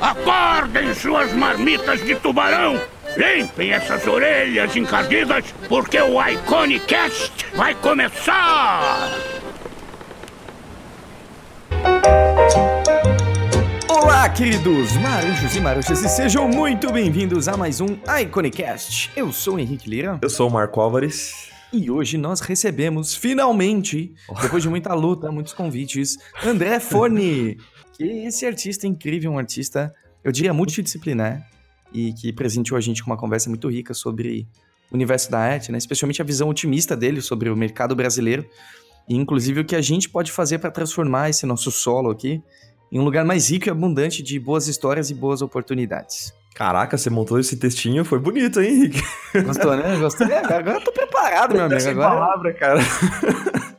Acordem 0.00 0.94
suas 0.94 1.32
marmitas 1.32 2.04
de 2.04 2.14
tubarão! 2.14 2.80
Limpem 3.16 3.72
essas 3.72 4.06
orelhas 4.06 4.74
encardidas, 4.76 5.44
porque 5.68 6.00
o 6.00 6.22
Iconicast 6.24 7.32
vai 7.54 7.74
começar! 7.74 9.10
Olá, 13.88 14.28
queridos 14.28 14.96
marujos 14.96 15.56
e 15.56 15.60
maruchas, 15.60 16.02
e 16.02 16.08
sejam 16.08 16.48
muito 16.48 16.92
bem-vindos 16.92 17.48
a 17.48 17.56
mais 17.56 17.80
um 17.80 17.96
Iconicast. 18.20 19.10
Eu 19.16 19.32
sou 19.32 19.56
o 19.56 19.58
Henrique 19.58 19.90
Lira. 19.90 20.18
Eu 20.22 20.30
sou 20.30 20.48
o 20.48 20.52
Marco 20.52 20.80
Álvares. 20.80 21.53
E 21.74 21.90
hoje 21.90 22.16
nós 22.16 22.38
recebemos, 22.38 23.16
finalmente, 23.16 24.14
depois 24.40 24.62
de 24.62 24.68
muita 24.68 24.94
luta, 24.94 25.32
muitos 25.32 25.52
convites, 25.52 26.16
André 26.44 26.78
Forni. 26.78 27.58
que 27.94 28.04
esse 28.04 28.46
artista 28.46 28.86
incrível, 28.86 29.32
um 29.32 29.38
artista, 29.38 29.92
eu 30.22 30.30
diria, 30.30 30.54
multidisciplinar, 30.54 31.44
e 31.92 32.12
que 32.12 32.32
presenteou 32.32 32.78
a 32.78 32.80
gente 32.80 33.02
com 33.02 33.10
uma 33.10 33.16
conversa 33.16 33.50
muito 33.50 33.68
rica 33.68 33.92
sobre 33.92 34.46
o 34.88 34.94
universo 34.94 35.28
da 35.32 35.40
arte, 35.40 35.72
né? 35.72 35.78
especialmente 35.78 36.22
a 36.22 36.24
visão 36.24 36.48
otimista 36.48 36.96
dele 36.96 37.20
sobre 37.20 37.50
o 37.50 37.56
mercado 37.56 37.96
brasileiro, 37.96 38.48
e 39.08 39.16
inclusive 39.16 39.60
o 39.60 39.64
que 39.64 39.74
a 39.74 39.82
gente 39.82 40.08
pode 40.08 40.30
fazer 40.30 40.60
para 40.60 40.70
transformar 40.70 41.30
esse 41.30 41.44
nosso 41.44 41.72
solo 41.72 42.08
aqui 42.08 42.40
em 42.92 43.00
um 43.00 43.02
lugar 43.02 43.24
mais 43.24 43.50
rico 43.50 43.68
e 43.68 43.70
abundante 43.70 44.22
de 44.22 44.38
boas 44.38 44.68
histórias 44.68 45.10
e 45.10 45.14
boas 45.14 45.42
oportunidades. 45.42 46.32
Caraca, 46.54 46.96
você 46.96 47.10
montou 47.10 47.40
esse 47.40 47.56
textinho, 47.56 48.04
foi 48.04 48.20
bonito, 48.20 48.60
hein, 48.60 48.70
Henrique? 48.70 49.02
Gostou, 49.44 49.76
né? 49.76 49.98
Gostei. 49.98 50.32
Agora 50.32 50.78
eu 50.78 50.84
tô 50.84 50.92
preparado, 50.92 51.52
meu 51.52 51.64
amigo. 51.66 51.80
Sem 51.80 51.90
Agora... 51.90 52.10
palavra, 52.10 52.54
cara. 52.54 52.80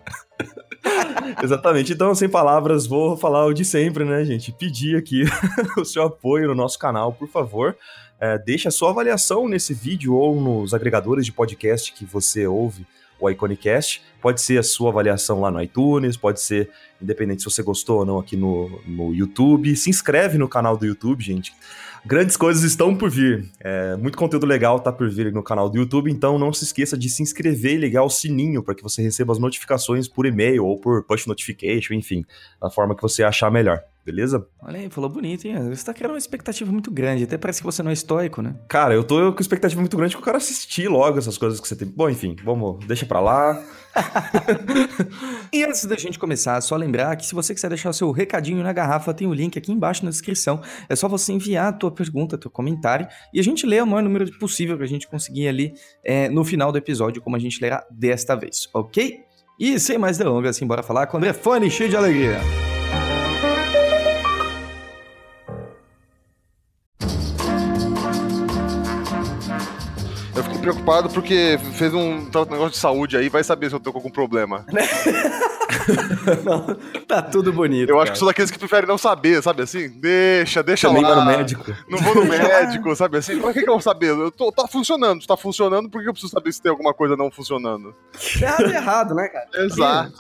Exatamente. 1.42 1.94
Então, 1.94 2.14
sem 2.14 2.28
palavras, 2.28 2.86
vou 2.86 3.16
falar 3.16 3.46
o 3.46 3.54
de 3.54 3.64
sempre, 3.64 4.04
né, 4.04 4.26
gente? 4.26 4.52
Pedir 4.52 4.98
aqui 4.98 5.24
o 5.80 5.86
seu 5.86 6.04
apoio 6.04 6.50
no 6.50 6.56
nosso 6.56 6.78
canal, 6.78 7.14
por 7.14 7.30
favor. 7.30 7.78
É, 8.20 8.38
deixe 8.38 8.68
a 8.68 8.72
sua 8.72 8.90
avaliação 8.90 9.48
nesse 9.48 9.74
vídeo 9.74 10.14
ou 10.14 10.40
nos 10.40 10.74
agregadores 10.74 11.26
de 11.26 11.32
podcast 11.32 11.94
que 11.94 12.06
você 12.06 12.46
ouve 12.46 12.86
o 13.20 13.30
Iconicast. 13.30 14.02
Pode 14.22 14.42
ser 14.42 14.58
a 14.58 14.64
sua 14.64 14.90
avaliação 14.90 15.42
lá 15.42 15.50
no 15.50 15.62
iTunes, 15.62 16.18
pode 16.18 16.42
ser, 16.42 16.70
independente 17.02 17.42
se 17.42 17.50
você 17.50 17.64
gostou 17.64 18.00
ou 18.00 18.06
não, 18.06 18.20
aqui 18.20 18.36
no, 18.36 18.82
no 18.86 19.14
YouTube. 19.14 19.76
Se 19.76 19.90
inscreve 19.90 20.38
no 20.38 20.50
canal 20.50 20.78
do 20.78 20.86
YouTube, 20.86 21.24
gente. 21.24 21.54
Grandes 22.08 22.38
coisas 22.38 22.64
estão 22.64 22.96
por 22.96 23.10
vir. 23.10 23.50
É, 23.60 23.96
muito 23.96 24.16
conteúdo 24.16 24.46
legal 24.46 24.80
tá 24.80 24.92
por 24.92 25.10
vir 25.10 25.34
no 25.34 25.42
canal 25.42 25.68
do 25.68 25.80
YouTube, 25.80 26.12
então 26.12 26.38
não 26.38 26.54
se 26.54 26.64
esqueça 26.64 26.96
de 26.96 27.10
se 27.10 27.24
inscrever 27.24 27.74
e 27.74 27.78
ligar 27.78 28.04
o 28.04 28.10
sininho 28.12 28.62
para 28.62 28.76
que 28.76 28.84
você 28.84 29.02
receba 29.02 29.34
as 29.34 29.40
notificações 29.40 30.08
por 30.08 30.28
e-mail 30.28 30.64
ou 30.64 30.80
por 30.80 31.04
push 31.04 31.26
notification, 31.26 31.96
enfim, 31.96 32.24
da 32.62 32.70
forma 32.70 32.96
que 32.96 33.02
você 33.02 33.24
achar 33.24 33.50
melhor. 33.50 33.84
Beleza? 34.06 34.48
Olha 34.62 34.80
aí, 34.80 34.88
falou 34.88 35.10
bonito, 35.10 35.48
hein? 35.48 35.70
Você 35.70 35.84
tá 35.84 35.92
criando 35.92 36.12
uma 36.12 36.18
expectativa 36.20 36.72
muito 36.72 36.92
grande. 36.92 37.24
Até 37.24 37.40
parece 37.40 37.60
que 37.60 37.66
você 37.66 37.82
não 37.82 37.90
é 37.90 37.94
estoico, 37.94 38.40
né? 38.40 38.56
Cara, 38.68 38.94
eu 38.94 39.04
tô 39.04 39.34
com 39.34 39.42
expectativa 39.42 39.82
muito 39.82 39.98
grande 39.98 40.16
que 40.16 40.22
eu 40.22 40.24
quero 40.24 40.38
assistir 40.38 40.88
logo 40.88 41.18
essas 41.18 41.40
coisas 41.40 41.60
que 41.60 41.68
você 41.68 41.76
tem. 41.76 41.88
Bom, 41.88 42.08
enfim, 42.08 42.36
vamos, 42.46 42.86
deixa 42.86 43.04
pra 43.04 43.20
lá. 43.20 43.60
e 45.52 45.64
antes 45.64 45.86
da 45.86 45.96
gente 45.96 46.20
começar, 46.20 46.62
só 46.62 46.76
lembrar 46.76 47.16
que 47.16 47.26
se 47.26 47.34
você 47.34 47.56
quiser 47.56 47.70
deixar 47.70 47.90
o 47.90 47.94
seu 47.94 48.12
recadinho 48.12 48.62
na 48.62 48.72
garrafa, 48.72 49.12
tem 49.12 49.26
o 49.26 49.34
link 49.34 49.58
aqui 49.58 49.72
embaixo 49.72 50.06
na 50.06 50.12
descrição. 50.12 50.62
É 50.88 50.96
só 50.96 51.08
você 51.08 51.34
enviar 51.34 51.70
a 51.70 51.74
tua 51.74 51.90
pergunta, 51.90 52.38
teu 52.38 52.52
comentário, 52.52 53.08
e 53.34 53.40
a 53.40 53.44
gente 53.44 53.66
lê 53.66 53.82
o 53.82 53.88
maior 53.88 54.04
número 54.04 54.30
possível 54.38 54.78
pra 54.78 54.86
gente 54.86 55.08
conseguir 55.08 55.48
ali 55.48 55.74
é, 56.04 56.30
no 56.30 56.46
final 56.46 56.72
do 56.72 56.78
episódio, 56.78 57.24
como 57.24 57.36
a 57.36 57.40
gente 57.40 57.60
lerá 57.60 57.84
desta 57.90 58.36
vez, 58.36 58.70
ok? 58.72 59.22
E 59.60 59.80
sem 59.80 59.98
mais 59.98 60.18
delongas, 60.18 60.56
assim, 60.56 60.68
bora 60.68 60.84
falar 60.84 61.08
com 61.08 61.16
o 61.16 61.18
André 61.18 61.34
Fone, 61.34 61.72
cheio 61.72 61.90
de 61.90 61.96
alegria. 61.96 62.40
Preocupado 70.66 71.10
porque 71.10 71.60
fez 71.74 71.94
um 71.94 72.22
negócio 72.22 72.72
de 72.72 72.78
saúde 72.78 73.16
aí, 73.16 73.30
vai 73.30 73.44
saber 73.44 73.70
se 73.70 73.76
eu 73.76 73.80
tô 73.80 73.92
com 73.92 74.00
algum 74.00 74.10
problema. 74.10 74.66
não, 76.44 76.78
tá 77.08 77.22
tudo 77.22 77.52
bonito. 77.54 77.90
Eu 77.90 77.96
cara. 77.96 78.04
acho 78.04 78.12
que 78.14 78.18
sou 78.20 78.28
daqueles 78.28 78.52
que 78.52 78.60
preferem 78.60 78.88
não 78.88 78.98
saber, 78.98 79.42
sabe 79.42 79.64
assim? 79.64 79.90
Deixa, 79.90 80.62
deixa 80.64 80.88
Também 80.88 81.04
lá. 81.04 81.16
vai 81.16 81.20
no 81.26 81.38
médico. 81.38 81.64
Não 81.90 81.98
vou 82.00 82.16
no 82.16 82.26
médico, 82.30 82.96
sabe 82.96 83.18
assim? 83.18 83.40
Pra 83.40 83.54
que, 83.54 83.62
que 83.64 83.70
eu 83.70 83.74
vou 83.74 83.82
saber? 83.82 84.10
Eu 84.10 84.32
tô, 84.32 84.52
tá 84.52 84.68
funcionando, 84.68 85.26
tá 85.26 85.38
funcionando, 85.38 85.90
por 85.90 86.02
que 86.02 86.10
eu 86.10 86.14
preciso 86.14 86.32
saber 86.34 86.52
se 86.52 86.62
tem 86.62 86.70
alguma 86.70 86.94
coisa 86.94 87.16
não 87.16 87.30
funcionando? 87.32 87.94
Errado 88.42 88.66
é 88.72 88.76
errado, 88.76 89.16
né, 89.16 89.28
cara? 89.28 89.46
Exato. 89.66 90.14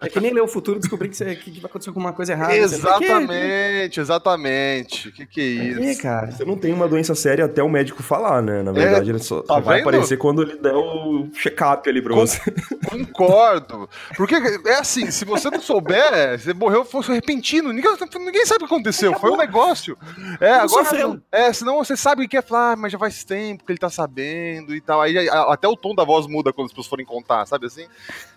É 0.00 0.08
que 0.08 0.20
nem 0.20 0.32
ler 0.32 0.42
o 0.42 0.48
futuro 0.48 0.78
e 0.78 0.80
descobrir 0.80 1.08
que, 1.08 1.16
você, 1.16 1.34
que 1.36 1.50
vai 1.60 1.68
acontecer 1.70 1.90
alguma 1.90 2.12
coisa 2.12 2.32
errada. 2.32 2.56
Exatamente, 2.56 4.00
exatamente. 4.00 5.08
O 5.08 5.12
que, 5.12 5.26
que 5.26 5.40
é 5.40 5.44
isso? 5.44 6.00
É, 6.00 6.02
cara. 6.02 6.30
Você 6.32 6.44
não 6.44 6.56
tem 6.56 6.72
uma 6.72 6.88
doença 6.88 7.14
séria 7.14 7.44
até 7.44 7.62
o 7.62 7.68
médico 7.68 8.02
falar, 8.02 8.42
né? 8.42 8.62
Na 8.62 8.72
verdade, 8.72 9.08
É, 9.10 9.12
ele 9.12 9.18
só, 9.18 9.40
tá 9.42 9.54
só 9.54 9.60
vai 9.60 9.80
aparecer 9.80 10.16
quando 10.16 10.42
ele 10.42 10.56
der 10.56 10.74
o 10.74 11.28
check-up 11.34 11.88
ali 11.88 12.00
pra 12.02 12.14
Com- 12.14 12.20
você. 12.26 12.40
Concordo. 12.88 13.88
Porque 14.16 14.34
é 14.34 14.75
assim, 14.78 15.10
se 15.10 15.24
você 15.24 15.50
não 15.50 15.60
souber, 15.60 16.38
você 16.38 16.52
morreu, 16.52 16.84
fosse 16.84 17.12
repentino, 17.12 17.72
ninguém, 17.72 17.90
ninguém 18.20 18.46
sabe 18.46 18.64
o 18.64 18.68
que 18.68 18.74
aconteceu, 18.74 19.18
foi 19.18 19.30
um 19.30 19.36
negócio. 19.36 19.96
É, 20.40 20.52
agora. 20.52 20.68
sofreu. 20.68 21.20
É, 21.32 21.52
senão 21.52 21.76
você 21.76 21.96
sabe 21.96 22.24
o 22.24 22.28
que 22.28 22.36
é 22.36 22.42
falar, 22.42 22.72
ah, 22.72 22.76
mas 22.76 22.92
já 22.92 22.98
faz 22.98 23.24
tempo 23.24 23.64
que 23.64 23.72
ele 23.72 23.78
tá 23.78 23.90
sabendo 23.90 24.74
e 24.74 24.80
tal. 24.80 25.00
Aí 25.00 25.28
até 25.28 25.66
o 25.66 25.76
tom 25.76 25.94
da 25.94 26.04
voz 26.04 26.26
muda 26.26 26.52
quando 26.52 26.66
as 26.66 26.72
pessoas 26.72 26.86
forem 26.86 27.06
contar, 27.06 27.46
sabe 27.46 27.66
assim? 27.66 27.86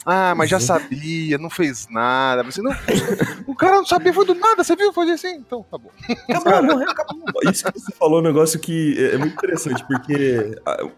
Ah, 0.06 0.34
mas 0.36 0.50
já 0.50 0.60
sabia, 0.60 1.38
não 1.38 1.50
fez 1.50 1.88
nada. 1.90 2.44
Você 2.44 2.62
não. 2.62 2.72
O 3.46 3.56
cara 3.56 3.76
não 3.76 3.86
sabia, 3.86 4.14
foi 4.14 4.26
do 4.26 4.36
nada, 4.36 4.64
você 4.64 4.76
viu? 4.76 4.94
Foi 4.94 5.10
assim, 5.12 5.36
então 5.36 5.66
tá 5.70 5.78
bom. 5.78 5.90
Acabou, 6.30 6.64
morreu, 6.64 6.90
acabou. 6.90 7.20
Isso 7.52 7.64
que 7.66 7.80
você 7.80 7.92
falou 7.94 8.20
é 8.20 8.22
um 8.22 8.26
negócio 8.26 8.60
que 8.60 8.96
é 8.98 9.10
é 9.14 9.18
muito 9.18 9.34
interessante, 9.34 9.84
porque 9.86 10.56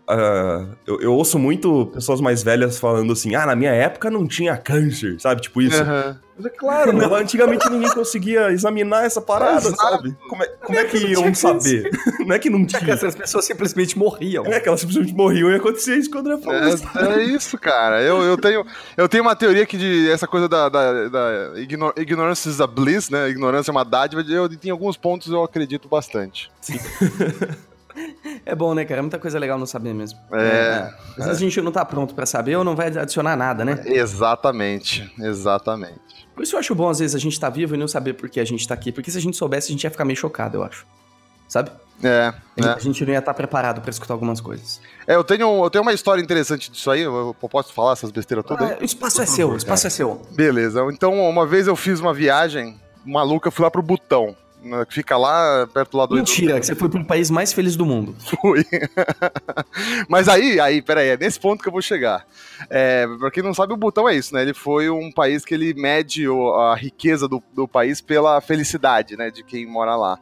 ah, 0.08 0.68
eu, 0.86 1.02
eu 1.02 1.14
ouço 1.14 1.40
muito 1.40 1.88
pessoas 1.88 2.22
mais 2.22 2.44
velhas 2.44 2.80
falando 2.80 3.14
assim: 3.14 3.36
ah, 3.36 3.46
na 3.46 3.56
minha 3.56 3.72
época 3.72 4.10
não 4.10 4.28
tinha 4.28 4.56
câncer, 4.58 5.20
sabe? 5.20 5.31
Tipo 5.40 5.62
isso. 5.62 5.82
Aham. 5.82 6.20
Mas 6.36 6.46
é 6.46 6.50
claro, 6.50 6.92
mas 6.98 7.12
antigamente 7.12 7.70
ninguém 7.70 7.90
conseguia 7.92 8.52
examinar 8.52 9.06
essa 9.06 9.22
parada, 9.22 9.68
Exato. 9.68 9.76
sabe? 9.78 10.18
Como 10.28 10.42
é, 10.44 10.48
como 10.48 10.80
é 10.80 10.84
que 10.86 10.98
iam 10.98 11.34
saber? 11.36 11.90
Não 12.26 12.36
é 12.36 12.40
que 12.40 12.50
não 12.50 12.66
tinha. 12.66 12.94
Essas 12.94 13.14
pessoas 13.16 13.46
simplesmente 13.46 13.98
morriam. 13.98 14.46
É 14.46 14.60
que 14.60 14.68
elas 14.68 14.80
simplesmente 14.80 15.14
morriam 15.14 15.52
e 15.52 15.56
acontecia 15.56 15.96
isso 15.96 16.10
quando 16.10 16.32
eu 16.32 16.40
falou. 16.42 16.68
isso. 16.68 16.88
É, 16.98 17.14
é 17.20 17.24
isso, 17.24 17.58
cara. 17.58 18.02
Eu, 18.02 18.22
eu, 18.22 18.38
tenho, 18.38 18.66
eu 18.96 19.08
tenho 19.10 19.24
uma 19.24 19.36
teoria 19.36 19.66
que 19.66 19.78
de 19.78 20.10
essa 20.10 20.28
coisa 20.28 20.48
da, 20.48 20.70
da, 20.70 21.10
da 21.10 21.52
igno- 21.60 21.94
ignorance 21.98 22.48
is 22.48 22.62
a 22.62 22.68
bliss, 22.68 23.10
né? 23.10 23.30
Ignorância 23.30 23.72
é 23.72 23.74
uma 23.74 23.84
dádiva. 23.84 24.24
Eu, 24.28 24.50
em 24.64 24.70
alguns 24.70 24.96
pontos 24.98 25.32
eu 25.32 25.44
acredito 25.44 25.88
bastante. 25.88 26.52
É 28.46 28.56
bom, 28.56 28.74
né, 28.74 28.86
cara? 28.86 29.00
É 29.00 29.02
muita 29.02 29.20
coisa 29.20 29.38
legal 29.40 29.58
não 29.58 29.66
saber 29.66 29.94
mesmo. 29.94 30.20
É. 30.32 30.90
Às 31.12 31.26
vezes 31.26 31.38
a 31.38 31.40
gente 31.40 31.62
não 31.62 31.72
tá 31.72 31.86
pronto 31.86 32.14
pra 32.16 32.26
saber 32.26 32.56
ou 32.56 32.64
não 32.64 32.76
vai 32.76 32.88
adicionar 32.88 33.36
nada, 33.36 33.64
né? 33.64 33.82
Exatamente, 33.86 35.12
exatamente. 35.20 36.00
Por 36.36 36.44
isso 36.44 36.56
eu 36.56 36.60
acho 36.60 36.74
bom, 36.74 36.90
às 36.90 37.00
vezes, 37.00 37.16
a 37.16 37.20
gente 37.20 37.40
tá 37.40 37.50
vivo 37.50 37.76
e 37.76 37.78
não 37.78 37.88
saber 37.88 38.14
por 38.14 38.30
que 38.30 38.40
a 38.40 38.46
gente 38.46 38.68
tá 38.68 38.74
aqui. 38.74 38.92
Porque 38.92 39.12
se 39.12 39.18
a 39.18 39.22
gente 39.22 39.38
soubesse, 39.38 39.68
a 39.68 39.72
gente 39.72 39.84
ia 39.84 39.92
ficar 39.92 40.06
meio 40.06 40.18
chocado, 40.18 40.58
eu 40.58 40.64
acho. 40.64 40.86
Sabe? 41.48 41.70
É, 42.04 42.34
A 42.64 42.78
é. 42.78 42.80
gente 42.80 43.06
não 43.06 43.14
ia 43.14 43.20
estar 43.20 43.34
preparado 43.34 43.80
pra 43.82 43.92
escutar 43.92 44.14
algumas 44.14 44.42
coisas. 44.42 44.82
É, 45.06 45.16
eu 45.16 45.24
tenho, 45.24 45.64
eu 45.64 45.70
tenho 45.70 45.84
uma 45.84 45.94
história 45.94 46.22
interessante 46.22 46.72
disso 46.72 46.90
aí. 46.90 47.02
Eu, 47.02 47.36
eu 47.42 47.50
posso 47.50 47.72
falar 47.74 47.94
essas 47.94 48.10
besteiras 48.10 48.46
todas? 48.46 48.72
Ah, 48.72 48.78
o 48.82 48.84
espaço 48.84 49.22
é 49.22 49.26
seu, 49.26 49.52
o 49.52 49.56
espaço 49.56 49.86
é 49.86 49.90
seu. 49.90 50.22
Beleza. 50.32 50.82
Então, 50.92 51.14
uma 51.30 51.46
vez 51.46 51.68
eu 51.68 51.76
fiz 51.76 52.00
uma 52.00 52.14
viagem 52.14 52.80
maluca, 53.06 53.52
fui 53.52 53.64
lá 53.64 53.70
pro 53.70 53.82
Butão. 53.82 54.36
Né, 54.62 54.86
Que 54.86 54.94
fica 54.94 55.18
lá 55.18 55.68
perto 55.68 55.92
do 55.92 55.98
lado 55.98 56.10
do 56.10 56.16
Mentira, 56.16 56.60
que 56.60 56.66
você 56.66 56.76
foi 56.76 56.90
pro 56.90 57.04
país 57.04 57.30
mais 57.30 57.52
feliz 57.52 57.76
do 57.76 57.86
mundo. 57.86 58.16
fui. 58.20 58.66
Mas 60.08 60.28
aí, 60.30 60.60
aí, 60.60 60.82
peraí, 60.82 61.10
é 61.10 61.18
nesse 61.18 61.40
ponto 61.40 61.62
que 61.62 61.68
eu 61.68 61.74
vou 61.74 61.82
chegar. 61.82 62.26
É, 62.70 63.08
pra 63.20 63.32
quem 63.32 63.44
não 63.44 63.54
sabe, 63.54 63.74
o 63.74 63.78
Butão 63.78 64.08
é 64.08 64.16
isso, 64.16 64.34
né? 64.34 64.42
Ele 64.42 64.54
foi 64.54 64.90
um 64.90 65.12
país 65.12 65.44
que 65.44 65.54
ele 65.54 65.74
mede 65.74 66.26
a 66.28 66.76
riqueza 66.76 67.28
do, 67.28 67.42
do 67.54 67.68
país 67.68 68.02
pela 68.02 68.40
felicidade, 68.42 69.18
né? 69.18 69.32
De 69.32 69.44
quem 69.44 69.66
mora 69.66 69.96
lá. 69.96 70.20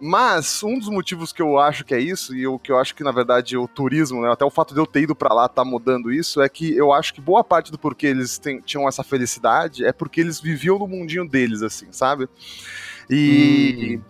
Mas 0.00 0.62
um 0.62 0.78
dos 0.78 0.88
motivos 0.88 1.32
que 1.32 1.42
eu 1.42 1.58
acho 1.58 1.84
que 1.84 1.92
é 1.92 1.98
isso, 1.98 2.34
e 2.34 2.46
o 2.46 2.58
que 2.58 2.70
eu 2.70 2.78
acho 2.78 2.94
que, 2.94 3.02
na 3.02 3.10
verdade, 3.10 3.56
o 3.56 3.66
turismo, 3.66 4.22
né, 4.22 4.30
até 4.30 4.44
o 4.44 4.50
fato 4.50 4.72
de 4.72 4.78
eu 4.78 4.86
ter 4.86 5.02
ido 5.02 5.14
pra 5.14 5.34
lá 5.34 5.48
tá 5.48 5.64
mudando 5.64 6.12
isso, 6.12 6.40
é 6.40 6.48
que 6.48 6.76
eu 6.76 6.92
acho 6.92 7.12
que 7.12 7.20
boa 7.20 7.42
parte 7.42 7.72
do 7.72 7.78
porquê 7.78 8.06
eles 8.06 8.40
tinham 8.64 8.88
essa 8.88 9.02
felicidade 9.02 9.84
é 9.84 9.92
porque 9.92 10.20
eles 10.20 10.40
viviam 10.40 10.78
no 10.78 10.86
mundinho 10.86 11.28
deles, 11.28 11.62
assim, 11.62 11.88
sabe? 11.90 12.28
E 13.10 14.00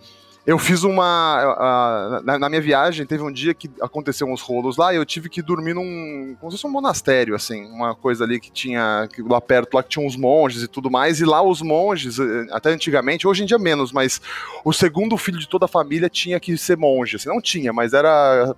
eu 0.49 0.59
fiz 0.59 0.83
uma. 0.83 2.23
na, 2.25 2.39
na 2.39 2.49
minha 2.49 2.63
viagem, 2.63 3.05
teve 3.05 3.23
um 3.23 3.31
dia 3.31 3.53
que 3.53 3.71
aconteceu 3.83 4.27
uns 4.27 4.41
rolos 4.41 4.79
lá 4.79 4.95
e 4.95 4.97
eu 4.97 5.05
tive 5.05 5.29
que 5.29 5.43
dormir 5.43 5.75
num. 5.75 6.35
como 6.41 6.51
se 6.51 6.57
fosse 6.57 6.67
um 6.67 6.71
monastério, 6.71 7.35
assim. 7.35 7.67
Uma 7.67 7.95
coisa 7.95 8.25
ali 8.25 8.41
que 8.41 8.51
tinha. 8.51 9.07
Que 9.13 9.21
lá 9.21 9.43
perto 9.43 9.75
lá 9.75 9.83
que 9.83 9.91
tinha 9.91 10.07
uns 10.07 10.17
monges 10.17 10.63
e 10.63 10.67
tudo 10.67 10.91
mais. 10.91 11.21
E 11.21 11.27
lá 11.27 11.43
os 11.43 11.61
monges, 11.61 12.19
eh, 12.19 12.47
até 12.51 12.71
antigamente, 12.71 13.27
hoje 13.29 13.43
em 13.43 13.47
dia 13.47 13.59
menos, 13.59 13.93
mas 13.93 14.23
o 14.65 14.73
segundo 14.73 15.19
filho 15.19 15.39
de 15.39 15.47
toda 15.47 15.67
a 15.67 15.69
família 15.69 16.09
tinha 16.09 16.41
que 16.41 16.57
ser 16.57 16.79
monge. 16.79 17.17
Assim, 17.17 17.29
não 17.29 17.43
tinha, 17.43 17.71
mas 17.71 17.93
era. 17.93 18.57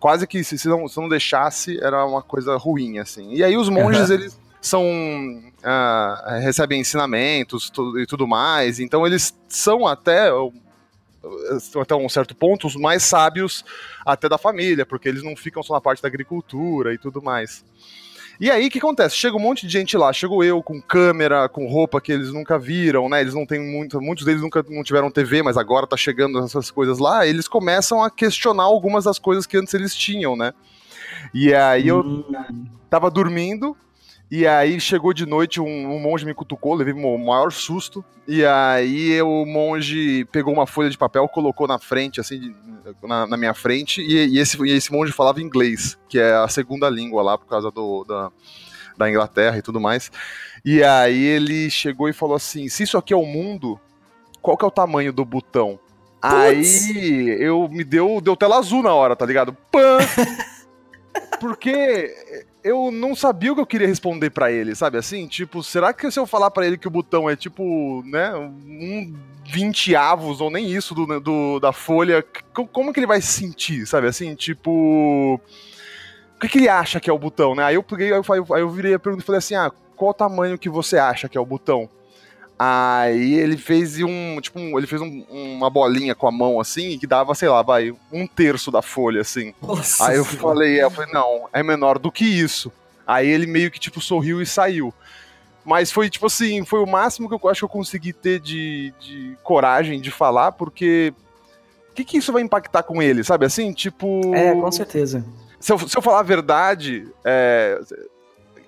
Quase 0.00 0.26
que 0.26 0.42
se, 0.42 0.66
não, 0.66 0.88
se 0.88 0.96
não 0.98 1.06
deixasse, 1.06 1.78
era 1.82 2.02
uma 2.06 2.22
coisa 2.22 2.56
ruim, 2.56 2.98
assim. 2.98 3.34
E 3.34 3.44
aí 3.44 3.58
os 3.58 3.68
monges, 3.68 4.08
eles 4.08 4.38
são 4.58 4.82
ah, 5.66 6.38
recebem 6.40 6.80
ensinamentos 6.80 7.68
tu- 7.68 7.98
e 7.98 8.06
tudo 8.06 8.26
mais, 8.26 8.78
então 8.78 9.06
eles 9.06 9.36
são 9.48 9.86
até 9.86 10.30
até 11.80 11.94
um 11.94 12.08
certo 12.08 12.36
ponto, 12.36 12.68
os 12.68 12.76
mais 12.76 13.02
sábios 13.02 13.64
até 14.04 14.28
da 14.28 14.38
família, 14.38 14.86
porque 14.86 15.08
eles 15.08 15.24
não 15.24 15.34
ficam 15.34 15.62
só 15.62 15.74
na 15.74 15.80
parte 15.80 16.00
da 16.00 16.08
agricultura 16.08 16.94
e 16.94 16.98
tudo 16.98 17.20
mais. 17.20 17.64
E 18.38 18.50
aí, 18.50 18.66
o 18.66 18.70
que 18.70 18.78
acontece? 18.78 19.16
Chega 19.16 19.34
um 19.34 19.40
monte 19.40 19.66
de 19.66 19.72
gente 19.72 19.96
lá, 19.96 20.12
chego 20.12 20.44
eu 20.44 20.62
com 20.62 20.80
câmera, 20.80 21.48
com 21.48 21.66
roupa 21.66 22.00
que 22.02 22.12
eles 22.12 22.30
nunca 22.32 22.58
viram, 22.58 23.08
né? 23.08 23.22
Eles 23.22 23.32
não 23.32 23.46
têm 23.46 23.58
muito, 23.58 23.98
muitos 24.00 24.26
deles 24.26 24.42
nunca 24.42 24.64
não 24.68 24.82
tiveram 24.82 25.10
TV, 25.10 25.42
mas 25.42 25.56
agora 25.56 25.86
tá 25.86 25.96
chegando 25.96 26.38
essas 26.40 26.70
coisas 26.70 26.98
lá, 26.98 27.26
eles 27.26 27.48
começam 27.48 28.02
a 28.02 28.10
questionar 28.10 28.64
algumas 28.64 29.04
das 29.04 29.18
coisas 29.18 29.46
que 29.46 29.56
antes 29.56 29.72
eles 29.72 29.94
tinham, 29.94 30.36
né? 30.36 30.52
E 31.32 31.54
aí 31.54 31.88
eu 31.88 32.00
hum. 32.00 32.66
tava 32.90 33.10
dormindo, 33.10 33.74
e 34.30 34.46
aí 34.46 34.80
chegou 34.80 35.12
de 35.12 35.24
noite, 35.24 35.60
um, 35.60 35.94
um 35.94 36.00
monge 36.00 36.26
me 36.26 36.34
cutucou, 36.34 36.74
levei 36.74 36.92
o 36.92 37.18
maior 37.18 37.52
susto. 37.52 38.04
E 38.26 38.44
aí 38.44 39.22
o 39.22 39.46
monge 39.46 40.24
pegou 40.32 40.52
uma 40.52 40.66
folha 40.66 40.90
de 40.90 40.98
papel, 40.98 41.28
colocou 41.28 41.68
na 41.68 41.78
frente, 41.78 42.20
assim, 42.20 42.54
na, 43.04 43.26
na 43.26 43.36
minha 43.36 43.54
frente, 43.54 44.00
e, 44.00 44.26
e, 44.26 44.38
esse, 44.38 44.60
e 44.64 44.72
esse 44.72 44.92
monge 44.92 45.12
falava 45.12 45.40
inglês, 45.40 45.96
que 46.08 46.18
é 46.18 46.34
a 46.34 46.48
segunda 46.48 46.90
língua 46.90 47.22
lá, 47.22 47.38
por 47.38 47.46
causa 47.46 47.70
do, 47.70 48.04
da, 48.04 48.32
da 48.98 49.08
Inglaterra 49.08 49.58
e 49.58 49.62
tudo 49.62 49.80
mais. 49.80 50.10
E 50.64 50.82
aí 50.82 51.22
ele 51.22 51.70
chegou 51.70 52.08
e 52.08 52.12
falou 52.12 52.34
assim: 52.34 52.68
se 52.68 52.82
isso 52.82 52.98
aqui 52.98 53.14
é 53.14 53.16
o 53.16 53.24
mundo, 53.24 53.78
qual 54.42 54.56
que 54.56 54.64
é 54.64 54.68
o 54.68 54.72
tamanho 54.72 55.12
do 55.12 55.24
botão? 55.24 55.78
Puts. 56.20 56.90
Aí 56.90 57.36
eu 57.40 57.68
me 57.68 57.84
deu, 57.84 58.20
deu 58.20 58.36
tela 58.36 58.58
azul 58.58 58.82
na 58.82 58.92
hora, 58.92 59.14
tá 59.14 59.24
ligado? 59.24 59.56
Pã! 59.70 59.98
Porque 61.38 62.12
eu 62.66 62.90
não 62.90 63.14
sabia 63.14 63.52
o 63.52 63.54
que 63.54 63.60
eu 63.60 63.66
queria 63.66 63.86
responder 63.86 64.30
para 64.30 64.50
ele, 64.50 64.74
sabe 64.74 64.98
assim? 64.98 65.28
Tipo, 65.28 65.62
será 65.62 65.92
que 65.92 66.10
se 66.10 66.18
eu 66.18 66.26
falar 66.26 66.50
para 66.50 66.66
ele 66.66 66.76
que 66.76 66.88
o 66.88 66.90
botão 66.90 67.30
é 67.30 67.36
tipo, 67.36 68.02
né, 68.04 68.34
um 68.34 69.14
20 69.44 69.94
avos 69.94 70.40
ou 70.40 70.50
nem 70.50 70.68
isso 70.68 70.92
do, 70.92 71.20
do, 71.20 71.60
da 71.60 71.72
folha, 71.72 72.24
como 72.72 72.92
que 72.92 72.98
ele 72.98 73.06
vai 73.06 73.20
se 73.20 73.32
sentir, 73.32 73.86
sabe 73.86 74.08
assim? 74.08 74.34
Tipo, 74.34 75.40
o 76.36 76.40
que, 76.40 76.48
que 76.48 76.58
ele 76.58 76.68
acha 76.68 76.98
que 76.98 77.08
é 77.08 77.12
o 77.12 77.18
botão, 77.18 77.54
né? 77.54 77.62
Aí 77.62 77.76
eu 77.76 77.82
peguei, 77.84 78.12
aí 78.12 78.20
eu, 78.20 78.54
aí 78.54 78.60
eu 78.60 78.68
virei 78.68 78.94
a 78.94 78.98
pergunta 78.98 79.22
e 79.22 79.26
falei 79.26 79.38
assim: 79.38 79.54
ah, 79.54 79.70
qual 79.94 80.10
o 80.10 80.14
tamanho 80.14 80.58
que 80.58 80.68
você 80.68 80.98
acha 80.98 81.28
que 81.28 81.38
é 81.38 81.40
o 81.40 81.46
botão? 81.46 81.88
Aí 82.58 83.34
ele 83.34 83.56
fez 83.58 84.00
um, 84.00 84.40
tipo, 84.40 84.58
um, 84.58 84.78
ele 84.78 84.86
fez 84.86 85.02
um, 85.02 85.24
uma 85.30 85.68
bolinha 85.68 86.14
com 86.14 86.26
a 86.26 86.32
mão 86.32 86.58
assim, 86.58 86.98
que 86.98 87.06
dava, 87.06 87.34
sei 87.34 87.50
lá, 87.50 87.60
vai, 87.60 87.94
um 88.10 88.26
terço 88.26 88.70
da 88.70 88.80
folha, 88.80 89.20
assim. 89.20 89.52
Nossa 89.60 90.08
aí 90.08 90.16
eu 90.16 90.24
senhora. 90.24 90.40
falei, 90.40 90.82
eu 90.82 90.90
falei, 90.90 91.12
não, 91.12 91.48
é 91.52 91.62
menor 91.62 91.98
do 91.98 92.10
que 92.10 92.24
isso. 92.24 92.72
Aí 93.06 93.28
ele 93.28 93.46
meio 93.46 93.70
que, 93.70 93.78
tipo, 93.78 94.00
sorriu 94.00 94.40
e 94.40 94.46
saiu. 94.46 94.92
Mas 95.64 95.92
foi, 95.92 96.08
tipo 96.08 96.26
assim, 96.26 96.64
foi 96.64 96.80
o 96.80 96.86
máximo 96.86 97.28
que 97.28 97.34
eu 97.34 97.50
acho 97.50 97.60
que 97.60 97.64
eu 97.64 97.68
consegui 97.68 98.12
ter 98.12 98.40
de, 98.40 98.94
de 99.00 99.36
coragem 99.42 100.00
de 100.00 100.10
falar, 100.10 100.52
porque 100.52 101.12
o 101.90 101.94
que, 101.94 102.04
que 102.04 102.18
isso 102.18 102.32
vai 102.32 102.40
impactar 102.40 102.84
com 102.84 103.02
ele, 103.02 103.22
sabe? 103.22 103.44
Assim, 103.44 103.72
tipo. 103.72 104.34
É, 104.34 104.54
com 104.54 104.72
certeza. 104.72 105.24
Se 105.60 105.72
eu, 105.72 105.78
se 105.78 105.96
eu 105.96 106.02
falar 106.02 106.20
a 106.20 106.22
verdade, 106.22 107.08
é, 107.24 107.80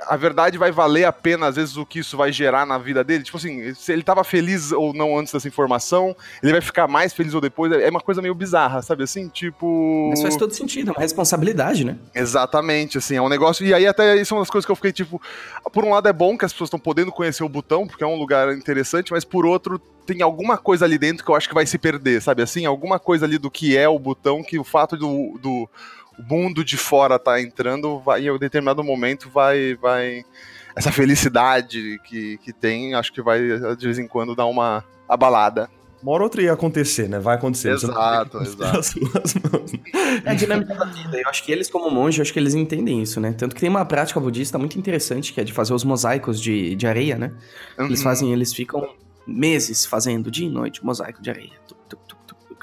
a 0.06 0.16
verdade 0.16 0.58
vai 0.58 0.70
valer 0.70 1.04
a 1.04 1.12
pena, 1.12 1.46
às 1.46 1.56
vezes, 1.56 1.76
o 1.76 1.84
que 1.84 2.00
isso 2.00 2.16
vai 2.16 2.32
gerar 2.32 2.66
na 2.66 2.78
vida 2.78 3.02
dele? 3.02 3.24
Tipo 3.24 3.36
assim, 3.36 3.74
se 3.74 3.92
ele 3.92 4.02
tava 4.02 4.22
feliz 4.24 4.72
ou 4.72 4.92
não 4.92 5.18
antes 5.18 5.32
dessa 5.32 5.48
informação, 5.48 6.14
ele 6.42 6.52
vai 6.52 6.60
ficar 6.60 6.86
mais 6.86 7.12
feliz 7.12 7.34
ou 7.34 7.40
depois. 7.40 7.72
É 7.72 7.88
uma 7.88 8.00
coisa 8.00 8.22
meio 8.22 8.34
bizarra, 8.34 8.82
sabe 8.82 9.02
assim? 9.02 9.28
Tipo. 9.28 10.08
Mas 10.10 10.22
faz 10.22 10.36
todo 10.36 10.52
sentido, 10.52 10.90
é 10.90 10.92
uma 10.92 11.00
responsabilidade, 11.00 11.84
né? 11.84 11.96
Exatamente, 12.14 12.98
assim, 12.98 13.16
é 13.16 13.22
um 13.22 13.28
negócio. 13.28 13.66
E 13.66 13.74
aí, 13.74 13.86
até 13.86 14.16
isso 14.16 14.34
é 14.34 14.36
uma 14.36 14.42
das 14.42 14.50
coisas 14.50 14.66
que 14.66 14.72
eu 14.72 14.76
fiquei, 14.76 14.92
tipo, 14.92 15.20
por 15.72 15.84
um 15.84 15.90
lado 15.90 16.08
é 16.08 16.12
bom 16.12 16.36
que 16.36 16.44
as 16.44 16.52
pessoas 16.52 16.68
estão 16.68 16.80
podendo 16.80 17.12
conhecer 17.12 17.42
o 17.44 17.48
botão, 17.48 17.86
porque 17.86 18.04
é 18.04 18.06
um 18.06 18.16
lugar 18.16 18.52
interessante, 18.54 19.12
mas 19.12 19.24
por 19.24 19.44
outro, 19.44 19.80
tem 20.06 20.22
alguma 20.22 20.56
coisa 20.56 20.86
ali 20.86 20.96
dentro 20.96 21.22
que 21.22 21.30
eu 21.30 21.34
acho 21.34 21.48
que 21.48 21.54
vai 21.54 21.66
se 21.66 21.76
perder, 21.76 22.22
sabe 22.22 22.42
assim? 22.42 22.64
Alguma 22.64 22.98
coisa 22.98 23.26
ali 23.26 23.36
do 23.36 23.50
que 23.50 23.76
é 23.76 23.86
o 23.86 23.98
botão, 23.98 24.42
que 24.42 24.58
o 24.58 24.64
fato 24.64 24.96
do, 24.96 25.38
do 25.38 25.68
o 26.19 26.23
mundo 26.23 26.65
de 26.65 26.76
fora 26.76 27.19
tá 27.19 27.41
entrando, 27.41 27.99
vai, 28.00 28.23
em 28.23 28.31
um 28.31 28.38
determinado 28.38 28.82
momento 28.82 29.31
vai, 29.31 29.75
vai 29.76 30.25
essa 30.75 30.93
felicidade 30.93 31.99
que, 32.05 32.38
que 32.38 32.53
tem, 32.53 32.94
acho 32.94 33.12
que 33.12 33.23
vai 33.23 33.41
de 33.76 33.85
vez 33.85 33.99
em 33.99 34.06
quando 34.06 34.35
dar 34.35 34.47
uma 34.47 34.85
abalada. 35.09 35.70
Uma 36.03 36.12
hora 36.12 36.23
ou 36.23 36.26
outra 36.26 36.41
ia 36.43 36.53
acontecer, 36.53 37.09
né? 37.09 37.19
Vai 37.19 37.35
acontecer. 37.35 37.73
Exato, 37.73 38.38
exato. 38.38 39.00
É 40.25 40.31
a 40.31 40.35
dinâmica 40.35 40.73
da 40.75 40.85
vida. 40.85 41.20
Eu 41.20 41.29
acho 41.29 41.43
que 41.44 41.50
eles, 41.50 41.69
como 41.69 41.91
monge, 41.91 42.23
acho 42.23 42.32
que 42.32 42.38
eles 42.38 42.55
entendem 42.55 43.03
isso, 43.03 43.20
né? 43.20 43.32
Tanto 43.32 43.55
que 43.55 43.61
tem 43.61 43.69
uma 43.69 43.85
prática 43.85 44.20
budista 44.20 44.59
muito 44.59 44.79
interessante, 44.79 45.32
que 45.32 45.41
é 45.41 45.44
de 45.44 45.53
fazer 45.53 45.75
os 45.75 45.82
mosaicos 45.82 46.41
de, 46.41 46.76
de 46.76 46.87
areia, 46.87 47.19
né? 47.19 47.32
Uhum. 47.76 47.87
Eles 47.87 48.00
fazem, 48.00 48.32
eles 48.32 48.55
ficam 48.55 48.94
meses 49.26 49.85
fazendo 49.85 50.31
dia 50.31 50.47
e 50.47 50.50
noite 50.50 50.85
mosaico 50.85 51.20
de 51.20 51.31
areia. 51.31 51.53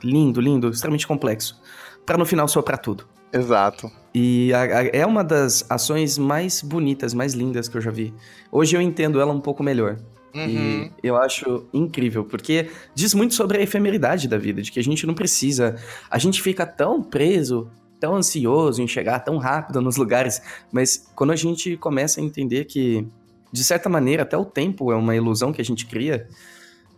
Lindo, 0.02 0.40
lindo, 0.40 0.70
extremamente 0.70 1.06
complexo. 1.06 1.62
para 2.06 2.18
no 2.18 2.26
final 2.26 2.48
soprar 2.48 2.78
tudo. 2.78 3.06
Exato. 3.36 3.92
E 4.14 4.54
a, 4.54 4.62
a, 4.62 4.86
é 4.88 5.06
uma 5.06 5.24
das 5.24 5.70
ações 5.70 6.18
mais 6.18 6.62
bonitas, 6.62 7.14
mais 7.14 7.34
lindas 7.34 7.68
que 7.68 7.76
eu 7.76 7.82
já 7.82 7.92
vi. 7.92 8.14
Hoje 8.50 8.78
eu 8.78 8.82
entendo 8.82 9.20
ela 9.20 9.34
um 9.34 9.42
pouco 9.42 9.62
melhor. 9.62 9.98
Uhum. 10.34 10.90
E 11.04 11.08
eu 11.08 11.18
acho 11.18 11.66
incrível, 11.74 12.24
porque 12.24 12.70
diz 12.94 13.14
muito 13.14 13.34
sobre 13.34 13.58
a 13.58 13.62
efemeridade 13.62 14.28
da 14.28 14.38
vida, 14.38 14.62
de 14.62 14.72
que 14.72 14.80
a 14.80 14.84
gente 14.84 15.06
não 15.06 15.14
precisa. 15.14 15.76
A 16.10 16.18
gente 16.18 16.42
fica 16.42 16.66
tão 16.66 17.04
preso, 17.04 17.70
tão 18.00 18.16
ansioso 18.16 18.82
em 18.82 18.88
chegar 18.88 19.20
tão 19.20 19.38
rápido 19.38 19.82
nos 19.82 19.98
lugares, 19.98 20.42
mas 20.72 21.10
quando 21.14 21.32
a 21.32 21.36
gente 21.36 21.76
começa 21.78 22.22
a 22.22 22.24
entender 22.24 22.66
que, 22.66 23.06
de 23.52 23.64
certa 23.64 23.90
maneira, 23.90 24.24
até 24.24 24.38
o 24.38 24.46
tempo 24.46 24.92
é 24.92 24.96
uma 24.96 25.16
ilusão 25.16 25.52
que 25.52 25.62
a 25.62 25.66
gente 25.66 25.86
cria. 25.86 26.28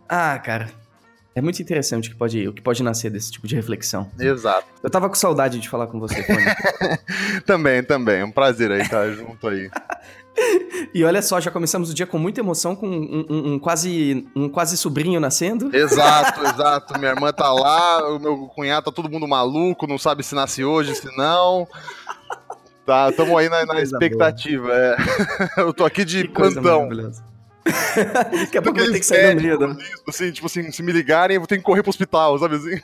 Ah, 0.08 0.38
cara, 0.38 0.70
é 1.38 1.40
muito 1.40 1.62
interessante 1.62 2.08
o 2.08 2.12
que 2.12 2.18
pode, 2.18 2.48
o 2.48 2.52
que 2.52 2.60
pode 2.60 2.82
nascer 2.82 3.10
desse 3.10 3.30
tipo 3.30 3.46
de 3.46 3.54
reflexão. 3.54 4.10
Exato. 4.18 4.66
Eu 4.82 4.90
tava 4.90 5.08
com 5.08 5.14
saudade 5.14 5.60
de 5.60 5.68
falar 5.68 5.86
com 5.86 6.00
você, 6.00 6.24
também, 7.46 7.82
também. 7.82 8.20
É 8.20 8.24
um 8.24 8.30
prazer 8.30 8.72
aí 8.72 8.82
estar 8.82 9.08
junto 9.12 9.46
aí. 9.46 9.70
E 10.94 11.02
olha 11.02 11.20
só, 11.20 11.40
já 11.40 11.50
começamos 11.50 11.90
o 11.90 11.94
dia 11.94 12.06
com 12.06 12.16
muita 12.16 12.40
emoção, 12.40 12.76
com 12.76 12.86
um, 12.86 13.26
um, 13.28 13.52
um, 13.54 13.58
quase, 13.58 14.24
um 14.36 14.48
quase 14.48 14.76
sobrinho 14.76 15.18
nascendo. 15.18 15.74
Exato, 15.74 16.40
exato. 16.46 16.96
Minha 16.96 17.10
irmã 17.10 17.32
tá 17.32 17.52
lá, 17.52 18.08
o 18.08 18.20
meu 18.20 18.46
cunhado 18.46 18.84
tá 18.84 18.92
todo 18.92 19.10
mundo 19.10 19.26
maluco, 19.26 19.88
não 19.88 19.98
sabe 19.98 20.22
se 20.22 20.36
nasce 20.36 20.62
hoje, 20.62 20.94
se 20.94 21.08
não. 21.16 21.66
Tá, 22.86 23.10
tamo 23.10 23.36
aí 23.36 23.48
na, 23.48 23.66
na 23.66 23.80
expectativa. 23.80 24.70
É. 24.72 24.96
Eu 25.60 25.74
tô 25.74 25.84
aqui 25.84 26.04
de 26.04 26.28
plantão. 26.28 26.88
Daqui 28.32 28.58
a 28.58 28.62
pouco 28.62 28.78
vai 28.78 28.90
ter 28.90 29.00
que 29.00 29.06
sair 29.06 29.34
no 29.34 29.42
meio. 29.42 29.76
Assim, 30.08 30.30
tipo 30.32 30.46
assim, 30.46 30.70
se 30.70 30.82
me 30.82 30.92
ligarem, 30.92 31.34
eu 31.36 31.40
vou 31.40 31.46
ter 31.46 31.58
que 31.58 31.62
correr 31.62 31.82
pro 31.82 31.90
hospital, 31.90 32.38
sabe 32.38 32.56
assim? 32.56 32.80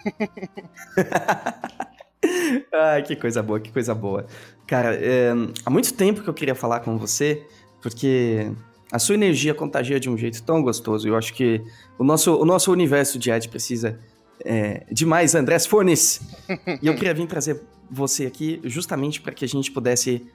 Ai, 2.73 3.03
que 3.03 3.17
coisa 3.17 3.43
boa, 3.43 3.61
que 3.61 3.71
coisa 3.73 3.95
boa. 3.95 4.27
Cara, 4.67 4.95
é, 4.95 5.33
há 5.65 5.71
muito 5.71 5.93
tempo 5.95 6.23
que 6.23 6.29
eu 6.29 6.35
queria 6.35 6.55
falar 6.55 6.81
com 6.81 6.97
você, 6.99 7.47
porque 7.83 8.51
a 8.91 8.99
sua 8.99 9.15
energia 9.15 9.55
contagia 9.55 10.01
de 10.01 10.09
um 10.09 10.17
jeito 10.17 10.43
tão 10.43 10.63
gostoso. 10.63 11.07
Eu 11.07 11.17
acho 11.17 11.35
que 11.35 11.63
o 11.99 12.05
nosso, 12.05 12.37
o 12.37 12.45
nosso 12.45 12.73
universo 12.73 13.19
de 13.19 13.31
arte 13.31 13.49
precisa 13.49 13.99
é, 14.45 14.85
de 14.91 15.05
mais 15.05 15.35
Andrés 15.35 15.67
Fornes. 15.67 16.21
e 16.81 16.87
eu 16.87 16.95
queria 16.95 17.13
vir 17.13 17.27
trazer 17.27 17.61
você 17.91 18.27
aqui 18.27 18.61
justamente 18.65 19.21
para 19.21 19.33
que 19.33 19.45
a 19.45 19.49
gente 19.49 19.71
pudesse 19.71 20.27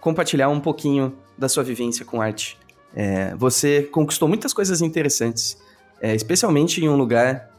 compartilhar 0.00 0.48
um 0.48 0.60
pouquinho 0.60 1.16
da 1.36 1.48
sua 1.48 1.64
vivência 1.64 2.04
com 2.04 2.20
arte. 2.20 2.58
É, 2.94 3.34
você 3.36 3.82
conquistou 3.82 4.28
muitas 4.28 4.52
coisas 4.52 4.80
interessantes, 4.80 5.58
é, 6.00 6.14
especialmente 6.14 6.82
em 6.82 6.88
um 6.88 6.96
lugar 6.96 7.50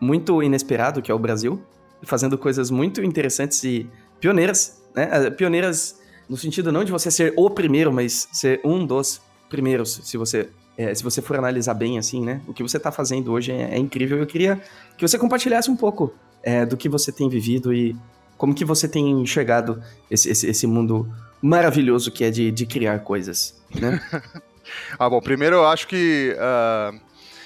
muito 0.00 0.42
inesperado, 0.42 1.02
que 1.02 1.10
é 1.10 1.14
o 1.14 1.18
Brasil, 1.18 1.62
fazendo 2.02 2.38
coisas 2.38 2.70
muito 2.70 3.02
interessantes 3.02 3.62
e 3.64 3.88
pioneiras, 4.20 4.80
né? 4.94 5.08
É, 5.12 5.30
pioneiras 5.30 5.98
no 6.28 6.36
sentido 6.36 6.70
não 6.70 6.84
de 6.84 6.92
você 6.92 7.10
ser 7.10 7.32
o 7.36 7.50
primeiro, 7.50 7.92
mas 7.92 8.28
ser 8.32 8.60
um 8.64 8.84
dos 8.84 9.20
primeiros, 9.48 10.00
se 10.04 10.16
você 10.16 10.48
é, 10.76 10.94
se 10.94 11.02
você 11.02 11.20
for 11.20 11.36
analisar 11.36 11.74
bem 11.74 11.98
assim, 11.98 12.24
né? 12.24 12.40
O 12.46 12.54
que 12.54 12.62
você 12.62 12.76
está 12.76 12.92
fazendo 12.92 13.32
hoje 13.32 13.50
é, 13.50 13.74
é, 13.74 13.78
incrível. 13.78 14.16
Eu 14.16 14.26
queria 14.26 14.62
que 14.96 15.06
você 15.06 15.18
compartilhasse 15.18 15.68
um 15.68 15.76
pouco 15.76 16.14
é, 16.40 16.64
do 16.64 16.76
que 16.76 16.88
você 16.88 17.10
tem 17.10 17.28
vivido 17.28 17.74
e 17.74 17.96
como 18.36 18.54
que 18.54 18.64
você 18.64 18.86
tem 18.86 19.10
enxergado 19.10 19.82
esse, 20.08 20.30
esse, 20.30 20.46
esse 20.46 20.66
mundo 20.68 21.12
maravilhoso 21.42 22.12
que 22.12 22.22
é 22.22 22.30
de, 22.30 22.52
de 22.52 22.64
criar 22.64 23.00
coisas, 23.00 23.60
né? 23.74 24.00
Ah, 24.98 25.08
bom, 25.08 25.20
primeiro 25.20 25.56
eu 25.56 25.66
acho 25.66 25.86
que. 25.86 26.36
Uh, 26.36 27.00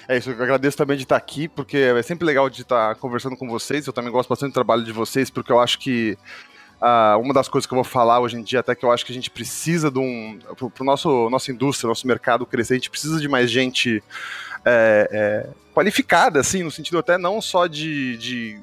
é 0.09 0.19
isso, 0.19 0.31
eu 0.31 0.43
agradeço 0.43 0.77
também 0.77 0.97
de 0.97 1.05
estar 1.05 1.17
aqui, 1.17 1.49
porque 1.49 1.77
é 1.77 2.03
sempre 2.03 2.27
legal 2.27 2.51
de 2.51 2.63
estar 2.63 2.95
conversando 2.97 3.37
com 3.37 3.49
vocês. 3.49 3.87
Eu 3.87 3.93
também 3.93 4.11
gosto 4.11 4.29
bastante 4.29 4.51
do 4.51 4.55
trabalho 4.55 4.85
de 4.85 4.93
vocês, 4.93 5.31
porque 5.31 5.53
eu 5.53 5.61
acho 5.61 5.79
que 5.79 6.19
uh, 6.81 7.19
uma 7.21 7.33
das 7.33 7.49
coisas 7.49 7.67
que 7.67 7.73
eu 7.73 7.77
vou 7.77 7.85
falar 7.85 8.21
hoje 8.21 8.37
em 8.37 8.43
dia, 8.43 8.61
até 8.61 8.75
que 8.75 8.85
eu 8.85 8.91
acho 8.91 9.07
que 9.07 9.13
a 9.13 9.15
gente 9.15 9.31
precisa 9.31 9.91
de 9.91 9.99
um. 9.99 10.39
Para 10.75 10.85
nosso 10.85 11.31
nossa 11.31 11.53
indústria, 11.53 11.89
nosso 11.89 12.07
mercado 12.07 12.45
crescer, 12.45 12.75
a 12.75 12.77
gente 12.77 12.91
precisa 12.91 13.21
de 13.21 13.29
mais 13.29 13.51
gente 13.51 14.03
é, 14.65 15.09
é, 15.11 15.49
qualificada, 15.75 16.41
assim, 16.41 16.63
no 16.63 16.71
sentido 16.71 16.99
até 16.99 17.17
não 17.17 17.41
só 17.41 17.67
de, 17.67 18.17
de 18.17 18.61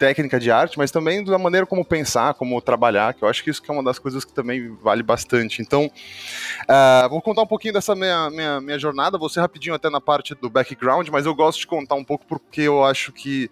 técnica 0.00 0.40
de 0.40 0.50
arte, 0.50 0.78
mas 0.78 0.90
também 0.90 1.22
da 1.22 1.38
maneira 1.38 1.66
como 1.66 1.84
pensar, 1.84 2.32
como 2.32 2.58
trabalhar, 2.62 3.12
que 3.12 3.22
eu 3.22 3.28
acho 3.28 3.44
que 3.44 3.50
isso 3.50 3.60
que 3.60 3.70
é 3.70 3.74
uma 3.74 3.84
das 3.84 3.98
coisas 3.98 4.24
que 4.24 4.32
também 4.32 4.74
vale 4.82 5.02
bastante. 5.02 5.60
Então, 5.60 5.84
uh, 5.84 7.08
vou 7.10 7.20
contar 7.20 7.42
um 7.42 7.46
pouquinho 7.46 7.74
dessa 7.74 7.94
minha, 7.94 8.30
minha, 8.30 8.60
minha 8.62 8.78
jornada, 8.78 9.18
vou 9.18 9.28
ser 9.28 9.40
rapidinho 9.40 9.74
até 9.74 9.90
na 9.90 10.00
parte 10.00 10.34
do 10.34 10.48
background, 10.48 11.06
mas 11.10 11.26
eu 11.26 11.34
gosto 11.34 11.60
de 11.60 11.66
contar 11.66 11.96
um 11.96 12.04
pouco 12.04 12.24
porque 12.26 12.62
eu 12.62 12.82
acho 12.82 13.12
que 13.12 13.50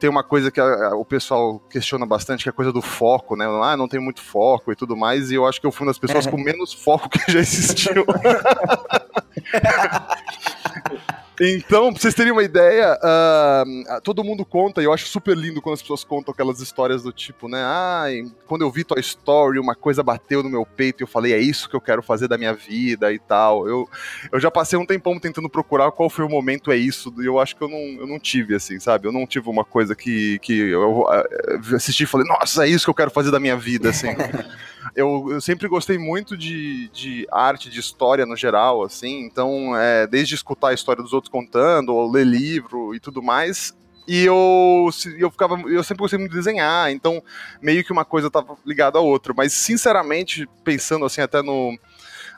tem 0.00 0.10
uma 0.10 0.24
coisa 0.24 0.50
que 0.50 0.60
a, 0.60 0.64
a, 0.64 0.96
o 0.96 1.04
pessoal 1.04 1.60
questiona 1.70 2.04
bastante, 2.04 2.42
que 2.42 2.48
é 2.48 2.50
a 2.50 2.52
coisa 2.52 2.72
do 2.72 2.82
foco, 2.82 3.36
né? 3.36 3.46
Ah, 3.62 3.76
não 3.76 3.86
tem 3.86 4.00
muito 4.00 4.20
foco 4.20 4.72
e 4.72 4.76
tudo 4.76 4.96
mais, 4.96 5.30
e 5.30 5.36
eu 5.36 5.46
acho 5.46 5.60
que 5.60 5.66
eu 5.66 5.70
fui 5.70 5.86
uma 5.86 5.92
das 5.92 5.98
pessoas 5.98 6.26
com 6.26 6.36
menos 6.36 6.72
foco 6.72 7.08
que 7.08 7.30
já 7.30 7.38
existiu. 7.38 8.04
Então, 11.40 11.92
pra 11.92 12.00
vocês 12.00 12.14
terem 12.14 12.30
uma 12.30 12.44
ideia, 12.44 12.96
uh, 12.96 14.00
todo 14.02 14.22
mundo 14.22 14.44
conta, 14.44 14.80
e 14.80 14.84
eu 14.84 14.92
acho 14.92 15.06
super 15.06 15.36
lindo 15.36 15.60
quando 15.60 15.74
as 15.74 15.82
pessoas 15.82 16.04
contam 16.04 16.32
aquelas 16.32 16.60
histórias 16.60 17.02
do 17.02 17.12
tipo, 17.12 17.48
né? 17.48 17.60
Ah, 17.60 18.04
quando 18.46 18.62
eu 18.62 18.70
vi 18.70 18.84
Toy 18.84 19.00
Story, 19.00 19.58
uma 19.58 19.74
coisa 19.74 20.02
bateu 20.02 20.44
no 20.44 20.48
meu 20.48 20.64
peito 20.64 21.02
e 21.02 21.04
eu 21.04 21.08
falei, 21.08 21.32
é 21.32 21.38
isso 21.38 21.68
que 21.68 21.74
eu 21.74 21.80
quero 21.80 22.02
fazer 22.02 22.28
da 22.28 22.38
minha 22.38 22.54
vida 22.54 23.12
e 23.12 23.18
tal. 23.18 23.68
Eu, 23.68 23.88
eu 24.30 24.38
já 24.38 24.50
passei 24.50 24.78
um 24.78 24.86
tempão 24.86 25.18
tentando 25.18 25.48
procurar 25.48 25.90
qual 25.90 26.08
foi 26.08 26.24
o 26.24 26.28
momento, 26.28 26.70
é 26.70 26.76
isso, 26.76 27.12
e 27.18 27.26
eu 27.26 27.40
acho 27.40 27.56
que 27.56 27.64
eu 27.64 27.68
não, 27.68 28.00
eu 28.00 28.06
não 28.06 28.20
tive, 28.20 28.54
assim, 28.54 28.78
sabe? 28.78 29.08
Eu 29.08 29.12
não 29.12 29.26
tive 29.26 29.48
uma 29.50 29.64
coisa 29.64 29.96
que, 29.96 30.38
que 30.38 30.56
eu 30.56 31.00
uh, 31.00 31.74
assisti 31.74 32.04
e 32.04 32.06
falei, 32.06 32.28
nossa, 32.28 32.64
é 32.64 32.68
isso 32.68 32.84
que 32.84 32.90
eu 32.90 32.94
quero 32.94 33.10
fazer 33.10 33.32
da 33.32 33.40
minha 33.40 33.56
vida, 33.56 33.90
assim. 33.90 34.08
eu, 34.94 35.28
eu 35.30 35.40
sempre 35.40 35.68
gostei 35.68 35.98
muito 35.98 36.36
de, 36.36 36.88
de 36.88 37.26
arte, 37.30 37.70
de 37.70 37.80
história 37.80 38.26
no 38.26 38.36
geral, 38.36 38.82
assim, 38.82 39.20
então, 39.20 39.76
é, 39.76 40.06
desde 40.06 40.34
escutar 40.34 40.68
a 40.68 40.74
história 40.74 41.02
dos 41.02 41.12
outros 41.12 41.30
contando, 41.30 41.94
ou 41.94 42.10
ler 42.10 42.26
livro 42.26 42.94
e 42.94 43.00
tudo 43.00 43.22
mais, 43.22 43.74
e 44.06 44.24
eu, 44.24 44.90
eu 45.18 45.30
ficava, 45.30 45.58
eu 45.62 45.82
sempre 45.82 46.02
gostei 46.02 46.18
muito 46.18 46.32
de 46.32 46.36
desenhar, 46.36 46.90
então 46.90 47.22
meio 47.62 47.82
que 47.82 47.92
uma 47.92 48.04
coisa 48.04 48.26
estava 48.26 48.56
ligada 48.66 48.98
à 48.98 49.02
outra, 49.02 49.32
mas 49.34 49.52
sinceramente, 49.54 50.46
pensando 50.62 51.06
assim 51.06 51.22
até 51.22 51.42
no 51.42 51.78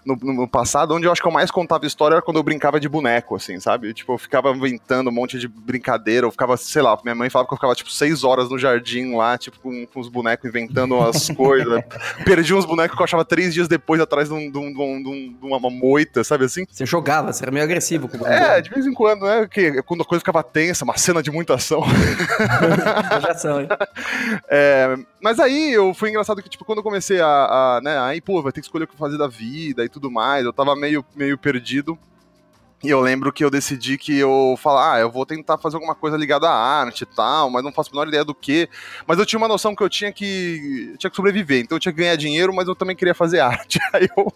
no, 0.06 0.16
no, 0.32 0.48
passado, 0.48 0.94
onde 0.94 1.06
eu 1.06 1.12
acho 1.12 1.20
que 1.20 1.26
eu 1.26 1.32
mais 1.32 1.50
contava 1.50 1.84
história 1.84 2.14
era 2.14 2.22
quando 2.22 2.36
eu 2.36 2.42
brincava 2.42 2.78
de 2.78 2.88
boneco, 2.88 3.34
assim, 3.34 3.58
sabe? 3.58 3.92
Tipo, 3.92 4.12
eu 4.12 4.18
ficava 4.18 4.50
inventando 4.50 5.08
um 5.08 5.12
monte 5.12 5.38
de 5.38 5.48
brincadeira, 5.48 6.26
eu 6.26 6.30
ficava, 6.30 6.56
sei 6.56 6.80
lá, 6.80 6.96
minha 7.02 7.14
mãe 7.14 7.28
falava 7.28 7.48
que 7.48 7.54
eu 7.54 7.58
ficava, 7.58 7.74
tipo, 7.74 7.90
seis 7.90 8.22
horas 8.22 8.48
no 8.48 8.56
jardim 8.56 9.16
lá, 9.16 9.36
tipo, 9.36 9.58
com, 9.58 9.84
com 9.86 10.00
os 10.00 10.08
bonecos 10.08 10.48
inventando 10.48 11.00
as 11.00 11.28
coisas. 11.34 11.82
Perdi 12.24 12.54
uns 12.54 12.64
bonecos 12.64 12.96
que 12.96 13.02
eu 13.02 13.04
achava 13.04 13.24
três 13.24 13.52
dias 13.52 13.66
depois 13.66 14.00
atrás 14.00 14.28
de, 14.28 14.34
um, 14.34 14.50
de, 14.50 14.58
um, 14.58 14.72
de, 14.72 14.80
um, 14.80 15.36
de 15.40 15.46
uma 15.46 15.58
moita, 15.68 16.22
sabe 16.22 16.44
assim? 16.44 16.64
Você 16.70 16.86
jogava, 16.86 17.32
você 17.32 17.42
era 17.42 17.50
meio 17.50 17.64
agressivo 17.64 18.08
com 18.08 18.16
o 18.16 18.20
boneco. 18.20 18.44
É, 18.44 18.60
de 18.60 18.70
vez 18.70 18.86
em 18.86 18.94
quando, 18.94 19.26
né? 19.26 19.48
Que, 19.50 19.82
quando 19.82 20.02
a 20.02 20.04
coisa 20.04 20.20
ficava 20.20 20.42
tensa, 20.42 20.84
uma 20.84 20.96
cena 20.96 21.20
de 21.20 21.32
muita 21.32 21.54
ação. 21.54 21.82
ação, 23.28 23.60
hein? 23.60 23.68
É, 24.48 24.96
mas 25.20 25.40
aí 25.40 25.72
eu 25.72 25.92
foi 25.92 26.10
engraçado 26.10 26.40
que, 26.40 26.48
tipo, 26.48 26.64
quando 26.64 26.78
eu 26.78 26.84
comecei 26.84 27.20
a, 27.20 27.26
a 27.26 27.80
né, 27.82 27.98
aí, 27.98 28.20
pô, 28.20 28.40
vai 28.40 28.52
ter 28.52 28.60
que 28.60 28.66
escolher 28.66 28.84
o 28.84 28.86
que 28.86 28.96
fazer 28.96 29.18
da 29.18 29.26
vida 29.26 29.84
e 29.84 29.88
tudo 29.96 30.10
mais, 30.10 30.44
eu 30.44 30.52
tava 30.52 30.76
meio, 30.76 31.02
meio 31.14 31.38
perdido. 31.38 31.98
E 32.84 32.90
eu 32.90 33.00
lembro 33.00 33.32
que 33.32 33.42
eu 33.42 33.48
decidi 33.48 33.96
que 33.96 34.16
eu 34.18 34.54
falar, 34.58 34.94
ah, 34.94 35.00
eu 35.00 35.10
vou 35.10 35.24
tentar 35.24 35.56
fazer 35.56 35.76
alguma 35.76 35.94
coisa 35.94 36.14
ligada 36.14 36.46
à 36.46 36.54
arte 36.54 37.02
e 37.02 37.06
tal, 37.06 37.48
mas 37.48 37.64
não 37.64 37.72
faço 37.72 37.88
a 37.88 37.92
menor 37.92 38.06
ideia 38.06 38.22
do 38.22 38.34
que. 38.34 38.68
Mas 39.06 39.18
eu 39.18 39.24
tinha 39.24 39.38
uma 39.38 39.48
noção 39.48 39.74
que 39.74 39.82
eu 39.82 39.88
tinha 39.88 40.12
que 40.12 40.90
eu 40.92 40.98
tinha 40.98 41.10
que 41.10 41.16
sobreviver, 41.16 41.62
então 41.62 41.76
eu 41.76 41.80
tinha 41.80 41.92
que 41.92 41.98
ganhar 41.98 42.14
dinheiro, 42.16 42.54
mas 42.54 42.68
eu 42.68 42.76
também 42.76 42.94
queria 42.94 43.14
fazer 43.14 43.40
arte. 43.40 43.78
Aí 43.94 44.06
eu 44.14 44.30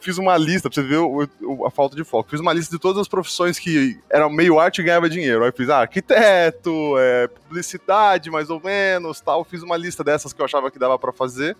fiz 0.00 0.18
uma 0.18 0.36
lista, 0.36 0.68
pra 0.68 0.74
você 0.74 0.86
ver 0.86 0.96
o, 0.96 1.28
o, 1.42 1.66
a 1.66 1.70
falta 1.70 1.94
de 1.94 2.02
foco. 2.02 2.28
Fiz 2.28 2.40
uma 2.40 2.52
lista 2.52 2.74
de 2.74 2.82
todas 2.82 3.00
as 3.00 3.06
profissões 3.06 3.60
que 3.60 3.96
eram 4.10 4.28
meio 4.28 4.58
arte 4.58 4.80
e 4.80 4.84
ganhava 4.84 5.08
dinheiro. 5.08 5.44
Aí 5.44 5.50
eu 5.50 5.54
fiz 5.54 5.68
ah, 5.68 5.82
arquiteto, 5.82 6.98
é, 6.98 7.28
publicidade, 7.28 8.28
mais 8.28 8.50
ou 8.50 8.60
menos, 8.60 9.20
tal. 9.20 9.44
Fiz 9.44 9.62
uma 9.62 9.76
lista 9.76 10.02
dessas 10.02 10.32
que 10.32 10.40
eu 10.40 10.44
achava 10.44 10.68
que 10.68 10.80
dava 10.80 10.98
para 10.98 11.12
fazer. 11.12 11.56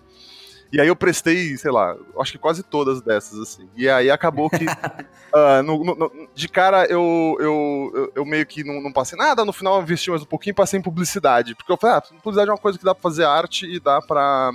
E 0.71 0.81
aí 0.81 0.87
eu 0.87 0.95
prestei, 0.95 1.57
sei 1.57 1.71
lá, 1.71 1.95
acho 2.19 2.33
que 2.33 2.37
quase 2.37 2.63
todas 2.63 3.01
dessas, 3.01 3.39
assim. 3.39 3.69
E 3.75 3.87
aí 3.89 4.09
acabou 4.09 4.49
que. 4.49 4.65
uh, 5.33 5.63
no, 5.63 5.83
no, 5.83 6.29
de 6.33 6.47
cara 6.47 6.85
eu, 6.85 7.37
eu, 7.39 8.11
eu, 8.15 8.25
meio 8.25 8.45
que 8.45 8.63
não, 8.63 8.81
não, 8.81 8.91
passei 8.91 9.17
nada, 9.17 9.45
no 9.45 9.53
final 9.53 9.77
eu 9.77 9.83
investi 9.83 10.09
mais 10.09 10.21
um 10.21 10.25
pouquinho 10.25 10.51
e 10.51 10.55
passei 10.55 10.79
em 10.79 10.83
publicidade. 10.83 11.55
Porque 11.55 11.71
eu 11.71 11.77
falei, 11.77 11.97
ah, 11.97 12.01
publicidade 12.01 12.49
é 12.49 12.53
uma 12.53 12.59
coisa 12.59 12.77
que 12.77 12.85
dá 12.85 12.93
pra 12.93 13.01
fazer 13.01 13.25
arte 13.25 13.65
e 13.65 13.79
dá 13.79 14.01
pra 14.01 14.51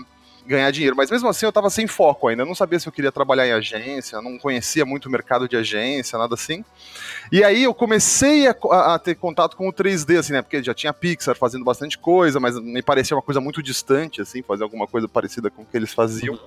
ganhar 0.47 0.70
dinheiro. 0.70 0.97
Mas 0.97 1.11
mesmo 1.11 1.28
assim 1.28 1.47
eu 1.47 1.52
tava 1.52 1.70
sem 1.70 1.87
foco 1.87 2.28
ainda. 2.28 2.42
Eu 2.42 2.47
não 2.47 2.54
sabia 2.54 2.78
se 2.78 2.88
eu 2.88 2.92
queria 2.92 3.12
trabalhar 3.12 3.47
em 3.47 3.52
agência, 3.52 4.20
não 4.20 4.38
conhecia 4.38 4.85
muito 4.85 5.06
o 5.06 5.11
mercado 5.11 5.49
de 5.49 5.56
agência, 5.56 6.18
nada 6.18 6.35
assim. 6.35 6.64
E 7.32 7.44
aí 7.44 7.62
eu 7.62 7.73
comecei 7.73 8.49
a, 8.49 8.56
a, 8.70 8.94
a, 8.94 8.99
ter 8.99 9.14
contato 9.14 9.56
com 9.56 9.68
o 9.68 9.73
3D, 9.73 10.18
assim, 10.18 10.32
né? 10.32 10.42
Porque 10.42 10.62
já 10.62 10.75
tinha 10.75 10.92
Pixar 10.92 11.37
fazendo 11.37 11.64
bastante 11.64 11.97
coisa, 11.97 12.40
mas 12.40 12.59
me 12.59 12.82
parecia 12.82 13.16
uma 13.16 13.23
coisa 13.23 13.40
muito 13.40 13.62
distante, 13.62 14.20
assim, 14.20 14.42
fazer 14.42 14.64
alguma 14.64 14.87
coisa 14.87 15.06
parecida 15.06 15.49
com 15.49 15.62
o 15.62 15.64
que 15.64 15.76
eles 15.76 15.94
faziam. 15.94 16.38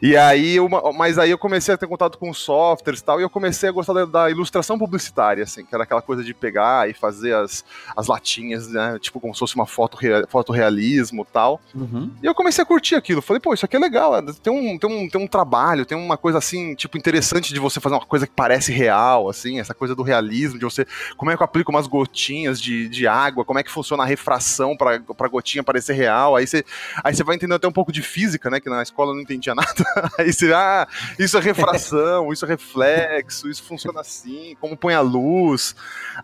E 0.00 0.16
aí, 0.16 0.58
uma, 0.58 0.92
mas 0.92 1.18
aí 1.18 1.30
eu 1.30 1.38
comecei 1.38 1.74
a 1.74 1.76
ter 1.76 1.86
contato 1.86 2.16
com 2.16 2.32
softwares 2.32 3.00
e 3.00 3.04
tal, 3.04 3.20
e 3.20 3.22
eu 3.22 3.30
comecei 3.30 3.68
a 3.68 3.72
gostar 3.72 3.92
da, 3.92 4.04
da, 4.04 4.30
ilustração 4.30 4.78
publicitária, 4.78 5.44
assim, 5.44 5.64
que 5.64 5.74
era 5.74 5.84
aquela 5.84 6.02
coisa 6.02 6.24
de 6.24 6.32
pegar 6.32 6.88
e 6.88 6.94
fazer 6.94 7.34
as, 7.34 7.62
as 7.94 8.06
latinhas, 8.06 8.68
né? 8.68 8.98
Tipo, 8.98 9.20
como 9.20 9.34
se 9.34 9.40
fosse 9.40 9.54
uma 9.54 9.66
foto, 9.66 9.98
fotorrealismo 10.28 11.26
e 11.28 11.32
tal. 11.32 11.60
Uhum. 11.74 12.10
E 12.22 12.26
eu 12.26 12.34
comecei 12.34 12.62
a 12.62 12.66
curtir 12.66 12.94
aquilo. 12.94 13.15
Falei, 13.22 13.40
pô, 13.40 13.54
isso 13.54 13.64
aqui 13.64 13.76
é 13.76 13.78
legal, 13.78 14.22
tem 14.42 14.52
um, 14.52 14.78
tem, 14.78 14.90
um, 14.90 15.08
tem 15.08 15.20
um 15.20 15.26
trabalho, 15.26 15.84
tem 15.84 15.96
uma 15.96 16.16
coisa 16.16 16.38
assim, 16.38 16.74
tipo, 16.74 16.96
interessante 16.96 17.52
de 17.52 17.60
você 17.60 17.80
fazer 17.80 17.94
uma 17.94 18.06
coisa 18.06 18.26
que 18.26 18.32
parece 18.34 18.72
real, 18.72 19.28
assim, 19.28 19.60
essa 19.60 19.74
coisa 19.74 19.94
do 19.94 20.02
realismo, 20.02 20.58
de 20.58 20.64
você. 20.64 20.86
Como 21.16 21.30
é 21.30 21.36
que 21.36 21.42
eu 21.42 21.44
aplico 21.44 21.70
umas 21.70 21.86
gotinhas 21.86 22.60
de, 22.60 22.88
de 22.88 23.06
água, 23.06 23.44
como 23.44 23.58
é 23.58 23.62
que 23.62 23.70
funciona 23.70 24.02
a 24.02 24.06
refração 24.06 24.76
pra, 24.76 25.00
pra 25.00 25.28
gotinha 25.28 25.62
parecer 25.62 25.94
real. 25.94 26.36
Aí 26.36 26.46
você, 26.46 26.64
aí 27.02 27.14
você 27.14 27.24
vai 27.24 27.36
entender 27.36 27.54
até 27.54 27.66
um 27.66 27.72
pouco 27.72 27.92
de 27.92 28.02
física, 28.02 28.50
né? 28.50 28.60
Que 28.60 28.70
na 28.70 28.82
escola 28.82 29.10
eu 29.10 29.14
não 29.14 29.22
entendia 29.22 29.54
nada. 29.56 30.12
Aí 30.18 30.32
você, 30.32 30.52
ah, 30.52 30.86
isso 31.18 31.36
é 31.36 31.40
refração, 31.40 32.32
isso 32.32 32.44
é 32.44 32.48
reflexo, 32.48 33.48
isso 33.48 33.62
funciona 33.62 34.00
assim, 34.00 34.56
como 34.60 34.76
põe 34.76 34.94
a 34.94 35.00
luz. 35.00 35.74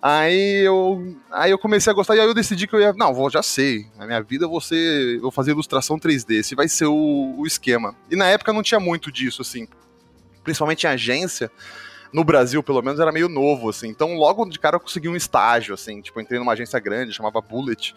Aí 0.00 0.64
eu, 0.64 1.16
aí 1.30 1.50
eu 1.50 1.58
comecei 1.58 1.90
a 1.90 1.94
gostar 1.94 2.16
e 2.16 2.20
aí 2.20 2.26
eu 2.26 2.34
decidi 2.34 2.66
que 2.66 2.74
eu 2.74 2.80
ia. 2.80 2.92
Não, 2.92 3.12
vou, 3.12 3.30
já 3.30 3.42
sei. 3.42 3.86
Na 3.98 4.06
minha 4.06 4.22
vida 4.22 4.44
eu 4.44 4.50
vou, 4.50 4.60
ser, 4.60 5.20
vou 5.20 5.30
fazer 5.30 5.52
ilustração 5.52 5.98
3D. 5.98 6.40
Esse 6.40 6.54
vai 6.54 6.68
ser 6.68 6.81
o, 6.84 7.34
o 7.38 7.46
esquema. 7.46 7.94
E 8.10 8.16
na 8.16 8.26
época 8.26 8.52
não 8.52 8.62
tinha 8.62 8.80
muito 8.80 9.10
disso, 9.10 9.42
assim. 9.42 9.66
Principalmente 10.42 10.84
em 10.84 10.88
agência 10.88 11.50
no 12.12 12.22
Brasil, 12.22 12.62
pelo 12.62 12.82
menos, 12.82 13.00
era 13.00 13.10
meio 13.10 13.28
novo, 13.28 13.70
assim. 13.70 13.88
Então, 13.88 14.14
logo 14.14 14.44
de 14.44 14.58
cara 14.58 14.76
eu 14.76 14.80
consegui 14.80 15.08
um 15.08 15.16
estágio, 15.16 15.72
assim. 15.72 16.00
Tipo, 16.02 16.20
entrei 16.20 16.38
numa 16.38 16.52
agência 16.52 16.78
grande, 16.78 17.12
chamava 17.12 17.40
Bullet. 17.40 17.94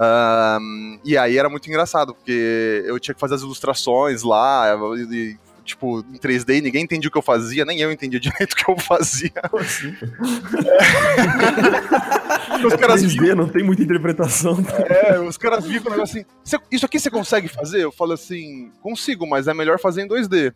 Um, 0.00 0.98
e 1.04 1.18
aí 1.18 1.36
era 1.36 1.50
muito 1.50 1.68
engraçado, 1.68 2.14
porque 2.14 2.82
eu 2.86 2.98
tinha 2.98 3.14
que 3.14 3.20
fazer 3.20 3.34
as 3.34 3.42
ilustrações 3.42 4.22
lá, 4.22 4.74
e, 5.10 5.36
tipo, 5.70 6.00
em 6.00 6.18
3D 6.18 6.58
e 6.58 6.60
ninguém 6.60 6.84
entendia 6.84 7.08
o 7.08 7.12
que 7.12 7.18
eu 7.18 7.22
fazia, 7.22 7.64
nem 7.64 7.80
eu 7.80 7.90
entendia 7.90 8.20
direito 8.20 8.52
o 8.52 8.56
que 8.56 8.70
eu 8.70 8.78
fazia. 8.78 9.32
Assim? 9.54 9.96
os 12.66 12.74
caras 12.74 13.02
3D 13.02 13.20
viam, 13.20 13.36
não 13.36 13.48
tem 13.48 13.64
muita 13.64 13.82
interpretação. 13.82 14.58
É, 14.86 15.18
os 15.20 15.36
caras 15.36 15.64
viam 15.64 15.82
o 15.84 15.90
negócio 15.90 16.20
assim, 16.20 16.24
isso 16.70 16.86
aqui 16.86 16.98
você 16.98 17.10
consegue 17.10 17.48
fazer? 17.48 17.82
Eu 17.82 17.92
falo 17.92 18.12
assim, 18.12 18.70
consigo, 18.80 19.26
mas 19.26 19.48
é 19.48 19.54
melhor 19.54 19.78
fazer 19.78 20.02
em 20.02 20.08
2D. 20.08 20.52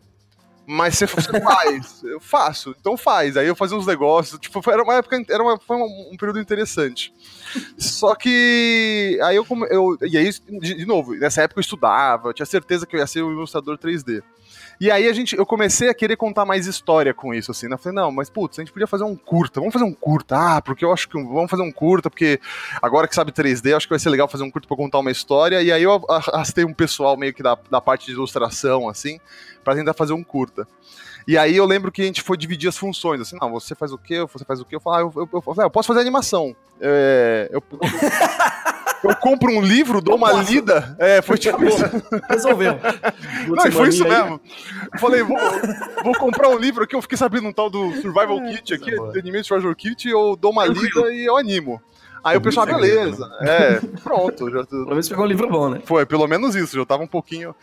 Mas 0.67 0.97
você, 0.97 1.05
faz, 1.05 2.01
eu 2.03 2.19
faço, 2.19 2.75
então 2.79 2.97
faz. 2.97 3.37
Aí 3.37 3.47
eu 3.47 3.55
fazia 3.55 3.77
uns 3.77 3.85
negócios, 3.85 4.39
tipo, 4.39 4.59
era 4.69 4.81
uma 4.81 4.95
época, 4.95 5.23
era 5.29 5.43
uma, 5.43 5.59
foi 5.59 5.77
um, 5.77 6.09
um 6.11 6.17
período 6.17 6.39
interessante. 6.39 7.13
Só 7.77 8.15
que 8.15 9.19
aí 9.21 9.35
eu, 9.35 9.45
eu 9.69 9.97
e 10.01 10.17
aí, 10.17 10.31
de, 10.31 10.75
de, 10.75 10.85
novo, 10.85 11.13
nessa 11.15 11.43
época 11.43 11.59
eu 11.59 11.61
estudava, 11.61 12.29
eu 12.29 12.33
tinha 12.33 12.45
certeza 12.45 12.85
que 12.85 12.95
eu 12.95 12.99
ia 12.99 13.05
ser 13.05 13.23
um 13.23 13.31
ilustrador 13.31 13.77
3D. 13.77 14.23
E 14.79 14.91
aí 14.91 15.07
a 15.07 15.13
gente, 15.13 15.35
eu 15.35 15.45
comecei 15.45 15.89
a 15.89 15.93
querer 15.93 16.17
contar 16.17 16.45
mais 16.45 16.67
história 16.67 17.13
com 17.13 17.33
isso, 17.33 17.51
assim, 17.51 17.67
né? 17.67 17.75
Eu 17.75 17.77
falei, 17.77 17.95
não, 17.95 18.11
mas 18.11 18.29
putz, 18.29 18.59
a 18.59 18.61
gente 18.61 18.71
podia 18.71 18.87
fazer 18.87 19.03
um 19.03 19.15
curta, 19.15 19.59
vamos 19.59 19.73
fazer 19.73 19.85
um 19.85 19.93
curta, 19.93 20.35
ah, 20.37 20.61
porque 20.61 20.83
eu 20.83 20.91
acho 20.91 21.07
que 21.07 21.21
vamos 21.21 21.49
fazer 21.49 21.63
um 21.63 21.71
curta, 21.71 22.09
porque 22.09 22.39
agora 22.81 23.07
que 23.07 23.15
sabe 23.15 23.31
3D, 23.31 23.75
acho 23.75 23.87
que 23.87 23.93
vai 23.93 23.99
ser 23.99 24.09
legal 24.09 24.27
fazer 24.27 24.43
um 24.43 24.51
curta 24.51 24.67
pra 24.67 24.77
contar 24.77 24.99
uma 24.99 25.11
história. 25.11 25.61
E 25.61 25.71
aí 25.71 25.83
eu 25.83 26.03
arrastei 26.09 26.65
um 26.65 26.73
pessoal 26.73 27.15
meio 27.15 27.33
que 27.33 27.41
da, 27.41 27.57
da 27.69 27.79
parte 27.79 28.05
de 28.07 28.11
ilustração, 28.11 28.89
assim, 28.89 29.19
para 29.63 29.75
tentar 29.75 29.93
fazer 29.93 30.13
um 30.13 30.23
curta. 30.23 30.67
E 31.27 31.37
aí 31.37 31.55
eu 31.55 31.65
lembro 31.65 31.91
que 31.91 32.01
a 32.01 32.05
gente 32.05 32.21
foi 32.21 32.37
dividir 32.37 32.69
as 32.69 32.77
funções, 32.77 33.19
assim, 33.19 33.37
não, 33.41 33.51
você 33.51 33.73
faz 33.73 33.91
o 33.91 33.97
quê, 33.97 34.23
você 34.31 34.45
faz 34.45 34.61
o 34.61 34.65
quê? 34.65 34.75
Eu 34.75 34.79
falei, 34.79 34.99
ah, 34.99 35.01
eu, 35.03 35.29
eu, 35.33 35.43
eu, 35.47 35.63
eu 35.63 35.69
posso 35.71 35.87
fazer 35.87 36.01
animação. 36.01 36.55
É, 36.79 37.49
eu, 37.51 37.63
eu 39.03 39.15
compro 39.15 39.51
um 39.51 39.61
livro, 39.61 40.01
dou 40.01 40.15
uma 40.15 40.31
lida. 40.43 40.95
É, 40.99 41.21
foi 41.21 41.37
tipo. 41.37 41.57
Resolveu. 42.29 42.79
Não, 43.47 43.71
foi 43.71 43.89
isso 43.89 44.03
mesmo. 44.03 44.39
Eu 44.93 44.99
falei, 44.99 45.23
vou, 45.23 45.37
vou 46.03 46.13
comprar 46.17 46.49
um 46.49 46.57
livro 46.57 46.83
aqui, 46.83 46.95
eu 46.95 47.01
fiquei 47.01 47.17
sabendo 47.17 47.47
um 47.47 47.53
tal 47.53 47.69
do 47.69 47.91
Survival 48.01 48.39
é, 48.39 48.53
Kit 48.53 48.73
aqui, 48.73 48.91
The 48.91 49.19
Anime 49.19 49.43
Survival 49.43 49.75
Kit, 49.75 50.07
eu 50.07 50.35
dou 50.35 50.51
uma 50.51 50.65
lida 50.65 51.13
e 51.13 51.25
eu 51.25 51.37
animo. 51.37 51.81
Aí 52.23 52.35
o 52.35 52.41
pessoal, 52.41 52.65
beleza. 52.65 53.29
É, 53.41 53.79
pronto. 54.03 54.49
Já... 54.49 54.65
Pelo 54.65 54.89
menos 54.89 55.07
pegou 55.07 55.25
um 55.25 55.27
livro 55.27 55.47
bom, 55.47 55.69
né? 55.69 55.81
Foi, 55.85 56.07
pelo 56.07 56.27
menos 56.27 56.55
isso, 56.55 56.75
já 56.75 56.83
tava 56.83 57.03
um 57.03 57.07
pouquinho. 57.07 57.53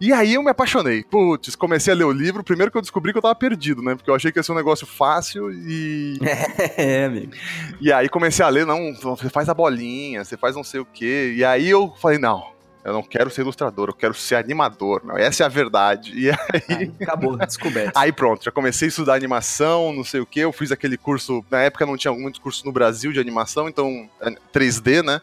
E 0.00 0.12
aí 0.12 0.34
eu 0.34 0.42
me 0.42 0.50
apaixonei. 0.50 1.02
Putz, 1.04 1.54
comecei 1.56 1.92
a 1.92 1.96
ler 1.96 2.04
o 2.04 2.12
livro. 2.12 2.42
Primeiro 2.42 2.70
que 2.70 2.78
eu 2.78 2.82
descobri 2.82 3.12
que 3.12 3.18
eu 3.18 3.22
tava 3.22 3.34
perdido, 3.34 3.82
né? 3.82 3.94
Porque 3.94 4.10
eu 4.10 4.14
achei 4.14 4.32
que 4.32 4.38
ia 4.38 4.42
ser 4.42 4.52
um 4.52 4.56
negócio 4.56 4.86
fácil 4.86 5.52
e. 5.52 6.18
É, 6.76 7.04
amigo. 7.04 7.32
E 7.80 7.92
aí 7.92 8.08
comecei 8.08 8.44
a 8.44 8.48
ler, 8.48 8.66
não, 8.66 8.94
você 8.94 9.28
faz 9.28 9.48
a 9.48 9.54
bolinha, 9.54 10.24
você 10.24 10.36
faz 10.36 10.56
não 10.56 10.64
sei 10.64 10.80
o 10.80 10.84
quê. 10.84 11.34
E 11.36 11.44
aí 11.44 11.68
eu 11.68 11.92
falei, 12.00 12.18
não, 12.18 12.53
eu 12.84 12.92
não 12.92 13.02
quero 13.02 13.30
ser 13.30 13.40
ilustrador, 13.40 13.88
eu 13.88 13.94
quero 13.94 14.12
ser 14.12 14.34
animador. 14.34 15.02
Não, 15.04 15.16
essa 15.16 15.42
é 15.42 15.46
a 15.46 15.48
verdade. 15.48 16.12
E 16.14 16.30
aí. 16.30 16.92
Ah, 17.00 17.04
acabou, 17.04 17.36
descoberto. 17.38 17.96
Aí 17.96 18.12
pronto, 18.12 18.44
já 18.44 18.50
comecei 18.50 18.86
a 18.86 18.90
estudar 18.90 19.14
animação, 19.14 19.92
não 19.92 20.04
sei 20.04 20.20
o 20.20 20.26
que. 20.26 20.40
Eu 20.40 20.52
fiz 20.52 20.70
aquele 20.70 20.98
curso. 20.98 21.44
Na 21.50 21.62
época 21.62 21.86
não 21.86 21.96
tinha 21.96 22.12
muitos 22.12 22.40
cursos 22.40 22.62
no 22.62 22.72
Brasil 22.72 23.10
de 23.10 23.18
animação, 23.18 23.68
então 23.68 24.08
3D, 24.52 25.02
né? 25.02 25.20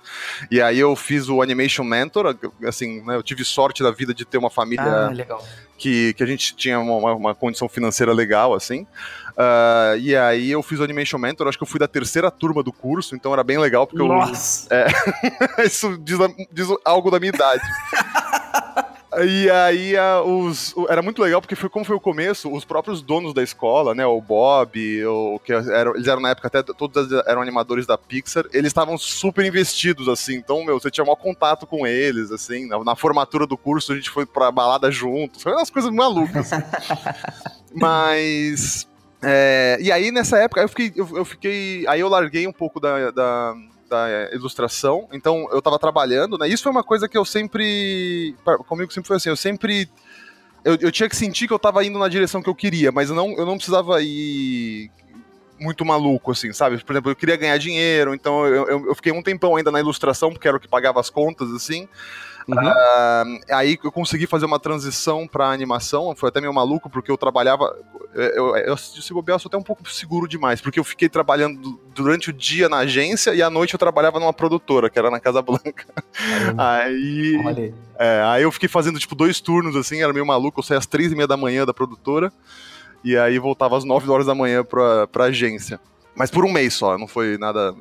E 0.49 0.59
aí 0.59 0.79
eu 0.79 0.95
fiz 0.95 1.29
o 1.29 1.41
Animation 1.41 1.83
Mentor. 1.83 2.35
Assim, 2.65 3.01
né, 3.05 3.15
eu 3.15 3.23
tive 3.23 3.45
sorte 3.45 3.83
da 3.83 3.91
vida 3.91 4.13
de 4.13 4.25
ter 4.25 4.39
uma 4.39 4.49
família 4.49 4.83
ah, 4.83 5.39
que, 5.77 6.13
que 6.13 6.23
a 6.23 6.27
gente 6.27 6.55
tinha 6.55 6.79
uma, 6.79 7.13
uma 7.13 7.35
condição 7.35 7.67
financeira 7.67 8.13
legal, 8.13 8.53
assim. 8.53 8.87
Uh, 9.31 9.97
e 9.99 10.15
aí 10.15 10.51
eu 10.51 10.61
fiz 10.61 10.79
o 10.79 10.83
Animation 10.83 11.17
Mentor, 11.17 11.47
acho 11.47 11.57
que 11.57 11.63
eu 11.63 11.67
fui 11.67 11.79
da 11.79 11.87
terceira 11.87 12.29
turma 12.29 12.61
do 12.61 12.71
curso, 12.71 13.15
então 13.15 13.33
era 13.33 13.43
bem 13.43 13.57
legal, 13.57 13.87
porque 13.87 14.03
Nossa. 14.03 14.67
eu. 14.69 14.77
É, 14.77 15.65
isso 15.65 15.97
diz, 15.97 16.17
diz, 16.51 16.67
algo 16.85 17.09
da 17.09 17.19
minha 17.19 17.31
idade. 17.33 17.63
E 19.19 19.49
aí 19.49 19.93
os, 20.25 20.73
era 20.87 21.01
muito 21.01 21.21
legal 21.21 21.41
porque 21.41 21.55
foi 21.55 21.69
como 21.69 21.83
foi 21.83 21.95
o 21.97 21.99
começo, 21.99 22.49
os 22.49 22.63
próprios 22.63 23.01
donos 23.01 23.33
da 23.33 23.43
escola, 23.43 23.93
né, 23.93 24.05
o 24.05 24.21
Bob, 24.21 25.05
o 25.05 25.37
que 25.39 25.51
eram, 25.51 25.95
eles 25.95 26.07
eram 26.07 26.21
na 26.21 26.29
época 26.29 26.47
até 26.47 26.63
todos 26.63 27.11
eram 27.27 27.41
animadores 27.41 27.85
da 27.85 27.97
Pixar, 27.97 28.45
eles 28.53 28.67
estavam 28.67 28.97
super 28.97 29.45
investidos 29.45 30.07
assim. 30.07 30.35
Então, 30.35 30.63
meu, 30.63 30.79
você 30.79 30.89
tinha 30.89 31.03
maior 31.03 31.17
contato 31.17 31.67
com 31.67 31.85
eles 31.85 32.31
assim, 32.31 32.65
na, 32.67 32.81
na 32.85 32.95
formatura 32.95 33.45
do 33.45 33.57
curso 33.57 33.91
a 33.91 33.95
gente 33.95 34.09
foi 34.09 34.25
pra 34.25 34.49
balada 34.49 34.89
juntos. 34.89 35.43
Foi 35.43 35.51
umas 35.51 35.69
coisas 35.69 35.91
malucas. 35.91 36.49
Mas 37.75 38.87
é, 39.23 39.77
e 39.79 39.91
aí, 39.91 40.11
nessa 40.11 40.37
época, 40.39 40.61
eu 40.61 40.67
fiquei, 40.67 40.91
eu, 40.95 41.17
eu, 41.17 41.25
fiquei. 41.25 41.85
Aí 41.87 41.99
eu 41.99 42.09
larguei 42.09 42.47
um 42.47 42.51
pouco 42.51 42.79
da, 42.79 43.11
da, 43.11 43.53
da, 43.87 44.29
ilustração. 44.33 45.07
Então, 45.11 45.47
eu 45.51 45.61
tava 45.61 45.77
trabalhando, 45.77 46.37
né? 46.37 46.47
Isso 46.47 46.63
foi 46.63 46.71
uma 46.71 46.83
coisa 46.83 47.07
que 47.07 47.17
eu 47.17 47.23
sempre. 47.23 48.35
Comigo 48.67 48.91
sempre 48.91 49.07
foi 49.07 49.17
assim, 49.17 49.29
eu 49.29 49.35
sempre. 49.35 49.87
Eu, 50.63 50.75
eu 50.81 50.91
tinha 50.91 51.07
que 51.07 51.15
sentir 51.15 51.47
que 51.47 51.53
eu 51.53 51.59
tava 51.59 51.85
indo 51.85 51.99
na 51.99 52.07
direção 52.07 52.41
que 52.41 52.49
eu 52.49 52.55
queria, 52.55 52.91
mas 52.91 53.09
eu 53.09 53.15
não, 53.15 53.31
eu 53.33 53.45
não 53.45 53.55
precisava 53.55 54.01
ir 54.01 54.91
muito 55.59 55.85
maluco, 55.85 56.31
assim, 56.31 56.51
sabe? 56.51 56.83
Por 56.83 56.93
exemplo, 56.93 57.11
eu 57.11 57.15
queria 57.15 57.35
ganhar 57.35 57.57
dinheiro, 57.57 58.13
então 58.13 58.45
eu, 58.47 58.67
eu, 58.67 58.85
eu 58.87 58.95
fiquei 58.95 59.11
um 59.11 59.21
tempão 59.21 59.55
ainda 59.55 59.71
na 59.71 59.79
ilustração, 59.79 60.31
porque 60.31 60.47
era 60.47 60.57
o 60.57 60.59
que 60.59 60.67
pagava 60.67 60.99
as 60.99 61.09
contas, 61.09 61.51
assim. 61.51 61.87
Uhum. 62.47 62.55
Uh, 62.55 63.39
aí 63.51 63.77
eu 63.83 63.91
consegui 63.91 64.27
fazer 64.27 64.45
uma 64.45 64.59
transição 64.59 65.27
para 65.27 65.49
animação, 65.49 66.15
foi 66.15 66.29
até 66.29 66.41
meio 66.41 66.53
maluco, 66.53 66.89
porque 66.89 67.11
eu 67.11 67.17
trabalhava. 67.17 67.75
Eu, 68.13 68.23
eu, 68.23 68.57
eu 68.57 68.77
se 68.77 69.13
bobear, 69.13 69.35
eu 69.35 69.39
sou 69.39 69.49
até 69.49 69.57
um 69.57 69.63
pouco 69.63 69.89
seguro 69.89 70.27
demais, 70.27 70.59
porque 70.59 70.79
eu 70.79 70.83
fiquei 70.83 71.07
trabalhando 71.07 71.79
durante 71.93 72.29
o 72.29 72.33
dia 72.33 72.67
na 72.67 72.79
agência 72.79 73.33
e 73.33 73.41
à 73.41 73.49
noite 73.49 73.73
eu 73.73 73.79
trabalhava 73.79 74.19
numa 74.19 74.33
produtora, 74.33 74.89
que 74.89 74.99
era 74.99 75.09
na 75.09 75.19
Casa 75.19 75.41
Blanca. 75.41 75.85
aí. 76.57 77.73
É, 77.97 78.21
aí 78.25 78.43
eu 78.43 78.51
fiquei 78.51 78.67
fazendo 78.67 78.99
tipo 78.99 79.15
dois 79.15 79.39
turnos, 79.39 79.75
assim, 79.75 80.01
era 80.01 80.11
meio 80.11 80.25
maluco, 80.25 80.59
eu 80.59 80.63
saía 80.63 80.79
às 80.79 80.85
três 80.85 81.11
e 81.11 81.15
meia 81.15 81.27
da 81.27 81.37
manhã 81.37 81.65
da 81.65 81.73
produtora, 81.73 82.31
e 83.03 83.17
aí 83.17 83.39
voltava 83.39 83.77
às 83.77 83.83
nove 83.83 84.09
horas 84.09 84.25
da 84.25 84.35
manhã 84.35 84.63
pra, 84.63 85.07
pra 85.07 85.25
agência. 85.25 85.79
Mas 86.15 86.29
por 86.29 86.43
um 86.43 86.51
mês 86.51 86.73
só, 86.73 86.97
não 86.97 87.07
foi 87.07 87.37
nada 87.37 87.73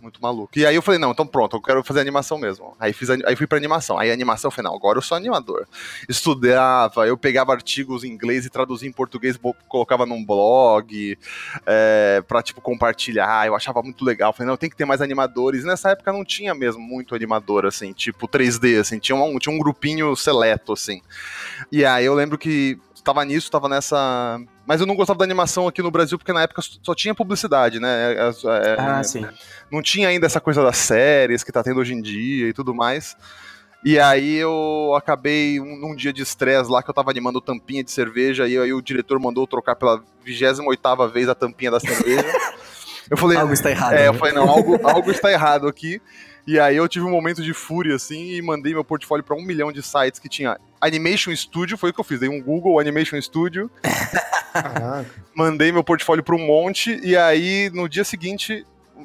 muito 0.00 0.20
maluco. 0.22 0.50
E 0.56 0.64
aí 0.64 0.74
eu 0.74 0.82
falei, 0.82 0.98
não, 0.98 1.10
então 1.10 1.26
pronto, 1.26 1.56
eu 1.56 1.62
quero 1.62 1.82
fazer 1.84 2.00
animação 2.00 2.38
mesmo. 2.38 2.74
Aí, 2.78 2.92
fiz, 2.92 3.10
aí 3.10 3.36
fui 3.36 3.46
pra 3.46 3.58
animação. 3.58 3.98
Aí 3.98 4.10
animação, 4.10 4.50
falei, 4.50 4.70
não, 4.70 4.76
agora 4.76 4.98
eu 4.98 5.02
sou 5.02 5.16
animador. 5.16 5.66
Estudava, 6.08 7.06
eu 7.06 7.16
pegava 7.16 7.52
artigos 7.52 8.04
em 8.04 8.08
inglês 8.08 8.46
e 8.46 8.50
traduzia 8.50 8.88
em 8.88 8.92
português, 8.92 9.38
colocava 9.68 10.06
num 10.06 10.24
blog, 10.24 11.18
é, 11.66 12.22
pra, 12.26 12.42
tipo, 12.42 12.60
compartilhar. 12.60 13.46
Eu 13.46 13.54
achava 13.54 13.82
muito 13.82 14.04
legal. 14.04 14.32
falei, 14.32 14.48
não, 14.48 14.56
tem 14.56 14.70
que 14.70 14.76
ter 14.76 14.84
mais 14.84 15.00
animadores. 15.00 15.64
E 15.64 15.66
nessa 15.66 15.90
época 15.90 16.12
não 16.12 16.24
tinha 16.24 16.54
mesmo 16.54 16.80
muito 16.80 17.14
animador, 17.14 17.66
assim, 17.66 17.92
tipo 17.92 18.28
3D, 18.28 18.80
assim, 18.80 18.98
tinha 18.98 19.16
um, 19.16 19.38
tinha 19.38 19.54
um 19.54 19.58
grupinho 19.58 20.14
seleto, 20.16 20.72
assim. 20.72 21.02
E 21.70 21.84
aí 21.84 22.04
eu 22.04 22.14
lembro 22.14 22.38
que 22.38 22.78
tava 23.04 23.24
nisso, 23.24 23.50
tava 23.50 23.68
nessa. 23.68 24.40
Mas 24.66 24.80
eu 24.80 24.86
não 24.86 24.96
gostava 24.96 25.18
da 25.18 25.24
animação 25.24 25.68
aqui 25.68 25.82
no 25.82 25.90
Brasil, 25.90 26.16
porque 26.16 26.32
na 26.32 26.42
época 26.42 26.62
só 26.82 26.94
tinha 26.94 27.14
publicidade, 27.14 27.78
né? 27.78 28.14
É, 28.14 28.16
é, 28.16 28.76
ah, 28.78 29.00
é, 29.00 29.02
sim. 29.02 29.26
Não 29.70 29.82
tinha 29.82 30.08
ainda 30.08 30.26
essa 30.26 30.40
coisa 30.40 30.62
das 30.62 30.76
séries 30.76 31.44
que 31.44 31.52
tá 31.52 31.62
tendo 31.62 31.80
hoje 31.80 31.92
em 31.92 32.00
dia 32.00 32.48
e 32.48 32.52
tudo 32.52 32.74
mais. 32.74 33.16
E 33.84 33.98
aí 33.98 34.36
eu 34.36 34.94
acabei 34.96 35.60
um, 35.60 35.76
num 35.76 35.94
dia 35.94 36.10
de 36.10 36.22
estresse 36.22 36.70
lá 36.70 36.82
que 36.82 36.88
eu 36.88 36.94
tava 36.94 37.10
animando 37.10 37.38
tampinha 37.40 37.84
de 37.84 37.90
cerveja 37.90 38.48
e 38.48 38.56
aí 38.56 38.72
o 38.72 38.80
diretor 38.80 39.20
mandou 39.20 39.46
trocar 39.46 39.76
pela 39.76 40.02
28 40.24 40.80
vez 41.12 41.28
a 41.28 41.34
tampinha 41.34 41.70
da 41.70 41.78
cerveja. 41.78 42.24
Eu 43.10 43.18
falei, 43.18 43.36
algo 43.36 43.52
está 43.52 43.70
errado. 43.70 43.92
É, 43.92 43.96
né? 43.96 44.08
eu 44.08 44.14
falei, 44.14 44.32
não, 44.32 44.48
algo, 44.48 44.80
algo 44.88 45.10
está 45.10 45.30
errado 45.30 45.68
aqui. 45.68 46.00
E 46.46 46.58
aí 46.58 46.76
eu 46.76 46.88
tive 46.88 47.04
um 47.04 47.10
momento 47.10 47.42
de 47.42 47.52
fúria, 47.52 47.94
assim, 47.94 48.32
e 48.32 48.40
mandei 48.40 48.72
meu 48.72 48.82
portfólio 48.82 49.22
para 49.22 49.36
um 49.36 49.42
milhão 49.42 49.70
de 49.70 49.82
sites 49.82 50.18
que 50.18 50.28
tinha 50.28 50.58
Animation 50.86 51.34
Studio, 51.34 51.78
foi 51.78 51.90
o 51.90 51.92
que 51.94 52.00
eu 52.00 52.04
fiz. 52.04 52.20
Dei 52.20 52.28
um 52.28 52.42
Google 52.42 52.78
Animation 52.78 53.20
Studio. 53.20 53.70
mandei 55.34 55.72
meu 55.72 55.82
portfólio 55.82 56.22
para 56.22 56.36
um 56.36 56.46
monte, 56.46 57.00
e 57.02 57.16
aí 57.16 57.70
no 57.74 57.88
dia 57.88 58.04
seguinte 58.04 58.64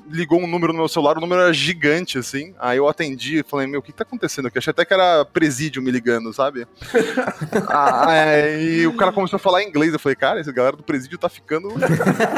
ligou 0.10 0.40
um 0.40 0.48
número 0.48 0.74
no 0.74 0.80
meu 0.80 0.88
celular, 0.88 1.18
o 1.18 1.22
número 1.22 1.42
era 1.42 1.54
gigante, 1.54 2.18
assim. 2.18 2.54
Aí 2.60 2.78
eu 2.78 2.88
atendi 2.88 3.40
e 3.40 3.44
falei, 3.44 3.68
meu, 3.68 3.80
o 3.80 3.84
que 3.84 3.92
tá 3.92 4.04
acontecendo 4.04 4.48
aqui? 4.48 4.58
Achei 4.58 4.72
até 4.72 4.86
que 4.86 4.94
era 4.94 5.26
presídio 5.26 5.82
me 5.82 5.92
ligando, 5.92 6.34
sabe? 6.34 6.68
ah, 7.70 8.08
é, 8.12 8.86
o 8.88 8.96
cara 8.96 9.12
começou 9.12 9.38
a 9.38 9.40
falar 9.40 9.64
inglês. 9.64 9.94
Eu 9.94 10.00
falei, 10.00 10.16
cara, 10.16 10.40
esse 10.40 10.52
galera 10.52 10.78
do 10.78 10.84
presídio 10.84 11.18
tá 11.18 11.30
ficando. 11.30 11.70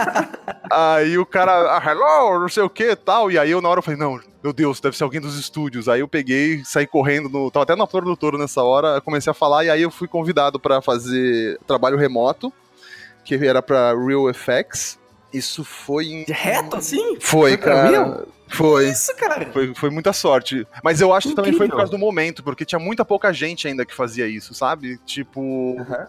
aí 0.71 1.17
o 1.17 1.25
cara, 1.25 1.77
ah, 1.77 1.91
hello, 1.91 2.39
não 2.39 2.49
sei 2.49 2.63
o 2.63 2.69
que 2.69 2.95
tal. 2.95 3.31
E 3.31 3.37
aí 3.37 3.51
eu 3.51 3.61
na 3.61 3.69
hora 3.69 3.79
eu 3.79 3.83
falei, 3.83 3.99
não, 3.99 4.19
meu 4.43 4.53
Deus, 4.53 4.79
deve 4.79 4.97
ser 4.97 5.03
alguém 5.03 5.21
dos 5.21 5.37
estúdios. 5.37 5.87
Aí 5.87 5.99
eu 5.99 6.07
peguei, 6.07 6.63
saí 6.65 6.87
correndo, 6.87 7.29
no, 7.29 7.51
tava 7.51 7.63
até 7.63 7.75
na 7.75 7.85
produtora 7.85 8.37
nessa 8.37 8.63
hora, 8.63 8.99
comecei 9.01 9.29
a 9.29 9.33
falar, 9.33 9.65
e 9.65 9.69
aí 9.69 9.81
eu 9.81 9.91
fui 9.91 10.07
convidado 10.07 10.59
para 10.59 10.81
fazer 10.81 11.59
trabalho 11.67 11.97
remoto, 11.97 12.51
que 13.23 13.35
era 13.35 13.61
para 13.61 13.93
Real 13.93 14.29
Effects. 14.29 15.00
Isso 15.33 15.63
foi 15.63 16.05
em. 16.05 16.25
Reto 16.27 16.75
assim? 16.75 17.17
Foi, 17.19 17.51
foi 17.51 17.57
cara. 17.57 18.25
Foi. 18.47 18.89
Isso, 18.89 19.15
cara. 19.15 19.49
Foi, 19.51 19.73
foi 19.73 19.89
muita 19.89 20.11
sorte. 20.11 20.67
Mas 20.83 20.99
eu 20.99 21.13
acho 21.13 21.29
que 21.29 21.35
também 21.35 21.53
foi 21.53 21.69
por 21.69 21.77
causa 21.77 21.91
do 21.91 21.97
momento, 21.97 22.43
porque 22.43 22.65
tinha 22.65 22.79
muita 22.79 23.05
pouca 23.05 23.31
gente 23.31 23.67
ainda 23.67 23.85
que 23.85 23.93
fazia 23.93 24.27
isso, 24.27 24.53
sabe? 24.53 24.97
Tipo. 25.05 25.41
Uhum 25.41 26.07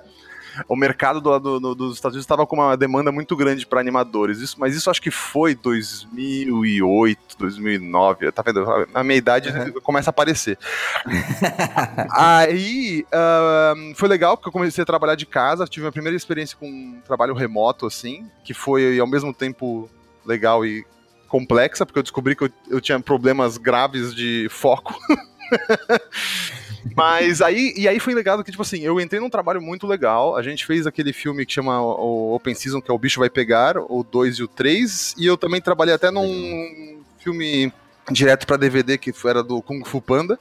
o 0.68 0.76
mercado 0.76 1.20
do, 1.20 1.38
do, 1.38 1.74
dos 1.74 1.94
Estados 1.94 2.14
Unidos 2.14 2.24
estava 2.24 2.46
com 2.46 2.56
uma 2.56 2.76
demanda 2.76 3.10
muito 3.10 3.36
grande 3.36 3.66
para 3.66 3.80
animadores. 3.80 4.38
Isso, 4.38 4.56
mas 4.58 4.74
isso 4.74 4.90
acho 4.90 5.00
que 5.00 5.10
foi 5.10 5.54
2008, 5.54 7.36
2009. 7.38 8.32
Tá 8.32 8.42
vendo? 8.42 8.64
A 8.94 9.02
minha 9.02 9.16
idade 9.16 9.48
uhum. 9.48 9.80
começa 9.80 10.10
a 10.10 10.12
aparecer. 10.12 10.58
Aí 12.10 13.04
uh, 13.12 13.94
foi 13.94 14.08
legal 14.08 14.36
porque 14.36 14.48
eu 14.48 14.52
comecei 14.52 14.82
a 14.82 14.86
trabalhar 14.86 15.14
de 15.14 15.26
casa. 15.26 15.66
Tive 15.66 15.84
minha 15.84 15.92
primeira 15.92 16.16
experiência 16.16 16.56
com 16.56 16.68
um 16.68 17.00
trabalho 17.04 17.34
remoto, 17.34 17.86
assim, 17.86 18.26
que 18.44 18.54
foi 18.54 18.98
ao 18.98 19.06
mesmo 19.06 19.32
tempo 19.32 19.88
legal 20.24 20.64
e 20.64 20.84
complexa, 21.28 21.86
porque 21.86 21.98
eu 21.98 22.02
descobri 22.02 22.36
que 22.36 22.44
eu, 22.44 22.50
eu 22.68 22.80
tinha 22.80 23.00
problemas 23.00 23.56
graves 23.56 24.14
de 24.14 24.48
foco. 24.50 24.94
Mas 26.96 27.40
aí, 27.40 27.72
e 27.76 27.86
aí 27.86 27.98
foi 28.00 28.14
legal 28.14 28.42
que, 28.42 28.50
tipo 28.50 28.62
assim, 28.62 28.80
eu 28.80 29.00
entrei 29.00 29.20
num 29.20 29.30
trabalho 29.30 29.62
muito 29.62 29.86
legal. 29.86 30.36
A 30.36 30.42
gente 30.42 30.66
fez 30.66 30.86
aquele 30.86 31.12
filme 31.12 31.46
que 31.46 31.52
chama 31.52 31.80
o 31.80 32.34
Open 32.34 32.54
Season, 32.54 32.80
que 32.80 32.90
é 32.90 32.94
O 32.94 32.98
Bicho 32.98 33.20
Vai 33.20 33.30
Pegar, 33.30 33.76
o 33.78 34.04
2 34.04 34.38
e 34.38 34.42
o 34.42 34.48
3. 34.48 35.14
E 35.16 35.26
eu 35.26 35.36
também 35.36 35.60
trabalhei 35.60 35.94
até 35.94 36.10
num 36.10 37.00
filme 37.18 37.72
direto 38.10 38.46
para 38.46 38.56
DVD 38.56 38.98
que 38.98 39.12
era 39.24 39.42
do 39.42 39.62
Kung 39.62 39.84
Fu 39.84 40.00
Panda. 40.00 40.38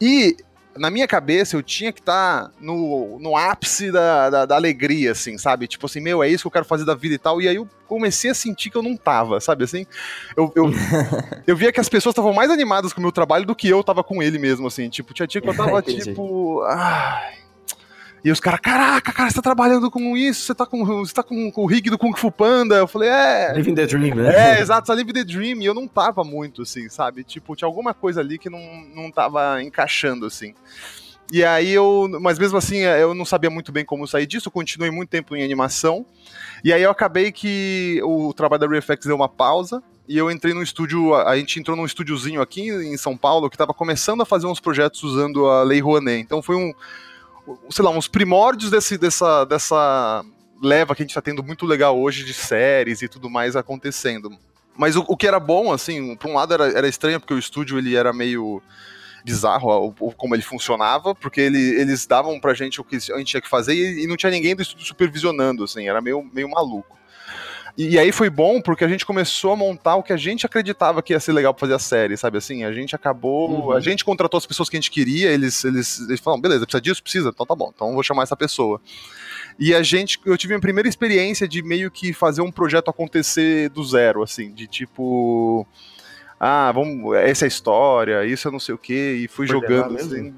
E 0.00 0.36
na 0.76 0.90
minha 0.90 1.06
cabeça 1.06 1.56
eu 1.56 1.62
tinha 1.62 1.92
que 1.92 2.00
estar 2.00 2.44
tá 2.44 2.50
no, 2.60 3.18
no 3.18 3.36
ápice 3.36 3.90
da, 3.90 4.30
da, 4.30 4.46
da, 4.46 4.56
alegria, 4.56 5.12
assim, 5.12 5.38
sabe? 5.38 5.66
Tipo 5.66 5.86
assim, 5.86 6.00
meu, 6.00 6.22
é 6.22 6.28
isso 6.28 6.42
que 6.42 6.46
eu 6.48 6.52
quero 6.52 6.64
fazer 6.64 6.84
da 6.84 6.94
vida 6.94 7.14
e 7.14 7.18
tal. 7.18 7.40
E 7.40 7.48
aí 7.48 7.56
eu 7.56 7.68
comecei 7.86 8.30
a 8.30 8.34
sentir 8.34 8.70
que 8.70 8.76
eu 8.76 8.82
não 8.82 8.96
tava, 8.96 9.40
sabe? 9.40 9.64
Assim, 9.64 9.86
eu, 10.36 10.52
eu, 10.54 10.70
eu 11.46 11.56
via 11.56 11.72
que 11.72 11.80
as 11.80 11.88
pessoas 11.88 12.12
estavam 12.12 12.32
mais 12.32 12.50
animadas 12.50 12.92
com 12.92 13.00
o 13.00 13.02
meu 13.02 13.12
trabalho 13.12 13.46
do 13.46 13.54
que 13.54 13.68
eu 13.68 13.82
tava 13.84 14.02
com 14.02 14.22
ele 14.22 14.38
mesmo, 14.38 14.66
assim. 14.66 14.88
Tipo, 14.88 15.14
tinha 15.14 15.26
dia 15.26 15.40
que 15.40 15.48
eu 15.48 15.56
tava 15.56 15.80
tipo. 15.82 16.62
Ai 16.64 17.43
e 18.24 18.32
os 18.32 18.40
caras, 18.40 18.60
caraca, 18.60 19.12
cara, 19.12 19.28
você 19.28 19.36
tá 19.36 19.42
trabalhando 19.42 19.90
com 19.90 20.16
isso, 20.16 20.46
você 20.46 20.54
tá 20.54 20.64
com, 20.64 20.82
você 20.82 21.12
tá 21.12 21.22
com, 21.22 21.52
com 21.52 21.62
o 21.62 21.66
rig 21.66 21.90
do 21.90 21.98
Kung 21.98 22.16
Fu 22.16 22.32
Panda. 22.32 22.76
Eu 22.76 22.88
falei, 22.88 23.10
é. 23.10 23.52
Living 23.54 23.74
the 23.74 23.86
Dream, 23.86 24.14
né? 24.14 24.56
É, 24.56 24.60
exato, 24.62 24.86
tá 24.86 24.94
Living 24.94 25.12
the 25.12 25.24
Dream. 25.24 25.60
E 25.60 25.66
eu 25.66 25.74
não 25.74 25.86
tava 25.86 26.24
muito, 26.24 26.62
assim, 26.62 26.88
sabe? 26.88 27.22
Tipo, 27.22 27.54
tinha 27.54 27.68
alguma 27.68 27.92
coisa 27.92 28.22
ali 28.22 28.38
que 28.38 28.48
não, 28.48 28.60
não 28.94 29.10
tava 29.10 29.62
encaixando, 29.62 30.24
assim. 30.24 30.54
E 31.30 31.44
aí 31.44 31.70
eu. 31.70 32.08
Mas 32.18 32.38
mesmo 32.38 32.56
assim, 32.56 32.78
eu 32.78 33.14
não 33.14 33.26
sabia 33.26 33.50
muito 33.50 33.70
bem 33.70 33.84
como 33.84 34.08
sair 34.08 34.26
disso, 34.26 34.48
eu 34.48 34.52
continuei 34.52 34.90
muito 34.90 35.10
tempo 35.10 35.36
em 35.36 35.44
animação. 35.44 36.06
E 36.64 36.72
aí 36.72 36.82
eu 36.82 36.90
acabei 36.90 37.30
que 37.30 38.00
o 38.04 38.32
trabalho 38.32 38.60
da 38.60 38.68
ReFX 38.68 39.04
deu 39.04 39.16
uma 39.16 39.28
pausa. 39.28 39.82
E 40.08 40.16
eu 40.16 40.30
entrei 40.30 40.54
no 40.54 40.62
estúdio, 40.62 41.14
a 41.14 41.36
gente 41.36 41.58
entrou 41.58 41.76
num 41.76 41.84
estúdiozinho 41.84 42.40
aqui 42.40 42.68
em 42.68 42.96
São 42.96 43.16
Paulo 43.16 43.50
que 43.50 43.56
estava 43.56 43.72
começando 43.72 44.22
a 44.22 44.26
fazer 44.26 44.46
uns 44.46 44.60
projetos 44.60 45.02
usando 45.02 45.46
a 45.46 45.62
Lei 45.62 45.80
Rouanet. 45.80 46.22
Então 46.22 46.42
foi 46.42 46.56
um, 46.56 46.72
sei 47.70 47.84
lá, 47.84 47.90
uns 47.90 48.08
primórdios 48.08 48.70
desse, 48.70 48.96
dessa, 48.96 49.44
dessa 49.44 50.24
leva 50.62 50.94
que 50.94 51.02
a 51.02 51.04
gente 51.04 51.14
tá 51.14 51.22
tendo 51.22 51.42
muito 51.42 51.66
legal 51.66 51.98
hoje 51.98 52.24
de 52.24 52.32
séries 52.32 53.02
e 53.02 53.08
tudo 53.08 53.28
mais 53.28 53.56
acontecendo. 53.56 54.30
Mas 54.76 54.96
o, 54.96 55.04
o 55.06 55.16
que 55.16 55.26
era 55.26 55.38
bom, 55.38 55.72
assim, 55.72 56.16
por 56.16 56.30
um 56.30 56.34
lado 56.34 56.54
era, 56.54 56.66
era 56.66 56.88
estranho, 56.88 57.20
porque 57.20 57.34
o 57.34 57.38
estúdio 57.38 57.78
ele 57.78 57.94
era 57.94 58.12
meio 58.12 58.62
bizarro 59.24 59.94
o, 59.98 60.12
como 60.12 60.34
ele 60.34 60.42
funcionava, 60.42 61.14
porque 61.14 61.40
ele, 61.40 61.80
eles 61.80 62.06
davam 62.06 62.38
pra 62.38 62.52
gente 62.52 62.80
o 62.80 62.84
que 62.84 62.96
a 62.96 63.18
gente 63.18 63.24
tinha 63.24 63.40
que 63.40 63.48
fazer 63.48 63.74
e, 63.74 64.04
e, 64.04 64.06
não 64.06 64.16
tinha 64.16 64.30
ninguém 64.30 64.54
do 64.54 64.62
estúdio 64.62 64.84
supervisionando, 64.86 65.64
assim, 65.64 65.88
era 65.88 66.00
meio, 66.00 66.28
meio 66.32 66.48
maluco. 66.50 66.98
E, 67.76 67.94
e, 67.94 67.98
aí 67.98 68.12
foi 68.12 68.30
bom 68.30 68.60
porque 68.60 68.84
a 68.84 68.88
gente 68.88 69.04
começou 69.04 69.52
a 69.52 69.56
montar 69.56 69.96
o 69.96 70.02
que 70.02 70.12
a 70.12 70.16
gente 70.16 70.46
acreditava 70.46 71.02
que 71.02 71.12
ia 71.12 71.18
ser 71.18 71.32
legal 71.32 71.52
pra 71.52 71.60
fazer 71.60 71.74
a 71.74 71.78
série, 71.78 72.16
sabe 72.16 72.38
assim? 72.38 72.64
A 72.64 72.72
gente 72.72 72.94
acabou. 72.94 73.50
Uhum. 73.50 73.72
A 73.72 73.80
gente 73.80 74.04
contratou 74.04 74.38
as 74.38 74.46
pessoas 74.46 74.68
que 74.68 74.76
a 74.76 74.80
gente 74.80 74.90
queria, 74.90 75.30
eles, 75.30 75.64
eles, 75.64 76.00
eles 76.00 76.20
falaram, 76.20 76.40
beleza, 76.40 76.64
precisa 76.64 76.80
disso? 76.80 77.02
Precisa? 77.02 77.30
Então 77.30 77.44
tá 77.44 77.54
bom, 77.54 77.72
então 77.74 77.92
vou 77.92 78.02
chamar 78.02 78.22
essa 78.22 78.36
pessoa. 78.36 78.80
E 79.58 79.74
a 79.74 79.82
gente, 79.82 80.20
eu 80.24 80.36
tive 80.36 80.54
a 80.54 80.56
minha 80.56 80.62
primeira 80.62 80.88
experiência 80.88 81.48
de 81.48 81.62
meio 81.62 81.90
que 81.90 82.12
fazer 82.12 82.42
um 82.42 82.50
projeto 82.50 82.90
acontecer 82.90 83.68
do 83.70 83.84
zero, 83.84 84.22
assim, 84.22 84.52
de 84.52 84.66
tipo 84.66 85.66
ah, 86.38 86.70
vamos, 86.72 87.16
essa 87.16 87.44
é 87.44 87.46
a 87.46 87.48
história, 87.48 88.24
isso 88.26 88.46
eu 88.48 88.52
não 88.52 88.60
sei 88.60 88.74
o 88.74 88.78
que, 88.78 89.24
e 89.24 89.28
fui 89.28 89.46
jogando 89.46 89.96
assim. 89.96 90.34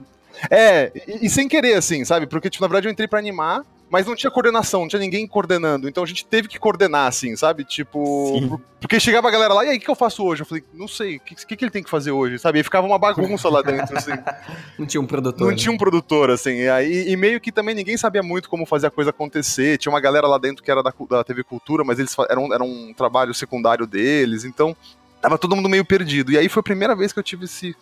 É, 0.51 0.93
e, 1.07 1.27
e, 1.27 1.31
sem 1.31 1.49
querer, 1.49 1.75
assim, 1.75 2.05
sabe? 2.05 2.27
Porque, 2.27 2.51
tipo, 2.51 2.63
na 2.63 2.69
verdade 2.69 2.87
eu 2.87 2.93
entrei 2.93 3.09
pra 3.09 3.19
animar, 3.19 3.65
mas 3.89 4.07
não 4.07 4.17
tinha 4.17 4.31
coordenação, 4.31 4.81
não 4.81 4.89
tinha 4.89 5.01
ninguém 5.01 5.27
coordenando. 5.27 5.89
Então 5.89 6.03
a 6.03 6.07
gente 6.07 6.27
teve 6.27 6.49
que 6.49 6.59
coordenar, 6.59 7.07
assim, 7.07 7.37
sabe? 7.37 7.65
Tipo. 7.65 8.61
Porque 8.81 9.01
chegava 9.01 9.29
a 9.29 9.31
galera 9.31 9.55
lá, 9.55 9.65
e 9.65 9.71
aí, 9.71 9.77
o 9.79 9.81
que 9.81 9.89
eu 9.89 9.95
faço 9.95 10.25
hoje? 10.25 10.43
Eu 10.43 10.47
falei, 10.47 10.63
não 10.75 10.87
sei, 10.87 11.17
o 11.17 11.21
que, 11.21 11.35
que, 11.35 11.57
que, 11.57 11.65
ele 11.65 11.71
tem 11.71 11.83
que 11.83 11.91
fazer 11.91 12.11
hoje, 12.11 12.39
sabe? 12.39 12.59
E 12.61 12.63
ficava 12.63 12.87
uma 12.87 12.99
bagunça 12.99 13.49
lá 13.49 13.63
dentro, 13.63 13.97
assim. 13.97 14.13
não 14.79 14.87
tinha 14.87 15.01
um 15.01 15.07
produtor. 15.07 15.41
Não 15.41 15.51
né? 15.51 15.57
tinha 15.57 15.73
um 15.73 15.79
produtor, 15.79 16.31
assim. 16.31 16.51
E, 16.51 16.69
aí, 16.69 17.09
e 17.09 17.17
meio 17.17 17.41
que 17.41 17.51
também 17.51 17.75
ninguém 17.75 17.97
sabia 17.97 18.23
muito 18.23 18.49
como 18.49 18.67
fazer 18.67 18.89
a 18.89 18.91
coisa 18.91 19.11
acontecer. 19.11 19.79
Tinha 19.79 19.93
uma 19.93 20.01
galera 20.01 20.27
lá 20.27 20.39
dentro 20.39 20.63
que 20.63 20.71
era 20.71 20.83
da, 20.83 20.93
da 21.11 21.25
TV 21.25 21.43
Cultura, 21.45 21.85
mas 21.85 21.99
eles 21.99 22.15
eram, 22.29 22.53
era 22.53 22.63
um 22.63 22.93
trabalho 22.93 23.33
secundário 23.35 23.87
deles. 23.87 24.45
Então 24.45 24.77
tava 25.21 25.39
todo 25.39 25.57
mundo 25.57 25.69
meio 25.69 25.85
perdido. 25.85 26.33
E 26.33 26.39
aí 26.39 26.49
foi 26.49 26.61
a 26.61 26.65
primeira 26.65 26.95
vez 26.95 27.13
que 27.13 27.19
eu 27.19 27.25
tive 27.25 27.47
esse 27.47 27.75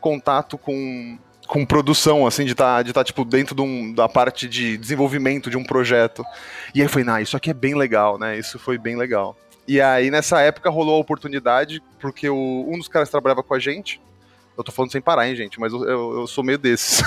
contato 0.00 0.56
com, 0.56 1.18
com 1.48 1.64
produção, 1.64 2.26
assim, 2.26 2.44
de 2.44 2.52
estar, 2.52 2.76
tá, 2.76 2.82
de 2.82 2.92
tá, 2.92 3.02
tipo, 3.02 3.24
dentro 3.24 3.54
de 3.54 3.62
um, 3.62 3.92
da 3.92 4.08
parte 4.08 4.46
de 4.46 4.76
desenvolvimento 4.76 5.50
de 5.50 5.56
um 5.56 5.64
projeto. 5.64 6.22
E 6.74 6.80
aí 6.80 6.86
eu 6.86 6.90
falei, 6.90 7.04
nah, 7.04 7.20
isso 7.22 7.36
aqui 7.36 7.50
é 7.50 7.54
bem 7.54 7.74
legal, 7.74 8.18
né? 8.18 8.38
Isso 8.38 8.58
foi 8.58 8.76
bem 8.76 8.96
legal. 8.96 9.36
E 9.66 9.80
aí, 9.80 10.10
nessa 10.10 10.40
época, 10.40 10.70
rolou 10.70 10.96
a 10.96 10.98
oportunidade, 10.98 11.82
porque 11.98 12.28
o, 12.28 12.66
um 12.68 12.78
dos 12.78 12.86
caras 12.86 13.08
que 13.08 13.12
trabalhava 13.12 13.42
com 13.42 13.54
a 13.54 13.58
gente, 13.58 14.00
eu 14.56 14.62
tô 14.62 14.70
falando 14.70 14.92
sem 14.92 15.00
parar, 15.00 15.26
hein, 15.26 15.34
gente, 15.34 15.58
mas 15.58 15.72
eu, 15.72 15.84
eu, 15.84 16.20
eu 16.20 16.26
sou 16.26 16.44
meio 16.44 16.58
desses. 16.58 17.02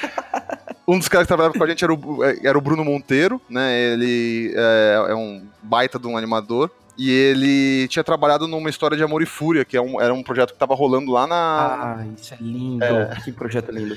um 0.86 0.98
dos 0.98 1.08
caras 1.08 1.24
que 1.24 1.28
trabalhava 1.28 1.56
com 1.56 1.64
a 1.64 1.68
gente 1.68 1.82
era 1.82 1.94
o, 1.94 2.24
era 2.24 2.58
o 2.58 2.60
Bruno 2.60 2.84
Monteiro, 2.84 3.40
né? 3.48 3.92
Ele 3.92 4.52
é, 4.54 5.06
é 5.10 5.14
um 5.14 5.46
baita 5.62 5.98
de 5.98 6.06
um 6.06 6.16
animador. 6.16 6.70
E 6.98 7.10
ele 7.10 7.88
tinha 7.88 8.04
trabalhado 8.04 8.46
numa 8.46 8.68
história 8.68 8.96
de 8.96 9.02
Amor 9.02 9.22
e 9.22 9.26
Fúria, 9.26 9.64
que 9.64 9.76
é 9.76 9.80
um, 9.80 10.00
era 10.00 10.12
um 10.12 10.22
projeto 10.22 10.52
que 10.52 10.58
tava 10.58 10.74
rolando 10.74 11.10
lá 11.10 11.26
na. 11.26 11.36
Ah, 11.36 12.06
isso 12.16 12.34
é 12.34 12.36
lindo. 12.40 12.84
É. 12.84 13.16
Que 13.24 13.32
projeto 13.32 13.70
lindo. 13.70 13.96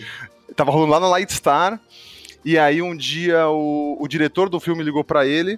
tava 0.56 0.72
rolando 0.72 0.92
lá 0.92 1.00
na 1.00 1.18
Lightstar. 1.18 1.80
E 2.46 2.58
aí 2.58 2.82
um 2.82 2.96
dia 2.96 3.48
o, 3.48 3.98
o 4.00 4.08
diretor 4.08 4.50
do 4.50 4.60
filme 4.60 4.84
ligou 4.84 5.04
para 5.04 5.26
ele 5.26 5.58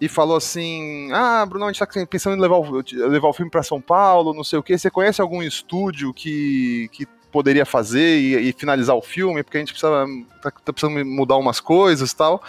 e 0.00 0.08
falou 0.08 0.36
assim: 0.36 1.10
Ah, 1.12 1.46
Bruno, 1.46 1.66
a 1.66 1.72
gente 1.72 1.78
tá 1.78 2.06
pensando 2.06 2.36
em 2.36 2.40
levar 2.40 2.56
o, 2.56 2.82
levar 2.92 3.28
o 3.28 3.32
filme 3.32 3.50
para 3.50 3.62
São 3.62 3.80
Paulo, 3.80 4.34
não 4.34 4.42
sei 4.42 4.58
o 4.58 4.62
que. 4.62 4.76
Você 4.76 4.90
conhece 4.90 5.20
algum 5.20 5.42
estúdio 5.42 6.12
que, 6.12 6.88
que 6.92 7.06
poderia 7.32 7.64
fazer 7.64 8.18
e, 8.18 8.50
e, 8.50 8.52
finalizar 8.52 8.94
o 8.94 9.00
filme, 9.00 9.42
porque 9.42 9.56
a 9.56 9.60
gente 9.60 9.72
precisa, 9.72 10.06
tá, 10.42 10.50
tá 10.50 10.72
precisando 10.72 11.04
mudar 11.04 11.36
umas 11.36 11.58
coisas 11.58 12.12
e 12.12 12.16
tal. 12.16 12.42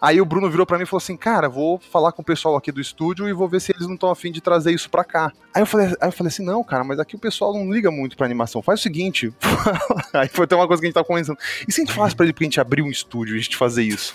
Aí 0.00 0.20
o 0.20 0.24
Bruno 0.24 0.48
virou 0.48 0.64
para 0.64 0.78
mim 0.78 0.84
e 0.84 0.86
falou 0.86 1.02
assim: 1.02 1.16
Cara, 1.16 1.48
vou 1.48 1.78
falar 1.78 2.12
com 2.12 2.22
o 2.22 2.24
pessoal 2.24 2.56
aqui 2.56 2.70
do 2.70 2.80
estúdio 2.80 3.28
e 3.28 3.32
vou 3.32 3.48
ver 3.48 3.60
se 3.60 3.72
eles 3.72 3.86
não 3.86 3.94
estão 3.94 4.10
afim 4.10 4.30
de 4.30 4.40
trazer 4.40 4.72
isso 4.72 4.88
pra 4.88 5.02
cá. 5.02 5.32
Aí 5.52 5.60
eu, 5.60 5.66
falei, 5.66 5.88
aí 6.00 6.08
eu 6.08 6.12
falei 6.12 6.28
assim: 6.28 6.44
Não, 6.44 6.62
cara, 6.62 6.84
mas 6.84 7.00
aqui 7.00 7.16
o 7.16 7.18
pessoal 7.18 7.52
não 7.52 7.70
liga 7.70 7.90
muito 7.90 8.16
pra 8.16 8.24
animação. 8.24 8.62
Faz 8.62 8.78
o 8.78 8.82
seguinte. 8.82 9.34
aí 10.14 10.28
foi 10.28 10.44
até 10.44 10.54
uma 10.54 10.68
coisa 10.68 10.80
que 10.80 10.86
a 10.86 10.88
gente 10.88 10.94
tava 10.94 11.06
conversando. 11.06 11.38
E 11.66 11.72
se 11.72 11.80
a 11.80 11.84
gente 11.84 11.94
falasse 11.94 12.14
pra 12.14 12.24
ele 12.24 12.32
pra 12.32 12.44
gente 12.44 12.60
abrir 12.60 12.82
um 12.82 12.90
estúdio 12.90 13.34
e 13.34 13.38
a 13.40 13.42
gente 13.42 13.56
fazer 13.56 13.82
isso? 13.82 14.14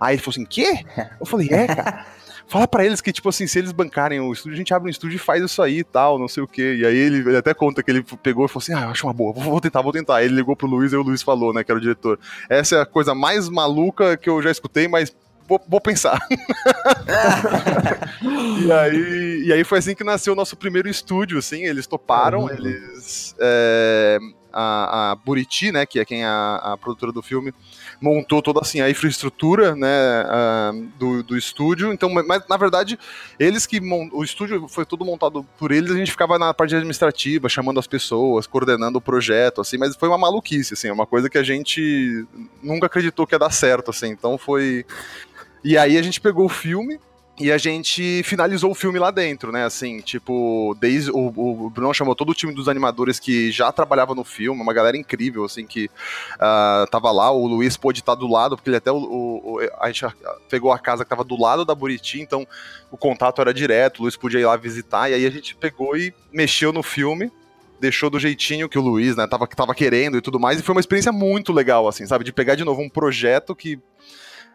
Aí 0.00 0.16
ele 0.16 0.22
falou 0.22 0.32
assim: 0.32 0.44
Quê? 0.44 0.84
Eu 1.20 1.26
falei: 1.26 1.48
É, 1.50 1.66
cara. 1.68 2.06
Fala 2.52 2.68
para 2.68 2.84
eles 2.84 3.00
que, 3.00 3.10
tipo 3.10 3.30
assim, 3.30 3.46
se 3.46 3.58
eles 3.58 3.72
bancarem 3.72 4.20
o 4.20 4.30
estúdio, 4.30 4.52
a 4.52 4.58
gente 4.58 4.74
abre 4.74 4.86
um 4.86 4.90
estúdio 4.90 5.16
e 5.16 5.18
faz 5.18 5.42
isso 5.42 5.62
aí 5.62 5.78
e 5.78 5.84
tal, 5.84 6.18
não 6.18 6.28
sei 6.28 6.42
o 6.42 6.46
quê. 6.46 6.76
E 6.80 6.84
aí 6.84 6.94
ele, 6.94 7.20
ele, 7.20 7.36
até 7.38 7.54
conta 7.54 7.82
que 7.82 7.90
ele 7.90 8.04
pegou 8.22 8.44
e 8.44 8.48
falou 8.48 8.62
assim: 8.62 8.74
ah, 8.74 8.82
eu 8.82 8.90
acho 8.90 9.06
uma 9.06 9.12
boa, 9.14 9.32
vou, 9.32 9.58
tentar, 9.58 9.80
vou 9.80 9.90
tentar. 9.90 10.16
Aí 10.16 10.26
ele 10.26 10.34
ligou 10.34 10.54
pro 10.54 10.66
Luiz 10.66 10.92
e 10.92 10.96
o 10.96 11.00
Luiz 11.00 11.22
falou, 11.22 11.54
né, 11.54 11.64
que 11.64 11.72
era 11.72 11.78
o 11.78 11.80
diretor. 11.80 12.20
Essa 12.50 12.76
é 12.76 12.80
a 12.82 12.84
coisa 12.86 13.14
mais 13.14 13.48
maluca 13.48 14.18
que 14.18 14.28
eu 14.28 14.42
já 14.42 14.50
escutei, 14.50 14.86
mas 14.86 15.16
Vou, 15.48 15.60
vou, 15.68 15.80
pensar. 15.80 16.18
e, 18.64 18.72
aí, 18.72 19.42
e 19.44 19.52
aí 19.52 19.64
foi 19.64 19.78
assim 19.80 19.94
que 19.94 20.04
nasceu 20.04 20.32
o 20.32 20.36
nosso 20.36 20.56
primeiro 20.56 20.88
estúdio, 20.88 21.36
assim, 21.36 21.64
eles 21.64 21.86
toparam, 21.86 22.42
uhum. 22.42 22.50
eles... 22.50 23.34
É, 23.40 24.18
a, 24.52 25.12
a 25.12 25.16
Buriti, 25.16 25.72
né, 25.72 25.86
que 25.86 25.98
é 25.98 26.04
quem 26.04 26.22
é 26.22 26.26
a, 26.26 26.56
a 26.62 26.76
produtora 26.76 27.10
do 27.10 27.22
filme, 27.22 27.52
montou 28.02 28.42
toda 28.42 28.60
assim 28.60 28.80
a 28.80 28.90
infraestrutura 28.90 29.76
né, 29.76 30.24
uh, 30.24 30.88
do, 30.98 31.22
do 31.22 31.38
estúdio. 31.38 31.92
Então, 31.92 32.10
mas 32.10 32.42
na 32.48 32.56
verdade, 32.56 32.98
eles 33.38 33.64
que 33.64 33.80
o 34.12 34.24
estúdio 34.24 34.66
foi 34.68 34.84
todo 34.84 35.04
montado 35.04 35.46
por 35.56 35.70
eles, 35.70 35.92
a 35.92 35.96
gente 35.96 36.10
ficava 36.10 36.36
na 36.36 36.52
parte 36.52 36.74
administrativa, 36.74 37.48
chamando 37.48 37.78
as 37.78 37.86
pessoas, 37.86 38.46
coordenando 38.46 38.98
o 38.98 39.00
projeto, 39.00 39.60
assim, 39.60 39.78
mas 39.78 39.94
foi 39.94 40.08
uma 40.08 40.18
maluquice, 40.18 40.74
assim, 40.74 40.90
uma 40.90 41.06
coisa 41.06 41.30
que 41.30 41.38
a 41.38 41.44
gente 41.44 42.26
nunca 42.60 42.86
acreditou 42.86 43.24
que 43.24 43.34
ia 43.34 43.38
dar 43.38 43.52
certo, 43.52 43.90
assim. 43.90 44.08
Então 44.08 44.36
foi. 44.36 44.84
E 45.62 45.78
aí 45.78 45.96
a 45.96 46.02
gente 46.02 46.20
pegou 46.20 46.46
o 46.46 46.48
filme, 46.48 46.98
e 47.40 47.50
a 47.50 47.56
gente 47.56 48.22
finalizou 48.24 48.70
o 48.70 48.74
filme 48.74 48.98
lá 48.98 49.10
dentro, 49.10 49.50
né? 49.50 49.64
Assim, 49.64 50.00
tipo, 50.00 50.76
desde 50.78 51.10
o, 51.10 51.28
o 51.28 51.70
Bruno 51.70 51.94
chamou 51.94 52.14
todo 52.14 52.30
o 52.30 52.34
time 52.34 52.54
dos 52.54 52.68
animadores 52.68 53.18
que 53.18 53.50
já 53.50 53.72
trabalhava 53.72 54.14
no 54.14 54.22
filme, 54.22 54.60
uma 54.60 54.72
galera 54.72 54.98
incrível, 54.98 55.44
assim, 55.44 55.66
que 55.66 55.86
uh, 55.86 56.86
tava 56.90 57.10
lá. 57.10 57.30
O 57.30 57.46
Luiz 57.46 57.76
pôde 57.76 58.00
estar 58.00 58.14
do 58.14 58.26
lado, 58.26 58.54
porque 58.54 58.68
ele 58.68 58.76
até 58.76 58.92
o, 58.92 58.98
o, 58.98 59.58
a 59.80 59.90
gente 59.90 60.04
pegou 60.50 60.72
a 60.72 60.78
casa 60.78 61.04
que 61.04 61.10
tava 61.10 61.24
do 61.24 61.40
lado 61.40 61.64
da 61.64 61.74
Buriti, 61.74 62.20
então 62.20 62.46
o 62.90 62.98
contato 62.98 63.40
era 63.40 63.54
direto, 63.54 64.00
o 64.00 64.02
Luiz 64.02 64.16
podia 64.16 64.38
ir 64.38 64.44
lá 64.44 64.56
visitar, 64.56 65.10
e 65.10 65.14
aí 65.14 65.24
a 65.24 65.30
gente 65.30 65.56
pegou 65.56 65.96
e 65.96 66.14
mexeu 66.32 66.72
no 66.72 66.82
filme 66.82 67.32
deixou 67.80 68.08
do 68.08 68.20
jeitinho 68.20 68.68
que 68.68 68.78
o 68.78 68.80
Luiz, 68.80 69.16
né, 69.16 69.26
tava, 69.26 69.44
tava 69.48 69.74
querendo 69.74 70.16
e 70.16 70.20
tudo 70.20 70.38
mais, 70.38 70.60
e 70.60 70.62
foi 70.62 70.72
uma 70.72 70.80
experiência 70.80 71.10
muito 71.10 71.52
legal, 71.52 71.88
assim, 71.88 72.06
sabe, 72.06 72.22
de 72.22 72.32
pegar 72.32 72.54
de 72.54 72.62
novo 72.62 72.80
um 72.80 72.88
projeto 72.88 73.56
que 73.56 73.76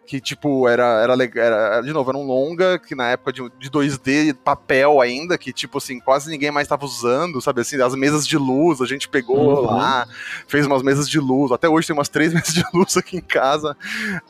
que, 0.07 0.21
tipo, 0.21 0.69
era, 0.69 1.01
era, 1.03 1.13
era, 1.35 1.81
de 1.81 1.91
novo, 1.91 2.09
era 2.09 2.17
um 2.17 2.25
longa, 2.25 2.79
que 2.79 2.95
na 2.95 3.09
época 3.09 3.33
de, 3.33 3.41
de 3.59 3.69
2D, 3.69 4.33
papel 4.33 5.01
ainda, 5.01 5.37
que, 5.37 5.51
tipo 5.51 5.77
assim, 5.79 5.99
quase 5.99 6.31
ninguém 6.31 6.49
mais 6.49 6.65
estava 6.65 6.85
usando, 6.85 7.41
sabe 7.41 7.59
assim, 7.59 7.79
as 7.81 7.93
mesas 7.93 8.25
de 8.25 8.37
luz, 8.37 8.79
a 8.81 8.85
gente 8.85 9.09
pegou 9.09 9.37
uhum. 9.37 9.75
lá, 9.75 10.07
fez 10.47 10.65
umas 10.65 10.81
mesas 10.81 11.09
de 11.09 11.19
luz, 11.19 11.51
até 11.51 11.67
hoje 11.67 11.87
tem 11.87 11.93
umas 11.93 12.07
três 12.07 12.31
mesas 12.33 12.53
de 12.53 12.63
luz 12.73 12.95
aqui 12.95 13.17
em 13.17 13.21
casa, 13.21 13.75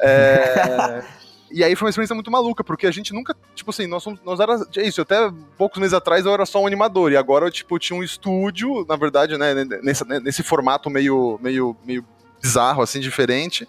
é... 0.02 1.04
E 1.50 1.64
aí 1.64 1.78
foi 1.78 1.86
uma 1.86 1.90
experiência 1.90 2.14
muito 2.14 2.30
maluca, 2.30 2.62
porque 2.62 2.86
a 2.86 2.92
gente 2.92 3.14
nunca, 3.14 3.34
tipo 3.56 3.70
assim, 3.70 3.88
nós, 3.88 4.04
somos, 4.04 4.20
nós 4.26 4.38
era 4.42 4.60
é 4.76 4.86
isso, 4.86 5.02
até 5.02 5.32
poucos 5.58 5.80
meses 5.80 5.94
atrás 5.94 6.26
eu 6.26 6.34
era 6.34 6.46
só 6.46 6.62
um 6.62 6.68
animador, 6.68 7.10
e 7.10 7.16
agora, 7.16 7.50
tipo, 7.50 7.80
tinha 7.80 7.98
um 7.98 8.04
estúdio, 8.04 8.86
na 8.86 8.98
verdade, 8.98 9.38
né, 9.38 9.54
nesse, 9.82 10.04
nesse 10.04 10.44
formato 10.44 10.90
meio, 10.90 11.40
meio, 11.42 11.74
meio 11.86 12.06
bizarro, 12.42 12.82
assim, 12.82 13.00
diferente, 13.00 13.66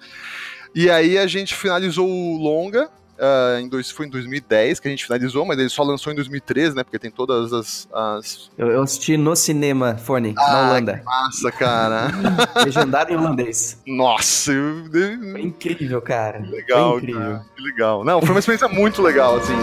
e 0.74 0.90
aí 0.90 1.18
a 1.18 1.26
gente 1.26 1.54
finalizou 1.54 2.08
o 2.08 2.36
longa. 2.36 2.88
Uh, 3.18 3.58
em 3.58 3.68
dois, 3.68 3.90
foi 3.90 4.06
em 4.06 4.10
2010 4.10 4.78
que 4.78 4.86
a 4.86 4.90
gente 4.92 5.04
finalizou, 5.04 5.44
mas 5.44 5.58
ele 5.58 5.68
só 5.68 5.82
lançou 5.82 6.12
em 6.12 6.14
2013, 6.14 6.76
né? 6.76 6.84
Porque 6.84 7.00
tem 7.00 7.10
todas 7.10 7.52
as. 7.52 7.88
as... 7.92 8.50
Eu, 8.56 8.68
eu, 8.68 8.80
assisti 8.80 9.16
no 9.16 9.34
cinema, 9.34 9.96
Forne, 9.96 10.34
ah, 10.38 10.52
na 10.52 10.68
Holanda. 10.68 11.02
Massa, 11.04 11.50
cara. 11.50 12.12
Legendado 12.64 13.12
em 13.12 13.16
holandês. 13.16 13.82
Nossa, 13.84 14.52
eu... 14.52 14.84
foi 15.32 15.42
incrível, 15.42 16.00
cara. 16.00 16.38
Legal, 16.48 16.92
foi 16.92 16.98
incrível. 16.98 17.20
Cara, 17.20 17.46
que 17.56 17.62
legal. 17.62 18.04
Não, 18.04 18.20
foi 18.20 18.30
uma 18.30 18.38
experiência 18.38 18.68
muito 18.68 19.02
legal, 19.02 19.36
assim. 19.36 19.56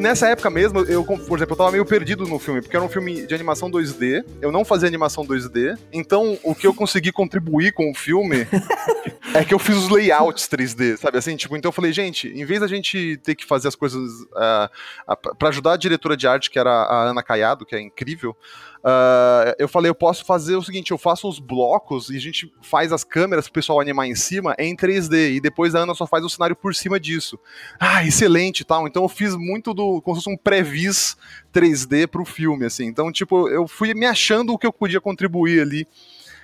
E 0.00 0.02
nessa 0.02 0.28
época 0.28 0.48
mesmo, 0.48 0.80
eu, 0.80 1.04
por 1.04 1.36
exemplo, 1.36 1.52
eu 1.52 1.56
tava 1.58 1.72
meio 1.72 1.84
perdido 1.84 2.26
no 2.26 2.38
filme, 2.38 2.62
porque 2.62 2.74
era 2.74 2.82
um 2.82 2.88
filme 2.88 3.26
de 3.26 3.34
animação 3.34 3.70
2D, 3.70 4.24
eu 4.40 4.50
não 4.50 4.64
fazia 4.64 4.88
animação 4.88 5.26
2D, 5.26 5.78
então 5.92 6.38
o 6.42 6.54
que 6.54 6.66
eu 6.66 6.72
consegui 6.72 7.12
contribuir 7.12 7.72
com 7.72 7.90
o 7.90 7.94
filme 7.94 8.48
é 9.34 9.44
que 9.44 9.52
eu 9.52 9.58
fiz 9.58 9.76
os 9.76 9.90
layouts 9.90 10.48
3D, 10.48 10.96
sabe 10.96 11.18
assim? 11.18 11.36
Tipo, 11.36 11.54
então 11.54 11.68
eu 11.68 11.72
falei, 11.74 11.92
gente, 11.92 12.28
em 12.28 12.46
vez 12.46 12.60
da 12.60 12.66
gente 12.66 13.18
ter 13.22 13.34
que 13.34 13.44
fazer 13.44 13.68
as 13.68 13.74
coisas 13.74 14.00
uh, 14.00 14.70
uh, 15.06 15.36
para 15.36 15.50
ajudar 15.50 15.74
a 15.74 15.76
diretora 15.76 16.16
de 16.16 16.26
arte, 16.26 16.50
que 16.50 16.58
era 16.58 16.70
a 16.70 17.10
Ana 17.10 17.22
Caiado, 17.22 17.66
que 17.66 17.76
é 17.76 17.80
incrível, 17.82 18.34
Uh, 18.82 19.52
eu 19.58 19.68
falei, 19.68 19.90
eu 19.90 19.94
posso 19.94 20.24
fazer 20.24 20.56
o 20.56 20.62
seguinte, 20.62 20.90
eu 20.90 20.96
faço 20.96 21.28
os 21.28 21.38
blocos 21.38 22.08
e 22.08 22.16
a 22.16 22.20
gente 22.20 22.50
faz 22.62 22.92
as 22.92 23.04
câmeras 23.04 23.44
pro 23.44 23.54
pessoal 23.54 23.78
animar 23.78 24.06
em 24.06 24.14
cima 24.14 24.54
em 24.58 24.74
3D, 24.74 25.34
e 25.34 25.40
depois 25.40 25.74
a 25.74 25.80
Ana 25.80 25.94
só 25.94 26.06
faz 26.06 26.24
o 26.24 26.30
cenário 26.30 26.56
por 26.56 26.74
cima 26.74 26.98
disso. 26.98 27.38
Ah, 27.78 28.04
excelente 28.04 28.64
tal. 28.64 28.88
Então 28.88 29.02
eu 29.02 29.08
fiz 29.08 29.36
muito 29.36 29.74
do. 29.74 30.00
como 30.00 30.16
se 30.16 30.24
fosse 30.24 30.34
um 30.34 30.36
pré-vis 30.36 31.16
3D 31.52 32.06
pro 32.06 32.24
filme, 32.24 32.64
assim. 32.64 32.86
Então, 32.86 33.12
tipo, 33.12 33.48
eu 33.48 33.68
fui 33.68 33.92
me 33.92 34.06
achando 34.06 34.54
o 34.54 34.58
que 34.58 34.66
eu 34.66 34.72
podia 34.72 35.00
contribuir 35.00 35.60
ali. 35.60 35.86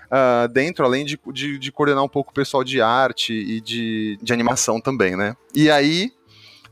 Uh, 0.06 0.46
dentro, 0.46 0.84
além 0.84 1.04
de, 1.04 1.18
de, 1.32 1.58
de, 1.58 1.72
coordenar 1.72 2.04
um 2.04 2.08
pouco 2.08 2.30
o 2.30 2.34
pessoal 2.34 2.62
de 2.62 2.80
arte 2.80 3.32
e 3.32 3.60
de, 3.60 4.16
de 4.22 4.32
animação 4.32 4.80
também, 4.80 5.16
né? 5.16 5.36
E 5.52 5.68
aí, 5.68 6.12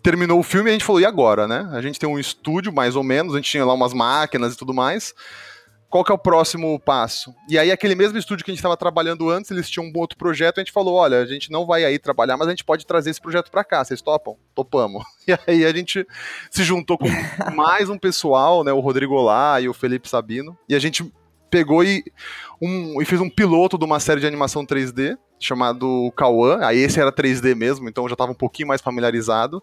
terminou 0.01 0.39
o 0.39 0.43
filme 0.45 0.69
e 0.69 0.71
a 0.71 0.73
gente 0.75 0.85
falou, 0.85 1.01
e 1.01 1.05
agora, 1.05 1.49
né? 1.49 1.69
A 1.73 1.83
gente 1.83 1.99
tem 1.99 2.09
um 2.09 2.17
estúdio, 2.17 2.73
mais 2.73 2.95
ou 2.95 3.03
menos, 3.03 3.35
a 3.35 3.39
gente 3.39 3.51
tinha 3.51 3.65
lá 3.65 3.75
umas 3.75 3.93
máquinas 3.93 4.55
e 4.55 4.57
tudo 4.57 4.73
mais 4.73 5.13
qual 5.95 6.03
que 6.03 6.11
é 6.11 6.15
o 6.15 6.19
próximo 6.19 6.77
passo? 6.81 7.33
E 7.49 7.57
aí, 7.57 7.71
aquele 7.71 7.95
mesmo 7.95 8.19
estúdio 8.19 8.45
que 8.45 8.51
a 8.51 8.53
gente 8.53 8.59
estava 8.59 8.77
trabalhando 8.77 9.31
antes, 9.31 9.53
eles 9.53 9.71
tinham 9.71 9.87
um 9.87 9.93
outro 9.97 10.19
projeto, 10.19 10.59
a 10.59 10.61
gente 10.61 10.73
falou: 10.73 10.95
olha, 10.95 11.19
a 11.19 11.25
gente 11.25 11.53
não 11.53 11.65
vai 11.65 11.85
aí 11.85 12.01
trabalhar, 12.01 12.37
mas 12.37 12.49
a 12.49 12.51
gente 12.51 12.65
pode 12.65 12.85
trazer 12.85 13.11
esse 13.11 13.21
projeto 13.21 13.49
para 13.49 13.63
cá, 13.63 13.85
vocês 13.85 14.03
topam? 14.03 14.37
Topamos. 14.57 15.05
E 15.29 15.33
aí 15.47 15.65
a 15.65 15.73
gente 15.73 16.05
se 16.51 16.65
juntou 16.65 16.99
com 16.99 17.07
mais 17.55 17.89
um 17.89 17.97
pessoal, 17.97 18.65
né? 18.65 18.73
O 18.73 18.81
Rodrigo 18.81 19.23
Lá 19.23 19.61
e 19.61 19.69
o 19.69 19.73
Felipe 19.73 20.09
Sabino, 20.09 20.59
e 20.69 20.75
a 20.75 20.81
gente 20.81 21.11
pegou 21.49 21.85
e, 21.85 22.03
um, 22.61 23.01
e 23.01 23.05
fez 23.05 23.21
um 23.21 23.31
piloto 23.31 23.79
de 23.79 23.85
uma 23.85 24.01
série 24.01 24.21
de 24.21 24.27
animação 24.27 24.67
3D 24.67 25.17
chamado 25.39 26.13
Kawan. 26.17 26.59
Aí 26.63 26.79
esse 26.79 27.01
era 27.01 27.13
3D 27.13 27.55
mesmo, 27.55 27.89
então 27.89 28.05
eu 28.05 28.09
já 28.09 28.15
estava 28.15 28.33
um 28.33 28.35
pouquinho 28.35 28.67
mais 28.67 28.81
familiarizado. 28.81 29.63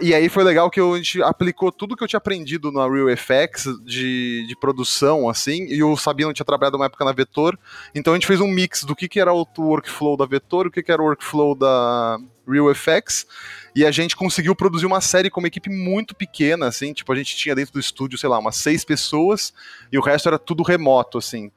E 0.00 0.14
aí 0.14 0.28
foi 0.28 0.44
legal 0.44 0.70
que 0.70 0.80
a 0.80 0.96
gente 0.96 1.20
aplicou 1.22 1.72
tudo 1.72 1.96
que 1.96 2.04
eu 2.04 2.08
tinha 2.08 2.18
aprendido 2.18 2.70
na 2.70 2.88
Real 2.88 3.08
FX 3.16 3.66
de, 3.84 4.46
de 4.46 4.56
produção, 4.56 5.28
assim, 5.28 5.66
e 5.66 5.82
o 5.82 5.96
Sabino 5.96 6.32
tinha 6.32 6.46
trabalhado 6.46 6.76
uma 6.76 6.86
época 6.86 7.04
na 7.04 7.12
Vetor, 7.12 7.58
então 7.92 8.12
a 8.12 8.16
gente 8.16 8.26
fez 8.26 8.40
um 8.40 8.46
mix 8.46 8.84
do 8.84 8.94
que, 8.94 9.08
que 9.08 9.18
era 9.18 9.32
o 9.32 9.46
workflow 9.58 10.16
da 10.16 10.26
Vetor, 10.26 10.68
o 10.68 10.70
que, 10.70 10.82
que 10.82 10.92
era 10.92 11.02
o 11.02 11.06
workflow 11.06 11.56
da 11.56 12.18
Real 12.48 12.72
FX, 12.72 13.26
e 13.74 13.84
a 13.84 13.90
gente 13.90 14.14
conseguiu 14.14 14.54
produzir 14.54 14.86
uma 14.86 15.00
série 15.00 15.28
com 15.28 15.40
uma 15.40 15.48
equipe 15.48 15.68
muito 15.68 16.14
pequena, 16.14 16.68
assim, 16.68 16.92
tipo, 16.92 17.12
a 17.12 17.16
gente 17.16 17.36
tinha 17.36 17.54
dentro 17.54 17.72
do 17.72 17.80
estúdio, 17.80 18.16
sei 18.16 18.28
lá, 18.28 18.38
umas 18.38 18.56
seis 18.56 18.84
pessoas, 18.84 19.52
e 19.90 19.98
o 19.98 20.02
resto 20.02 20.28
era 20.28 20.38
tudo 20.38 20.62
remoto, 20.62 21.18
assim. 21.18 21.50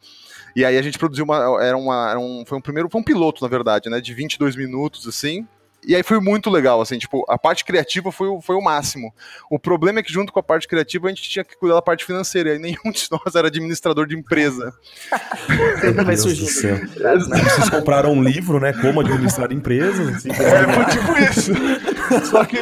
E 0.56 0.66
aí 0.66 0.76
a 0.76 0.82
gente 0.82 0.98
produziu 0.98 1.24
uma. 1.24 1.64
Era 1.64 1.78
uma. 1.78 2.10
Era 2.10 2.20
um, 2.20 2.44
foi 2.44 2.58
um 2.58 2.62
primeiro. 2.62 2.90
Foi 2.90 3.00
um 3.00 3.04
piloto, 3.04 3.44
na 3.44 3.48
verdade, 3.48 3.92
né? 3.92 4.02
De 4.02 4.12
22 4.12 4.56
minutos, 4.56 5.08
assim. 5.08 5.48
E 5.88 5.96
aí 5.96 6.04
foi 6.04 6.20
muito 6.20 6.50
legal, 6.50 6.82
assim, 6.82 6.98
tipo, 6.98 7.24
a 7.30 7.38
parte 7.38 7.64
criativa 7.64 8.12
foi, 8.12 8.28
o, 8.28 8.42
foi 8.42 8.58
o 8.58 8.62
máximo. 8.62 9.14
O 9.50 9.58
problema 9.58 10.00
é 10.00 10.04
que 10.04 10.12
junto 10.12 10.34
com 10.34 10.40
a 10.40 10.44
parte 10.44 10.68
criativa 10.68 11.08
a 11.08 11.10
gente 11.10 11.30
tinha 11.30 11.46
que 11.46 11.56
cuidar 11.56 11.76
da 11.76 11.82
parte 11.82 12.04
financeira, 12.04 12.56
e 12.56 12.60
nenhum 12.60 12.76
de 12.92 13.08
nós 13.10 13.34
era 13.34 13.48
administrador 13.48 14.06
de 14.06 14.18
empresa. 14.18 14.74
Sempre 15.80 16.04
vai 16.04 16.18
surgindo. 16.18 16.50
Vocês 16.50 17.70
compraram 17.70 18.12
um 18.12 18.22
livro, 18.22 18.60
né, 18.60 18.74
como 18.74 19.00
administrar 19.00 19.50
empresas. 19.54 20.18
Assim, 20.18 20.30
é, 20.30 20.74
foi 20.74 20.86
tipo 20.86 21.18
isso. 21.18 22.26
Só 22.30 22.44
que... 22.44 22.58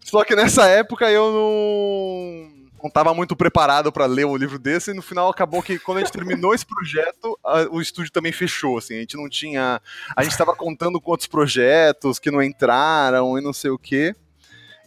Só 0.00 0.24
que 0.24 0.34
nessa 0.34 0.66
época 0.66 1.08
eu 1.08 1.30
não 1.30 2.49
não 2.82 2.88
estava 2.88 3.14
muito 3.14 3.36
preparado 3.36 3.92
para 3.92 4.06
ler 4.06 4.26
um 4.26 4.36
livro 4.36 4.58
desse, 4.58 4.90
e 4.90 4.94
no 4.94 5.02
final 5.02 5.28
acabou 5.28 5.62
que 5.62 5.78
quando 5.78 5.98
a 5.98 6.00
gente 6.00 6.12
terminou 6.12 6.54
esse 6.54 6.66
projeto, 6.66 7.38
a, 7.44 7.62
o 7.70 7.80
estúdio 7.80 8.10
também 8.10 8.32
fechou, 8.32 8.78
assim, 8.78 8.96
a 8.96 9.00
gente 9.00 9.16
não 9.16 9.28
tinha, 9.28 9.80
a 10.16 10.22
gente 10.22 10.32
estava 10.32 10.54
contando 10.54 11.00
com 11.00 11.10
outros 11.10 11.28
projetos 11.28 12.18
que 12.18 12.30
não 12.30 12.42
entraram 12.42 13.38
e 13.38 13.42
não 13.42 13.52
sei 13.52 13.70
o 13.70 13.78
quê, 13.78 14.14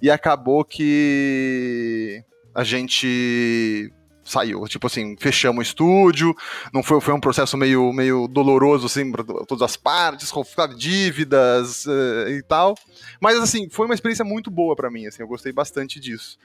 e 0.02 0.12
acabou 0.12 0.66
que 0.66 2.24
a 2.54 2.64
gente 2.64 3.92
saiu. 4.24 4.66
Tipo 4.68 4.88
assim, 4.88 5.16
fechamos 5.20 5.60
o 5.60 5.62
estúdio, 5.62 6.36
não 6.74 6.82
foi, 6.82 7.00
foi 7.02 7.14
um 7.14 7.20
processo 7.20 7.58
meio, 7.58 7.92
meio 7.92 8.28
doloroso, 8.28 8.86
assim, 8.86 9.12
para 9.12 9.24
todas 9.24 9.62
as 9.62 9.76
partes, 9.76 10.32
dívidas 10.78 11.86
uh, 11.86 12.30
e 12.30 12.42
tal. 12.44 12.76
Mas, 13.20 13.38
assim, 13.38 13.70
foi 13.70 13.86
uma 13.86 13.96
experiência 13.96 14.26
muito 14.26 14.50
boa 14.50 14.76
para 14.76 14.90
mim, 14.90 15.08
assim, 15.08 15.22
eu 15.22 15.28
gostei 15.28 15.52
bastante 15.52 16.00
disso. 16.00 16.38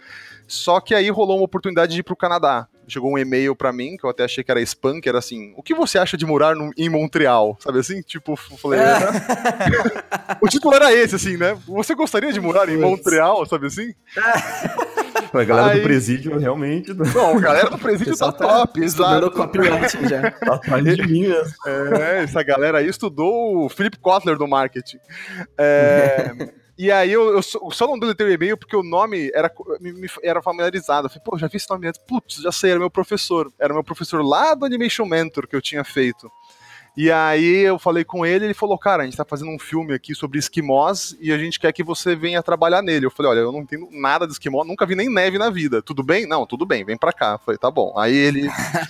Só 0.47 0.81
que 0.81 0.95
aí 0.95 1.11
rolou 1.11 1.37
uma 1.37 1.45
oportunidade 1.45 1.93
de 1.93 2.01
ir 2.01 2.03
pro 2.03 2.17
Canadá. 2.17 2.67
Chegou 2.87 3.12
um 3.12 3.19
e-mail 3.19 3.55
para 3.55 3.71
mim, 3.71 3.99
que 3.99 4.05
eu 4.05 4.09
até 4.09 4.25
achei 4.25 4.43
que 4.43 4.51
era 4.51 4.62
spam, 4.62 4.99
que 4.99 5.09
era 5.09 5.19
assim, 5.19 5.53
o 5.57 5.62
que 5.62 5.75
você 5.75 5.99
acha 5.99 6.17
de 6.17 6.25
morar 6.25 6.57
no, 6.57 6.71
em 6.75 6.88
Montreal? 6.88 7.59
Sabe 7.61 7.81
assim? 7.81 8.01
Tipo, 8.01 8.35
falei... 8.35 8.81
É. 8.81 8.97
o 10.41 10.49
título 10.49 10.75
era 10.75 10.91
esse, 10.93 11.14
assim, 11.14 11.37
né? 11.37 11.55
Você 11.67 11.95
gostaria 11.95 12.33
de 12.33 12.41
morar 12.41 12.67
em 12.71 12.79
Montreal, 12.79 13.45
sabe 13.45 13.67
assim? 13.67 13.93
A 15.33 15.45
galera 15.45 15.73
Aí... 15.73 15.81
do 15.81 15.83
presídio 15.83 16.38
realmente. 16.38 16.93
Não, 16.95 17.37
a 17.37 17.41
galera 17.41 17.71
do 17.71 17.79
presídio 17.79 18.17
tá, 18.17 18.33
tá 18.33 18.47
top, 18.47 18.83
exato. 18.83 19.31
copyright 19.31 20.09
já. 20.09 20.31
Tá 20.38 20.55
atrás 20.55 20.85
de 20.85 21.07
mim 21.07 21.29
mesmo. 21.29 21.55
É, 21.67 22.23
essa 22.23 22.43
galera 22.43 22.79
aí 22.79 22.88
estudou 22.88 23.64
o 23.64 23.69
Philip 23.69 23.99
Kotler 23.99 24.37
do 24.37 24.47
marketing. 24.47 24.99
É. 25.57 26.53
E 26.79 26.93
aí 26.93 27.11
eu, 27.12 27.35
eu 27.35 27.43
só 27.43 27.88
não 27.88 27.99
deletei 27.99 28.25
o 28.25 28.31
e-mail 28.31 28.57
porque 28.57 28.77
o 28.77 28.85
nome 28.85 29.33
era, 29.35 29.53
me, 29.81 29.93
me, 29.93 30.09
era 30.23 30.41
familiarizado. 30.41 31.07
Eu 31.07 31.11
falei, 31.11 31.25
pô, 31.25 31.37
já 31.37 31.49
vi 31.49 31.57
esse 31.57 31.69
nome 31.69 31.88
antes. 31.88 32.01
Putz, 32.07 32.37
já 32.37 32.53
sei, 32.53 32.71
era 32.71 32.79
meu 32.79 32.88
professor. 32.88 33.53
Era 33.59 33.75
meu 33.75 33.83
professor 33.83 34.25
lá 34.25 34.55
do 34.55 34.64
Animation 34.64 35.05
Mentor 35.05 35.49
que 35.49 35.57
eu 35.57 35.61
tinha 35.61 35.83
feito. 35.83 36.31
E 37.00 37.12
aí 37.12 37.58
eu 37.58 37.78
falei 37.78 38.02
com 38.02 38.26
ele, 38.26 38.46
ele 38.46 38.54
falou, 38.54 38.76
cara, 38.76 39.04
a 39.04 39.06
gente 39.06 39.16
tá 39.16 39.24
fazendo 39.24 39.52
um 39.52 39.58
filme 39.58 39.94
aqui 39.94 40.16
sobre 40.16 40.37
esquimós 40.37 41.16
e 41.20 41.30
a 41.30 41.38
gente 41.38 41.61
quer 41.61 41.72
que 41.72 41.84
você 41.84 42.16
venha 42.16 42.42
trabalhar 42.42 42.82
nele. 42.82 43.06
Eu 43.06 43.11
falei, 43.12 43.30
olha, 43.30 43.38
eu 43.38 43.52
não 43.52 43.61
entendo 43.61 43.87
nada 43.92 44.26
de 44.26 44.32
esquimó, 44.32 44.64
nunca 44.64 44.84
vi 44.84 44.96
nem 44.96 45.08
neve 45.08 45.38
na 45.38 45.48
vida. 45.48 45.80
Tudo 45.80 46.02
bem? 46.02 46.26
Não, 46.26 46.44
tudo 46.44 46.66
bem, 46.66 46.84
vem 46.84 46.96
pra 46.96 47.12
cá. 47.12 47.34
Eu 47.34 47.38
falei, 47.38 47.56
tá 47.56 47.70
bom. 47.70 47.94
Aí 47.96 48.12
ele 48.12 48.48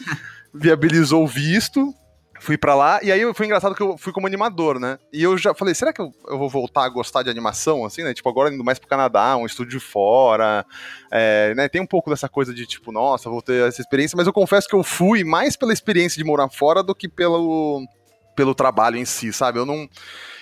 viabilizou 0.54 1.22
o 1.22 1.26
visto, 1.26 1.94
fui 2.40 2.56
para 2.56 2.74
lá, 2.74 3.00
e 3.02 3.10
aí 3.10 3.34
foi 3.34 3.46
engraçado 3.46 3.74
que 3.74 3.82
eu 3.82 3.96
fui 3.98 4.12
como 4.12 4.26
animador, 4.26 4.78
né? 4.78 4.98
E 5.12 5.22
eu 5.22 5.36
já 5.36 5.54
falei, 5.54 5.74
será 5.74 5.92
que 5.92 6.00
eu, 6.00 6.12
eu, 6.26 6.38
vou 6.38 6.48
voltar 6.48 6.84
a 6.84 6.88
gostar 6.88 7.22
de 7.22 7.30
animação, 7.30 7.84
assim, 7.84 8.02
né? 8.02 8.14
Tipo, 8.14 8.28
agora 8.28 8.52
indo 8.52 8.64
mais 8.64 8.78
pro 8.78 8.88
Canadá, 8.88 9.36
um 9.36 9.46
estúdio 9.46 9.80
fora, 9.80 10.64
é, 11.10 11.54
né? 11.54 11.68
Tem 11.68 11.80
um 11.80 11.86
pouco 11.86 12.10
dessa 12.10 12.28
coisa 12.28 12.54
de, 12.54 12.66
tipo, 12.66 12.92
nossa, 12.92 13.30
vou 13.30 13.42
ter 13.42 13.66
essa 13.66 13.80
experiência, 13.80 14.16
mas 14.16 14.26
eu 14.26 14.32
confesso 14.32 14.68
que 14.68 14.74
eu 14.74 14.82
fui 14.82 15.24
mais 15.24 15.56
pela 15.56 15.72
experiência 15.72 16.16
de 16.16 16.24
morar 16.24 16.48
fora 16.48 16.82
do 16.82 16.94
que 16.94 17.08
pelo, 17.08 17.86
pelo 18.34 18.54
trabalho 18.54 18.96
em 18.96 19.04
si, 19.04 19.32
sabe? 19.32 19.58
Eu 19.58 19.66
não. 19.66 19.88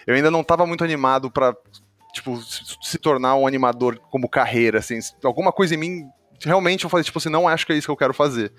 Eu 0.07 0.15
ainda 0.15 0.31
não 0.31 0.43
estava 0.43 0.67
muito 0.67 0.85
animado 0.85 1.31
para 1.31 1.57
tipo, 2.13 2.41
se 2.83 2.99
tornar 2.99 3.37
um 3.37 3.47
animador 3.47 3.99
como 4.11 4.29
carreira, 4.29 4.79
assim. 4.79 4.99
Alguma 5.23 5.53
coisa 5.53 5.75
em 5.75 5.79
mim, 5.79 6.05
realmente 6.41 6.85
eu 6.85 6.91
falei, 6.91 7.05
tipo 7.05 7.19
assim, 7.19 7.29
não 7.29 7.47
acho 7.47 7.67
que 7.67 7.73
é 7.73 7.77
isso 7.77 7.87
que 7.87 7.91
eu 7.91 7.97
quero 7.97 8.15
fazer. 8.15 8.53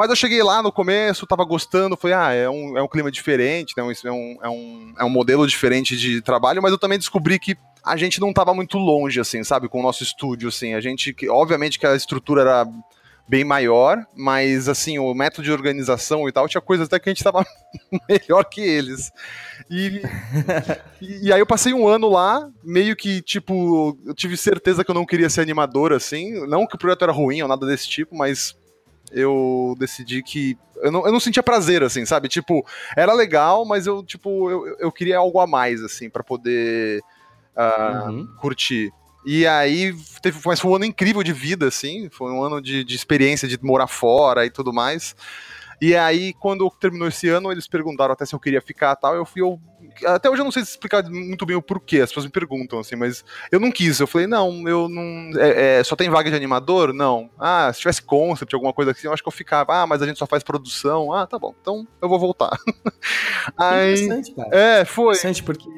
Mas 0.00 0.08
eu 0.08 0.16
cheguei 0.16 0.42
lá 0.42 0.62
no 0.62 0.72
começo, 0.72 1.26
tava 1.26 1.44
gostando, 1.44 1.94
falei, 1.94 2.16
ah, 2.16 2.32
é 2.32 2.48
um, 2.48 2.78
é 2.78 2.82
um 2.82 2.88
clima 2.88 3.10
diferente, 3.10 3.74
né? 3.76 3.82
é, 3.82 4.10
um, 4.10 4.38
é, 4.42 4.48
um, 4.48 4.94
é 5.00 5.04
um 5.04 5.10
modelo 5.10 5.46
diferente 5.46 5.94
de 5.94 6.22
trabalho, 6.22 6.62
mas 6.62 6.72
eu 6.72 6.78
também 6.78 6.98
descobri 6.98 7.38
que 7.38 7.54
a 7.84 7.98
gente 7.98 8.18
não 8.18 8.32
tava 8.32 8.54
muito 8.54 8.78
longe, 8.78 9.20
assim, 9.20 9.44
sabe, 9.44 9.68
com 9.68 9.78
o 9.78 9.82
nosso 9.82 10.02
estúdio, 10.02 10.48
assim. 10.48 10.72
A 10.72 10.80
gente, 10.80 11.14
obviamente 11.28 11.78
que 11.78 11.86
a 11.86 11.94
estrutura 11.94 12.40
era 12.40 12.66
bem 13.28 13.44
maior, 13.44 14.02
mas 14.16 14.70
assim, 14.70 14.98
o 14.98 15.12
método 15.12 15.42
de 15.42 15.52
organização 15.52 16.26
e 16.26 16.32
tal, 16.32 16.48
tinha 16.48 16.62
coisas 16.62 16.86
até 16.86 16.98
que 16.98 17.10
a 17.10 17.12
gente 17.12 17.20
estava 17.20 17.44
melhor 18.08 18.44
que 18.44 18.62
eles. 18.62 19.12
E, 19.70 20.00
e, 21.02 21.26
e, 21.26 21.32
aí 21.32 21.40
eu 21.40 21.46
passei 21.46 21.74
um 21.74 21.86
ano 21.86 22.08
lá, 22.08 22.48
meio 22.64 22.96
que, 22.96 23.20
tipo, 23.20 23.98
eu 24.06 24.14
tive 24.14 24.38
certeza 24.38 24.82
que 24.82 24.90
eu 24.90 24.94
não 24.94 25.04
queria 25.04 25.28
ser 25.28 25.42
animador, 25.42 25.92
assim, 25.92 26.46
não 26.46 26.66
que 26.66 26.74
o 26.74 26.78
projeto 26.78 27.02
era 27.02 27.12
ruim 27.12 27.42
ou 27.42 27.48
nada 27.48 27.66
desse 27.66 27.86
tipo, 27.86 28.16
mas 28.16 28.58
eu 29.10 29.74
decidi 29.78 30.22
que 30.22 30.56
eu 30.76 30.90
não, 30.90 31.04
eu 31.06 31.12
não 31.12 31.20
sentia 31.20 31.42
prazer, 31.42 31.82
assim, 31.82 32.06
sabe? 32.06 32.28
Tipo, 32.28 32.64
era 32.96 33.12
legal, 33.12 33.64
mas 33.64 33.86
eu, 33.86 34.02
tipo, 34.02 34.50
eu, 34.50 34.76
eu 34.78 34.92
queria 34.92 35.18
algo 35.18 35.38
a 35.38 35.46
mais, 35.46 35.82
assim, 35.82 36.08
para 36.08 36.24
poder 36.24 37.02
uh, 37.56 38.10
uhum. 38.10 38.26
curtir. 38.40 38.92
E 39.24 39.46
aí, 39.46 39.94
teve, 40.22 40.40
mas 40.46 40.58
foi 40.58 40.70
um 40.70 40.76
ano 40.76 40.86
incrível 40.86 41.22
de 41.22 41.32
vida, 41.32 41.68
assim, 41.68 42.08
foi 42.10 42.32
um 42.32 42.42
ano 42.42 42.60
de, 42.60 42.82
de 42.82 42.96
experiência 42.96 43.46
de 43.46 43.62
morar 43.62 43.86
fora 43.86 44.46
e 44.46 44.50
tudo 44.50 44.72
mais. 44.72 45.14
E 45.80 45.96
aí, 45.96 46.34
quando 46.34 46.70
terminou 46.70 47.08
esse 47.08 47.28
ano, 47.28 47.50
eles 47.50 47.66
perguntaram 47.66 48.12
até 48.12 48.26
se 48.26 48.34
eu 48.34 48.40
queria 48.40 48.60
ficar 48.60 48.94
tal. 48.96 49.14
Eu 49.14 49.24
fui. 49.24 49.40
Eu, 49.40 49.58
até 50.06 50.28
hoje 50.30 50.40
eu 50.40 50.44
não 50.44 50.52
sei 50.52 50.62
explicar 50.62 51.02
muito 51.08 51.44
bem 51.46 51.56
o 51.56 51.62
porquê, 51.62 52.00
as 52.00 52.10
pessoas 52.10 52.26
me 52.26 52.32
perguntam, 52.32 52.78
assim, 52.78 52.96
mas 52.96 53.24
eu 53.50 53.60
não 53.60 53.70
quis. 53.70 54.00
Eu 54.00 54.06
falei, 54.06 54.26
não, 54.26 54.68
eu 54.68 54.88
não. 54.88 55.30
É, 55.40 55.78
é, 55.78 55.84
só 55.84 55.96
tem 55.96 56.10
vaga 56.10 56.30
de 56.30 56.36
animador? 56.36 56.92
Não. 56.92 57.30
Ah, 57.38 57.70
se 57.72 57.80
tivesse 57.80 58.02
concept, 58.02 58.54
alguma 58.54 58.72
coisa 58.72 58.90
assim, 58.90 59.06
eu 59.06 59.12
acho 59.12 59.22
que 59.22 59.28
eu 59.28 59.32
ficava. 59.32 59.82
Ah, 59.82 59.86
mas 59.86 60.02
a 60.02 60.06
gente 60.06 60.18
só 60.18 60.26
faz 60.26 60.42
produção. 60.42 61.12
Ah, 61.12 61.26
tá 61.26 61.38
bom, 61.38 61.54
então 61.60 61.86
eu 62.00 62.08
vou 62.08 62.18
voltar. 62.18 62.50
aí, 63.56 63.92
interessante, 63.92 64.34
cara. 64.34 64.48
É, 64.52 64.84
foi. 64.84 65.14
Interessante, 65.14 65.42
porque 65.42 65.68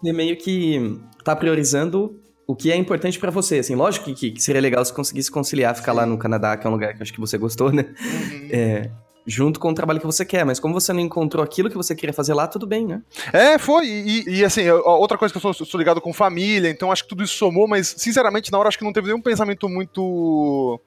você 0.00 0.12
meio 0.12 0.36
que 0.36 1.00
tá 1.24 1.34
priorizando 1.34 2.18
o 2.46 2.56
que 2.56 2.72
é 2.72 2.76
importante 2.76 3.18
para 3.18 3.30
você, 3.30 3.58
assim, 3.58 3.74
lógico 3.74 4.06
que, 4.14 4.30
que, 4.30 4.42
seria 4.42 4.60
legal 4.60 4.82
se 4.82 4.92
conseguisse 4.92 5.30
conciliar, 5.30 5.76
ficar 5.76 5.92
lá 5.92 6.06
no 6.06 6.16
Canadá, 6.16 6.56
que 6.56 6.66
é 6.66 6.70
um 6.70 6.72
lugar 6.72 6.94
que 6.94 7.00
eu 7.00 7.02
acho 7.02 7.12
que 7.12 7.20
você 7.20 7.36
gostou, 7.36 7.70
né? 7.70 7.84
Uhum. 8.00 8.48
É, 8.50 8.90
junto 9.28 9.60
com 9.60 9.68
o 9.68 9.74
trabalho 9.74 10.00
que 10.00 10.06
você 10.06 10.24
quer, 10.24 10.44
mas 10.44 10.58
como 10.58 10.72
você 10.72 10.90
não 10.90 11.00
encontrou 11.00 11.44
aquilo 11.44 11.68
que 11.68 11.76
você 11.76 11.94
queria 11.94 12.14
fazer 12.14 12.32
lá, 12.32 12.46
tudo 12.46 12.66
bem, 12.66 12.86
né? 12.86 13.02
É, 13.30 13.58
foi, 13.58 13.86
e, 13.86 14.38
e 14.38 14.44
assim, 14.44 14.68
outra 14.70 15.18
coisa 15.18 15.30
que 15.30 15.36
eu 15.36 15.52
sou, 15.52 15.66
sou, 15.66 15.78
ligado 15.78 16.00
com 16.00 16.14
família, 16.14 16.70
então 16.70 16.90
acho 16.90 17.02
que 17.02 17.10
tudo 17.10 17.22
isso 17.22 17.34
somou, 17.34 17.68
mas 17.68 17.94
sinceramente 17.98 18.50
na 18.50 18.58
hora 18.58 18.68
acho 18.68 18.78
que 18.78 18.84
não 18.84 18.92
teve 18.92 19.08
nenhum 19.08 19.20
pensamento 19.20 19.68
muito 19.68 20.80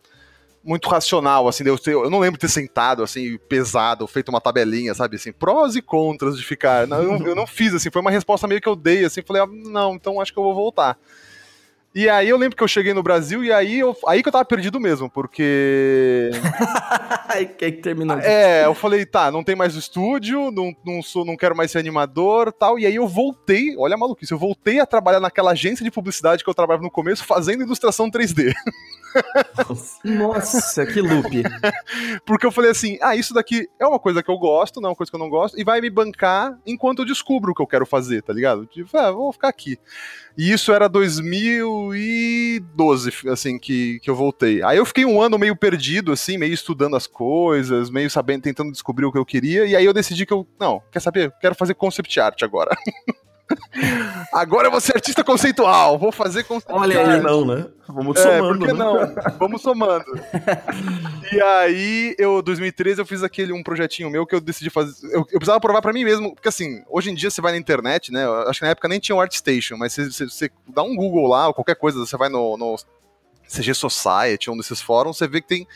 muito 0.63 0.89
racional, 0.89 1.47
assim, 1.47 1.63
eu, 1.65 1.75
eu 1.87 2.09
não 2.09 2.19
lembro 2.19 2.39
de 2.39 2.47
ter 2.47 2.51
sentado, 2.51 3.03
assim, 3.03 3.37
pesado, 3.49 4.07
feito 4.07 4.29
uma 4.29 4.41
tabelinha, 4.41 4.93
sabe, 4.93 5.15
assim, 5.15 5.31
prós 5.31 5.75
e 5.75 5.81
contras 5.81 6.37
de 6.37 6.45
ficar. 6.45 6.85
Não, 6.85 7.01
eu, 7.01 7.27
eu, 7.27 7.35
não 7.35 7.47
fiz, 7.47 7.73
assim, 7.73 7.89
foi 7.89 7.99
uma 8.01 8.11
resposta 8.11 8.47
meio 8.47 8.61
que 8.61 8.69
eu 8.69 8.75
dei, 8.75 9.03
assim, 9.03 9.23
falei, 9.23 9.41
ah, 9.41 9.47
não, 9.47 9.95
então 9.95 10.21
acho 10.21 10.31
que 10.31 10.37
eu 10.37 10.43
vou 10.43 10.53
voltar. 10.53 10.99
E 11.93 12.09
aí 12.09 12.29
eu 12.29 12.37
lembro 12.37 12.55
que 12.55 12.63
eu 12.63 12.67
cheguei 12.69 12.93
no 12.93 13.03
Brasil 13.03 13.43
e 13.43 13.51
aí, 13.51 13.79
eu, 13.79 13.95
aí 14.07 14.23
que 14.23 14.29
eu 14.29 14.31
tava 14.31 14.45
perdido 14.45 14.79
mesmo, 14.79 15.09
porque. 15.09 16.31
aí 17.27 17.45
que 17.45 17.71
terminou. 17.73 18.17
É, 18.19 18.65
eu 18.65 18.73
falei, 18.73 19.05
tá, 19.05 19.29
não 19.29 19.43
tem 19.43 19.57
mais 19.57 19.75
o 19.75 19.79
estúdio, 19.79 20.51
não, 20.51 20.73
não, 20.85 21.01
sou, 21.01 21.25
não 21.25 21.35
quero 21.35 21.55
mais 21.55 21.69
ser 21.69 21.79
animador 21.79 22.53
tal. 22.53 22.79
E 22.79 22.85
aí 22.85 22.95
eu 22.95 23.07
voltei, 23.07 23.75
olha 23.77 23.95
a 23.95 23.97
maluquice, 23.97 24.31
eu 24.31 24.37
voltei 24.37 24.79
a 24.79 24.85
trabalhar 24.85 25.19
naquela 25.19 25.51
agência 25.51 25.83
de 25.83 25.91
publicidade 25.91 26.45
que 26.45 26.49
eu 26.49 26.53
trabalhava 26.53 26.83
no 26.83 26.91
começo, 26.91 27.25
fazendo 27.25 27.63
ilustração 27.63 28.09
3D. 28.09 28.53
Nossa, 30.03 30.85
que 30.85 31.01
loop. 31.01 31.43
Porque 32.25 32.45
eu 32.45 32.51
falei 32.51 32.71
assim: 32.71 32.97
ah, 33.01 33.15
isso 33.15 33.33
daqui 33.33 33.69
é 33.79 33.85
uma 33.85 33.99
coisa 33.99 34.23
que 34.23 34.29
eu 34.29 34.37
gosto, 34.37 34.79
não 34.79 34.87
é 34.87 34.89
uma 34.91 34.95
coisa 34.95 35.11
que 35.11 35.15
eu 35.15 35.19
não 35.19 35.29
gosto, 35.29 35.59
e 35.59 35.63
vai 35.63 35.81
me 35.81 35.89
bancar 35.89 36.57
enquanto 36.65 36.99
eu 36.99 37.05
descubro 37.05 37.51
o 37.51 37.55
que 37.55 37.61
eu 37.61 37.67
quero 37.67 37.85
fazer, 37.85 38.21
tá 38.21 38.33
ligado? 38.33 38.65
Tipo, 38.65 38.97
ah, 38.97 39.11
vou 39.11 39.31
ficar 39.31 39.49
aqui. 39.49 39.77
E 40.37 40.51
isso 40.51 40.71
era 40.71 40.87
2012, 40.87 43.11
assim, 43.29 43.59
que, 43.59 43.99
que 43.99 44.09
eu 44.09 44.15
voltei. 44.15 44.63
Aí 44.63 44.77
eu 44.77 44.85
fiquei 44.85 45.05
um 45.05 45.21
ano 45.21 45.37
meio 45.37 45.55
perdido, 45.55 46.11
assim, 46.11 46.37
meio 46.37 46.53
estudando 46.53 46.95
as 46.95 47.05
coisas, 47.05 47.89
meio 47.89 48.09
sabendo, 48.09 48.43
tentando 48.43 48.71
descobrir 48.71 49.05
o 49.05 49.11
que 49.11 49.17
eu 49.17 49.25
queria, 49.25 49.65
e 49.65 49.75
aí 49.75 49.83
eu 49.83 49.93
decidi 49.93 50.25
que 50.25 50.33
eu, 50.33 50.47
não, 50.59 50.81
quer 50.91 51.01
saber? 51.01 51.33
Quero 51.41 51.55
fazer 51.55 51.73
concept 51.73 52.19
art 52.19 52.41
agora. 52.43 52.75
Agora 54.33 54.67
eu 54.67 54.71
vou 54.71 54.81
ser 54.81 54.95
artista 54.95 55.23
conceitual, 55.23 55.97
vou 55.97 56.11
fazer 56.11 56.43
conceitual. 56.43 56.81
Olha 56.81 56.99
aí, 56.99 57.21
não, 57.21 57.45
né? 57.45 57.67
Vamos 57.87 58.17
é, 58.17 58.23
somando. 58.23 58.59
Por 58.59 58.67
que 58.67 58.73
né? 58.73 58.79
não? 58.79 59.37
Vamos 59.37 59.61
somando. 59.61 60.05
e 61.31 61.41
aí, 61.41 62.15
eu, 62.17 62.41
2013, 62.41 63.01
eu 63.01 63.05
fiz 63.05 63.23
aquele 63.23 63.51
um 63.51 63.63
projetinho 63.63 64.09
meu 64.09 64.25
que 64.25 64.33
eu 64.33 64.41
decidi 64.41 64.69
fazer. 64.69 65.05
Eu, 65.07 65.19
eu 65.19 65.39
precisava 65.39 65.59
provar 65.59 65.81
para 65.81 65.93
mim 65.93 66.03
mesmo, 66.03 66.33
porque 66.33 66.49
assim, 66.49 66.83
hoje 66.89 67.11
em 67.11 67.15
dia 67.15 67.29
você 67.29 67.41
vai 67.41 67.51
na 67.51 67.57
internet, 67.57 68.11
né? 68.11 68.25
Acho 68.47 68.59
que 68.59 68.65
na 68.65 68.71
época 68.71 68.87
nem 68.87 68.99
tinha 68.99 69.15
o 69.15 69.21
ArtStation, 69.21 69.77
mas 69.77 69.93
você, 69.93 70.09
você, 70.09 70.25
você 70.25 70.51
dá 70.67 70.83
um 70.83 70.95
Google 70.95 71.27
lá, 71.27 71.47
ou 71.47 71.53
qualquer 71.53 71.75
coisa, 71.75 71.99
você 71.99 72.15
vai 72.17 72.29
no, 72.29 72.57
no 72.57 72.75
CG 73.51 73.73
Society, 73.73 74.49
um 74.49 74.57
desses 74.57 74.81
fóruns, 74.81 75.17
você 75.17 75.27
vê 75.27 75.41
que 75.41 75.47
tem 75.47 75.67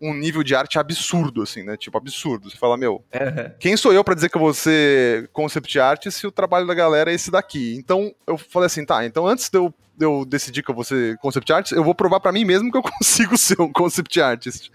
um 0.00 0.14
nível 0.14 0.42
de 0.42 0.54
arte 0.54 0.78
absurdo, 0.78 1.42
assim, 1.42 1.62
né? 1.62 1.76
Tipo, 1.76 1.98
absurdo. 1.98 2.50
Você 2.50 2.56
fala, 2.56 2.76
meu, 2.76 3.04
uhum. 3.12 3.50
quem 3.58 3.76
sou 3.76 3.92
eu 3.92 4.04
para 4.04 4.14
dizer 4.14 4.28
que 4.28 4.36
eu 4.36 4.40
vou 4.40 4.54
ser 4.54 5.28
concept 5.32 5.78
art 5.78 6.08
se 6.10 6.26
o 6.26 6.32
trabalho 6.32 6.66
da 6.66 6.74
galera 6.74 7.10
é 7.10 7.14
esse 7.14 7.30
daqui? 7.30 7.74
Então, 7.76 8.14
eu 8.26 8.36
falei 8.36 8.66
assim, 8.66 8.84
tá, 8.84 9.04
então 9.04 9.26
antes 9.26 9.48
de 9.48 9.58
eu, 9.58 9.72
de 9.96 10.04
eu 10.04 10.24
decidir 10.24 10.62
que 10.62 10.70
eu 10.70 10.74
vou 10.74 10.84
ser 10.84 11.16
concept 11.18 11.52
artist, 11.52 11.74
eu 11.74 11.84
vou 11.84 11.94
provar 11.94 12.20
para 12.20 12.32
mim 12.32 12.44
mesmo 12.44 12.70
que 12.70 12.78
eu 12.78 12.82
consigo 12.98 13.36
ser 13.38 13.60
um 13.60 13.72
concept 13.72 14.20
artist. 14.20 14.70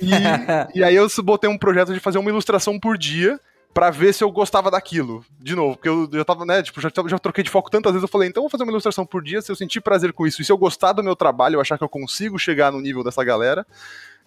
E, 0.00 0.10
e 0.78 0.84
aí 0.84 0.94
eu 0.94 1.06
botei 1.22 1.48
um 1.48 1.58
projeto 1.58 1.94
de 1.94 2.00
fazer 2.00 2.18
uma 2.18 2.30
ilustração 2.30 2.78
por 2.78 2.98
dia, 2.98 3.40
para 3.72 3.90
ver 3.90 4.12
se 4.12 4.22
eu 4.22 4.30
gostava 4.30 4.70
daquilo. 4.70 5.24
De 5.40 5.54
novo, 5.54 5.76
porque 5.76 5.88
eu 5.88 6.08
já 6.12 6.24
tava, 6.24 6.44
né, 6.44 6.62
tipo, 6.62 6.80
já, 6.80 6.90
já 7.06 7.18
troquei 7.18 7.42
de 7.42 7.50
foco 7.50 7.70
tantas 7.70 7.92
vezes, 7.92 8.02
eu 8.02 8.08
falei, 8.08 8.28
então 8.28 8.40
eu 8.40 8.44
vou 8.44 8.50
fazer 8.50 8.64
uma 8.64 8.72
ilustração 8.72 9.06
por 9.06 9.22
dia, 9.22 9.40
se 9.40 9.50
eu 9.50 9.56
sentir 9.56 9.80
prazer 9.80 10.12
com 10.12 10.26
isso, 10.26 10.42
e 10.42 10.44
se 10.44 10.52
eu 10.52 10.58
gostar 10.58 10.92
do 10.92 11.02
meu 11.02 11.16
trabalho, 11.16 11.56
eu 11.56 11.60
achar 11.60 11.78
que 11.78 11.84
eu 11.84 11.88
consigo 11.88 12.38
chegar 12.38 12.70
no 12.70 12.80
nível 12.80 13.02
dessa 13.02 13.24
galera, 13.24 13.66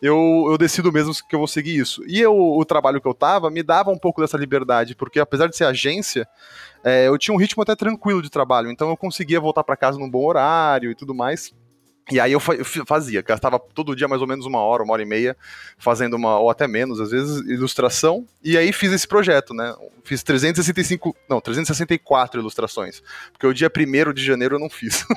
eu, 0.01 0.47
eu 0.49 0.58
decido 0.58 0.91
mesmo 0.91 1.13
que 1.27 1.36
eu 1.36 1.39
vou 1.39 1.47
seguir 1.47 1.77
isso. 1.77 2.03
E 2.08 2.19
eu, 2.19 2.36
o 2.36 2.65
trabalho 2.65 2.99
que 2.99 3.08
eu 3.08 3.13
tava 3.13 3.49
me 3.49 3.63
dava 3.63 3.91
um 3.91 3.97
pouco 3.97 4.21
dessa 4.21 4.38
liberdade, 4.38 4.95
porque 4.95 5.19
apesar 5.19 5.47
de 5.47 5.55
ser 5.55 5.65
agência, 5.65 6.27
é, 6.84 7.08
eu 7.08 7.17
tinha 7.17 7.34
um 7.34 7.38
ritmo 7.38 7.63
até 7.63 7.75
tranquilo 7.75 8.21
de 8.21 8.29
trabalho, 8.29 8.69
então 8.69 8.89
eu 8.89 8.97
conseguia 8.97 9.39
voltar 9.39 9.63
para 9.63 9.77
casa 9.77 9.97
num 9.97 10.10
bom 10.10 10.25
horário 10.25 10.91
e 10.91 10.95
tudo 10.95 11.13
mais. 11.13 11.53
E 12.12 12.20
aí 12.20 12.32
eu 12.32 12.39
fazia, 12.39 13.24
gastava 13.24 13.60
todo 13.60 13.96
dia 13.96 14.08
mais 14.08 14.22
ou 14.22 14.28
menos 14.28 14.46
uma 14.46 14.60
hora, 14.60 14.84
uma 14.84 14.94
hora 14.94 15.02
e 15.02 15.06
meia, 15.06 15.36
fazendo 15.76 16.15
uma, 16.15 16.38
ou 16.38 16.52
até 16.52 16.68
menos, 16.68 17.02
às 17.02 17.10
vezes, 17.10 17.39
ilustração. 17.48 18.28
E 18.44 18.56
aí 18.56 18.72
fiz 18.72 18.91
esse 18.91 19.08
projeto, 19.08 19.56
né? 19.56 19.76
Fiz 20.04 20.22
365, 20.22 21.15
não, 21.28 21.41
364 21.41 22.39
ilustrações. 22.39 23.02
Porque 23.32 23.48
o 23.48 23.54
dia 23.54 23.72
1 23.76 24.13
de 24.13 24.24
janeiro 24.24 24.56
eu 24.56 24.60
não 24.60 24.70
fiz. 24.70 25.04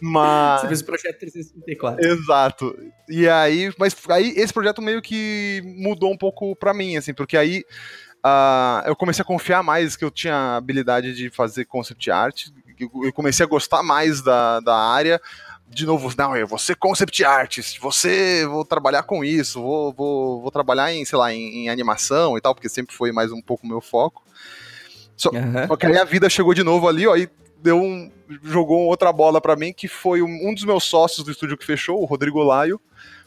Mas... 0.00 0.62
Você 0.62 0.68
fez 0.68 0.80
o 0.80 0.84
projeto 0.84 1.18
364. 1.18 2.06
Exato. 2.06 2.78
E 3.08 3.28
aí, 3.28 3.72
mas 3.78 3.96
aí 4.10 4.34
esse 4.36 4.52
projeto 4.52 4.82
meio 4.82 5.00
que 5.00 5.62
mudou 5.64 6.12
um 6.12 6.16
pouco 6.16 6.54
pra 6.56 6.74
mim, 6.74 6.96
assim, 6.96 7.14
porque 7.14 7.38
aí 7.38 7.64
uh, 8.24 8.86
eu 8.86 8.96
comecei 8.96 9.22
a 9.22 9.26
confiar 9.26 9.62
mais 9.62 9.96
que 9.96 10.04
eu 10.04 10.10
tinha 10.10 10.56
habilidade 10.56 11.14
de 11.14 11.30
fazer 11.30 11.64
concept 11.64 12.10
art, 12.10 12.48
eu 12.78 13.12
comecei 13.12 13.44
a 13.44 13.48
gostar 13.48 13.82
mais 13.82 14.22
da, 14.22 14.60
da 14.60 14.76
área. 14.76 15.20
De 15.68 15.86
novo, 15.86 16.12
não, 16.16 16.36
eu 16.36 16.46
vou 16.46 16.58
ser 16.58 16.76
concept 16.76 17.24
artist, 17.24 17.80
você, 17.80 18.46
vou 18.46 18.64
trabalhar 18.64 19.02
com 19.02 19.24
isso, 19.24 19.60
vou, 19.60 19.92
vou, 19.92 20.42
vou 20.42 20.50
trabalhar 20.50 20.92
em, 20.92 21.04
sei 21.04 21.18
lá, 21.18 21.32
em, 21.32 21.64
em 21.64 21.68
animação 21.68 22.36
e 22.36 22.40
tal, 22.40 22.54
porque 22.54 22.68
sempre 22.68 22.94
foi 22.94 23.10
mais 23.10 23.32
um 23.32 23.40
pouco 23.40 23.66
o 23.66 23.68
meu 23.68 23.80
foco. 23.80 24.22
Só, 25.16 25.30
uhum. 25.30 25.66
só 25.68 25.76
que 25.76 25.86
aí 25.86 25.96
a 25.96 26.04
vida 26.04 26.28
chegou 26.28 26.54
de 26.54 26.62
novo 26.62 26.86
ali, 26.86 27.06
ó, 27.06 27.16
e 27.16 27.28
deu 27.62 27.80
um, 27.80 28.10
jogou 28.42 28.82
outra 28.82 29.12
bola 29.12 29.40
para 29.40 29.56
mim, 29.56 29.72
que 29.72 29.88
foi 29.88 30.22
um, 30.22 30.48
um, 30.48 30.54
dos 30.54 30.64
meus 30.64 30.84
sócios 30.84 31.24
do 31.24 31.32
estúdio 31.32 31.56
que 31.56 31.64
fechou, 31.64 32.00
o 32.00 32.04
Rodrigo 32.04 32.42
Laio, 32.42 32.80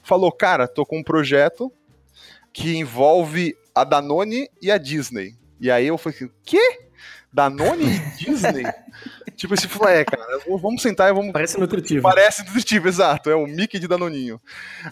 falou, 0.03 0.31
cara, 0.31 0.67
tô 0.67 0.85
com 0.85 0.99
um 0.99 1.03
projeto 1.03 1.71
que 2.53 2.77
envolve 2.77 3.57
a 3.73 3.83
Danone 3.83 4.49
e 4.61 4.71
a 4.71 4.77
Disney. 4.77 5.35
E 5.59 5.71
aí 5.71 5.87
eu 5.87 5.97
falei, 5.97 6.29
quê? 6.45 6.86
Danone 7.31 7.85
e 7.85 7.99
Disney? 8.17 8.63
tipo, 9.35 9.53
esse 9.53 9.67
falou, 9.67 9.89
é, 9.89 10.03
cara, 10.03 10.25
vamos 10.61 10.81
sentar 10.81 11.09
e 11.09 11.13
vamos... 11.13 11.31
Parece 11.31 11.59
nutritivo. 11.59 12.01
Parece 12.01 12.43
nutritivo, 12.43 12.87
exato, 12.87 13.29
é 13.29 13.35
o 13.35 13.45
Mickey 13.45 13.79
de 13.79 13.87
Danoninho. 13.87 14.41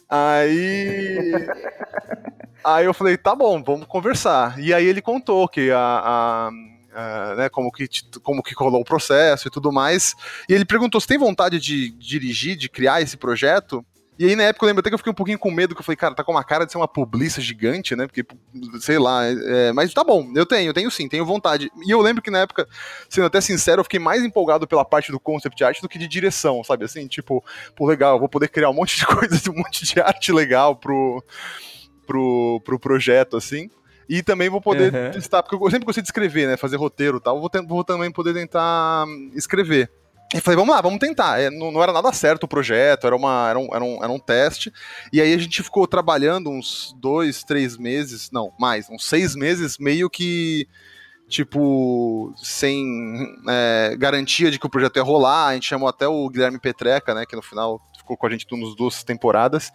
Aí... 0.10 1.34
aí 2.64 2.86
eu 2.86 2.94
falei, 2.94 3.18
tá 3.18 3.36
bom, 3.36 3.64
vamos 3.64 3.88
conversar. 3.88 4.60
E 4.60 4.74
aí 4.74 4.86
ele 4.86 5.02
contou 5.02 5.48
que 5.48 5.72
a, 5.72 5.80
a 5.80 6.52
Uh, 6.96 7.36
né, 7.36 7.50
como 7.50 7.70
que, 7.74 7.90
como 8.24 8.42
que 8.42 8.56
rolou 8.56 8.80
o 8.80 8.86
processo 8.86 9.50
e 9.50 9.52
tudo 9.52 9.70
mais. 9.70 10.16
E 10.48 10.54
ele 10.54 10.64
perguntou: 10.64 11.02
se 11.02 11.06
tem 11.06 11.18
vontade 11.18 11.60
de 11.60 11.90
dirigir, 11.90 12.56
de 12.56 12.70
criar 12.70 13.02
esse 13.02 13.18
projeto? 13.18 13.86
E 14.18 14.26
aí, 14.26 14.36
na 14.36 14.44
época, 14.44 14.66
eu 14.66 14.68
lembro 14.68 14.80
até 14.80 14.90
que 14.90 14.94
eu 14.94 14.98
fiquei 14.98 15.12
um 15.12 15.16
pouquinho 15.16 15.38
com 15.38 15.52
medo, 15.52 15.76
que 15.76 15.82
eu 15.82 15.84
falei, 15.84 15.98
cara, 15.98 16.16
tá 16.16 16.24
com 16.24 16.32
uma 16.32 16.44
cara 16.44 16.66
de 16.66 16.72
ser 16.72 16.78
uma 16.78 16.88
publiça 16.88 17.42
gigante, 17.42 17.96
né? 17.96 18.08
Porque, 18.08 18.26
sei 18.80 18.98
lá, 18.98 19.26
é, 19.26 19.74
mas 19.74 19.94
tá 19.94 20.06
bom, 20.06 20.32
eu 20.34 20.46
tenho, 20.46 20.70
eu 20.70 20.74
tenho 20.74 20.90
sim, 20.90 21.10
tenho 21.10 21.26
vontade. 21.26 21.70
E 21.86 21.92
eu 21.92 22.00
lembro 22.00 22.22
que 22.22 22.32
na 22.32 22.40
época, 22.40 22.66
sendo 23.10 23.28
até 23.28 23.42
sincero, 23.42 23.82
eu 23.82 23.84
fiquei 23.84 24.00
mais 24.00 24.24
empolgado 24.24 24.66
pela 24.66 24.86
parte 24.86 25.12
do 25.12 25.20
concept 25.20 25.62
art 25.64 25.82
do 25.82 25.90
que 25.90 26.00
de 26.00 26.08
direção, 26.08 26.64
sabe? 26.64 26.86
Assim, 26.86 27.08
tipo, 27.08 27.44
pô, 27.76 27.86
legal, 27.86 28.16
eu 28.16 28.20
vou 28.20 28.30
poder 28.30 28.48
criar 28.48 28.70
um 28.70 28.74
monte 28.74 28.98
de 28.98 29.06
coisa, 29.06 29.52
um 29.52 29.56
monte 29.56 29.84
de 29.84 30.00
arte 30.00 30.32
legal 30.32 30.78
pro, 30.78 31.22
pro, 32.08 32.62
pro 32.64 32.80
projeto, 32.80 33.36
assim. 33.36 33.70
E 34.08 34.24
também 34.24 34.50
vou 34.50 34.62
poder 34.62 34.94
uhum. 34.94 35.12
testar, 35.12 35.44
porque 35.44 35.62
eu 35.62 35.72
sempre 35.72 35.86
gostei 35.86 36.02
de 36.02 36.08
escrever, 36.08 36.48
né? 36.48 36.56
Fazer 36.56 36.78
roteiro 36.78 37.18
e 37.18 37.20
tal. 37.20 37.42
Vou, 37.42 37.50
vou 37.68 37.84
também 37.84 38.12
poder 38.12 38.34
tentar 38.34 39.06
escrever. 39.34 39.90
E 40.34 40.42
falei, 40.42 40.58
vamos 40.58 40.76
lá, 40.76 40.82
vamos 40.82 41.00
tentar. 41.00 41.40
É, 41.40 41.50
não, 41.50 41.72
não, 41.72 41.82
era 41.82 41.94
nada 41.94 42.12
certo 42.12 42.44
o 42.44 42.48
projeto, 42.48 43.06
era, 43.06 43.16
uma, 43.16 43.50
era, 43.50 43.60
um, 43.60 43.68
era, 43.74 43.84
um, 43.84 44.04
era 44.04 44.12
um 44.12 44.20
teste. 44.20 44.74
E 45.14 45.22
aí 45.22 45.34
a 45.34 45.38
gente 45.38 45.62
ficou 45.62 45.88
trabalhando 45.88 46.50
uns 46.50 46.96
dois, 46.98 47.44
três 47.44 47.78
meses, 47.78 48.30
não, 48.32 48.52
mais, 48.60 48.90
uns 48.90 49.06
seis 49.06 49.36
meses, 49.36 49.78
meio 49.78 50.10
que 50.10 50.68
tipo, 51.28 52.34
sem 52.38 53.26
é, 53.48 53.96
garantia 53.98 54.52
de 54.52 54.60
que 54.60 54.66
o 54.66 54.70
projeto 54.70 54.98
ia 54.98 55.04
rolar. 55.04 55.48
A 55.48 55.54
gente 55.54 55.68
chamou 55.68 55.88
até 55.88 56.08
o 56.08 56.30
Guilherme 56.30 56.60
Petreca, 56.60 57.14
né, 57.14 57.26
que 57.26 57.36
no 57.36 57.42
final 57.42 57.82
ficou 58.06 58.16
com 58.16 58.28
a 58.28 58.30
gente 58.30 58.46
nas 58.52 58.76
duas 58.76 59.04
temporadas, 59.04 59.72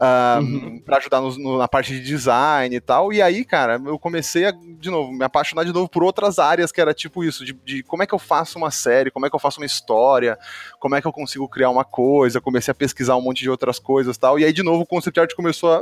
uh, 0.00 0.40
uhum. 0.40 0.80
para 0.84 0.98
ajudar 0.98 1.20
no, 1.20 1.36
no, 1.36 1.58
na 1.58 1.66
parte 1.66 1.92
de 1.92 2.00
design 2.00 2.74
e 2.74 2.80
tal. 2.80 3.12
E 3.12 3.20
aí, 3.20 3.44
cara, 3.44 3.82
eu 3.84 3.98
comecei 3.98 4.46
a, 4.46 4.52
de 4.52 4.88
novo, 4.88 5.12
me 5.12 5.24
apaixonar 5.24 5.64
de 5.64 5.72
novo 5.72 5.88
por 5.88 6.04
outras 6.04 6.38
áreas 6.38 6.70
que 6.70 6.80
era 6.80 6.94
tipo 6.94 7.24
isso, 7.24 7.44
de, 7.44 7.52
de 7.52 7.82
como 7.82 8.02
é 8.04 8.06
que 8.06 8.14
eu 8.14 8.18
faço 8.18 8.56
uma 8.56 8.70
série, 8.70 9.10
como 9.10 9.26
é 9.26 9.30
que 9.30 9.34
eu 9.34 9.40
faço 9.40 9.60
uma 9.60 9.66
história, 9.66 10.38
como 10.78 10.94
é 10.94 11.00
que 11.00 11.06
eu 11.06 11.12
consigo 11.12 11.48
criar 11.48 11.70
uma 11.70 11.84
coisa. 11.84 12.40
Comecei 12.40 12.70
a 12.70 12.74
pesquisar 12.74 13.16
um 13.16 13.22
monte 13.22 13.40
de 13.40 13.50
outras 13.50 13.78
coisas 13.78 14.16
e 14.16 14.20
tal. 14.20 14.38
E 14.38 14.44
aí, 14.44 14.52
de 14.52 14.62
novo, 14.62 14.82
o 14.82 14.86
concept 14.86 15.18
art 15.18 15.34
começou 15.34 15.72
a 15.72 15.80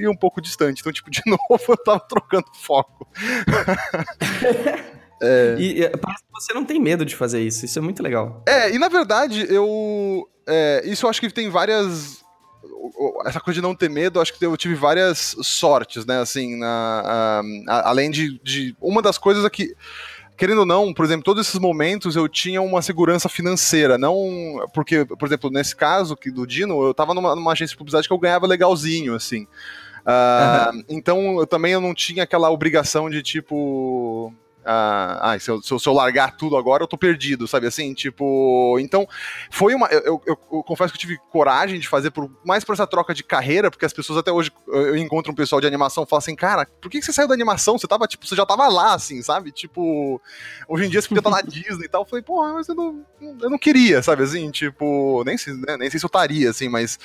ir 0.00 0.08
um 0.08 0.16
pouco 0.16 0.40
distante. 0.40 0.80
Então, 0.80 0.92
tipo, 0.92 1.10
de 1.10 1.20
novo, 1.26 1.62
eu 1.68 1.76
tava 1.76 2.00
trocando 2.00 2.46
foco. 2.54 3.06
É... 5.22 5.56
E, 5.58 5.82
e 5.82 5.88
parece 5.96 6.22
que 6.22 6.30
você 6.32 6.54
não 6.54 6.64
tem 6.64 6.80
medo 6.80 7.04
de 7.04 7.16
fazer 7.16 7.40
isso, 7.40 7.64
isso 7.64 7.78
é 7.78 7.82
muito 7.82 8.02
legal. 8.02 8.42
É, 8.46 8.74
e 8.74 8.78
na 8.78 8.88
verdade, 8.88 9.46
eu. 9.48 10.28
É, 10.46 10.82
isso 10.84 11.06
eu 11.06 11.10
acho 11.10 11.20
que 11.20 11.30
tem 11.30 11.50
várias. 11.50 12.22
Essa 13.24 13.40
coisa 13.40 13.60
de 13.60 13.62
não 13.62 13.74
ter 13.74 13.90
medo, 13.90 14.20
acho 14.20 14.36
que 14.36 14.44
eu 14.44 14.56
tive 14.56 14.74
várias 14.74 15.36
sortes, 15.42 16.06
né? 16.06 16.20
Assim, 16.20 16.56
na, 16.56 17.42
a, 17.66 17.88
além 17.90 18.10
de, 18.10 18.40
de. 18.42 18.76
Uma 18.80 19.02
das 19.02 19.18
coisas 19.18 19.44
é 19.44 19.50
que 19.50 19.74
querendo 20.38 20.60
ou 20.60 20.66
não, 20.66 20.94
por 20.94 21.04
exemplo, 21.04 21.24
todos 21.24 21.46
esses 21.46 21.58
momentos 21.58 22.14
eu 22.14 22.28
tinha 22.28 22.62
uma 22.62 22.80
segurança 22.80 23.28
financeira, 23.28 23.98
não 23.98 24.64
porque, 24.72 25.04
por 25.04 25.26
exemplo, 25.26 25.50
nesse 25.50 25.74
caso 25.74 26.16
que 26.16 26.30
do 26.30 26.46
Dino, 26.46 26.80
eu 26.80 26.94
tava 26.94 27.12
numa, 27.12 27.34
numa 27.34 27.52
agência 27.52 27.72
de 27.72 27.76
publicidade 27.76 28.06
que 28.06 28.14
eu 28.14 28.18
ganhava 28.18 28.46
legalzinho, 28.46 29.16
assim. 29.16 29.48
Uh, 30.06 30.72
uhum. 30.72 30.84
Então 30.88 31.40
eu 31.40 31.46
também 31.46 31.72
eu 31.72 31.80
não 31.80 31.92
tinha 31.92 32.22
aquela 32.22 32.50
obrigação 32.50 33.10
de 33.10 33.20
tipo 33.20 34.32
ah, 34.64 35.32
ah 35.32 35.38
se, 35.38 35.50
eu, 35.50 35.62
se, 35.62 35.72
eu, 35.72 35.78
se, 35.78 35.88
eu, 35.88 35.92
largar 35.92 36.36
tudo 36.36 36.56
agora, 36.56 36.82
eu 36.82 36.86
tô 36.86 36.98
perdido, 36.98 37.46
sabe 37.48 37.66
assim? 37.66 37.94
Tipo, 37.94 38.78
então, 38.80 39.06
foi 39.50 39.74
uma. 39.74 39.86
Eu, 39.88 40.20
eu, 40.26 40.36
confesso 40.62 40.92
que 40.92 40.96
eu 40.96 41.00
tive 41.00 41.18
coragem 41.30 41.78
de 41.80 41.88
fazer 41.88 42.10
por, 42.10 42.30
mais 42.44 42.64
por 42.64 42.72
essa 42.74 42.86
troca 42.86 43.14
de 43.14 43.22
carreira, 43.22 43.70
porque 43.70 43.86
as 43.86 43.92
pessoas 43.92 44.18
até 44.18 44.30
hoje 44.30 44.52
eu 44.66 44.96
encontro 44.96 45.32
um 45.32 45.34
pessoal 45.34 45.60
de 45.60 45.66
animação 45.66 46.04
e 46.04 46.06
falam 46.06 46.18
assim, 46.18 46.36
cara, 46.36 46.66
por 46.80 46.90
que, 46.90 46.98
que 46.98 47.04
você 47.04 47.12
saiu 47.12 47.28
da 47.28 47.34
animação? 47.34 47.78
Você 47.78 47.86
tava, 47.86 48.06
tipo, 48.06 48.26
você 48.26 48.36
já 48.36 48.44
tava 48.44 48.68
lá, 48.68 48.94
assim, 48.94 49.22
sabe? 49.22 49.52
Tipo, 49.52 50.20
hoje 50.68 50.86
em 50.86 50.90
dia 50.90 51.00
você 51.00 51.08
podia 51.08 51.20
estar 51.20 51.30
na 51.30 51.42
Disney 51.48 51.86
e 51.86 51.88
tal. 51.88 52.02
Eu 52.02 52.06
falei, 52.06 52.22
pô, 52.22 52.42
mas 52.52 52.68
eu 52.68 52.74
não, 52.74 53.06
eu 53.20 53.50
não 53.50 53.58
queria, 53.58 54.02
sabe 54.02 54.22
assim? 54.22 54.50
Tipo, 54.50 55.22
nem 55.24 55.38
sei, 55.38 55.54
né, 55.54 55.76
nem 55.76 55.90
sei 55.90 55.98
se 55.98 56.04
eu 56.04 56.08
estaria, 56.08 56.50
assim, 56.50 56.68
mas 56.68 56.98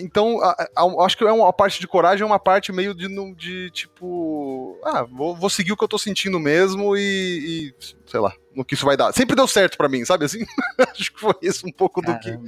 então, 0.00 0.40
a, 0.42 0.68
a, 0.76 1.04
acho 1.04 1.16
que 1.16 1.24
é 1.24 1.32
uma 1.32 1.52
parte 1.52 1.80
de 1.80 1.86
coragem, 1.86 2.22
é 2.22 2.26
uma 2.26 2.38
parte 2.38 2.72
meio 2.72 2.94
de, 2.94 3.08
de 3.34 3.70
tipo, 3.70 4.78
ah, 4.84 5.04
vou, 5.04 5.36
vou 5.36 5.50
seguir 5.50 5.72
o 5.72 5.76
que 5.76 5.84
eu 5.84 5.88
tô 5.88 5.98
sentindo 5.98 6.38
mesmo 6.40 6.96
e, 6.96 7.00
e, 7.00 7.74
sei 8.06 8.20
lá, 8.20 8.32
no 8.54 8.64
que 8.64 8.74
isso 8.74 8.86
vai 8.86 8.96
dar. 8.96 9.12
Sempre 9.12 9.36
deu 9.36 9.46
certo 9.46 9.76
para 9.76 9.88
mim, 9.88 10.04
sabe 10.04 10.24
assim? 10.24 10.44
acho 10.90 11.12
que 11.12 11.20
foi 11.20 11.34
isso 11.42 11.66
um 11.66 11.72
pouco 11.72 12.00
do 12.00 12.18
que, 12.18 12.38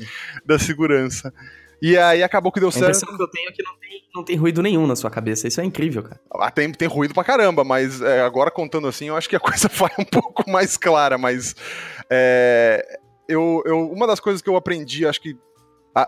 da 0.44 0.58
segurança. 0.58 1.32
E 1.80 1.96
aí 1.96 2.22
acabou 2.22 2.50
que 2.50 2.60
deu 2.60 2.70
certo. 2.70 2.84
A 2.84 2.88
impressão 2.88 3.16
que 3.16 3.22
eu 3.22 3.28
tenho 3.28 3.48
é 3.48 3.52
que 3.52 3.62
não 3.62 3.76
tem, 3.78 4.02
não 4.14 4.24
tem 4.24 4.36
ruído 4.36 4.62
nenhum 4.62 4.86
na 4.86 4.96
sua 4.96 5.10
cabeça. 5.10 5.46
Isso 5.46 5.60
é 5.60 5.64
incrível, 5.64 6.02
cara. 6.02 6.20
Ah, 6.34 6.50
tem, 6.50 6.72
tem 6.72 6.88
ruído 6.88 7.12
pra 7.12 7.22
caramba, 7.22 7.64
mas 7.64 8.00
é, 8.00 8.22
agora 8.22 8.50
contando 8.50 8.88
assim, 8.88 9.08
eu 9.08 9.16
acho 9.16 9.28
que 9.28 9.36
a 9.36 9.40
coisa 9.40 9.68
vai 9.68 9.90
um 9.98 10.04
pouco 10.04 10.48
mais 10.50 10.76
clara, 10.76 11.18
mas 11.18 11.54
é, 12.08 12.98
eu, 13.28 13.62
eu, 13.66 13.90
uma 13.90 14.06
das 14.06 14.20
coisas 14.20 14.40
que 14.40 14.48
eu 14.48 14.56
aprendi, 14.56 15.06
acho 15.06 15.20
que 15.20 15.36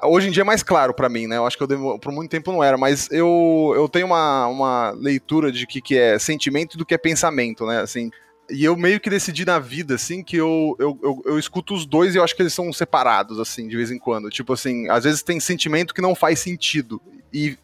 Hoje 0.05 0.29
em 0.29 0.31
dia 0.31 0.43
é 0.43 0.45
mais 0.45 0.63
claro 0.63 0.93
para 0.93 1.09
mim, 1.09 1.27
né? 1.27 1.39
Eu 1.39 1.47
acho 1.47 1.57
que 1.57 1.63
eu 1.63 1.99
por 1.99 2.13
muito 2.13 2.31
tempo 2.31 2.53
não 2.53 2.63
era, 2.63 2.77
mas 2.77 3.09
eu, 3.11 3.73
eu 3.75 3.89
tenho 3.89 4.07
uma, 4.07 4.47
uma 4.47 4.91
leitura 4.91 5.51
de 5.51 5.67
que, 5.67 5.81
que 5.81 5.97
é 5.97 6.19
sentimento 6.19 6.77
do 6.77 6.85
que 6.85 6.95
é 6.95 6.99
pensamento, 6.99 7.65
né? 7.65 7.81
Assim, 7.81 8.11
e 8.51 8.65
eu 8.65 8.77
meio 8.77 9.01
que 9.01 9.09
decidi 9.09 9.47
na 9.47 9.59
vida, 9.59 9.95
assim, 9.95 10.23
que 10.23 10.37
eu, 10.37 10.77
eu, 10.79 10.99
eu, 11.03 11.23
eu, 11.25 11.39
escuto 11.39 11.75
os 11.75 11.87
dois 11.87 12.15
e 12.15 12.19
eu 12.19 12.25
acho 12.25 12.35
que 12.35 12.43
eles 12.43 12.53
são 12.53 12.73
separados, 12.73 13.39
assim, 13.39 13.67
de 13.67 13.77
vez 13.77 13.91
em 13.91 13.99
quando. 13.99 14.31
Tipo 14.31 14.53
assim, 14.55 14.89
às 14.91 15.05
vezes 15.05 15.23
tem 15.23 15.41
sentimento 15.41 15.95
que 15.95 16.03
não 16.03 16.15
faz 16.15 16.39
sentido. 16.41 17.01
E. 17.33 17.57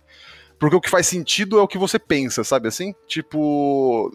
Porque 0.59 0.77
o 0.77 0.81
que 0.81 0.89
faz 0.89 1.07
sentido 1.07 1.59
é 1.59 1.63
o 1.63 1.69
que 1.69 1.77
você 1.77 1.99
pensa, 1.99 2.45
sabe 2.45 2.69
assim? 2.69 2.95
Tipo. 3.07 4.11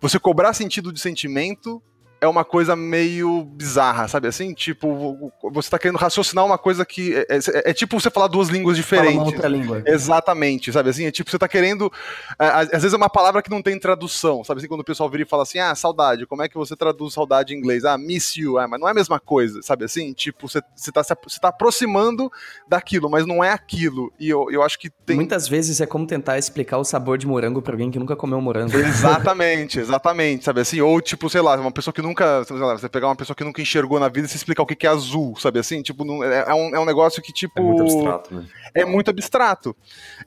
Você 0.00 0.18
cobrar 0.18 0.52
sentido 0.54 0.92
de 0.92 1.00
sentimento 1.00 1.82
é 2.22 2.28
uma 2.28 2.44
coisa 2.44 2.76
meio 2.76 3.42
bizarra, 3.44 4.06
sabe 4.06 4.28
assim? 4.28 4.54
Tipo, 4.54 5.32
você 5.50 5.68
tá 5.68 5.76
querendo 5.76 5.98
raciocinar 5.98 6.46
uma 6.46 6.56
coisa 6.56 6.86
que. 6.86 7.16
É, 7.16 7.26
é, 7.30 7.70
é 7.70 7.74
tipo 7.74 8.00
você 8.00 8.10
falar 8.10 8.28
duas 8.28 8.48
línguas 8.48 8.76
diferentes. 8.76 9.16
Fala 9.16 9.24
uma 9.24 9.32
outra 9.32 9.48
língua. 9.48 9.82
Exatamente, 9.84 10.72
sabe 10.72 10.90
assim? 10.90 11.04
É 11.04 11.10
tipo, 11.10 11.28
você 11.28 11.36
tá 11.36 11.48
querendo. 11.48 11.92
É, 12.38 12.46
às 12.46 12.68
vezes 12.70 12.92
é 12.92 12.96
uma 12.96 13.10
palavra 13.10 13.42
que 13.42 13.50
não 13.50 13.60
tem 13.60 13.76
tradução, 13.76 14.44
sabe 14.44 14.60
assim? 14.60 14.68
Quando 14.68 14.82
o 14.82 14.84
pessoal 14.84 15.10
vira 15.10 15.24
e 15.24 15.26
fala 15.26 15.42
assim, 15.42 15.58
ah, 15.58 15.74
saudade, 15.74 16.24
como 16.24 16.42
é 16.42 16.48
que 16.48 16.54
você 16.54 16.76
traduz 16.76 17.12
saudade 17.12 17.54
em 17.54 17.58
inglês? 17.58 17.84
Ah, 17.84 17.98
miss 17.98 18.36
you, 18.36 18.56
ah, 18.56 18.68
mas 18.68 18.78
não 18.78 18.86
é 18.86 18.92
a 18.92 18.94
mesma 18.94 19.18
coisa, 19.18 19.60
sabe 19.60 19.84
assim? 19.84 20.12
Tipo, 20.12 20.48
você, 20.48 20.62
você, 20.76 20.92
tá, 20.92 21.02
você 21.02 21.40
tá 21.40 21.48
aproximando 21.48 22.30
daquilo, 22.68 23.10
mas 23.10 23.26
não 23.26 23.42
é 23.42 23.50
aquilo. 23.50 24.12
E 24.20 24.28
eu, 24.28 24.48
eu 24.48 24.62
acho 24.62 24.78
que 24.78 24.90
tem. 24.90 25.16
Muitas 25.16 25.48
vezes 25.48 25.80
é 25.80 25.86
como 25.86 26.06
tentar 26.06 26.38
explicar 26.38 26.78
o 26.78 26.84
sabor 26.84 27.18
de 27.18 27.26
morango 27.26 27.60
pra 27.60 27.74
alguém 27.74 27.90
que 27.90 27.98
nunca 27.98 28.14
comeu 28.14 28.40
morango. 28.40 28.76
Exatamente, 28.76 29.80
exatamente, 29.80 30.44
sabe 30.44 30.60
assim? 30.60 30.80
Ou 30.80 31.00
tipo, 31.00 31.28
sei 31.28 31.40
lá, 31.40 31.56
uma 31.56 31.72
pessoa 31.72 31.92
que 31.92 32.00
nunca 32.12 32.44
nunca. 32.50 32.78
Você 32.78 32.88
pegar 32.88 33.08
uma 33.08 33.16
pessoa 33.16 33.34
que 33.34 33.44
nunca 33.44 33.60
enxergou 33.60 33.98
na 33.98 34.08
vida 34.08 34.26
e 34.26 34.30
se 34.30 34.36
explicar 34.36 34.62
o 34.62 34.66
que 34.66 34.86
é 34.86 34.90
azul, 34.90 35.34
sabe 35.38 35.58
assim? 35.58 35.82
Tipo, 35.82 36.04
não, 36.04 36.22
é, 36.22 36.44
é, 36.48 36.54
um, 36.54 36.76
é 36.76 36.80
um 36.80 36.84
negócio 36.84 37.22
que, 37.22 37.32
tipo. 37.32 37.58
É 37.58 37.62
muito 37.62 37.82
abstrato, 37.82 38.34
né? 38.34 38.46
É 38.74 38.84
muito 38.84 39.10
abstrato. 39.10 39.76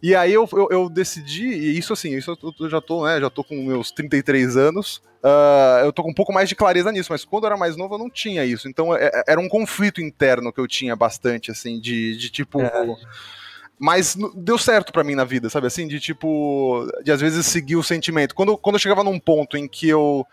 E 0.01 0.15
aí 0.15 0.33
eu, 0.33 0.47
eu, 0.53 0.67
eu 0.71 0.89
decidi, 0.89 1.47
e 1.47 1.77
isso 1.77 1.93
assim, 1.93 2.15
isso 2.15 2.38
eu 2.59 2.69
já 2.69 2.81
tô, 2.81 3.05
né? 3.05 3.19
Já 3.19 3.29
tô 3.29 3.43
com 3.43 3.55
meus 3.55 3.91
33 3.91 4.57
anos. 4.57 5.01
Uh, 5.23 5.86
eu 5.86 5.91
tô 5.91 6.03
com 6.03 6.11
um 6.11 6.13
pouco 6.13 6.31
mais 6.31 6.47
de 6.47 6.55
clareza 6.55 6.91
nisso, 6.91 7.11
mas 7.11 7.25
quando 7.25 7.45
eu 7.45 7.47
era 7.47 7.57
mais 7.57 7.75
novo 7.75 7.95
eu 7.95 7.99
não 7.99 8.09
tinha 8.09 8.45
isso. 8.45 8.67
Então 8.67 8.95
é, 8.95 9.05
é 9.05 9.23
era 9.27 9.41
um 9.41 9.49
conflito 9.49 9.99
interno 9.99 10.53
que 10.53 10.59
eu 10.59 10.67
tinha 10.67 10.95
bastante, 10.95 11.49
assim, 11.49 11.79
de, 11.79 12.15
de 12.17 12.29
tipo. 12.29 12.61
É. 12.61 12.95
Mas 13.77 14.15
deu 14.36 14.57
certo 14.57 14.93
para 14.93 15.03
mim 15.03 15.15
na 15.15 15.25
vida, 15.25 15.49
sabe 15.49 15.67
assim? 15.67 15.88
De 15.88 15.99
tipo. 15.99 16.88
De 17.03 17.11
às 17.11 17.19
vezes 17.19 17.45
seguir 17.45 17.75
o 17.75 17.83
sentimento. 17.83 18.33
Quando, 18.33 18.57
quando 18.57 18.75
eu 18.75 18.79
chegava 18.79 19.03
num 19.03 19.19
ponto 19.19 19.57
em 19.57 19.67
que 19.67 19.89
eu 19.89 20.25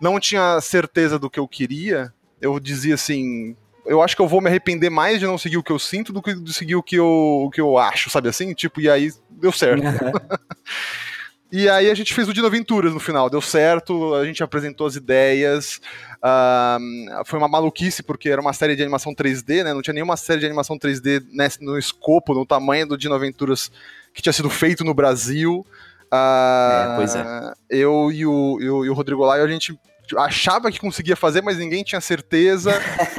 não 0.00 0.18
tinha 0.20 0.60
certeza 0.60 1.18
do 1.18 1.30
que 1.30 1.38
eu 1.38 1.48
queria, 1.48 2.12
eu 2.40 2.58
dizia 2.60 2.94
assim, 2.94 3.56
eu 3.86 4.02
acho 4.02 4.16
que 4.16 4.22
eu 4.22 4.28
vou 4.28 4.40
me 4.40 4.48
arrepender 4.48 4.90
mais 4.90 5.18
de 5.18 5.26
não 5.26 5.38
seguir 5.38 5.56
o 5.56 5.62
que 5.62 5.72
eu 5.72 5.78
sinto 5.78 6.12
do 6.12 6.22
que 6.22 6.34
de 6.34 6.52
seguir 6.52 6.76
o 6.76 6.82
que 6.82 6.96
eu, 6.96 7.42
o 7.46 7.50
que 7.50 7.60
eu 7.60 7.76
acho, 7.78 8.10
sabe 8.10 8.28
assim? 8.28 8.52
Tipo, 8.54 8.80
e 8.80 8.88
aí 8.88 9.12
deu 9.30 9.52
certo. 9.52 9.82
e 11.52 11.68
aí 11.68 11.90
a 11.90 11.94
gente 11.94 12.14
fez 12.14 12.28
o 12.28 12.32
Dino 12.32 12.46
Aventuras 12.46 12.92
no 12.92 13.00
final, 13.00 13.28
deu 13.28 13.40
certo, 13.40 14.14
a 14.14 14.24
gente 14.24 14.42
apresentou 14.42 14.86
as 14.86 14.96
ideias. 14.96 15.80
Uh, 16.16 17.24
foi 17.26 17.38
uma 17.38 17.48
maluquice, 17.48 18.02
porque 18.02 18.30
era 18.30 18.40
uma 18.40 18.54
série 18.54 18.74
de 18.74 18.82
animação 18.82 19.14
3D, 19.14 19.62
né? 19.62 19.74
Não 19.74 19.82
tinha 19.82 19.94
nenhuma 19.94 20.16
série 20.16 20.40
de 20.40 20.46
animação 20.46 20.78
3D 20.78 21.22
nesse, 21.30 21.62
no 21.62 21.78
escopo, 21.78 22.32
no 22.32 22.46
tamanho 22.46 22.88
do 22.88 22.96
Dino 22.96 23.14
Aventuras 23.14 23.70
que 24.14 24.22
tinha 24.22 24.32
sido 24.32 24.48
feito 24.48 24.84
no 24.84 24.94
Brasil. 24.94 25.66
Uh, 26.14 26.92
é, 26.92 26.96
pois 26.96 27.16
é. 27.16 27.52
Eu 27.68 28.12
e 28.12 28.24
o, 28.24 28.58
eu, 28.60 28.84
e 28.84 28.90
o 28.90 28.94
Rodrigo 28.94 29.24
Laio, 29.24 29.44
a 29.44 29.48
gente 29.48 29.76
achava 30.16 30.70
que 30.70 30.78
conseguia 30.78 31.16
fazer, 31.16 31.42
mas 31.42 31.58
ninguém 31.58 31.82
tinha 31.82 32.00
certeza. 32.00 32.70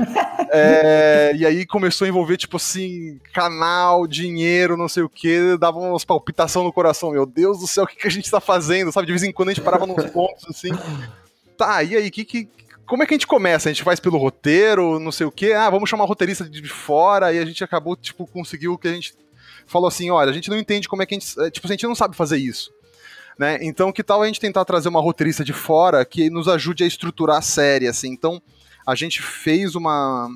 é, 0.50 1.34
e 1.36 1.46
aí 1.46 1.66
começou 1.66 2.06
a 2.06 2.08
envolver, 2.08 2.38
tipo 2.38 2.56
assim, 2.56 3.20
canal, 3.34 4.08
dinheiro, 4.08 4.78
não 4.78 4.88
sei 4.88 5.04
o 5.04 5.10
que, 5.10 5.58
dava 5.58 5.80
umas 5.80 6.06
palpitação 6.06 6.64
no 6.64 6.72
coração. 6.72 7.12
Meu 7.12 7.26
Deus 7.26 7.60
do 7.60 7.68
céu, 7.68 7.84
o 7.84 7.88
que, 7.88 7.98
que 7.98 8.08
a 8.08 8.12
gente 8.12 8.32
tá 8.32 8.40
fazendo? 8.40 8.92
Sabe, 8.92 9.08
de 9.08 9.14
vez 9.14 9.24
em 9.24 9.32
quando 9.32 9.50
a 9.50 9.54
gente 9.54 9.64
parava 9.64 9.86
nos 9.86 10.06
pontos 10.12 10.46
assim. 10.50 10.70
Tá, 11.58 11.84
e 11.84 11.96
aí, 11.96 12.12
que, 12.12 12.24
que, 12.24 12.50
como 12.86 13.04
é 13.04 13.06
que 13.06 13.14
a 13.14 13.18
gente 13.18 13.28
começa? 13.28 13.68
A 13.68 13.74
gente 13.74 13.84
faz 13.84 14.00
pelo 14.00 14.18
roteiro, 14.18 15.00
não 15.00 15.12
sei 15.12 15.26
o 15.26 15.32
que, 15.32 15.52
ah, 15.54 15.70
vamos 15.70 15.90
chamar 15.90 16.06
roteirista 16.06 16.48
de 16.48 16.68
fora, 16.70 17.34
e 17.34 17.40
a 17.40 17.46
gente 17.46 17.64
acabou, 17.64 17.96
tipo, 17.96 18.28
conseguiu 18.28 18.74
o 18.74 18.78
que 18.78 18.88
a 18.88 18.94
gente 18.94 19.14
falou 19.66 19.88
assim, 19.88 20.12
olha, 20.12 20.30
a 20.30 20.34
gente 20.34 20.50
não 20.50 20.58
entende 20.58 20.88
como 20.88 21.02
é 21.02 21.06
que 21.06 21.16
a 21.16 21.20
gente, 21.20 21.52
tipo, 21.52 21.68
a 21.68 21.72
gente 21.72 21.88
não 21.88 21.96
sabe 21.96 22.16
fazer 22.16 22.38
isso. 22.38 22.72
Né? 23.38 23.58
Então, 23.62 23.92
que 23.92 24.04
tal 24.04 24.22
a 24.22 24.28
gente 24.28 24.40
tentar 24.40 24.64
trazer 24.64 24.88
uma 24.88 25.02
roteirista 25.02 25.44
de 25.44 25.52
fora 25.52 26.06
que 26.06 26.30
nos 26.30 26.48
ajude 26.48 26.84
a 26.84 26.88
estruturar 26.88 27.38
a 27.38 27.42
série, 27.42 27.88
assim? 27.88 28.10
Então, 28.10 28.42
a 28.88 28.96
gente 28.96 29.22
fez 29.22 29.76
uma, 29.76 30.30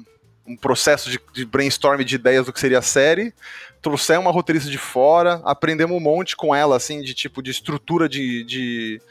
um 0.46 0.58
processo 0.58 1.10
de, 1.10 1.20
de 1.34 1.46
brainstorm 1.46 2.02
de 2.04 2.16
ideias 2.16 2.46
do 2.46 2.52
que 2.52 2.60
seria 2.60 2.80
a 2.80 2.82
série, 2.82 3.34
trouxemos 3.82 4.26
uma 4.26 4.32
roteirista 4.32 4.70
de 4.70 4.78
fora, 4.78 5.42
aprendemos 5.46 5.96
um 5.96 6.00
monte 6.00 6.36
com 6.36 6.54
ela, 6.54 6.76
assim, 6.76 7.02
de 7.02 7.14
tipo, 7.14 7.42
de 7.42 7.52
estrutura 7.52 8.10
de, 8.10 8.44
de, 8.44 9.02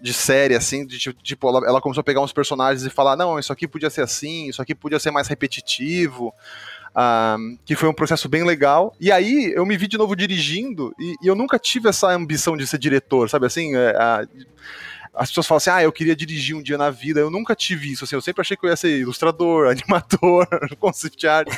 de 0.00 0.12
série, 0.12 0.54
assim, 0.54 0.84
de 0.84 0.98
tipo, 0.98 1.48
ela, 1.48 1.66
ela 1.66 1.80
começou 1.80 2.00
a 2.00 2.04
pegar 2.04 2.20
uns 2.20 2.32
personagens 2.32 2.84
e 2.84 2.90
falar, 2.90 3.16
não, 3.16 3.38
isso 3.38 3.52
aqui 3.52 3.68
podia 3.68 3.88
ser 3.88 4.02
assim, 4.02 4.48
isso 4.48 4.60
aqui 4.60 4.74
podia 4.74 4.98
ser 4.98 5.10
mais 5.10 5.28
repetitivo, 5.28 6.34
um, 6.96 7.58
que 7.64 7.76
foi 7.76 7.88
um 7.88 7.94
processo 7.94 8.28
bem 8.28 8.44
legal. 8.44 8.94
E 9.00 9.10
aí 9.12 9.52
eu 9.54 9.64
me 9.64 9.76
vi 9.76 9.86
de 9.86 9.98
novo 9.98 10.16
dirigindo 10.16 10.94
e, 10.98 11.14
e 11.22 11.26
eu 11.26 11.34
nunca 11.34 11.58
tive 11.58 11.88
essa 11.88 12.08
ambição 12.10 12.56
de 12.56 12.66
ser 12.66 12.78
diretor, 12.78 13.28
sabe 13.28 13.46
assim? 13.46 13.74
É, 13.76 13.96
a, 13.96 14.26
as 15.14 15.28
pessoas 15.28 15.46
falam 15.46 15.56
assim, 15.58 15.70
ah, 15.70 15.82
eu 15.82 15.92
queria 15.92 16.14
dirigir 16.14 16.56
um 16.56 16.62
dia 16.62 16.78
na 16.78 16.90
vida. 16.90 17.20
Eu 17.20 17.30
nunca 17.30 17.54
tive 17.54 17.92
isso, 17.92 18.04
assim, 18.04 18.14
eu 18.14 18.22
sempre 18.22 18.40
achei 18.40 18.56
que 18.56 18.64
eu 18.64 18.70
ia 18.70 18.76
ser 18.76 19.00
ilustrador, 19.00 19.68
animador, 19.70 20.46
concept 20.78 21.26
art, 21.26 21.48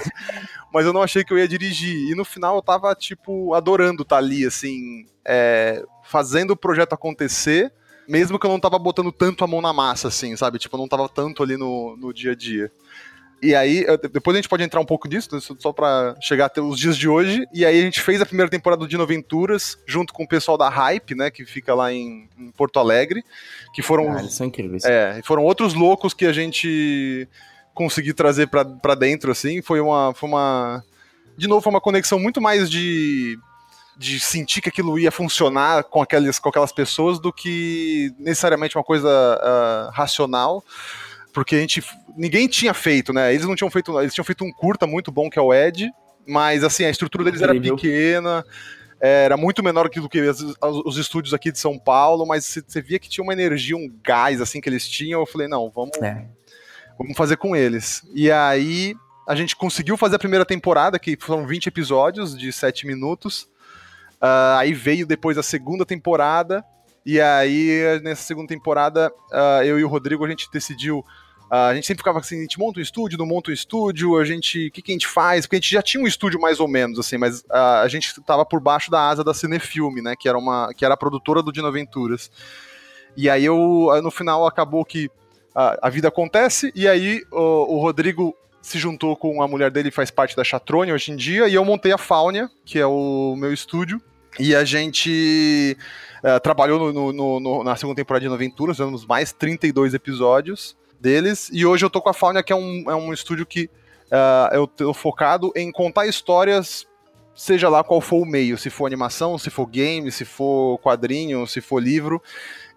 mas 0.73 0.87
eu 0.87 0.93
não 0.93 1.03
achei 1.03 1.23
que 1.23 1.33
eu 1.33 1.39
ia 1.39 1.47
dirigir. 1.49 2.11
E 2.11 2.15
no 2.15 2.25
final 2.25 2.57
eu 2.57 2.63
tava, 2.63 2.95
tipo, 2.95 3.55
adorando 3.55 4.03
estar 4.03 4.17
tá 4.17 4.23
ali, 4.23 4.47
assim, 4.47 5.07
é, 5.25 5.85
fazendo 6.03 6.53
o 6.53 6.57
projeto 6.57 6.95
acontecer, 6.95 7.73
mesmo 8.09 8.39
que 8.39 8.47
eu 8.47 8.51
não 8.51 8.59
tava 8.59 8.79
botando 8.79 9.13
tanto 9.13 9.45
a 9.45 9.47
mão 9.47 9.61
na 9.61 9.73
massa, 9.73 10.09
assim, 10.09 10.37
sabe? 10.37 10.59
Tipo, 10.59 10.77
eu 10.77 10.81
não 10.81 10.89
tava 10.89 11.09
tanto 11.09 11.43
ali 11.43 11.57
no, 11.57 11.97
no 11.97 12.13
dia 12.13 12.33
a 12.33 12.35
dia. 12.35 12.73
E 13.43 13.57
aí, 13.57 13.85
depois 14.13 14.37
a 14.37 14.39
gente 14.39 14.49
pode 14.49 14.63
entrar 14.63 14.81
um 14.81 14.85
pouco 14.85 15.09
disso, 15.09 15.29
só 15.59 15.73
para 15.73 16.15
chegar 16.21 16.47
até 16.47 16.61
os 16.61 16.79
dias 16.79 16.97
de 16.97 17.09
hoje. 17.09 17.45
E 17.53 17.67
aí 17.67 17.81
a 17.81 17.83
gente 17.83 18.01
fez 18.01 18.21
a 18.21 18.27
primeira 18.27 18.49
temporada 18.49 18.79
do 18.79 18.87
Dino 18.87 19.03
Aventuras, 19.03 19.77
junto 19.85 20.13
com 20.13 20.23
o 20.23 20.29
pessoal 20.29 20.57
da 20.57 20.69
Hype, 20.69 21.17
né, 21.17 21.29
que 21.29 21.45
fica 21.45 21.75
lá 21.75 21.93
em, 21.93 22.29
em 22.39 22.53
Porto 22.53 22.79
Alegre, 22.79 23.25
que 23.75 23.83
foram... 23.83 24.13
Ah, 24.13 24.21
eles 24.21 24.35
são 24.35 24.47
incríveis. 24.47 24.85
É, 24.85 25.21
foram 25.25 25.43
outros 25.43 25.75
loucos 25.75 26.15
que 26.15 26.25
a 26.25 26.33
gente 26.33 27.29
conseguiu 27.75 28.15
trazer 28.15 28.47
para 28.47 28.95
dentro, 28.95 29.33
assim. 29.33 29.61
Foi 29.61 29.81
uma, 29.81 30.15
foi 30.15 30.29
uma... 30.29 30.85
De 31.37 31.49
novo, 31.49 31.61
foi 31.61 31.71
uma 31.73 31.81
conexão 31.81 32.21
muito 32.21 32.41
mais 32.41 32.71
de 32.71 33.37
de 33.95 34.19
sentir 34.19 34.63
que 34.63 34.71
aquilo 34.71 34.99
ia 34.99 35.11
funcionar 35.11 35.85
com 35.85 36.01
aquelas, 36.01 36.39
com 36.39 36.49
aquelas 36.49 36.73
pessoas 36.73 37.21
do 37.21 37.31
que 37.31 38.13
necessariamente 38.19 38.77
uma 38.77 38.83
coisa 38.83 39.07
uh, 39.09 39.93
racional 39.93 40.65
porque 41.33 41.57
a 41.57 41.61
gente 41.61 41.83
ninguém 42.17 42.47
tinha 42.47 42.75
feito, 42.75 43.13
né? 43.13 43.33
Eles 43.33 43.47
não 43.47 43.55
tinham 43.55 43.71
feito, 43.71 43.99
eles 44.01 44.15
tinham 44.15 44.25
feito 44.25 44.45
um 44.45 44.53
curta 44.53 44.87
muito 44.87 45.11
bom 45.11 45.31
que 45.31 45.39
é 45.39 45.43
o 45.43 45.53
Ed, 45.53 45.91
mas 46.27 46.63
assim 46.63 46.85
a 46.85 46.91
estrutura 46.91 47.25
deles 47.25 47.41
era 47.41 47.59
pequena, 47.59 48.45
era 49.01 49.37
muito 49.37 49.65
menor 49.65 49.89
do 49.89 50.09
que 50.09 50.21
os, 50.21 50.57
os 50.61 50.97
estúdios 50.97 51.35
aqui 51.35 51.51
de 51.51 51.59
São 51.59 51.77
Paulo, 51.77 52.25
mas 52.25 52.45
você 52.67 52.81
via 52.81 53.01
que 53.01 53.09
tinha 53.09 53.25
uma 53.25 53.33
energia, 53.33 53.77
um 53.77 53.93
gás 54.03 54.41
assim 54.41 54.61
que 54.61 54.69
eles 54.69 54.89
tinham. 54.89 55.21
Eu 55.21 55.27
falei 55.27 55.49
não, 55.49 55.69
vamos, 55.71 55.97
é. 56.01 56.25
vamos 56.97 57.17
fazer 57.17 57.37
com 57.37 57.57
eles. 57.57 58.03
E 58.15 58.31
aí 58.31 58.95
a 59.27 59.35
gente 59.35 59.57
conseguiu 59.57 59.97
fazer 59.97 60.17
a 60.17 60.19
primeira 60.21 60.45
temporada, 60.45 60.99
que 60.99 61.17
foram 61.19 61.47
20 61.47 61.67
episódios 61.67 62.39
de 62.39 62.53
7 62.53 62.87
minutos. 62.87 63.49
Uh, 64.21 64.57
aí 64.57 64.73
veio 64.73 65.05
depois 65.05 65.37
a 65.37 65.43
segunda 65.43 65.85
temporada 65.85 66.65
E 67.05 67.21
aí, 67.21 68.01
nessa 68.05 68.23
segunda 68.23 68.47
temporada, 68.47 69.13
uh, 69.33 69.65
eu 69.65 69.81
e 69.81 69.85
o 69.85 69.89
Rodrigo, 69.89 70.25
a 70.25 70.29
gente 70.29 70.49
decidiu. 70.53 71.05
Uh, 71.53 71.69
a 71.69 71.75
gente 71.75 71.87
sempre 71.87 72.01
ficava 72.01 72.19
assim, 72.19 72.39
a 72.39 72.43
gente 72.43 72.59
monta 72.59 72.81
um 72.81 72.83
estúdio, 72.83 73.19
não 73.19 73.27
monta 73.27 73.51
um 73.51 73.55
estúdio, 73.55 74.17
a 74.17 74.25
gente. 74.25 74.69
O 74.69 74.71
que, 74.71 74.81
que 74.81 74.91
a 74.91 74.95
gente 74.95 75.07
faz? 75.07 75.45
Porque 75.45 75.57
a 75.57 75.61
gente 75.61 75.71
já 75.71 75.83
tinha 75.83 76.03
um 76.03 76.07
estúdio 76.07 76.41
mais 76.41 76.59
ou 76.61 76.67
menos, 76.67 76.99
assim, 76.99 77.19
mas 77.19 77.41
uh, 77.41 77.83
a 77.83 77.89
gente 77.89 78.07
estava 78.07 78.43
por 78.43 78.59
baixo 78.59 78.91
da 78.91 79.07
asa 79.07 79.23
da 79.23 79.35
Cinefilme, 79.35 80.01
né? 80.01 80.17
Que 80.19 80.31
era, 80.31 80.39
uma, 80.39 80.73
que 80.73 80.83
era 80.83 80.95
a 80.95 80.97
produtora 80.97 81.43
do 81.43 81.53
Dino 81.53 81.67
Aventuras. 81.67 82.31
E 83.15 83.29
aí 83.29 83.45
eu, 83.45 83.91
no 84.03 84.11
final, 84.11 84.47
acabou 84.47 84.83
que 84.83 85.11
a, 85.55 85.89
a 85.89 85.91
vida 85.91 86.09
acontece, 86.09 86.73
e 86.75 86.89
aí 86.89 87.23
o, 87.31 87.77
o 87.77 87.83
Rodrigo 87.83 88.35
se 88.63 88.79
juntou 88.79 89.15
com 89.15 89.43
a 89.43 89.49
mulher 89.49 89.71
dele, 89.71 89.91
faz 89.91 90.11
parte 90.11 90.35
da 90.35 90.43
Chatrone 90.43 90.91
hoje 90.91 91.13
em 91.13 91.17
dia, 91.17 91.49
e 91.49 91.55
eu 91.55 91.65
montei 91.67 91.93
a 91.93 91.99
Faunia, 91.99 92.49
que 92.65 92.79
é 92.79 92.87
o 92.87 93.35
meu 93.37 93.53
estúdio, 93.53 94.01
e 94.39 94.55
a 94.55 94.65
gente 94.65 95.77
uh, 96.25 96.41
trabalhou 96.41 96.91
no, 96.91 97.13
no, 97.13 97.41
no, 97.41 97.63
na 97.63 97.77
segunda 97.77 97.97
temporada 97.97 98.23
de 98.23 98.31
Noventuras, 98.31 98.79
fizemos 98.79 99.05
mais 99.05 99.33
32 99.33 99.93
episódios 99.93 100.81
deles, 101.03 101.51
e 101.53 101.67
hoje 101.67 101.85
eu 101.85 101.91
tô 101.91 102.01
com 102.01 102.09
a 102.09 102.15
Faunia, 102.15 102.43
que 102.43 102.53
é 102.53 102.57
um, 102.57 102.85
é 102.89 102.95
um 102.95 103.13
estúdio 103.13 103.45
que 103.45 103.65
uh, 103.65 104.55
eu 104.55 104.67
tô 104.67 104.95
focado 104.95 105.53
em 105.57 105.73
contar 105.73 106.07
histórias 106.07 106.87
seja 107.35 107.69
lá 107.69 107.83
qual 107.83 108.01
for 108.01 108.23
o 108.23 108.27
meio, 108.27 108.59
se 108.59 108.71
for 108.71 108.87
animação, 108.87 109.39
se 109.39 109.51
for 109.51 109.67
game, 109.67 110.11
se 110.13 110.25
for 110.25 110.79
quadrinho, 110.79 111.47
se 111.47 111.61
for 111.61 111.83
livro. 111.83 112.23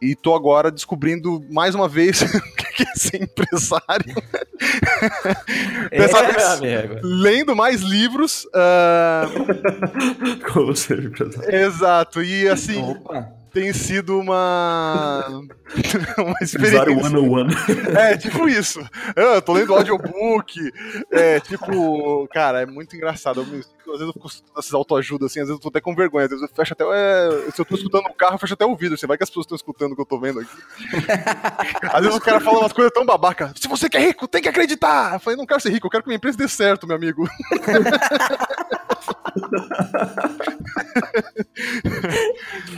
E 0.01 0.15
tô 0.15 0.35
agora 0.35 0.71
descobrindo 0.71 1.43
mais 1.49 1.73
uma 1.73 1.87
vez 1.87 2.21
o 2.23 2.73
que 2.75 2.83
é 2.83 2.95
ser 2.95 3.23
empresário. 3.23 4.15
É, 5.91 5.99
Dessa 5.99 6.23
vez, 6.23 7.01
lendo 7.03 7.55
mais 7.55 7.81
livros. 7.81 8.45
Uh... 8.45 10.41
Como 10.51 10.73
ser 10.75 11.03
empresário. 11.03 11.53
Exato, 11.53 12.23
e 12.23 12.47
assim. 12.47 12.81
Opa 12.81 13.44
tem 13.55 13.71
sido 13.71 14.19
uma. 14.19 15.25
uma 16.19 16.35
experiência. 16.41 16.91
one 16.91 17.55
É, 17.97 18.17
tipo 18.17 18.49
isso. 18.49 18.85
Eu 19.15 19.41
tô 19.41 19.53
lendo 19.53 19.73
audiobook. 19.73 20.59
É, 21.09 21.39
tipo, 21.39 22.27
cara, 22.33 22.63
é 22.63 22.65
muito 22.65 22.93
engraçado. 22.97 23.39
Eu 23.39 23.45
me, 23.45 23.63
às 23.91 23.99
vezes 23.99 24.07
eu 24.07 24.13
fico 24.13 24.27
essas 24.57 24.73
autoajudas 24.73 25.31
assim, 25.31 25.39
às 25.39 25.47
vezes 25.47 25.57
eu 25.57 25.61
tô 25.61 25.69
até 25.69 25.81
com 25.81 25.95
vergonha. 25.95 26.25
Às 26.25 26.31
vezes 26.31 26.47
eu 26.47 26.55
fecho 26.55 26.73
até. 26.73 26.83
É, 26.83 27.51
se 27.51 27.61
eu 27.61 27.65
tô 27.65 27.75
escutando 27.75 28.03
no 28.03 28.13
carro, 28.13 28.35
eu 28.35 28.39
fecho 28.39 28.53
até 28.53 28.65
o 28.65 28.69
ouvido. 28.69 28.97
Você 28.97 29.07
vai 29.07 29.17
que 29.17 29.23
as 29.23 29.29
pessoas 29.29 29.45
estão 29.45 29.55
escutando 29.55 29.91
o 29.91 29.95
que 29.95 30.01
eu 30.01 30.05
tô 30.05 30.19
vendo 30.19 30.39
aqui. 30.39 30.49
Às 31.91 32.01
vezes 32.01 32.17
o 32.17 32.21
cara 32.21 32.39
fala 32.39 32.59
umas 32.59 32.73
coisas 32.73 32.93
tão 32.93 33.05
babaca. 33.05 33.53
Se 33.55 33.67
você 33.67 33.89
quer 33.89 34.01
rico, 34.01 34.27
tem 34.27 34.41
que 34.41 34.49
acreditar. 34.49 35.13
Eu 35.13 35.19
falei, 35.19 35.37
não 35.37 35.45
quero 35.45 35.61
ser 35.61 35.69
rico, 35.71 35.87
eu 35.87 35.91
quero 35.91 36.03
que 36.03 36.09
minha 36.09 36.17
empresa 36.17 36.37
dê 36.37 36.47
certo, 36.47 36.87
meu 36.87 36.95
amigo. 36.95 37.27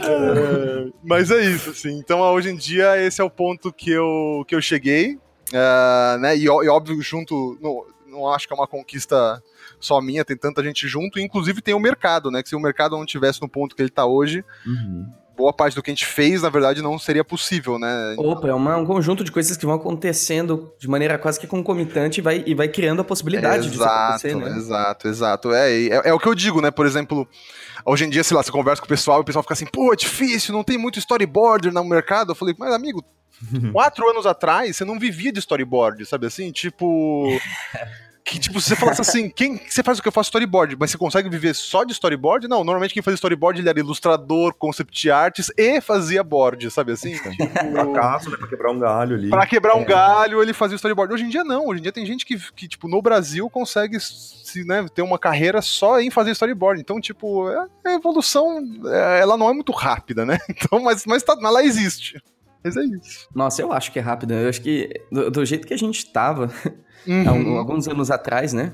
é, 0.03 0.91
mas 1.03 1.31
é 1.31 1.41
isso, 1.41 1.69
assim. 1.71 1.97
Então, 1.97 2.19
hoje 2.19 2.49
em 2.49 2.55
dia, 2.55 3.01
esse 3.01 3.21
é 3.21 3.23
o 3.23 3.29
ponto 3.29 3.71
que 3.71 3.91
eu, 3.91 4.43
que 4.47 4.55
eu 4.55 4.61
cheguei. 4.61 5.19
Uh, 5.49 6.17
né, 6.19 6.35
e, 6.35 6.43
e, 6.43 6.49
óbvio, 6.49 7.01
junto. 7.01 7.57
No, 7.61 7.85
não 8.07 8.27
acho 8.29 8.47
que 8.47 8.53
é 8.53 8.55
uma 8.55 8.67
conquista 8.67 9.41
só 9.79 10.01
minha, 10.01 10.25
tem 10.25 10.37
tanta 10.37 10.63
gente 10.63 10.87
junto. 10.87 11.19
Inclusive, 11.19 11.61
tem 11.61 11.73
o 11.73 11.79
mercado, 11.79 12.31
né? 12.31 12.41
Que 12.41 12.49
se 12.49 12.55
o 12.55 12.59
mercado 12.59 12.97
não 12.97 13.05
tivesse 13.05 13.41
no 13.41 13.49
ponto 13.49 13.75
que 13.75 13.81
ele 13.81 13.89
está 13.89 14.05
hoje. 14.05 14.43
Uhum 14.65 15.05
boa 15.37 15.53
parte 15.53 15.75
do 15.75 15.83
que 15.83 15.91
a 15.91 15.93
gente 15.93 16.05
fez, 16.05 16.41
na 16.41 16.49
verdade, 16.49 16.81
não 16.81 16.97
seria 16.97 17.23
possível, 17.23 17.77
né? 17.77 18.15
Opa, 18.17 18.47
é 18.47 18.53
uma, 18.53 18.75
um 18.75 18.85
conjunto 18.85 19.23
de 19.23 19.31
coisas 19.31 19.55
que 19.55 19.65
vão 19.65 19.75
acontecendo 19.75 20.73
de 20.79 20.87
maneira 20.87 21.17
quase 21.19 21.39
que 21.39 21.45
concomitante 21.45 22.19
e 22.19 22.23
vai, 22.23 22.43
e 22.45 22.55
vai 22.55 22.67
criando 22.67 23.01
a 23.01 23.05
possibilidade 23.05 23.67
exato, 23.67 23.71
disso 23.71 23.83
acontecer, 23.83 24.35
né? 24.35 24.57
Exato, 24.57 25.07
exato. 25.07 25.53
É, 25.53 25.71
é, 25.71 26.01
é, 26.05 26.13
o 26.13 26.19
que 26.19 26.27
eu 26.27 26.33
digo, 26.33 26.59
né? 26.59 26.71
Por 26.71 26.87
exemplo, 26.87 27.27
hoje 27.85 28.05
em 28.05 28.09
dia, 28.09 28.23
sei 28.23 28.35
lá, 28.35 28.41
você 28.41 28.51
conversa 28.51 28.81
com 28.81 28.87
o 28.87 28.89
pessoal 28.89 29.19
e 29.19 29.21
o 29.21 29.25
pessoal 29.25 29.43
fica 29.43 29.53
assim, 29.53 29.67
pô, 29.67 29.93
é 29.93 29.95
difícil, 29.95 30.53
não 30.53 30.63
tem 30.63 30.77
muito 30.77 30.97
storyboard 30.97 31.69
no 31.69 31.83
mercado. 31.83 32.31
Eu 32.31 32.35
falei, 32.35 32.55
mas 32.57 32.73
amigo, 32.73 33.05
quatro 33.71 34.09
anos 34.09 34.25
atrás 34.25 34.75
você 34.75 34.83
não 34.83 34.97
vivia 34.97 35.31
de 35.31 35.39
storyboard, 35.39 36.03
sabe 36.07 36.25
assim? 36.25 36.51
Tipo. 36.51 37.29
que, 38.27 38.37
tipo, 38.37 38.59
se 38.59 38.67
você 38.67 38.75
falasse 38.75 38.99
assim, 38.99 39.29
quem 39.31 39.55
você 39.55 39.81
faz 39.81 39.97
o 39.97 40.01
que 40.01 40.07
eu 40.09 40.11
faço 40.11 40.27
storyboard, 40.27 40.75
mas 40.77 40.91
você 40.91 40.97
consegue 40.97 41.29
viver 41.29 41.55
só 41.55 41.85
de 41.85 41.93
storyboard? 41.93 42.45
Não, 42.47 42.61
normalmente 42.61 42.93
quem 42.93 43.01
fazia 43.01 43.15
storyboard 43.15 43.61
ele 43.61 43.69
era 43.69 43.79
ilustrador, 43.79 44.53
concept 44.53 45.09
artist 45.09 45.51
e 45.57 45.79
fazia 45.79 46.21
board, 46.23 46.69
sabe 46.69 46.91
assim? 46.91 47.13
tipo, 47.13 47.31
pra 47.71 47.87
caso, 47.93 48.29
né, 48.29 48.35
pra 48.37 48.47
quebrar 48.47 48.71
um 48.71 48.79
galho 48.79 49.15
ali. 49.15 49.29
Pra 49.29 49.45
quebrar 49.45 49.77
um 49.77 49.83
é. 49.83 49.85
galho, 49.85 50.41
ele 50.41 50.51
fazia 50.51 50.75
storyboard. 50.75 51.13
Hoje 51.13 51.23
em 51.23 51.29
dia 51.29 51.45
não, 51.45 51.67
hoje 51.67 51.79
em 51.79 51.83
dia 51.83 51.91
tem 51.93 52.05
gente 52.05 52.25
que, 52.25 52.37
que 52.53 52.67
tipo, 52.67 52.89
no 52.89 53.01
Brasil 53.01 53.49
consegue 53.49 53.97
se, 53.99 54.65
né, 54.65 54.85
ter 54.93 55.01
uma 55.01 55.17
carreira 55.17 55.61
só 55.61 56.01
em 56.01 56.11
fazer 56.11 56.31
storyboard. 56.31 56.81
Então, 56.81 56.99
tipo, 56.99 57.49
é, 57.49 57.65
a 57.85 57.93
evolução, 57.93 58.61
é, 58.87 59.21
ela 59.21 59.37
não 59.37 59.49
é 59.49 59.53
muito 59.53 59.71
rápida, 59.71 60.25
né? 60.25 60.37
Então, 60.49 60.81
mas, 60.81 61.05
mas 61.05 61.21
tá, 61.21 61.37
ela 61.39 61.63
existe. 61.63 62.19
Mas 62.63 62.75
é 62.75 62.83
isso. 62.83 63.27
Nossa, 63.33 63.61
eu 63.61 63.71
acho 63.71 63.91
que 63.91 63.99
é 63.99 64.01
rápida. 64.01 64.35
Eu 64.35 64.49
acho 64.49 64.61
que 64.61 64.89
do, 65.11 65.31
do 65.31 65.45
jeito 65.45 65.67
que 65.67 65.73
a 65.73 65.77
gente 65.77 66.11
tava 66.11 66.51
uhum. 67.07 67.57
alguns 67.57 67.87
anos 67.87 68.11
atrás, 68.11 68.53
né? 68.53 68.73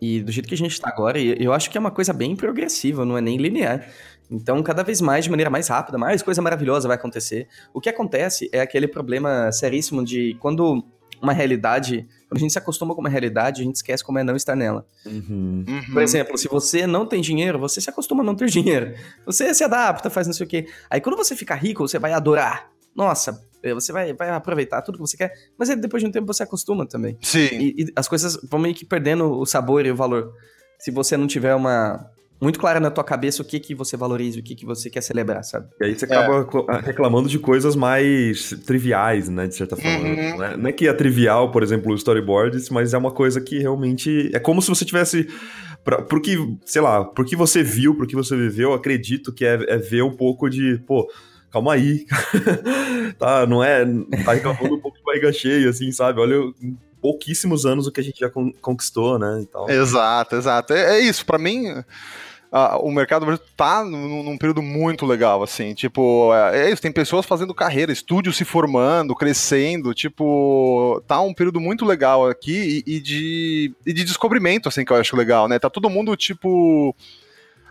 E 0.00 0.20
do 0.20 0.30
jeito 0.30 0.48
que 0.48 0.54
a 0.54 0.58
gente 0.58 0.72
está 0.72 0.88
agora, 0.88 1.18
eu 1.18 1.52
acho 1.52 1.70
que 1.70 1.78
é 1.78 1.80
uma 1.80 1.90
coisa 1.90 2.12
bem 2.12 2.36
progressiva, 2.36 3.04
não 3.04 3.16
é 3.16 3.20
nem 3.20 3.38
linear. 3.38 3.86
Então, 4.30 4.62
cada 4.62 4.82
vez 4.82 5.00
mais, 5.00 5.24
de 5.24 5.30
maneira 5.30 5.48
mais 5.48 5.68
rápida, 5.68 5.96
mais 5.96 6.22
coisa 6.22 6.42
maravilhosa 6.42 6.88
vai 6.88 6.96
acontecer. 6.96 7.48
O 7.72 7.80
que 7.80 7.88
acontece 7.88 8.50
é 8.52 8.60
aquele 8.60 8.88
problema 8.88 9.50
seríssimo 9.52 10.04
de 10.04 10.36
quando 10.40 10.84
uma 11.22 11.32
realidade, 11.32 12.06
quando 12.28 12.38
a 12.38 12.40
gente 12.40 12.52
se 12.52 12.58
acostuma 12.58 12.94
com 12.94 13.00
uma 13.00 13.08
realidade, 13.08 13.62
a 13.62 13.64
gente 13.64 13.76
esquece 13.76 14.04
como 14.04 14.18
é 14.18 14.24
não 14.24 14.36
estar 14.36 14.54
nela. 14.54 14.84
Uhum. 15.06 15.64
Uhum. 15.66 15.92
Por 15.92 16.02
exemplo, 16.02 16.36
se 16.36 16.48
você 16.48 16.86
não 16.86 17.06
tem 17.06 17.20
dinheiro, 17.20 17.58
você 17.58 17.80
se 17.80 17.88
acostuma 17.88 18.22
a 18.22 18.26
não 18.26 18.34
ter 18.34 18.48
dinheiro. 18.50 18.94
Você 19.24 19.54
se 19.54 19.64
adapta, 19.64 20.10
faz 20.10 20.26
não 20.26 20.34
sei 20.34 20.44
o 20.44 20.48
quê. 20.48 20.66
Aí 20.90 21.00
quando 21.00 21.16
você 21.16 21.34
fica 21.34 21.54
rico, 21.54 21.86
você 21.86 21.98
vai 21.98 22.12
adorar. 22.12 22.70
Nossa, 22.96 23.40
é, 23.62 23.74
você 23.74 23.92
vai, 23.92 24.12
vai 24.12 24.30
aproveitar 24.30 24.82
tudo 24.82 24.96
que 24.96 25.06
você 25.06 25.16
quer, 25.16 25.32
mas 25.58 25.68
depois 25.76 26.02
de 26.02 26.08
um 26.08 26.12
tempo 26.12 26.26
você 26.26 26.42
acostuma 26.42 26.86
também. 26.86 27.18
Sim. 27.20 27.48
E, 27.52 27.82
e 27.82 27.92
as 27.94 28.08
coisas 28.08 28.38
vão 28.48 28.60
meio 28.60 28.74
que 28.74 28.84
perdendo 28.84 29.30
o 29.30 29.44
sabor 29.44 29.84
e 29.84 29.90
o 29.90 29.96
valor. 29.96 30.32
Se 30.78 30.90
você 30.90 31.16
não 31.16 31.26
tiver 31.26 31.54
uma, 31.54 32.10
muito 32.40 32.58
clara 32.58 32.78
na 32.78 32.90
tua 32.90 33.02
cabeça 33.02 33.42
o 33.42 33.44
que 33.44 33.58
que 33.58 33.74
você 33.74 33.96
valoriza, 33.96 34.38
o 34.38 34.42
que 34.42 34.54
que 34.54 34.66
você 34.66 34.90
quer 34.90 35.00
celebrar, 35.00 35.42
sabe? 35.42 35.68
E 35.80 35.86
aí 35.86 35.98
você 35.98 36.04
acaba 36.04 36.46
é. 36.70 36.80
reclamando 36.80 37.28
de 37.28 37.38
coisas 37.38 37.74
mais 37.74 38.50
triviais, 38.66 39.28
né, 39.28 39.46
de 39.46 39.54
certa 39.54 39.76
forma. 39.76 39.98
Uhum. 39.98 40.36
Não, 40.36 40.44
é, 40.44 40.56
não, 40.56 40.68
é, 40.68 40.72
que 40.72 40.86
é 40.86 40.92
trivial, 40.92 41.50
por 41.50 41.62
exemplo, 41.62 41.92
o 41.92 41.94
storyboards, 41.94 42.68
mas 42.68 42.92
é 42.92 42.98
uma 42.98 43.10
coisa 43.10 43.40
que 43.40 43.58
realmente 43.58 44.30
é 44.34 44.38
como 44.38 44.60
se 44.60 44.68
você 44.68 44.84
tivesse 44.84 45.26
pra, 45.82 46.02
pro 46.02 46.20
que, 46.20 46.36
sei 46.64 46.82
lá, 46.82 47.04
por 47.04 47.24
que 47.24 47.34
você 47.34 47.62
viu, 47.62 47.94
por 47.94 48.06
que 48.06 48.14
você 48.14 48.36
viveu, 48.36 48.74
acredito 48.74 49.32
que 49.32 49.44
é, 49.44 49.54
é 49.68 49.78
ver 49.78 50.02
um 50.02 50.14
pouco 50.14 50.50
de, 50.50 50.78
pô, 50.86 51.08
calma 51.56 51.74
aí. 51.74 52.04
tá, 53.18 53.46
não 53.46 53.64
é. 53.64 53.84
Tá 54.24 54.34
reclamando 54.34 54.74
um 54.74 54.80
pouco 54.80 54.98
de 54.98 55.04
barriga 55.04 55.32
cheia, 55.32 55.70
assim, 55.70 55.90
sabe? 55.90 56.20
Olha, 56.20 56.36
pouquíssimos 57.00 57.64
anos 57.64 57.86
o 57.86 57.92
que 57.92 58.00
a 58.00 58.04
gente 58.04 58.20
já 58.20 58.30
conquistou, 58.60 59.18
né? 59.18 59.40
E 59.42 59.46
tal. 59.46 59.70
Exato, 59.70 60.36
exato. 60.36 60.72
É, 60.74 60.98
é 60.98 61.00
isso, 61.00 61.24
para 61.24 61.38
mim. 61.38 61.64
O 62.80 62.90
mercado 62.90 63.26
tá 63.54 63.84
num, 63.84 64.22
num, 64.22 64.38
período 64.38 64.62
muito 64.62 65.04
legal, 65.04 65.42
assim, 65.42 65.74
tipo, 65.74 66.32
é, 66.32 66.60
é, 66.60 66.72
isso, 66.72 66.80
tem 66.80 66.92
pessoas 66.92 67.26
fazendo 67.26 67.52
carreira, 67.52 67.92
estúdios 67.92 68.34
se 68.34 68.46
formando, 68.46 69.14
crescendo, 69.14 69.92
tipo, 69.92 71.02
tá 71.06 71.20
um 71.20 71.34
período 71.34 71.60
muito 71.60 71.84
legal 71.84 72.26
aqui 72.26 72.82
e, 72.86 72.96
e 72.96 73.00
de, 73.00 73.74
e 73.84 73.92
de 73.92 74.04
descobrimento, 74.04 74.70
assim, 74.70 74.86
que 74.86 74.92
eu 74.92 74.96
acho 74.96 75.16
legal, 75.16 75.48
né, 75.48 75.58
tá 75.58 75.68
todo 75.68 75.90
mundo, 75.90 76.16
tipo, 76.16 76.96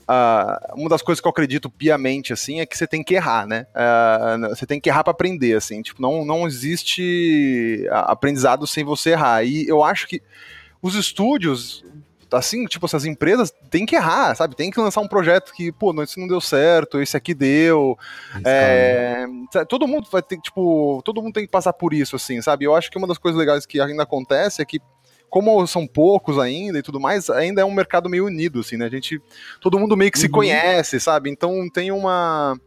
Uh, 0.08 0.80
uma 0.80 0.90
das 0.90 1.02
coisas 1.02 1.20
que 1.20 1.28
eu 1.28 1.32
acredito 1.32 1.68
piamente, 1.68 2.32
assim, 2.32 2.60
é 2.60 2.66
que 2.66 2.78
você 2.78 2.86
tem 2.86 3.04
que 3.04 3.16
errar, 3.16 3.48
né? 3.48 3.66
Uh, 3.74 4.50
você 4.50 4.66
tem 4.66 4.80
que 4.80 4.88
errar 4.88 5.04
para 5.04 5.12
aprender, 5.12 5.56
assim. 5.56 5.82
Tipo, 5.82 6.02
não, 6.02 6.24
não 6.24 6.46
existe 6.46 7.88
aprendizado 7.90 8.68
sem 8.68 8.84
você 8.84 9.12
errar. 9.12 9.44
E 9.44 9.68
eu 9.68 9.84
acho 9.84 10.08
que 10.08 10.22
os 10.80 10.94
estúdios, 10.94 11.84
assim, 12.32 12.66
tipo, 12.66 12.86
essas 12.86 13.04
empresas 13.06 13.52
têm 13.72 13.84
que 13.84 13.96
errar, 13.96 14.36
sabe? 14.36 14.56
Tem 14.56 14.70
que 14.70 14.80
lançar 14.80 15.02
um 15.02 15.08
projeto 15.08 15.52
que, 15.52 15.72
pô, 15.72 15.92
não, 15.92 16.04
esse 16.04 16.20
não 16.20 16.28
deu 16.28 16.40
certo, 16.40 17.02
esse 17.02 17.18
aqui 17.18 17.34
deu. 17.34 17.98
É, 18.46 19.26
todo 19.68 19.88
mundo 19.88 20.08
vai 20.12 20.22
ter, 20.22 20.38
tipo, 20.40 21.02
todo 21.04 21.22
mundo 21.22 21.34
tem 21.34 21.46
que 21.46 21.52
passar 21.52 21.74
por 21.74 21.96
isso, 21.96 22.16
assim, 22.16 22.40
sabe? 22.44 22.66
Eu 22.66 22.76
acho 22.76 22.92
que 22.92 22.98
uma 22.98 23.08
das 23.08 23.18
coisas 23.18 23.40
legais 23.40 23.66
que 23.66 23.82
ainda 23.82 24.04
acontece 24.04 24.62
é 24.62 24.66
que 24.66 24.80
como 25.30 25.66
são 25.68 25.86
poucos 25.86 26.40
ainda 26.40 26.80
e 26.80 26.84
tudo 26.84 27.00
mais, 27.00 27.30
ainda 27.30 27.62
é 27.62 27.66
um 27.66 27.74
mercado 27.74 28.10
meio 28.10 28.26
unido, 28.26 28.60
assim, 28.60 28.78
né? 28.78 28.86
A 28.86 28.90
gente, 28.90 29.22
todo 29.60 29.80
mundo 29.80 29.98
meio 29.98 30.12
que 30.12 30.20
se 30.20 30.28
uhum. 30.28 30.32
conhece, 30.32 31.00
sabe? 31.00 31.30
Então 31.30 31.70
tem 31.70 31.92
uma 31.92 32.58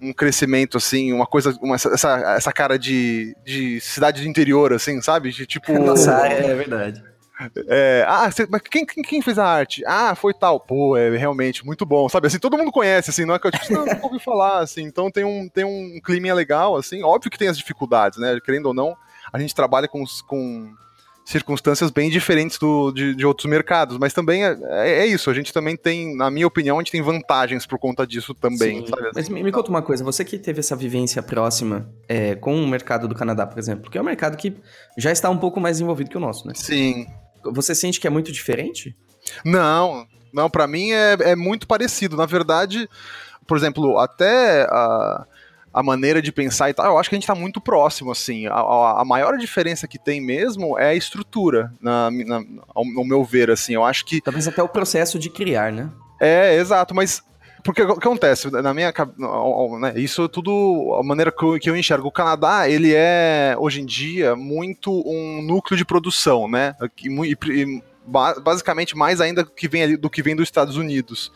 um 0.00 0.12
crescimento, 0.12 0.76
assim, 0.76 1.12
uma 1.12 1.26
coisa, 1.26 1.56
uma, 1.60 1.74
essa, 1.74 2.34
essa 2.36 2.52
cara 2.52 2.78
de, 2.78 3.36
de 3.44 3.80
cidade 3.80 4.22
de 4.22 4.28
interior, 4.28 4.72
assim, 4.72 5.00
sabe? 5.00 5.30
De 5.30 5.46
tipo. 5.46 5.72
Nossa, 5.78 6.12
é 6.26 6.54
verdade. 6.54 7.02
É, 7.68 8.04
ah, 8.08 8.28
cê, 8.32 8.48
mas 8.50 8.62
quem, 8.62 8.84
quem, 8.84 9.02
quem, 9.02 9.22
fez 9.22 9.38
a 9.38 9.46
arte? 9.46 9.84
Ah, 9.86 10.14
foi 10.16 10.34
tal. 10.34 10.58
Pô, 10.58 10.96
é 10.96 11.16
realmente 11.16 11.64
muito 11.64 11.86
bom, 11.86 12.08
sabe? 12.08 12.26
Assim, 12.26 12.38
todo 12.38 12.58
mundo 12.58 12.72
conhece, 12.72 13.10
assim, 13.10 13.24
não 13.24 13.34
é 13.34 13.38
que 13.38 13.46
eu 13.46 13.52
tipo, 13.52 13.72
não, 13.72 13.86
não 13.86 14.02
ouvi 14.02 14.18
falar, 14.18 14.58
assim. 14.58 14.82
Então 14.82 15.08
tem 15.08 15.24
um, 15.24 15.48
tem 15.48 15.64
um 15.64 16.00
clima 16.02 16.34
legal, 16.34 16.76
assim. 16.76 17.02
Óbvio 17.02 17.30
que 17.30 17.38
tem 17.38 17.46
as 17.48 17.56
dificuldades, 17.56 18.18
né? 18.18 18.40
Querendo 18.44 18.66
ou 18.66 18.74
não, 18.74 18.96
a 19.32 19.38
gente 19.38 19.54
trabalha 19.54 19.86
com, 19.86 20.02
com 20.26 20.74
circunstâncias 21.28 21.90
bem 21.90 22.08
diferentes 22.08 22.56
do, 22.58 22.90
de, 22.90 23.14
de 23.14 23.26
outros 23.26 23.50
mercados, 23.50 23.98
mas 23.98 24.14
também 24.14 24.46
é, 24.46 24.56
é, 24.62 24.90
é, 25.00 25.06
isso, 25.06 25.28
a 25.28 25.34
gente 25.34 25.52
também 25.52 25.76
tem, 25.76 26.16
na 26.16 26.30
minha 26.30 26.46
opinião, 26.46 26.78
a 26.78 26.80
gente 26.80 26.90
tem 26.90 27.02
vantagens 27.02 27.66
por 27.66 27.78
conta 27.78 28.06
disso 28.06 28.34
também. 28.34 28.86
Mas 29.14 29.28
me, 29.28 29.42
me, 29.42 29.52
conta 29.52 29.68
uma 29.68 29.82
coisa, 29.82 30.02
você 30.02 30.24
que 30.24 30.38
teve 30.38 30.60
essa 30.60 30.74
vivência 30.74 31.22
próxima 31.22 31.86
é, 32.08 32.34
com 32.34 32.56
o 32.56 32.66
mercado 32.66 33.06
do 33.06 33.14
Canadá, 33.14 33.46
por 33.46 33.58
exemplo, 33.58 33.90
que 33.90 33.98
é 33.98 34.00
um 34.00 34.04
mercado 34.04 34.38
que 34.38 34.56
já 34.96 35.12
está 35.12 35.28
um 35.28 35.36
pouco 35.36 35.60
mais 35.60 35.82
envolvido 35.82 36.08
que 36.08 36.16
o 36.16 36.20
nosso, 36.20 36.48
né? 36.48 36.54
Sim. 36.56 37.06
Você 37.44 37.74
sente 37.74 38.00
que 38.00 38.06
é 38.06 38.10
muito 38.10 38.32
diferente? 38.32 38.96
Não, 39.44 40.06
não, 40.32 40.48
para 40.48 40.66
mim 40.66 40.92
é, 40.92 41.12
é 41.20 41.36
muito 41.36 41.66
parecido. 41.66 42.16
Na 42.16 42.24
verdade, 42.24 42.88
por 43.46 43.58
exemplo, 43.58 43.98
até 43.98 44.62
a, 44.70 45.26
a 45.72 45.82
maneira 45.82 46.20
de 46.20 46.32
pensar 46.32 46.70
e 46.70 46.74
tal, 46.74 46.86
eu 46.86 46.98
acho 46.98 47.08
que 47.08 47.14
a 47.14 47.18
gente 47.18 47.24
está 47.24 47.34
muito 47.34 47.60
próximo, 47.60 48.10
assim. 48.10 48.46
A, 48.46 48.54
a, 48.54 49.02
a, 49.02 49.04
maior 49.04 49.36
diferença 49.36 49.86
que 49.86 49.98
tem 49.98 50.20
mesmo 50.20 50.78
é 50.78 50.90
a 50.90 50.94
estrutura, 50.94 51.72
na, 51.80 52.10
na, 52.10 52.42
ao, 52.74 52.84
ao 52.96 53.04
meu 53.04 53.24
ver, 53.24 53.50
assim. 53.50 53.74
Eu 53.74 53.84
acho 53.84 54.04
que. 54.04 54.20
Talvez 54.20 54.48
até 54.48 54.62
o 54.62 54.68
processo 54.68 55.18
de 55.18 55.30
criar, 55.30 55.72
né? 55.72 55.90
É, 56.20 56.56
exato, 56.56 56.94
mas 56.94 57.22
porque 57.62 57.82
o 57.82 57.94
que 57.94 58.06
acontece 58.06 58.50
na 58.50 58.72
minha 58.72 58.92
né, 59.80 59.92
isso 59.96 60.24
é 60.24 60.28
tudo 60.28 60.96
a 60.98 61.02
maneira 61.02 61.30
que 61.30 61.44
eu, 61.44 61.58
que 61.58 61.68
eu, 61.68 61.76
enxergo 61.76 62.08
o 62.08 62.12
Canadá 62.12 62.68
ele 62.68 62.94
é 62.94 63.56
hoje 63.58 63.80
em 63.80 63.84
dia 63.84 64.36
muito 64.36 64.90
um 64.90 65.42
núcleo 65.42 65.76
de 65.76 65.84
produção 65.84 66.48
né 66.48 66.74
e, 67.04 67.36
e, 67.46 67.82
basicamente 68.08 68.96
mais 68.96 69.20
ainda 69.20 69.44
que 69.44 69.68
vem 69.68 69.96
do 69.96 70.08
que 70.08 70.22
vem 70.22 70.34
dos 70.34 70.44
Estados 70.44 70.76
Unidos. 70.76 71.30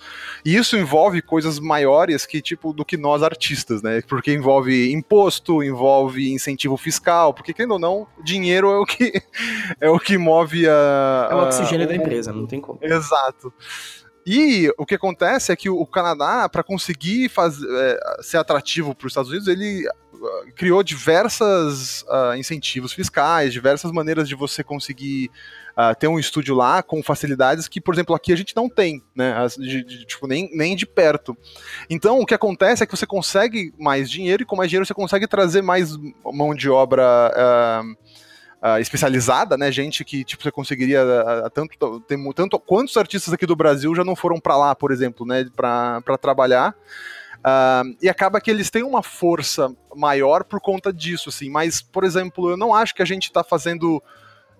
E 0.44 0.56
isso 0.56 0.76
envolve 0.76 1.20
coisas 1.20 1.58
maiores 1.58 2.24
que 2.24 2.40
tipo 2.40 2.72
do 2.72 2.84
que 2.84 2.96
nós 2.96 3.22
artistas, 3.22 3.82
né? 3.82 4.02
Porque 4.08 4.32
envolve 4.32 4.92
imposto, 4.92 5.62
envolve 5.62 6.32
incentivo 6.32 6.76
fiscal, 6.76 7.34
porque 7.34 7.52
querendo 7.52 7.72
ou 7.72 7.78
não, 7.78 8.06
dinheiro 8.24 8.70
é 8.70 8.78
o 8.78 8.86
que 8.86 9.12
é 9.80 9.90
o 9.90 9.98
que 9.98 10.16
move 10.16 10.68
a 10.68 11.28
é 11.30 11.34
o 11.34 11.42
oxigênio 11.44 11.86
a, 11.86 11.88
da 11.88 11.94
empresa, 11.94 12.32
não 12.32 12.46
tem 12.46 12.60
como. 12.60 12.78
Exato. 12.82 13.52
E 14.24 14.72
o 14.78 14.86
que 14.86 14.94
acontece 14.94 15.50
é 15.50 15.56
que 15.56 15.68
o 15.68 15.84
Canadá, 15.84 16.48
para 16.48 16.62
conseguir 16.62 17.26
é, 17.26 18.22
ser 18.22 18.36
atrativo 18.36 18.94
para 18.94 19.06
os 19.06 19.10
Estados 19.10 19.30
Unidos, 19.30 19.48
ele 19.48 19.84
uh, 19.86 20.52
criou 20.54 20.82
diversos 20.82 22.02
uh, 22.02 22.36
incentivos 22.36 22.92
fiscais, 22.92 23.52
diversas 23.52 23.90
maneiras 23.90 24.28
de 24.28 24.36
você 24.36 24.62
conseguir 24.62 25.28
uh, 25.72 25.94
ter 25.98 26.06
um 26.06 26.20
estúdio 26.20 26.54
lá 26.54 26.84
com 26.84 27.02
facilidades 27.02 27.66
que, 27.66 27.80
por 27.80 27.94
exemplo, 27.94 28.14
aqui 28.14 28.32
a 28.32 28.36
gente 28.36 28.54
não 28.54 28.68
tem, 28.68 29.02
né? 29.14 29.34
De, 29.58 29.82
de, 29.82 30.06
tipo, 30.06 30.28
nem, 30.28 30.48
nem 30.54 30.76
de 30.76 30.86
perto. 30.86 31.36
Então, 31.90 32.20
o 32.20 32.26
que 32.26 32.34
acontece 32.34 32.84
é 32.84 32.86
que 32.86 32.96
você 32.96 33.06
consegue 33.06 33.74
mais 33.76 34.08
dinheiro 34.08 34.44
e 34.44 34.46
com 34.46 34.54
mais 34.54 34.70
dinheiro 34.70 34.86
você 34.86 34.94
consegue 34.94 35.26
trazer 35.26 35.62
mais 35.62 35.96
mão 36.24 36.54
de 36.54 36.70
obra. 36.70 37.02
Uh, 37.34 38.02
Uh, 38.62 38.78
especializada, 38.78 39.56
né? 39.56 39.72
Gente 39.72 40.04
que 40.04 40.22
tipo 40.22 40.40
você 40.40 40.52
conseguiria 40.52 41.02
uh, 41.02 41.50
tanto 41.50 42.00
tem 42.00 42.32
tanto 42.32 42.60
quantos 42.60 42.96
artistas 42.96 43.34
aqui 43.34 43.44
do 43.44 43.56
Brasil 43.56 43.92
já 43.92 44.04
não 44.04 44.14
foram 44.14 44.38
para 44.38 44.56
lá, 44.56 44.72
por 44.72 44.92
exemplo, 44.92 45.26
né? 45.26 45.44
Para 45.56 46.16
trabalhar. 46.20 46.72
Uh, 47.38 47.96
e 48.00 48.08
acaba 48.08 48.40
que 48.40 48.48
eles 48.48 48.70
têm 48.70 48.84
uma 48.84 49.02
força 49.02 49.74
maior 49.96 50.44
por 50.44 50.60
conta 50.60 50.92
disso, 50.92 51.28
assim. 51.28 51.50
Mas, 51.50 51.82
por 51.82 52.04
exemplo, 52.04 52.50
eu 52.50 52.56
não 52.56 52.72
acho 52.72 52.94
que 52.94 53.02
a 53.02 53.06
gente 53.06 53.24
está 53.24 53.42
fazendo 53.42 54.00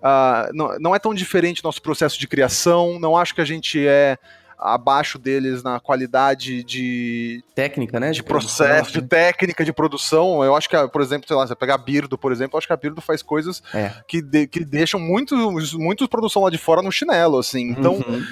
Uh, 0.03 0.51
não, 0.53 0.77
não 0.79 0.93
é 0.93 0.99
tão 0.99 1.13
diferente 1.13 1.63
nosso 1.63 1.81
processo 1.81 2.19
de 2.19 2.27
criação, 2.27 2.99
não 2.99 3.15
acho 3.15 3.33
que 3.33 3.39
a 3.39 3.45
gente 3.45 3.87
é 3.87 4.17
abaixo 4.63 5.19
deles 5.19 5.61
na 5.61 5.79
qualidade 5.79 6.63
de 6.63 7.43
técnica, 7.53 7.99
né? 7.99 8.11
De, 8.11 8.15
de 8.15 8.23
processo, 8.23 8.93
de 8.93 9.01
técnica 9.01 9.65
de 9.65 9.73
produção. 9.73 10.43
Eu 10.43 10.55
acho 10.55 10.69
que, 10.69 10.87
por 10.87 11.01
exemplo, 11.01 11.27
sei 11.27 11.35
lá, 11.35 11.45
você 11.45 11.55
pegar 11.55 11.75
a 11.75 11.77
Birdo, 11.77 12.17
por 12.17 12.31
exemplo, 12.31 12.55
eu 12.55 12.57
acho 12.59 12.67
que 12.67 12.73
a 12.73 12.77
Birdo 12.77 13.01
faz 13.01 13.21
coisas 13.21 13.61
é. 13.73 13.91
que, 14.07 14.21
de, 14.21 14.47
que 14.47 14.63
deixam 14.63 14.99
muitos 14.99 15.73
muitos 15.73 16.07
produção 16.07 16.43
lá 16.43 16.49
de 16.49 16.57
fora 16.57 16.81
no 16.81 16.91
chinelo, 16.91 17.37
assim. 17.37 17.69
Então, 17.69 17.95
uhum. 17.95 18.23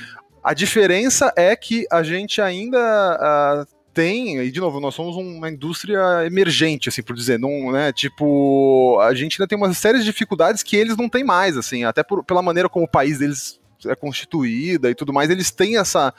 a 0.41 0.53
diferença 0.53 1.33
é 1.35 1.53
que 1.55 1.85
a 1.91 2.01
gente 2.01 2.41
ainda 2.41 2.79
uh, 2.79 3.81
tem, 3.93 4.39
e 4.39 4.51
de 4.51 4.59
novo, 4.59 4.79
nós 4.79 4.95
somos 4.95 5.15
uma 5.15 5.49
indústria 5.49 6.25
emergente, 6.25 6.89
assim, 6.89 7.03
por 7.03 7.15
dizer, 7.15 7.37
não, 7.37 7.71
né, 7.71 7.91
tipo, 7.91 8.99
a 9.01 9.13
gente 9.13 9.39
ainda 9.39 9.47
tem 9.47 9.57
uma 9.57 9.73
série 9.73 9.99
de 9.99 10.05
dificuldades 10.05 10.63
que 10.63 10.75
eles 10.75 10.95
não 10.95 11.09
têm 11.09 11.23
mais, 11.23 11.57
assim, 11.57 11.83
até 11.83 12.03
por, 12.03 12.23
pela 12.23 12.41
maneira 12.41 12.69
como 12.69 12.85
o 12.85 12.89
país 12.89 13.19
deles 13.19 13.59
é 13.85 13.95
constituída 13.95 14.89
e 14.89 14.95
tudo 14.95 15.13
mais, 15.13 15.29
eles 15.29 15.51
têm 15.51 15.77
essa, 15.77 16.13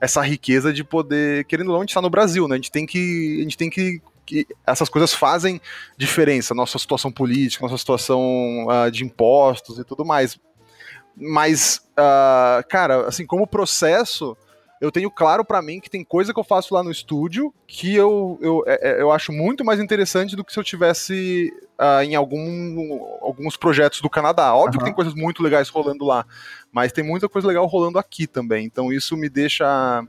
essa 0.00 0.22
riqueza 0.22 0.72
de 0.72 0.84
poder, 0.84 1.44
querendo 1.44 1.68
ou 1.68 1.72
não, 1.74 1.80
a 1.80 1.82
gente 1.82 1.90
está 1.90 2.02
no 2.02 2.10
Brasil, 2.10 2.46
né, 2.48 2.54
a 2.54 2.58
gente 2.58 2.70
tem 2.70 2.86
que, 2.86 3.38
a 3.40 3.42
gente 3.42 3.56
tem 3.56 3.70
que 3.70 4.00
que 4.28 4.46
essas 4.66 4.90
coisas 4.90 5.14
fazem 5.14 5.58
diferença, 5.96 6.54
nossa 6.54 6.78
situação 6.78 7.10
política, 7.10 7.64
nossa 7.64 7.78
situação 7.78 8.66
uh, 8.66 8.90
de 8.90 9.02
impostos 9.02 9.78
e 9.78 9.84
tudo 9.84 10.04
mais. 10.04 10.38
Mas, 11.16 11.80
uh, 11.92 12.62
cara, 12.68 13.08
assim, 13.08 13.24
como 13.24 13.46
processo, 13.46 14.36
eu 14.80 14.92
tenho 14.92 15.10
claro 15.10 15.44
para 15.44 15.60
mim 15.60 15.80
que 15.80 15.90
tem 15.90 16.04
coisa 16.04 16.32
que 16.32 16.38
eu 16.38 16.44
faço 16.44 16.74
lá 16.74 16.82
no 16.82 16.90
estúdio 16.90 17.52
que 17.66 17.94
eu, 17.94 18.38
eu, 18.40 18.64
é, 18.66 18.90
é, 18.90 19.02
eu 19.02 19.10
acho 19.10 19.32
muito 19.32 19.64
mais 19.64 19.80
interessante 19.80 20.36
do 20.36 20.44
que 20.44 20.52
se 20.52 20.58
eu 20.58 20.64
tivesse 20.64 21.52
uh, 21.78 22.02
em 22.02 22.14
algum, 22.14 23.02
alguns 23.20 23.56
projetos 23.56 24.00
do 24.00 24.10
Canadá. 24.10 24.54
Óbvio 24.54 24.74
uhum. 24.74 24.78
que 24.78 24.84
tem 24.84 24.94
coisas 24.94 25.14
muito 25.14 25.42
legais 25.42 25.68
rolando 25.68 26.04
lá, 26.04 26.24
mas 26.72 26.92
tem 26.92 27.04
muita 27.04 27.28
coisa 27.28 27.48
legal 27.48 27.66
rolando 27.66 27.98
aqui 27.98 28.26
também. 28.26 28.64
Então 28.64 28.92
isso 28.92 29.16
me 29.16 29.28
deixa 29.28 30.02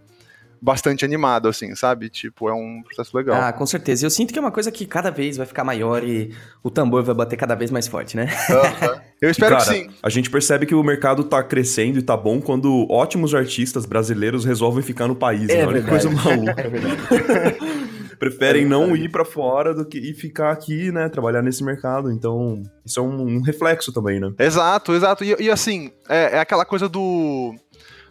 bastante 0.62 1.05
animado, 1.05 1.47
assim, 1.47 1.74
sabe? 1.76 2.10
Tipo, 2.10 2.49
é 2.49 2.53
um 2.53 2.82
processo 2.84 3.16
legal. 3.16 3.41
Ah, 3.41 3.53
com 3.53 3.66
certeza. 3.66 4.05
Eu 4.05 4.10
sinto 4.10 4.34
que 4.34 4.39
é 4.39 4.41
uma 4.41 4.51
coisa 4.51 4.72
que 4.72 4.86
cada 4.86 5.10
vez 5.10 5.38
vai 5.38 5.45
ficar 5.45 5.64
maior 5.64 6.03
e 6.03 6.34
o 6.64 6.70
tambor 6.70 7.03
vai 7.03 7.16
bater 7.16 7.38
cada 7.38 7.55
vez 7.55 7.72
mais 7.72 7.88
forte, 7.88 8.16
né? 8.16 8.30
Uhum. 8.49 8.99
Eu 9.22 9.30
espero 9.30 9.57
cara, 9.57 9.66
que 9.66 9.78
sim. 9.78 9.89
A 10.01 10.10
gente 10.10 10.30
percebe 10.30 10.66
que 10.66 10.74
o 10.74 10.82
mercado 10.82 11.26
tá 11.26 11.43
crescendo 11.43 11.99
e 11.99 12.01
tá 12.01 12.16
bom 12.16 12.39
quando 12.39 12.88
ótimos 12.89 13.36
artistas 13.36 13.86
brasileiros 13.86 14.45
resolvem 14.45 14.82
ficar 14.82 15.07
no 15.07 15.16
país, 15.16 15.49
é 15.49 15.57
né? 15.57 15.68
Olha 15.68 15.82
que 15.82 15.89
coisa 15.89 16.10
maluca. 16.10 16.55
É 16.60 16.70
verdade. 16.70 17.60
Preferem 18.20 18.64
é 18.64 18.68
não 18.68 18.95
ir 18.97 19.10
para 19.10 19.24
fora 19.24 19.74
do 19.74 19.86
que 19.86 19.97
e 19.97 20.14
ficar 20.14 20.51
aqui, 20.51 20.91
né? 20.91 21.07
Trabalhar 21.07 21.41
nesse 21.41 21.64
mercado. 21.64 22.12
Então, 22.12 22.62
isso 22.86 22.99
é 22.99 23.03
um, 23.03 23.38
um 23.38 23.41
reflexo 23.41 23.93
também, 23.93 24.20
né? 24.20 24.34
Exato, 24.38 24.93
exato. 24.93 25.24
E, 25.24 25.36
e 25.39 25.49
assim, 25.49 25.89
é, 26.10 26.36
é 26.36 26.39
aquela 26.39 26.66
coisa 26.66 26.89
do 26.89 27.55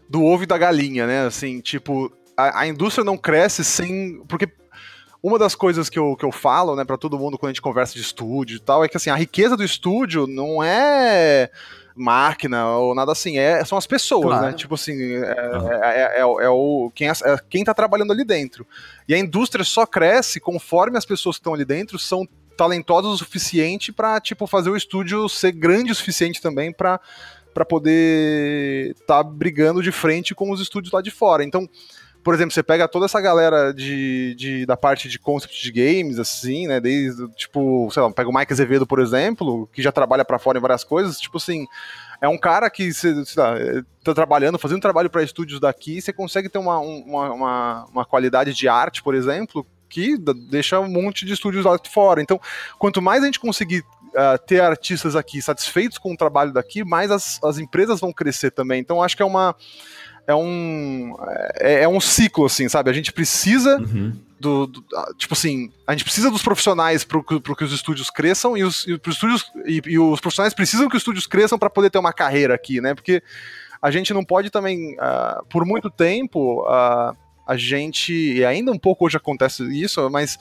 do 0.09 0.25
ovo 0.25 0.45
e 0.45 0.47
da 0.47 0.57
galinha, 0.57 1.07
né? 1.07 1.27
Assim, 1.27 1.61
tipo, 1.61 2.11
a, 2.39 2.61
a 2.61 2.67
indústria 2.69 3.05
não 3.05 3.19
cresce 3.19 3.65
sem. 3.65 4.23
Porque 4.29 4.49
uma 5.21 5.39
das 5.39 5.57
coisas 5.57 5.91
que 5.91 5.99
eu, 5.99 6.15
que 6.15 6.25
eu 6.25 6.31
falo, 6.31 6.77
né, 6.77 6.85
para 6.85 6.97
todo 6.97 7.19
mundo 7.19 7.37
quando 7.37 7.51
a 7.51 7.53
gente 7.53 7.61
conversa 7.61 7.95
de 7.95 8.01
estúdio 8.01 8.57
e 8.57 8.61
tal, 8.61 8.85
é 8.85 8.89
que 8.89 8.97
assim, 8.97 9.11
a 9.11 9.17
riqueza 9.17 9.57
do 9.57 9.65
estúdio 9.65 10.29
não 10.29 10.63
é 10.63 11.51
máquina 11.97 12.77
ou 12.77 12.95
nada 12.95 13.11
assim, 13.11 13.39
é, 13.39 13.65
são 13.65 13.77
as 13.77 13.89
pessoas, 13.89 14.27
né? 14.27 14.31
claro. 14.31 14.47
né? 14.47 14.53
Tipo 14.53 14.77
assim, 14.77 14.93
é, 15.15 15.57
uhum. 15.57 15.73
é, 15.73 16.17
é, 16.17 16.21
é, 16.21 16.49
o, 16.49 16.93
quem, 16.95 17.09
é, 17.09 17.15
quem 17.51 17.65
tá 17.65 17.75
trabalhando 17.75 18.13
ali 18.13 18.25
dentro. 18.25 18.65
E 19.09 19.15
a 19.15 19.19
indústria 19.19 19.65
só 19.65 19.85
cresce 19.85 20.39
conforme 20.39 20.97
as 20.97 21.05
pessoas 21.05 21.37
que 21.37 21.41
estão 21.41 21.55
ali 21.55 21.65
dentro 21.65 21.99
são 21.99 22.27
talentosas 22.57 23.11
o 23.11 23.19
suficiente 23.19 23.93
para 23.93 24.21
tipo, 24.21 24.47
fazer 24.47 24.71
o 24.71 24.77
estúdio 24.77 25.29
ser 25.29 25.53
grande 25.53 25.91
o 25.91 25.95
suficiente 25.95 26.41
também 26.41 26.73
para 26.73 27.01
para 27.59 27.65
poder 27.65 28.93
estar 28.93 29.17
tá 29.17 29.23
brigando 29.25 29.83
de 29.83 29.91
frente 29.91 30.33
com 30.33 30.53
os 30.53 30.61
estúdios 30.61 30.93
lá 30.93 31.03
de 31.03 31.11
fora. 31.11 31.43
Então, 31.43 31.69
por 32.29 32.35
exemplo, 32.35 32.53
você 32.53 32.63
pega 32.63 32.87
toda 32.87 33.07
essa 33.07 33.23
galera 33.23 33.73
de, 33.73 34.35
de, 34.35 34.67
da 34.67 34.77
parte 34.77 35.09
de 35.09 35.19
concept 35.19 35.63
de 35.63 35.73
games, 35.73 36.19
assim, 36.19 36.67
né? 36.67 36.79
Desde, 36.79 37.27
tipo, 37.29 37.89
sei 37.91 38.03
lá, 38.03 38.13
pega 38.13 38.29
o 38.29 38.35
Mike 38.35 38.53
Azevedo, 38.53 38.87
por 38.87 39.01
exemplo, 39.01 39.67
que 39.73 39.81
já 39.81 39.91
trabalha 39.91 40.27
para 40.27 40.39
fora 40.39 40.59
em 40.59 40.61
várias 40.61 40.85
coisas, 40.85 41.19
tipo 41.19 41.39
assim. 41.39 41.67
É 42.21 42.29
um 42.29 42.37
cara 42.37 42.69
que 42.69 42.91
lá, 43.35 43.83
tá 44.05 44.13
trabalhando, 44.13 44.59
fazendo 44.59 44.83
trabalho 44.83 45.09
para 45.09 45.23
estúdios 45.23 45.59
daqui, 45.59 46.03
você 46.03 46.13
consegue 46.13 46.51
ter 46.51 46.59
uma, 46.59 46.79
uma, 46.79 47.33
uma, 47.33 47.85
uma 47.87 48.05
qualidade 48.05 48.53
de 48.53 48.69
arte, 48.69 49.03
por 49.03 49.15
exemplo, 49.15 49.67
que 49.89 50.19
deixa 50.51 50.79
um 50.81 50.87
monte 50.91 51.25
de 51.25 51.33
estúdios 51.33 51.65
lá 51.65 51.79
de 51.79 51.89
fora. 51.89 52.21
Então, 52.21 52.39
quanto 52.79 53.01
mais 53.01 53.23
a 53.23 53.25
gente 53.25 53.41
conseguir 53.41 53.83
uh, 54.09 54.39
ter 54.47 54.61
artistas 54.61 55.17
aqui 55.17 55.41
satisfeitos 55.41 55.97
com 55.97 56.13
o 56.13 56.17
trabalho 56.17 56.53
daqui, 56.53 56.85
mais 56.85 57.11
as, 57.11 57.43
as 57.43 57.57
empresas 57.57 58.01
vão 58.01 58.13
crescer 58.13 58.51
também. 58.51 58.81
Então, 58.81 59.03
acho 59.03 59.17
que 59.17 59.23
é 59.23 59.27
uma 59.27 59.57
é 60.29 60.35
um 60.35 61.17
é, 61.59 61.83
é, 61.85 61.89
um 61.89 61.99
ciclo 62.01 62.45
assim, 62.45 62.69
sabe? 62.69 62.91
A 62.91 62.93
gente 62.93 63.11
precisa 63.13 63.79
uhum. 63.79 64.13
do, 64.39 64.67
do, 64.67 64.85
tipo 65.17 65.33
assim, 65.33 65.73
a 65.87 65.93
gente 65.93 66.05
precisa 66.05 66.31
dos 66.31 66.43
profissionais 66.43 67.03
para 67.03 67.23
que 67.57 67.65
os 67.65 67.73
estúdios 67.73 68.11
cresçam 68.11 68.55
e 68.55 68.63
os, 68.63 68.87
e, 68.87 69.01
estúdios, 69.09 69.51
e, 69.65 69.81
e, 69.87 69.99
os 69.99 70.21
profissionais 70.21 70.53
precisam 70.53 70.87
que 70.87 70.97
os 70.97 71.01
estúdios 71.01 71.27
cresçam 71.27 71.59
para 71.59 71.71
poder 71.71 71.89
ter 71.89 71.99
uma 71.99 72.13
carreira 72.13 72.55
aqui, 72.55 72.79
né? 72.79 72.95
Porque 72.95 73.23
a 73.81 73.91
gente 73.91 74.13
não 74.13 74.23
pode 74.23 74.51
também, 74.51 74.97
uh, 74.97 75.43
por 75.49 75.65
muito 75.65 75.89
tempo, 75.89 76.63
uh, 76.63 77.17
a 77.47 77.57
gente 77.57 78.13
e 78.13 78.45
ainda 78.45 78.71
um 78.71 78.79
pouco 78.79 79.07
hoje 79.07 79.17
acontece 79.17 79.63
isso, 79.65 80.11
mas 80.11 80.35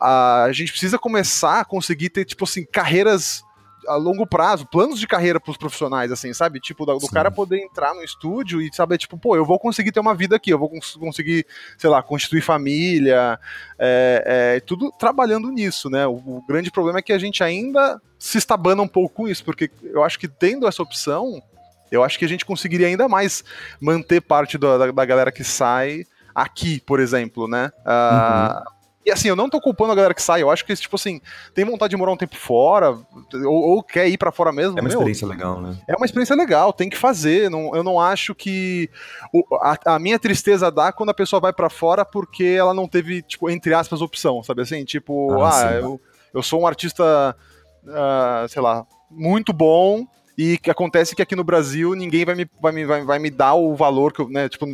uh, 0.00 0.46
a 0.46 0.52
gente 0.52 0.70
precisa 0.70 0.98
começar 0.98 1.60
a 1.60 1.64
conseguir 1.64 2.08
ter 2.08 2.24
tipo 2.24 2.44
assim 2.44 2.64
carreiras 2.64 3.44
a 3.88 3.96
longo 3.96 4.26
prazo, 4.26 4.66
planos 4.66 4.98
de 4.98 5.06
carreira 5.06 5.40
pros 5.40 5.56
profissionais, 5.56 6.12
assim, 6.12 6.32
sabe? 6.32 6.60
Tipo, 6.60 6.84
do, 6.86 6.98
do 6.98 7.08
cara 7.08 7.30
poder 7.30 7.58
entrar 7.58 7.94
no 7.94 8.02
estúdio 8.02 8.60
e 8.60 8.72
saber, 8.72 8.98
tipo, 8.98 9.18
pô, 9.18 9.36
eu 9.36 9.44
vou 9.44 9.58
conseguir 9.58 9.92
ter 9.92 10.00
uma 10.00 10.14
vida 10.14 10.36
aqui, 10.36 10.50
eu 10.50 10.58
vou 10.58 10.68
cons 10.68 10.96
conseguir, 10.96 11.46
sei 11.78 11.90
lá, 11.90 12.02
constituir 12.02 12.40
família, 12.40 13.38
é, 13.78 14.56
é, 14.56 14.60
tudo 14.60 14.92
trabalhando 14.98 15.50
nisso, 15.50 15.88
né? 15.90 16.06
O, 16.06 16.14
o, 16.14 16.44
grande 16.46 16.70
problema 16.70 16.98
é 16.98 17.02
que 17.02 17.12
a 17.12 17.18
gente 17.18 17.42
ainda 17.42 18.00
se 18.18 18.38
estabana 18.38 18.82
um 18.82 18.88
pouco 18.88 19.14
com 19.14 19.28
isso, 19.28 19.44
porque 19.44 19.70
eu 19.82 20.02
acho 20.02 20.18
que 20.18 20.28
tendo 20.28 20.66
essa 20.66 20.82
opção, 20.82 21.42
eu 21.90 22.02
acho 22.02 22.18
que 22.18 22.24
a 22.24 22.28
gente 22.28 22.44
conseguiria 22.44 22.86
ainda 22.86 23.08
mais 23.08 23.44
manter 23.80 24.20
parte 24.20 24.58
da, 24.58 24.78
da, 24.78 24.90
da 24.90 25.04
galera 25.04 25.32
que 25.32 25.44
sai 25.44 26.04
aqui, 26.34 26.80
por 26.80 27.00
exemplo, 27.00 27.48
né? 27.48 27.72
Uh, 27.78 28.58
uhum. 28.58 28.75
E 29.06 29.12
assim, 29.12 29.28
eu 29.28 29.36
não 29.36 29.48
tô 29.48 29.60
culpando 29.60 29.92
a 29.92 29.94
galera 29.94 30.12
que 30.12 30.20
sai, 30.20 30.42
eu 30.42 30.50
acho 30.50 30.64
que, 30.66 30.74
tipo 30.74 30.96
assim, 30.96 31.20
tem 31.54 31.64
vontade 31.64 31.90
de 31.90 31.96
morar 31.96 32.10
um 32.10 32.16
tempo 32.16 32.36
fora, 32.36 32.90
ou, 32.90 33.76
ou 33.76 33.80
quer 33.80 34.08
ir 34.08 34.18
para 34.18 34.32
fora 34.32 34.50
mesmo. 34.50 34.76
É 34.76 34.82
uma 34.82 34.88
meu, 34.88 34.98
experiência 34.98 35.28
legal, 35.28 35.60
né? 35.60 35.78
É 35.86 35.94
uma 35.94 36.04
experiência 36.04 36.34
legal, 36.34 36.72
tem 36.72 36.90
que 36.90 36.96
fazer. 36.96 37.48
Não, 37.48 37.72
eu 37.76 37.84
não 37.84 38.00
acho 38.00 38.34
que. 38.34 38.90
O, 39.32 39.44
a, 39.62 39.78
a, 39.94 39.98
minha 40.00 40.18
tristeza 40.18 40.72
dá 40.72 40.90
quando 40.90 41.10
a 41.10 41.14
pessoa 41.14 41.38
vai 41.38 41.52
para 41.52 41.70
fora 41.70 42.04
porque 42.04 42.56
ela 42.58 42.74
não 42.74 42.88
teve, 42.88 43.22
tipo, 43.22 43.48
entre 43.48 43.72
aspas, 43.74 44.02
opção, 44.02 44.42
sabe 44.42 44.62
assim? 44.62 44.84
Tipo, 44.84 45.40
ah, 45.40 45.68
ah 45.68 45.72
eu, 45.74 46.00
eu 46.34 46.42
sou 46.42 46.62
um 46.62 46.66
artista, 46.66 47.36
uh, 47.84 48.48
sei 48.48 48.60
lá, 48.60 48.84
muito 49.08 49.52
bom, 49.52 50.04
e 50.36 50.58
que 50.58 50.68
acontece 50.68 51.14
que 51.14 51.22
aqui 51.22 51.36
no 51.36 51.44
Brasil 51.44 51.94
ninguém 51.94 52.24
vai 52.24 52.34
me, 52.34 52.50
vai 52.60 52.72
me, 52.72 52.84
vai, 52.84 53.04
vai 53.04 53.18
me 53.20 53.30
dar 53.30 53.54
o 53.54 53.76
valor 53.76 54.12
que 54.12 54.20
eu, 54.20 54.28
né, 54.28 54.48
tipo, 54.48 54.66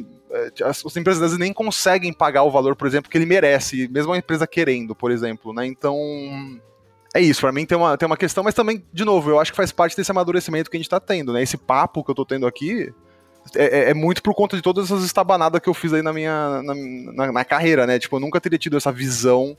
as, 0.64 0.84
as 0.84 0.96
empresas 0.96 1.20
vezes 1.20 1.38
nem 1.38 1.52
conseguem 1.52 2.12
pagar 2.12 2.42
o 2.42 2.50
valor, 2.50 2.74
por 2.74 2.86
exemplo, 2.86 3.10
que 3.10 3.18
ele 3.18 3.26
merece, 3.26 3.88
mesmo 3.88 4.12
a 4.12 4.18
empresa 4.18 4.46
querendo, 4.46 4.94
por 4.94 5.10
exemplo, 5.10 5.52
né? 5.52 5.66
Então, 5.66 5.96
é 7.14 7.20
isso, 7.20 7.40
para 7.40 7.52
mim 7.52 7.66
tem 7.66 7.76
uma, 7.76 7.96
tem 7.96 8.06
uma 8.06 8.16
questão, 8.16 8.42
mas 8.42 8.54
também, 8.54 8.84
de 8.92 9.04
novo, 9.04 9.30
eu 9.30 9.38
acho 9.38 9.50
que 9.50 9.56
faz 9.56 9.70
parte 9.70 9.96
desse 9.96 10.10
amadurecimento 10.10 10.70
que 10.70 10.76
a 10.76 10.80
gente 10.80 10.88
tá 10.88 10.98
tendo, 10.98 11.32
né? 11.32 11.42
Esse 11.42 11.56
papo 11.56 12.02
que 12.02 12.10
eu 12.10 12.14
tô 12.14 12.24
tendo 12.24 12.46
aqui 12.46 12.92
é, 13.54 13.64
é, 13.64 13.90
é 13.90 13.94
muito 13.94 14.22
por 14.22 14.34
conta 14.34 14.56
de 14.56 14.62
todas 14.62 14.86
essas 14.86 15.04
estabanadas 15.04 15.60
que 15.60 15.68
eu 15.68 15.74
fiz 15.74 15.92
aí 15.92 16.02
na 16.02 16.12
minha 16.12 16.62
na, 16.62 16.74
na, 16.74 17.32
na, 17.32 17.44
carreira, 17.44 17.86
né? 17.86 17.98
Tipo, 17.98 18.16
eu 18.16 18.20
nunca 18.20 18.40
teria 18.40 18.58
tido 18.58 18.76
essa 18.76 18.92
visão 18.92 19.56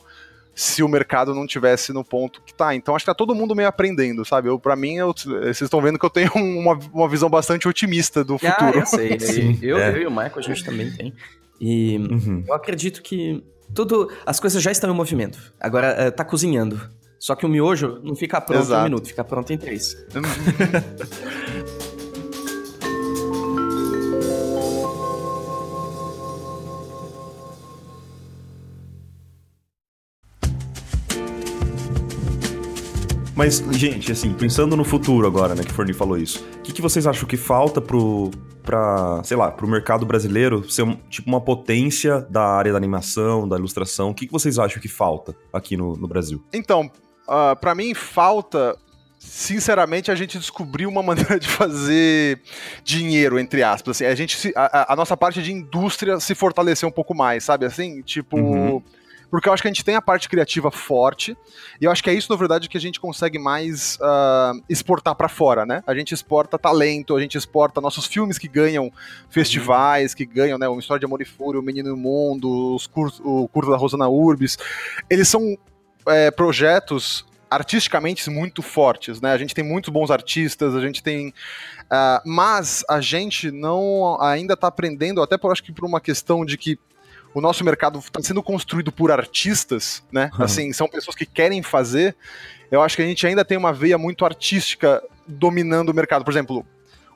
se 0.56 0.84
o 0.84 0.88
mercado 0.88 1.34
não 1.34 1.48
tivesse 1.48 1.92
no 1.92 2.04
ponto 2.04 2.42
que 2.46 2.54
tá. 2.54 2.76
Então 2.76 2.96
acho 2.96 3.04
que 3.04 3.12
tá 3.12 3.16
todo 3.16 3.34
mundo 3.34 3.56
meio 3.56 3.68
aprendendo, 3.68 4.24
sabe? 4.24 4.50
Eu, 4.50 4.60
pra 4.60 4.76
mim, 4.76 4.96
eu, 4.96 5.14
vocês 5.14 5.62
estão 5.62 5.82
vendo 5.82 5.98
que 5.98 6.06
eu 6.06 6.10
tenho 6.10 6.32
uma, 6.36 6.80
uma 6.94 7.10
visão 7.10 7.30
bastante 7.30 7.68
otimista 7.68 8.24
do 8.24 8.36
ah, 8.36 8.38
futuro. 8.40 8.80
Eu 8.80 8.86
sei, 8.86 9.20
Sim, 9.22 9.60
eu, 9.62 9.78
é. 9.78 9.92
eu 9.92 10.02
e 10.04 10.06
o 10.06 10.12
Michael, 10.12 10.38
a 10.38 10.42
gente 10.42 10.64
também 10.64 10.92
tem. 10.92 11.14
E 11.60 11.98
uhum. 11.98 12.44
eu 12.48 12.54
acredito 12.54 13.02
que 13.02 13.44
tudo. 13.74 14.12
As 14.26 14.40
coisas 14.40 14.62
já 14.62 14.72
estão 14.72 14.92
em 14.92 14.96
movimento. 14.96 15.54
Agora 15.60 16.08
uh, 16.08 16.12
tá 16.12 16.24
cozinhando. 16.24 16.80
Só 17.18 17.36
que 17.36 17.46
o 17.46 17.50
miojo 17.50 18.02
não 18.04 18.16
fica 18.16 18.42
pronto 18.42 18.64
Exato. 18.64 18.82
em 18.82 18.82
um 18.82 18.84
minuto, 18.84 19.08
fica 19.08 19.24
pronto 19.24 19.54
em 19.54 19.58
três. 19.58 19.96
Mas, 33.36 33.64
gente, 33.72 34.12
assim, 34.12 34.32
pensando 34.34 34.78
no 34.78 34.84
futuro 34.84 35.26
agora, 35.26 35.56
né, 35.56 35.64
que 35.64 35.72
o 35.72 35.74
Forni 35.74 35.94
falou 35.94 36.18
isso, 36.18 36.46
o 36.60 36.62
que, 36.62 36.72
que 36.72 36.82
vocês 36.82 37.08
acham 37.08 37.28
que 37.28 37.36
falta 37.36 37.82
pro, 37.82 38.30
pra, 38.62 39.22
sei 39.24 39.36
lá, 39.36 39.52
pro 39.52 39.68
mercado 39.68 40.06
brasileiro 40.06 40.70
ser 40.70 40.84
um, 40.84 40.96
tipo 41.10 41.28
uma 41.28 41.42
potência 41.42 42.22
da 42.30 42.44
área 42.44 42.72
da 42.72 42.78
animação, 42.78 43.48
da 43.48 43.58
ilustração? 43.58 44.12
O 44.12 44.14
que, 44.14 44.28
que 44.28 44.32
vocês 44.32 44.60
acham 44.60 44.80
que 44.80 44.88
falta 44.88 45.36
aqui 45.52 45.76
no, 45.76 45.98
no 45.98 46.08
Brasil? 46.08 46.44
Então, 46.54 46.92
uh, 47.28 47.56
para 47.60 47.74
mim 47.74 47.94
falta 47.96 48.78
sinceramente, 49.18 50.12
a 50.12 50.16
gente 50.16 50.38
descobriu 50.38 50.90
uma 50.90 51.02
maneira 51.04 51.40
de 51.40 51.48
fazer 51.48 52.42
dinheiro, 52.84 53.40
entre 53.40 53.64
aspas. 53.64 53.98
Assim, 53.98 54.06
a, 54.06 54.14
gente 54.14 54.54
a, 54.56 54.94
a, 54.94 54.96
nossa 54.96 55.16
parte 55.18 55.42
de 55.42 55.52
indústria 55.52 56.20
se 56.20 56.36
fortaleceu 56.36 56.88
um 56.90 56.92
pouco 56.92 57.16
mais, 57.16 57.44
sabe? 57.44 57.66
Assim, 57.66 58.02
tipo. 58.02 58.38
Uhum 58.38 58.84
porque 59.34 59.50
eu 59.50 59.54
acho 59.54 59.64
que 59.64 59.68
a 59.68 59.72
gente 59.72 59.84
tem 59.84 59.96
a 59.96 60.02
parte 60.02 60.30
criativa 60.30 60.70
forte, 60.70 61.36
e 61.82 61.86
eu 61.86 61.92
acho 61.92 62.04
que 62.04 62.10
é 62.12 62.14
isso, 62.14 62.32
na 62.32 62.38
verdade, 62.38 62.70
que 62.70 62.78
a 62.78 62.80
gente 62.80 63.00
consegue 63.00 63.40
mais 63.40 63.96
uh, 63.96 64.64
exportar 64.70 65.16
para 65.16 65.28
fora, 65.28 65.66
né? 65.66 65.82
A 65.88 65.96
gente 65.96 66.14
exporta 66.14 66.56
talento, 66.60 67.16
a 67.16 67.20
gente 67.20 67.36
exporta 67.36 67.82
nossos 67.82 68.06
filmes 68.06 68.38
que 68.38 68.48
ganham 68.48 68.92
festivais, 69.32 70.14
que 70.14 70.24
ganham, 70.24 70.60
né? 70.60 70.68
Uma 70.68 70.80
História 70.80 71.00
de 71.00 71.08
Amor 71.08 71.20
e 71.20 71.26
Fúria, 71.26 71.60
O 71.60 71.64
Menino 71.64 71.90
e 71.90 71.92
o 71.92 71.98
Mundo, 71.98 72.76
os 72.76 72.88
o 73.24 73.48
Curto 73.48 73.72
da 73.72 73.76
Rosana 73.76 74.08
Urbis. 74.08 74.56
Eles 75.10 75.28
são 75.28 75.58
é, 76.06 76.30
projetos 76.30 77.26
artisticamente 77.50 78.30
muito 78.30 78.62
fortes, 78.62 79.20
né? 79.20 79.32
A 79.32 79.38
gente 79.40 79.56
tem 79.56 79.64
muitos 79.64 79.92
bons 79.92 80.12
artistas, 80.12 80.76
a 80.76 80.80
gente 80.80 81.02
tem. 81.02 81.30
Uh, 81.30 82.22
mas 82.24 82.86
a 82.88 83.02
gente 83.02 83.50
não 83.50 84.16
ainda 84.22 84.54
está 84.54 84.68
aprendendo, 84.68 85.24
até 85.24 85.40
por 85.40 85.52
acho 85.52 85.64
que 85.64 85.72
por 85.72 85.86
uma 85.86 86.00
questão 86.00 86.46
de 86.46 86.56
que 86.56 86.78
o 87.34 87.42
nosso 87.42 87.64
mercado 87.64 88.00
está 88.00 88.22
sendo 88.22 88.44
construído 88.44 88.92
por 88.92 89.12
artistas, 89.12 90.04
né? 90.12 90.30
Assim, 90.38 90.72
são 90.72 90.88
pessoas 90.88 91.16
que 91.16 91.26
querem 91.26 91.64
fazer. 91.64 92.16
Eu 92.72 92.82
acho 92.82 92.96
que 92.96 93.02
a 93.02 93.06
gente 93.06 93.26
ainda 93.26 93.44
tem 93.44 93.58
uma 93.58 93.74
veia 93.74 93.98
muito 93.98 94.24
artística 94.24 95.04
dominando 95.28 95.90
o 95.90 95.94
mercado. 95.94 96.24
Por 96.24 96.32
exemplo, 96.32 96.66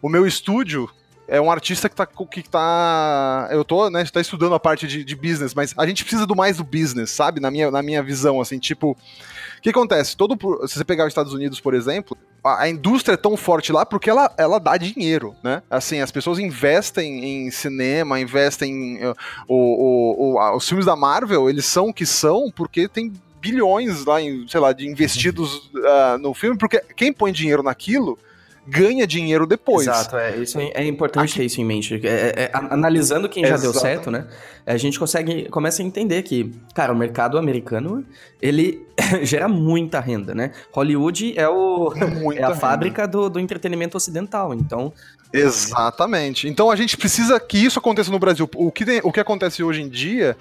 o 0.02 0.10
meu 0.10 0.26
estúdio 0.26 0.90
é 1.28 1.42
um 1.42 1.52
artista 1.52 1.90
que 1.90 1.96
tá, 1.96 2.06
que 2.06 2.44
tá 2.44 3.50
eu 3.52 3.64
tô, 3.64 3.90
né, 3.90 4.04
tá 4.06 4.22
estudando 4.22 4.56
a 4.56 4.60
parte 4.60 4.88
de, 4.88 5.04
de 5.04 5.16
business, 5.16 5.54
mas 5.54 5.74
a 5.78 5.86
gente 5.86 6.04
precisa 6.04 6.26
do 6.26 6.36
mais 6.36 6.58
do 6.58 6.64
business, 6.64 7.12
sabe? 7.12 7.40
Na 7.40 7.52
minha, 7.52 7.70
na 7.70 7.84
minha 7.84 8.02
visão, 8.02 8.40
assim, 8.40 8.58
tipo, 8.58 8.92
o 8.92 9.62
que 9.62 9.70
acontece? 9.70 10.16
Todo, 10.16 10.38
se 10.68 10.78
você 10.78 10.86
pegar 10.86 11.04
os 11.04 11.10
Estados 11.10 11.34
Unidos, 11.34 11.60
por 11.60 11.74
exemplo, 11.74 12.18
a, 12.44 12.70
indústria 12.70 13.14
é 13.14 13.18
tão 13.18 13.36
forte 13.36 13.72
lá 13.72 13.86
porque 13.86 14.10
ela, 14.10 14.32
ela 14.38 14.60
dá 14.60 14.78
dinheiro, 14.78 15.36
né? 15.44 15.62
Assim, 15.70 16.00
as 16.00 16.12
pessoas 16.12 16.40
investem 16.40 17.24
em 17.24 17.52
cinema, 17.52 18.20
investem 18.20 18.72
em, 18.72 19.06
o, 19.06 19.16
o, 19.48 20.36
o, 20.36 20.56
os 20.56 20.68
filmes 20.68 20.86
da 20.86 20.96
Marvel, 20.96 21.50
eles 21.50 21.66
são 21.66 21.90
o 21.90 21.94
que 21.94 22.06
são 22.06 22.52
porque 22.52 22.88
tem 22.88 23.14
bilhões 23.40 24.06
lá, 24.06 24.22
em, 24.22 24.48
sei 24.48 24.60
lá, 24.60 24.74
de 24.74 24.88
investidos 24.88 25.70
uh, 25.76 26.18
no 26.20 26.34
filme, 26.34 26.58
porque 26.58 26.82
quem 26.96 27.14
põe 27.14 27.32
dinheiro 27.32 27.64
naquilo 27.64 28.18
ganha 28.68 29.08
dinheiro 29.08 29.48
depois. 29.48 29.88
Exato, 29.88 30.18
é, 30.18 30.36
isso 30.38 30.60
é, 30.60 30.72
é 30.74 30.86
importante 30.86 31.30
Aqui... 31.30 31.40
ter 31.40 31.46
isso 31.46 31.62
em 31.62 31.66
mente. 31.66 31.96
É, 32.06 32.08
é, 32.08 32.44
é 32.44 32.52
analisando 32.54 33.30
quem 33.30 33.46
já 33.46 33.56
Exato. 33.56 33.72
deu 33.72 33.82
certo, 33.82 34.12
né? 34.12 34.28
A 34.66 34.76
gente 34.76 35.00
consegue, 35.00 35.48
começa 35.50 35.82
a 35.82 35.86
entender 35.86 36.22
que, 36.24 36.54
cara, 36.76 36.92
o 36.92 36.96
mercado 36.96 37.38
americano, 37.38 38.06
ele 38.42 38.86
gera 39.24 39.48
muita 39.48 40.00
renda, 40.00 40.36
né? 40.36 40.52
Hollywood 40.72 41.34
é, 41.38 41.48
o, 41.48 41.94
é 42.36 42.44
a 42.44 42.48
renda. 42.48 42.56
fábrica 42.56 43.08
do, 43.08 43.30
do 43.30 43.40
entretenimento 43.40 43.96
ocidental, 43.96 44.54
então... 44.54 44.92
Exatamente. 45.32 46.48
Então 46.48 46.72
a 46.72 46.76
gente 46.76 46.96
precisa 46.96 47.38
que 47.38 47.58
isso 47.58 47.80
aconteça 47.80 48.10
no 48.10 48.18
Brasil. 48.18 48.50
O 48.56 48.72
que, 48.72 48.86
tem, 48.86 49.02
o 49.04 49.12
que 49.12 49.20
acontece 49.20 49.62
hoje 49.62 49.82
em 49.82 49.90
dia 49.90 50.38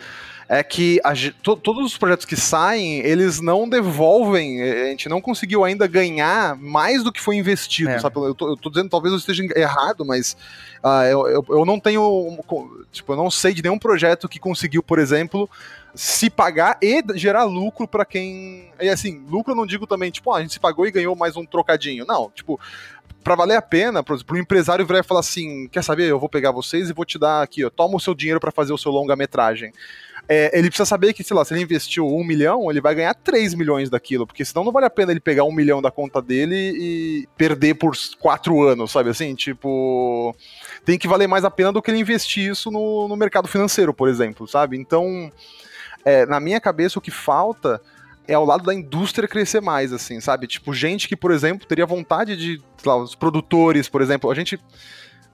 é 0.49 0.63
que 0.63 1.01
a, 1.03 1.13
to, 1.43 1.57
todos 1.57 1.85
os 1.85 1.99
projetos 1.99 2.25
que 2.25 2.37
saem, 2.37 3.01
eles 3.01 3.41
não 3.41 3.69
devolvem, 3.69 4.63
a 4.63 4.87
gente 4.87 5.09
não 5.09 5.21
conseguiu 5.21 5.65
ainda 5.65 5.87
ganhar 5.89 6.57
mais 6.57 7.03
do 7.03 7.13
que 7.13 7.21
foi 7.21 7.37
investido, 7.37 7.91
é. 7.91 7.99
sabe? 7.99 8.17
Eu 8.17 8.35
tô, 8.35 8.51
eu 8.51 8.57
tô, 8.57 8.71
dizendo, 8.71 8.89
talvez 8.89 9.13
eu 9.13 9.19
esteja 9.19 9.45
errado, 9.57 10.05
mas 10.05 10.37
uh, 10.85 11.05
eu, 11.11 11.27
eu, 11.27 11.47
eu, 11.49 11.65
não 11.65 11.81
tenho, 11.81 12.39
tipo, 12.93 13.13
eu 13.13 13.17
não 13.17 13.31
sei 13.31 13.53
de 13.53 13.63
nenhum 13.63 13.79
projeto 13.79 14.29
que 14.29 14.39
conseguiu, 14.39 14.85
por 14.85 15.01
exemplo, 15.01 15.51
se 15.95 16.31
pagar 16.31 16.79
e 16.81 17.03
gerar 17.17 17.43
lucro 17.43 17.89
para 17.89 18.05
quem. 18.05 18.71
E 18.81 18.89
assim, 18.89 19.25
lucro 19.29 19.53
eu 19.53 19.57
não 19.57 19.67
digo 19.67 19.87
também, 19.87 20.13
tipo, 20.13 20.31
ah, 20.33 20.39
a 20.39 20.43
gente 20.43 20.53
se 20.53 20.61
pagou 20.61 20.87
e 20.87 20.93
ganhou 20.93 21.17
mais 21.17 21.37
um 21.37 21.45
trocadinho. 21.45 22.05
Não, 22.07 22.31
tipo, 22.33 22.61
para 23.25 23.35
valer 23.35 23.57
a 23.57 23.63
pena, 23.63 24.05
por 24.05 24.15
exemplo, 24.15 24.37
o 24.37 24.39
empresário 24.39 24.87
virar 24.87 25.01
e 25.01 25.03
falar 25.03 25.21
assim: 25.21 25.67
quer 25.67 25.83
saber, 25.83 26.09
eu 26.09 26.21
vou 26.21 26.29
pegar 26.29 26.53
vocês 26.53 26.89
e 26.89 26.93
vou 26.93 27.05
te 27.05 27.19
dar 27.19 27.43
aqui, 27.43 27.65
ó, 27.65 27.71
toma 27.71 27.97
o 27.97 28.01
seu 28.01 28.15
dinheiro 28.15 28.39
para 28.39 28.53
fazer 28.53 28.73
o 28.73 28.79
seu 28.79 28.93
longa-metragem 28.93 29.73
é, 30.29 30.59
ele 30.59 30.69
precisa 30.69 30.87
saber 30.87 31.13
que, 31.13 31.23
sei 31.23 31.37
lá, 31.37 31.45
se 31.45 31.55
ele 31.55 31.63
investiu 31.63 32.07
um 32.07 32.25
milhão, 32.25 32.69
ele 32.69 32.81
vai 32.81 32.95
ganhar 32.95 33.15
3 33.15 33.55
milhões 33.55 33.89
daquilo, 33.89 34.27
porque 34.27 34.45
senão 34.45 34.65
não 34.65 34.73
vale 34.73 34.87
a 34.87 34.91
pena 34.91 35.13
ele 35.13 35.21
pegar 35.21 35.45
um 35.45 35.53
milhão 35.53 35.81
da 35.81 35.91
conta 35.91 36.21
dele 36.21 36.73
e 36.77 37.29
perder 37.37 37.75
por 37.75 37.97
quatro 38.19 38.61
anos, 38.63 38.91
sabe 38.91 39.11
assim? 39.11 39.35
Tipo, 39.37 40.35
tem 40.85 40.99
que 40.99 41.07
valer 41.07 41.29
mais 41.29 41.45
a 41.45 41.51
pena 41.51 41.73
do 41.73 41.81
que 41.81 41.91
ele 41.91 42.01
investir 42.01 42.51
isso 42.51 42.71
no, 42.73 43.07
no 43.07 43.17
mercado 43.17 43.47
financeiro, 43.47 43.95
por 43.95 44.09
exemplo, 44.09 44.49
sabe? 44.49 44.77
Então, 44.77 45.31
é, 46.05 46.27
na 46.27 46.41
minha 46.41 46.61
cabeça, 46.61 46.99
o 46.99 47.03
que 47.03 47.11
falta 47.13 47.81
é 48.27 48.35
ao 48.35 48.45
lado 48.45 48.65
da 48.65 48.75
indústria 48.75 49.29
crescer 49.29 49.61
mais, 49.63 49.93
assim, 49.93 50.21
sabe? 50.21 50.49
Tipo, 50.49 50.75
gente 50.75 51.07
que, 51.07 51.15
por 51.15 51.31
exemplo, 51.31 51.69
teria 51.69 51.87
vontade 51.87 52.37
de, 52.37 52.61
lá, 52.85 52.97
os 52.97 53.15
produtores, 53.15 53.89
por 53.89 54.03
exemplo, 54.03 54.29
a 54.29 54.35
gente. 54.35 54.59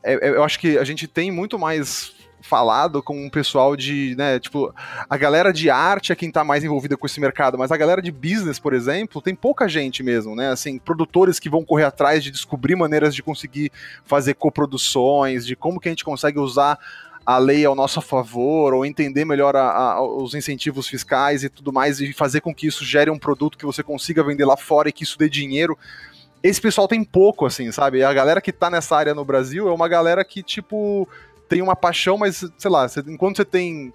É, 0.03 0.13
é 0.13 0.29
eu 0.31 0.45
acho 0.45 0.59
que 0.59 0.77
a 0.77 0.85
gente 0.85 1.07
tem 1.07 1.31
muito 1.31 1.59
mais 1.59 2.13
falado 2.43 3.03
com 3.03 3.27
o 3.27 3.31
pessoal 3.31 3.77
de, 3.77 4.15
né, 4.17 4.39
tipo, 4.39 4.75
a 5.09 5.17
galera 5.17 5.53
de 5.53 5.71
arte 5.71 6.13
é 6.13 6.17
quem 6.17 6.31
tá 6.31 6.45
mais 6.45 6.65
envolvida 6.65 6.97
com 6.97 7.07
esse 7.07 7.21
mercado, 7.21 7.57
mas 7.57 7.71
a 7.71 7.77
galera 7.77 8.03
de 8.03 8.11
business, 8.11 8.59
por 8.59 8.75
exemplo, 8.75 9.23
tem 9.23 9.35
pouca 9.35 9.69
gente 9.69 10.03
mesmo, 10.03 10.35
né? 10.35 10.51
Assim, 10.51 10.79
produtores 10.79 11.39
que 11.39 11.49
vão 11.49 11.65
correr 11.65 11.85
atrás 11.85 12.23
de 12.23 12.31
descobrir 12.31 12.77
maneiras 12.77 13.15
de 13.15 13.23
conseguir 13.23 13.71
fazer 14.05 14.35
coproduções, 14.35 15.47
de 15.47 15.57
como 15.57 15.81
que 15.81 15.89
a 15.89 15.93
gente 15.93 16.05
consegue 16.05 16.39
usar 16.39 16.79
a 17.25 17.39
lei 17.39 17.65
ao 17.65 17.77
nosso 17.77 18.01
favor, 18.01 18.75
ou 18.75 18.85
entender 18.85 19.25
melhor 19.25 19.55
a, 19.55 19.71
a, 19.71 20.03
os 20.03 20.35
incentivos 20.35 20.89
fiscais 20.89 21.45
e 21.45 21.49
tudo 21.49 21.73
mais, 21.73 22.01
e 22.01 22.13
fazer 22.13 22.41
com 22.41 22.53
que 22.53 22.67
isso 22.67 22.85
gere 22.85 23.11
um 23.11 23.19
produto 23.19 23.57
que 23.57 23.65
você 23.65 23.83
consiga 23.83 24.25
vender 24.25 24.45
lá 24.45 24.57
fora 24.57 24.89
e 24.89 24.93
que 24.93 25.05
isso 25.05 25.17
dê 25.17 25.29
dinheiro 25.29 25.79
esse 26.43 26.61
pessoal 26.61 26.89
tem 26.89 27.05
pouco, 27.05 27.47
assim, 27.47 27.71
sabe? 27.71 28.03
A 28.03 28.13
galera 28.13 28.41
que 28.41 28.51
tá 28.51 28.69
nessa 28.69 28.97
área 28.97 29.15
no 29.15 29.25
Brasil 29.25 29.69
é 29.69 29.73
uma 29.73 29.89
galera 29.89 30.25
que, 30.25 30.43
tipo, 30.43 31.09
tem 31.53 31.61
uma 31.61 31.77
paixão, 31.77 32.17
mas, 32.17 32.43
sei 32.57 32.71
lá, 32.71 32.89
você, 32.89 33.01
enquanto 33.07 33.37
você 33.37 33.45
tem 33.45 33.93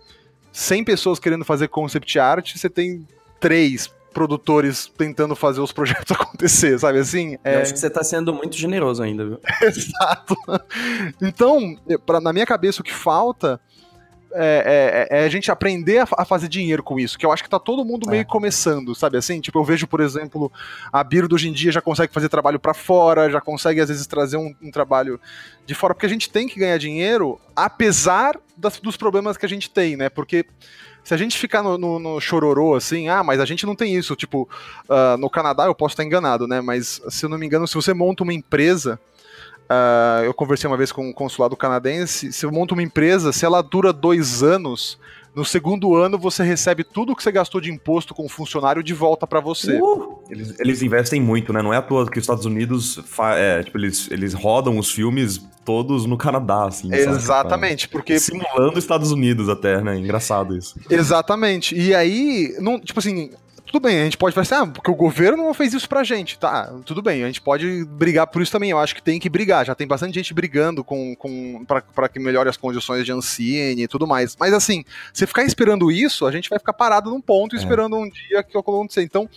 100 0.52 0.84
pessoas 0.84 1.18
querendo 1.18 1.44
fazer 1.44 1.68
concept 1.68 2.20
art, 2.20 2.56
você 2.56 2.70
tem 2.70 3.08
três 3.40 3.92
produtores 4.14 4.92
tentando 4.96 5.36
fazer 5.36 5.60
os 5.60 5.72
projetos 5.72 6.12
acontecer, 6.16 6.78
sabe 6.78 7.00
assim? 7.00 7.36
É... 7.44 7.56
Eu 7.56 7.62
acho 7.62 7.74
que 7.74 7.80
você 7.80 7.90
tá 7.90 8.04
sendo 8.04 8.32
muito 8.32 8.56
generoso 8.56 9.02
ainda, 9.02 9.26
viu? 9.26 9.40
Exato. 9.64 10.38
Então, 11.20 11.76
pra, 12.06 12.22
na 12.22 12.32
minha 12.32 12.46
cabeça, 12.46 12.82
o 12.82 12.84
que 12.84 12.94
falta 12.94 13.60
é, 14.34 15.08
é, 15.12 15.20
é, 15.20 15.26
a 15.26 15.30
gente 15.30 15.50
aprender 15.50 16.00
a, 16.00 16.26
fazer 16.26 16.48
dinheiro 16.48 16.84
com 16.84 17.00
isso, 17.00 17.18
que 17.18 17.26
eu 17.26 17.32
acho 17.32 17.44
que 17.44 17.50
tá 17.50 17.60
todo 17.60 17.86
mundo 17.86 18.10
meio 18.10 18.22
é. 18.22 18.26
começando, 18.26 18.94
sabe 18.94 19.18
assim? 19.18 19.40
Tipo, 19.40 19.60
eu 19.60 19.64
vejo, 19.64 19.88
por 19.88 20.00
exemplo, 20.00 20.52
a 20.92 21.04
Birdo 21.04 21.36
hoje 21.36 21.50
em 21.50 21.54
dia 21.54 21.72
já 21.72 21.82
consegue 21.82 22.14
fazer 22.14 22.30
trabalho 22.30 22.60
para 22.60 22.74
fora, 22.74 23.30
já 23.30 23.40
consegue 23.40 23.80
às 23.80 23.90
vezes 23.90 24.06
trazer 24.06 24.38
um, 24.38 24.54
um, 24.62 24.72
trabalho 24.72 25.20
de 25.66 25.74
fora, 25.74 25.94
porque 25.94 26.06
a 26.06 26.10
gente 26.10 26.30
tem 26.30 26.48
que 26.48 26.60
ganhar 26.60 26.78
dinheiro, 26.78 27.40
apesar 27.56 28.38
das, 28.56 28.80
dos 28.80 28.98
problemas 28.98 29.38
que 29.38 29.46
a 29.46 29.50
gente 29.50 29.70
tem, 29.70 29.96
né? 29.96 30.10
Porque 30.10 30.46
se 31.04 31.14
a 31.14 31.18
gente 31.18 31.38
ficar 31.38 31.64
no, 31.64 31.78
no, 31.78 32.00
no, 32.00 32.20
chororô 32.20 32.76
assim, 32.76 33.08
ah, 33.08 33.24
mas 33.24 33.40
a 33.40 33.46
gente 33.46 33.66
não 33.66 33.76
tem 33.76 33.96
isso, 33.96 34.16
tipo, 34.16 34.50
uh, 34.90 35.18
no 35.18 35.30
Canadá 35.30 35.66
eu 35.66 35.76
posso 35.76 35.94
estar 35.94 36.04
enganado, 36.04 36.48
né? 36.48 36.60
Mas 36.60 37.02
se 37.10 37.26
eu 37.26 37.30
não 37.30 37.38
me 37.38 37.46
engano, 37.46 37.68
se 37.68 37.76
você 37.76 37.94
monta 37.94 38.24
uma 38.24 38.34
empresa 38.34 39.00
Uh, 39.70 40.24
eu 40.24 40.34
conversei 40.34 40.70
uma 40.70 40.78
vez 40.78 40.92
com 40.92 41.10
um 41.10 41.14
consulado 41.14 41.56
canadense. 41.56 42.32
Se 42.32 42.46
monta 42.48 42.74
uma 42.74 42.84
empresa, 42.84 43.34
se 43.34 43.46
ela 43.46 43.62
dura 43.62 43.92
dois 43.92 44.42
anos, 44.42 44.98
no 45.36 45.44
segundo 45.46 45.96
ano 45.96 46.18
você 46.18 46.42
recebe 46.42 46.84
tudo 46.84 47.16
que 47.16 47.22
você 47.22 47.32
gastou 47.32 47.60
de 47.60 47.72
imposto 47.72 48.16
com 48.16 48.26
o 48.26 48.30
funcionário 48.30 48.82
de 48.82 48.94
volta 48.94 49.28
para 49.28 49.40
você. 49.40 49.80
Uh! 49.80 50.18
Eles, 50.30 50.60
eles, 50.60 50.82
investem 50.82 51.22
muito, 51.22 51.54
né? 51.54 51.62
Não 51.62 51.74
é 51.74 51.78
à 51.78 51.82
toa 51.82 52.10
que 52.10 52.18
os 52.18 52.24
Estados 52.24 52.46
Unidos 52.46 53.00
é, 53.36 53.62
tipo, 53.64 53.78
eles, 53.78 54.10
eles 54.10 54.34
rodam 54.34 54.78
os 54.78 54.90
filmes 54.92 55.40
todos 55.64 56.06
no 56.06 56.18
Canadá, 56.18 56.66
assim. 56.66 56.94
Exatamente, 56.94 57.82
sabe? 57.82 57.92
porque. 57.92 58.20
Simulando 58.20 58.78
os 58.78 58.84
Estados 58.84 59.12
Unidos 59.12 59.48
até, 59.50 59.82
né? 59.82 59.98
Engraçado 59.98 60.58
isso. 60.58 60.80
Exatamente. 60.90 61.76
E 61.78 61.94
aí, 61.94 62.56
não, 62.60 62.80
tipo 62.80 63.00
assim, 63.00 63.32
tudo 63.78 63.84
bem, 63.84 64.02
a 64.02 64.04
gente 64.06 64.18
pode 64.18 64.34
falar 64.34 64.42
assim, 64.42 64.56
ah, 64.56 64.74
porque 64.74 64.90
o 64.90 64.96
governo 64.96 65.44
não 65.44 65.54
fez 65.54 65.72
isso 65.72 65.88
pra 65.88 66.04
gente, 66.04 66.40
tá? 66.40 66.74
Tudo 66.84 67.00
bem, 67.00 67.24
a 67.24 67.28
gente 67.28 67.40
pode 67.40 67.86
brigar 67.86 68.26
por 68.26 68.42
isso 68.42 68.52
também. 68.52 68.72
Eu 68.72 68.80
acho 68.80 68.96
que 68.96 69.04
tem 69.04 69.20
que 69.20 69.30
brigar. 69.30 69.66
Já 69.66 69.76
tem 69.76 69.86
bastante 69.86 70.16
gente 70.16 70.34
brigando 70.34 70.84
com, 70.84 71.16
com 71.16 71.64
para 71.66 72.10
que 72.10 72.20
melhore 72.20 72.50
as 72.50 72.58
condições 72.58 73.06
de 73.06 73.12
Ancine 73.12 73.84
e 73.84 73.88
tudo 73.88 74.08
mais. 74.08 74.36
Mas 74.40 74.52
assim, 74.52 74.84
se 75.14 75.28
ficar 75.28 75.44
esperando 75.44 75.92
isso, 75.92 76.26
a 76.26 76.32
gente 76.32 76.50
vai 76.50 76.58
ficar 76.58 76.74
parado 76.74 77.12
num 77.12 77.22
ponto 77.22 77.56
é. 77.56 77.60
esperando 77.60 77.96
um 77.98 78.10
dia 78.10 78.42
que 78.42 78.58
acontecer. 78.58 79.04
Então, 79.04 79.30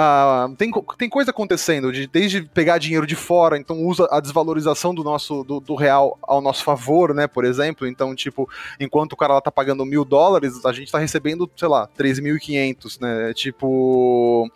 Uh, 0.00 0.56
tem, 0.56 0.70
tem 0.96 1.10
coisa 1.10 1.30
acontecendo, 1.30 1.92
de, 1.92 2.06
desde 2.06 2.40
pegar 2.40 2.78
dinheiro 2.78 3.06
de 3.06 3.14
fora, 3.14 3.58
então 3.58 3.84
usa 3.84 4.08
a 4.10 4.18
desvalorização 4.18 4.94
do 4.94 5.04
nosso 5.04 5.44
do, 5.44 5.60
do, 5.60 5.74
real 5.74 6.18
ao 6.22 6.40
nosso 6.40 6.64
favor, 6.64 7.12
né? 7.12 7.26
Por 7.26 7.44
exemplo, 7.44 7.86
então, 7.86 8.14
tipo, 8.14 8.48
enquanto 8.78 9.12
o 9.12 9.16
cara 9.16 9.34
lá 9.34 9.42
tá 9.42 9.52
pagando 9.52 9.84
mil 9.84 10.02
dólares, 10.02 10.64
a 10.64 10.72
gente 10.72 10.90
tá 10.90 10.98
recebendo, 10.98 11.50
sei 11.54 11.68
lá, 11.68 11.86
3.500, 11.98 12.98
né? 12.98 13.34
Tipo. 13.34 14.50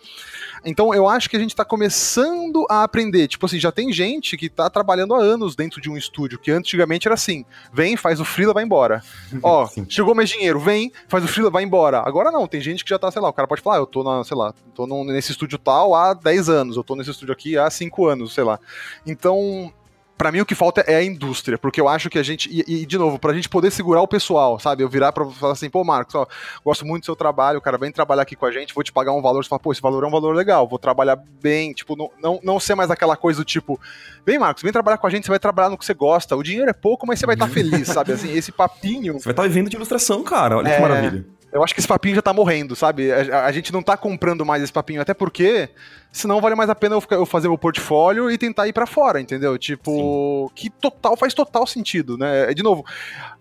Então 0.65 0.95
eu 0.95 1.09
acho 1.09 1.29
que 1.29 1.37
a 1.37 1.39
gente 1.39 1.51
está 1.51 1.65
começando 1.65 2.67
a 2.71 2.83
aprender. 2.83 3.29
Tipo 3.29 3.47
assim, 3.47 3.59
já 3.59 3.71
tem 3.71 3.93
gente 3.93 4.37
que 4.37 4.47
está 4.47 4.71
trabalhando 4.71 5.15
há 5.15 5.19
anos 5.19 5.55
dentro 5.55 5.81
de 5.81 5.91
um 5.91 5.97
estúdio, 5.97 6.39
que 6.39 6.51
antigamente 6.51 7.07
era 7.07 7.15
assim: 7.15 7.45
vem, 7.73 7.97
faz 7.97 8.21
o 8.21 8.25
freela, 8.25 8.55
vai 8.55 8.65
embora. 8.65 9.03
Ó, 9.43 9.69
chegou 9.89 10.15
mais 10.15 10.29
dinheiro, 10.29 10.59
vem, 10.59 10.93
faz 11.09 11.25
o 11.25 11.29
freela, 11.29 11.51
vai 11.51 11.65
embora. 11.65 12.01
Agora 12.01 12.31
não, 12.31 12.47
tem 12.47 12.61
gente 12.61 12.85
que 12.85 12.91
já 12.91 12.99
tá, 12.99 13.11
sei 13.11 13.21
lá, 13.21 13.29
o 13.29 13.33
cara 13.33 13.49
pode 13.49 13.61
falar, 13.61 13.77
ah, 13.77 13.81
eu 13.81 13.87
tô 13.87 14.03
na, 14.03 14.25
sei 14.25 14.37
lá, 14.37 14.55
tô 14.75 14.87
nesse 15.05 15.33
estúdio 15.33 15.59
tal 15.59 15.95
há 15.95 16.15
10 16.15 16.49
anos, 16.49 16.77
eu 16.77 16.85
tô 16.85 16.95
nesse 16.97 17.11
estúdio 17.11 17.33
aqui 17.33 17.57
há 17.57 17.69
5 17.71 18.07
anos, 18.07 18.35
sei 18.35 18.45
lá. 18.45 18.59
Então, 19.07 19.73
para 20.17 20.31
mim 20.31 20.41
o 20.41 20.47
que 20.47 20.55
falta 20.55 20.81
é 20.83 20.97
a 20.97 21.03
indústria, 21.03 21.59
porque 21.59 21.81
eu 21.81 21.89
acho 21.89 22.09
que 22.09 22.19
a 22.19 22.23
gente, 22.23 22.49
e, 22.51 22.83
e 22.83 22.87
de 22.87 22.97
novo, 22.97 23.19
pra 23.19 23.33
gente 23.33 23.49
poder 23.49 23.71
segurar 23.71 24.01
o 24.01 24.09
pessoal, 24.09 24.59
sabe? 24.59 24.83
Eu 24.83 24.89
virar 24.89 25.13
pra 25.13 25.27
falar 25.27 25.53
assim, 25.53 25.69
pô, 25.69 25.83
Marcos, 25.83 26.15
ó, 26.15 26.27
gosto 26.65 26.87
muito 26.87 27.03
do 27.03 27.07
seu 27.07 27.17
trabalho, 27.17 27.61
cara, 27.61 27.77
vem 27.77 27.91
trabalhar 27.91 28.23
aqui 28.23 28.37
com 28.37 28.47
a 28.47 28.53
gente, 28.53 28.75
vou 28.75 28.85
te 28.85 28.93
pagar 28.93 29.13
um 29.13 29.21
valor, 29.21 29.43
você 29.43 29.49
fala, 29.49 29.61
pô, 29.61 29.73
esse 29.73 29.83
valor 29.83 30.05
é 30.05 30.07
um 30.07 30.11
valor 30.11 30.35
legal, 30.35 30.69
vou 30.69 30.79
trabalhar 30.79 31.17
bem, 31.43 31.73
tipo, 31.73 31.97
não, 31.97 32.11
não, 32.23 32.41
não 32.43 32.61
ser 32.61 32.75
mais 32.75 32.91
aquela 32.91 33.17
coisa 33.17 33.41
do 33.41 33.45
tipo, 33.45 33.81
vem, 34.25 34.39
Marcos, 34.39 34.63
vem 34.63 34.73
trabalhar 34.73 34.99
com 34.99 35.07
a 35.07 35.11
gente, 35.11 35.25
você 35.25 35.31
vai 35.31 35.39
trabalhar 35.39 35.71
no 35.71 35.79
que 35.79 35.85
você 35.85 35.95
gosta, 35.95 36.37
o 36.37 36.43
dinheiro 36.43 36.71
é 36.71 36.75
pouco, 36.75 37.07
mas 37.07 37.19
você 37.19 37.27
vai 37.27 37.35
estar 37.35 37.49
tá 37.49 37.53
feliz, 37.55 37.89
sabe? 37.89 38.13
Assim, 38.13 38.33
esse 38.33 38.53
papinho. 38.53 39.15
Você 39.15 39.25
vai 39.25 39.33
estar 39.33 39.43
tá 39.43 39.49
vivendo 39.49 39.69
de 39.69 39.77
ilustração, 39.77 40.23
cara, 40.23 40.59
olha 40.59 40.69
é... 40.69 40.77
que 40.77 40.81
maravilha. 40.81 41.25
Eu 41.55 41.63
acho 41.63 41.73
que 41.73 41.79
esse 41.79 41.87
papinho 41.87 42.17
já 42.17 42.23
tá 42.23 42.33
morrendo, 42.33 42.75
sabe? 42.75 43.13
A, 43.13 43.45
a, 43.45 43.53
gente 43.53 43.73
não 43.73 43.81
tá 43.81 43.97
comprando 43.97 44.45
mais 44.45 44.61
esse 44.61 44.73
papinho, 44.73 45.01
até 45.01 45.15
porque 45.15 45.69
senão 46.15 46.41
vale 46.41 46.55
mais 46.55 46.71
a 46.71 46.75
pena 46.75 46.95
eu, 46.95 47.03
eu 47.11 47.27
fazer 47.27 47.49
o 47.49 47.59
portfólio 47.59 48.31
e 48.31 48.39
tentar 48.39 48.69
ir 48.69 48.73
para 48.73 48.87
fora, 48.87 49.21
entendeu? 49.21 49.59
Tipo, 49.59 50.49
Sim. 50.49 50.55
que 50.55 50.71
total 50.71 51.17
faz 51.17 51.35
total 51.35 51.67
sentido, 51.67 52.17
né? 52.17 52.55
De 52.55 52.63
novo, 52.63 52.85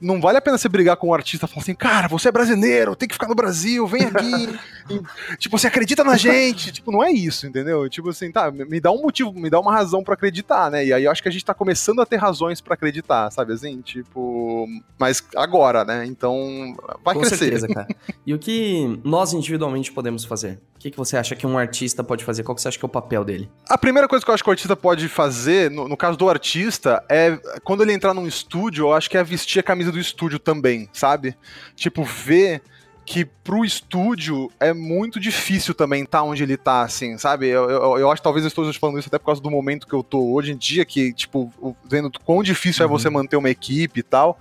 não 0.02 0.20
vale 0.20 0.40
a 0.40 0.42
pena 0.42 0.58
você 0.58 0.68
brigar 0.68 0.98
com 0.98 1.10
um 1.10 1.14
artista 1.14 1.46
e 1.46 1.50
falar 1.50 1.62
assim, 1.62 1.76
cara, 1.76 2.08
você 2.08 2.30
é 2.30 2.32
brasileiro, 2.32 2.96
tem 2.96 3.08
que 3.08 3.14
ficar 3.14 3.28
no 3.28 3.36
Brasil, 3.36 3.86
vem 3.86 4.06
aqui. 4.06 4.60
e, 4.90 5.02
tipo, 5.38 5.58
você 5.58 5.68
acredita 5.68 6.04
na 6.04 6.18
gente. 6.18 6.72
tipo, 6.72 6.92
não 6.92 7.04
é 7.04 7.12
isso, 7.12 7.46
entendeu? 7.46 7.88
Tipo 7.88 8.10
assim, 8.10 8.32
tá, 8.32 8.50
me 8.50 8.82
dá 8.82 8.92
um 8.92 9.02
motivo, 9.04 9.32
me 9.32 9.52
dá 9.52 9.60
uma 9.60 9.72
razão 9.72 10.04
para 10.04 10.16
acreditar, 10.16 10.72
né? 10.72 10.84
E 10.84 10.92
aí 10.92 11.04
eu 11.04 11.12
acho 11.12 11.22
que 11.22 11.30
a 11.30 11.32
gente 11.32 11.46
tá 11.46 11.54
começando 11.54 12.02
a 12.02 12.06
ter 12.08 12.18
razões 12.18 12.60
para 12.60 12.74
acreditar, 12.74 13.30
sabe 13.30 13.54
assim? 13.54 13.82
Tipo, 13.82 14.68
mas 14.98 15.24
agora, 15.36 15.86
né? 15.86 16.06
Então, 16.08 16.76
vai 17.04 17.14
com 17.14 17.22
crescer. 17.22 17.36
Com 17.36 17.40
certeza, 17.40 17.68
cara. 17.72 17.88
E 18.26 18.34
o 18.34 18.40
que 18.40 19.00
nós 19.04 19.32
individualmente 19.32 19.92
podemos 19.92 20.26
fazer? 20.26 20.60
O 20.76 20.80
que, 20.80 20.90
que 20.90 20.98
você 20.98 21.16
acha 21.16 21.36
que 21.36 21.46
um 21.46 21.58
artista 21.58 22.04
pode 22.04 22.26
fazer? 22.26 22.44
Qual 22.44 22.56
que 22.56 22.63
você 22.64 22.70
acha 22.70 22.80
que 22.80 22.86
é 22.86 22.88
o 22.88 22.90
papel 22.90 23.24
dele? 23.24 23.50
A 23.70 23.78
primeira 23.78 24.08
coisa 24.08 24.24
que 24.24 24.30
eu 24.30 24.34
acho 24.34 24.44
que 24.44 24.50
o 24.50 24.52
artista 24.52 24.76
pode 24.76 25.08
fazer, 25.08 25.70
no, 25.70 25.88
no 25.88 25.98
caso 25.98 26.18
do 26.18 26.30
artista, 26.30 27.04
é 27.10 27.38
quando 27.64 27.84
ele 27.84 27.94
entrar 27.94 28.14
num 28.14 28.28
estúdio, 28.28 28.86
eu 28.86 28.94
acho 28.94 29.10
que 29.10 29.18
é 29.18 29.24
vestir 29.24 29.60
a 29.60 29.64
camisa 29.64 29.92
do 29.92 30.00
estúdio 30.00 30.40
também, 30.40 30.90
sabe? 30.94 31.36
Tipo, 31.76 32.04
ver 32.04 32.62
que 33.06 33.26
pro 33.26 33.66
estúdio 33.66 34.50
é 34.60 34.74
muito 34.74 35.20
difícil 35.20 35.74
também 35.74 36.04
estar 36.04 36.20
tá 36.20 36.24
onde 36.24 36.42
ele 36.42 36.56
tá, 36.56 36.84
assim, 36.84 37.18
sabe? 37.18 37.48
Eu, 37.48 37.70
eu, 37.70 37.98
eu 38.00 38.12
acho 38.12 38.22
que 38.22 38.24
talvez 38.24 38.46
eu 38.46 38.48
esteja 38.48 38.80
falando 38.80 38.98
isso 38.98 39.10
até 39.10 39.20
por 39.20 39.26
causa 39.26 39.42
do 39.42 39.52
momento 39.52 39.86
que 39.86 39.94
eu 39.94 40.04
tô 40.04 40.34
hoje 40.34 40.54
em 40.54 40.58
dia, 40.58 40.86
que, 40.86 41.14
tipo, 41.14 41.52
vendo 41.84 42.10
quão 42.24 42.42
difícil 42.42 42.86
uhum. 42.86 42.92
é 42.92 42.98
você 42.98 43.10
manter 43.10 43.36
uma 43.36 43.50
equipe 43.50 44.00
e 44.00 44.04
tal. 44.04 44.40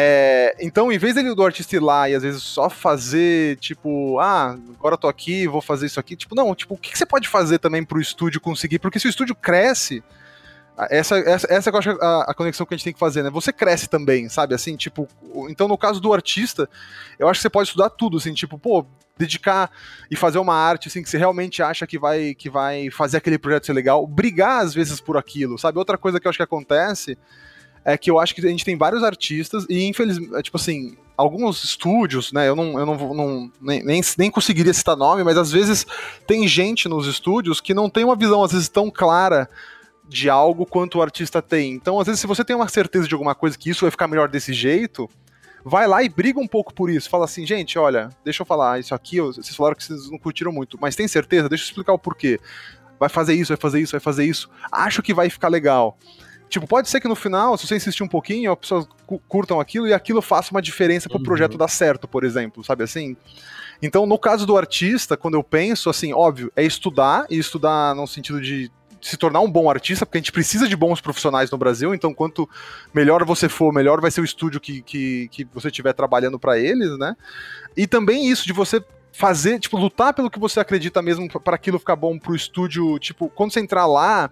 É, 0.00 0.54
então, 0.60 0.92
em 0.92 0.98
vez 0.98 1.16
dele, 1.16 1.34
do 1.34 1.44
artista 1.44 1.74
ir 1.74 1.80
lá 1.80 2.08
e 2.08 2.14
às 2.14 2.22
vezes 2.22 2.40
só 2.40 2.70
fazer, 2.70 3.56
tipo, 3.56 4.16
ah, 4.20 4.56
agora 4.78 4.94
eu 4.94 4.98
tô 4.98 5.08
aqui, 5.08 5.48
vou 5.48 5.60
fazer 5.60 5.86
isso 5.86 5.98
aqui, 5.98 6.14
tipo, 6.14 6.36
não, 6.36 6.54
tipo, 6.54 6.74
o 6.74 6.78
que, 6.78 6.92
que 6.92 6.98
você 6.98 7.04
pode 7.04 7.26
fazer 7.26 7.58
também 7.58 7.84
pro 7.84 8.00
estúdio 8.00 8.40
conseguir? 8.40 8.78
Porque 8.78 9.00
se 9.00 9.08
o 9.08 9.10
estúdio 9.10 9.34
cresce, 9.34 10.04
essa, 10.88 11.18
essa, 11.18 11.52
essa 11.52 11.70
eu 11.70 11.76
acho 11.76 11.90
a, 12.00 12.30
a, 12.30 12.34
conexão 12.34 12.64
que 12.64 12.74
a 12.74 12.76
gente 12.76 12.84
tem 12.84 12.92
que 12.92 12.98
fazer, 12.98 13.24
né? 13.24 13.30
Você 13.30 13.52
cresce 13.52 13.88
também, 13.88 14.28
sabe? 14.28 14.54
Assim, 14.54 14.76
tipo, 14.76 15.08
então 15.48 15.66
no 15.66 15.76
caso 15.76 15.98
do 15.98 16.14
artista, 16.14 16.70
eu 17.18 17.28
acho 17.28 17.40
que 17.40 17.42
você 17.42 17.50
pode 17.50 17.68
estudar 17.68 17.90
tudo, 17.90 18.18
assim, 18.18 18.32
tipo, 18.32 18.56
pô, 18.56 18.86
dedicar 19.16 19.68
e 20.08 20.14
fazer 20.14 20.38
uma 20.38 20.54
arte 20.54 20.86
assim 20.86 21.02
que 21.02 21.10
você 21.10 21.18
realmente 21.18 21.60
acha 21.60 21.84
que 21.88 21.98
vai 21.98 22.36
que 22.36 22.48
vai 22.48 22.88
fazer 22.88 23.16
aquele 23.16 23.36
projeto 23.36 23.66
ser 23.66 23.72
legal, 23.72 24.06
brigar 24.06 24.62
às 24.62 24.72
vezes 24.72 25.00
por 25.00 25.16
aquilo, 25.16 25.58
sabe? 25.58 25.76
Outra 25.76 25.98
coisa 25.98 26.20
que 26.20 26.28
eu 26.28 26.30
acho 26.30 26.38
que 26.38 26.44
acontece 26.44 27.18
é 27.88 27.96
que 27.96 28.10
eu 28.10 28.18
acho 28.20 28.34
que 28.34 28.46
a 28.46 28.50
gente 28.50 28.66
tem 28.66 28.76
vários 28.76 29.02
artistas 29.02 29.64
e, 29.66 29.82
infelizmente, 29.84 30.34
é, 30.34 30.42
tipo 30.42 30.58
assim, 30.58 30.94
alguns 31.16 31.64
estúdios, 31.64 32.32
né? 32.34 32.46
Eu 32.46 32.54
não, 32.54 32.78
eu 32.78 32.84
não, 32.84 33.14
não 33.14 33.52
nem, 33.58 33.82
nem, 33.82 34.02
nem 34.18 34.30
conseguiria 34.30 34.74
citar 34.74 34.94
nome, 34.94 35.24
mas 35.24 35.38
às 35.38 35.50
vezes 35.50 35.86
tem 36.26 36.46
gente 36.46 36.86
nos 36.86 37.06
estúdios 37.06 37.62
que 37.62 37.72
não 37.72 37.88
tem 37.88 38.04
uma 38.04 38.14
visão, 38.14 38.44
às 38.44 38.52
vezes, 38.52 38.68
tão 38.68 38.90
clara 38.90 39.48
de 40.06 40.28
algo 40.28 40.66
quanto 40.66 40.98
o 40.98 41.02
artista 41.02 41.40
tem. 41.40 41.72
Então, 41.72 41.98
às 41.98 42.06
vezes, 42.06 42.20
se 42.20 42.26
você 42.26 42.44
tem 42.44 42.54
uma 42.54 42.68
certeza 42.68 43.08
de 43.08 43.14
alguma 43.14 43.34
coisa 43.34 43.56
que 43.56 43.70
isso 43.70 43.86
vai 43.86 43.90
ficar 43.90 44.06
melhor 44.06 44.28
desse 44.28 44.52
jeito, 44.52 45.08
vai 45.64 45.86
lá 45.86 46.02
e 46.02 46.10
briga 46.10 46.38
um 46.38 46.46
pouco 46.46 46.74
por 46.74 46.90
isso. 46.90 47.08
Fala 47.08 47.24
assim, 47.24 47.46
gente, 47.46 47.78
olha, 47.78 48.10
deixa 48.22 48.42
eu 48.42 48.46
falar, 48.46 48.78
isso 48.78 48.94
aqui, 48.94 49.18
vocês 49.18 49.56
falaram 49.56 49.74
que 49.74 49.84
vocês 49.84 50.10
não 50.10 50.18
curtiram 50.18 50.52
muito, 50.52 50.76
mas 50.78 50.94
tem 50.94 51.08
certeza? 51.08 51.48
Deixa 51.48 51.64
eu 51.64 51.68
explicar 51.68 51.94
o 51.94 51.98
porquê. 51.98 52.38
Vai 53.00 53.08
fazer 53.08 53.32
isso, 53.32 53.48
vai 53.48 53.56
fazer 53.56 53.80
isso, 53.80 53.92
vai 53.92 54.00
fazer 54.00 54.26
isso. 54.26 54.50
Acho 54.70 55.02
que 55.02 55.14
vai 55.14 55.30
ficar 55.30 55.48
legal. 55.48 55.96
Tipo, 56.48 56.66
pode 56.66 56.88
ser 56.88 57.00
que 57.00 57.08
no 57.08 57.14
final, 57.14 57.56
se 57.56 57.66
você 57.66 57.76
insistir 57.76 58.02
um 58.02 58.08
pouquinho, 58.08 58.52
as 58.52 58.58
pessoas 58.58 58.88
curtam 59.28 59.60
aquilo 59.60 59.86
e 59.86 59.92
aquilo 59.92 60.22
faça 60.22 60.50
uma 60.50 60.62
diferença 60.62 61.08
pro 61.08 61.18
uhum. 61.18 61.24
projeto 61.24 61.58
dar 61.58 61.68
certo, 61.68 62.08
por 62.08 62.24
exemplo, 62.24 62.64
sabe 62.64 62.84
assim? 62.84 63.16
Então, 63.82 64.06
no 64.06 64.18
caso 64.18 64.46
do 64.46 64.56
artista, 64.56 65.16
quando 65.16 65.34
eu 65.34 65.44
penso, 65.44 65.88
assim, 65.88 66.12
óbvio, 66.12 66.50
é 66.56 66.64
estudar, 66.64 67.26
e 67.30 67.38
estudar 67.38 67.94
no 67.94 68.06
sentido 68.06 68.40
de 68.40 68.70
se 69.00 69.16
tornar 69.16 69.40
um 69.40 69.50
bom 69.50 69.70
artista, 69.70 70.04
porque 70.04 70.18
a 70.18 70.20
gente 70.20 70.32
precisa 70.32 70.66
de 70.66 70.74
bons 70.74 71.00
profissionais 71.00 71.50
no 71.50 71.58
Brasil, 71.58 71.94
então 71.94 72.12
quanto 72.12 72.48
melhor 72.92 73.24
você 73.24 73.48
for, 73.48 73.72
melhor 73.72 74.00
vai 74.00 74.10
ser 74.10 74.20
o 74.20 74.24
estúdio 74.24 74.60
que, 74.60 74.82
que, 74.82 75.28
que 75.28 75.44
você 75.54 75.68
estiver 75.68 75.92
trabalhando 75.92 76.38
para 76.38 76.58
eles, 76.58 76.98
né? 76.98 77.16
E 77.76 77.86
também 77.86 78.28
isso 78.28 78.44
de 78.44 78.52
você 78.52 78.82
fazer, 79.12 79.58
tipo, 79.58 79.76
lutar 79.76 80.12
pelo 80.14 80.30
que 80.30 80.38
você 80.38 80.60
acredita 80.60 81.00
mesmo 81.02 81.28
para 81.40 81.54
aquilo 81.54 81.78
ficar 81.78 81.96
bom 81.96 82.18
pro 82.18 82.34
estúdio, 82.34 82.98
tipo, 82.98 83.28
quando 83.28 83.52
você 83.52 83.60
entrar 83.60 83.86
lá, 83.86 84.30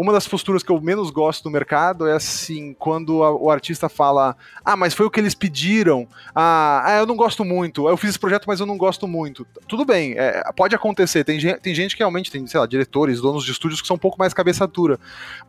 uma 0.00 0.14
das 0.14 0.26
posturas 0.26 0.62
que 0.62 0.72
eu 0.72 0.80
menos 0.80 1.10
gosto 1.10 1.42
do 1.42 1.50
mercado 1.50 2.08
é 2.08 2.14
assim, 2.14 2.74
quando 2.78 3.22
a, 3.22 3.34
o 3.34 3.50
artista 3.50 3.86
fala, 3.86 4.34
ah, 4.64 4.74
mas 4.74 4.94
foi 4.94 5.04
o 5.04 5.10
que 5.10 5.20
eles 5.20 5.34
pediram, 5.34 6.08
ah, 6.34 6.82
ah, 6.86 6.98
eu 7.00 7.06
não 7.06 7.14
gosto 7.14 7.44
muito, 7.44 7.86
eu 7.86 7.98
fiz 7.98 8.10
esse 8.10 8.18
projeto, 8.18 8.46
mas 8.46 8.60
eu 8.60 8.66
não 8.66 8.78
gosto 8.78 9.06
muito. 9.06 9.46
Tudo 9.68 9.84
bem, 9.84 10.14
é, 10.16 10.42
pode 10.56 10.74
acontecer, 10.74 11.22
tem, 11.22 11.38
tem 11.58 11.74
gente 11.74 11.94
que 11.94 12.02
realmente 12.02 12.30
tem, 12.30 12.46
sei 12.46 12.58
lá, 12.58 12.66
diretores, 12.66 13.20
donos 13.20 13.44
de 13.44 13.52
estúdios 13.52 13.82
que 13.82 13.86
são 13.86 13.96
um 13.96 13.98
pouco 13.98 14.18
mais 14.18 14.32
cabeça 14.32 14.66
dura, 14.66 14.98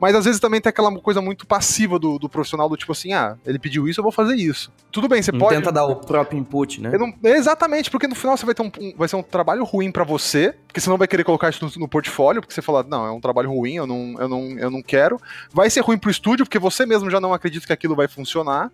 mas 0.02 0.14
às 0.16 0.26
vezes 0.26 0.41
também 0.41 0.60
tem 0.60 0.70
aquela 0.70 0.93
coisa 0.99 1.22
muito 1.22 1.47
passiva 1.47 1.97
do, 1.97 2.20
do 2.20 2.28
profissional, 2.28 2.68
do 2.68 2.76
tipo 2.76 2.91
assim, 2.91 3.14
ah, 3.14 3.38
ele 3.45 3.58
pediu 3.58 3.88
isso, 3.88 4.02
eu 4.02 4.04
vou 4.04 4.12
fazer 4.12 4.36
isso. 4.36 4.70
Tudo 4.91 5.08
bem, 5.08 5.22
você 5.22 5.32
Não 5.32 5.39
pode... 5.39 5.56
Tenta 5.56 5.72
dar 5.72 5.86
o 5.86 5.95
próprio 5.95 6.38
input, 6.38 6.82
né? 6.82 6.91
Não, 6.97 7.14
exatamente, 7.32 7.89
porque 7.89 8.06
no 8.06 8.16
final 8.16 8.36
você 8.36 8.45
vai 8.45 8.54
ter 8.54 8.64
um, 8.64 8.72
um 8.82 8.93
vai 8.97 9.08
ser 9.08 9.16
um 9.16 9.24
trabalho 9.24 9.64
ruim 9.64 9.89
para 9.91 10.04
você, 10.04 10.54
porque 10.68 10.82
você 10.82 10.89
não 10.89 10.97
vai 10.97 11.08
querer 11.08 11.24
colocar 11.24 11.49
isso 11.49 11.64
no, 11.64 11.72
no 11.82 11.88
portfólio, 11.88 12.41
porque 12.41 12.54
você 12.54 12.62
fala, 12.62 12.84
não, 12.84 13.06
é 13.06 13.12
um 13.12 13.22
trabalho 13.22 13.49
ruim, 13.49 13.76
eu 13.76 13.88
não, 13.88 14.16
eu 14.20 14.28
não, 14.28 14.41
eu 14.58 14.70
não 14.70 14.82
quero. 14.82 15.20
Vai 15.52 15.70
ser 15.70 15.82
ruim 15.82 15.98
pro 15.98 16.12
estúdio, 16.12 16.46
porque 16.46 16.60
você 16.60 16.86
mesmo 16.86 17.10
já 17.10 17.20
não 17.20 17.34
acredita 17.34 17.66
que 17.66 17.74
aquilo 17.74 17.96
vai 17.96 18.08
funcionar. 18.08 18.72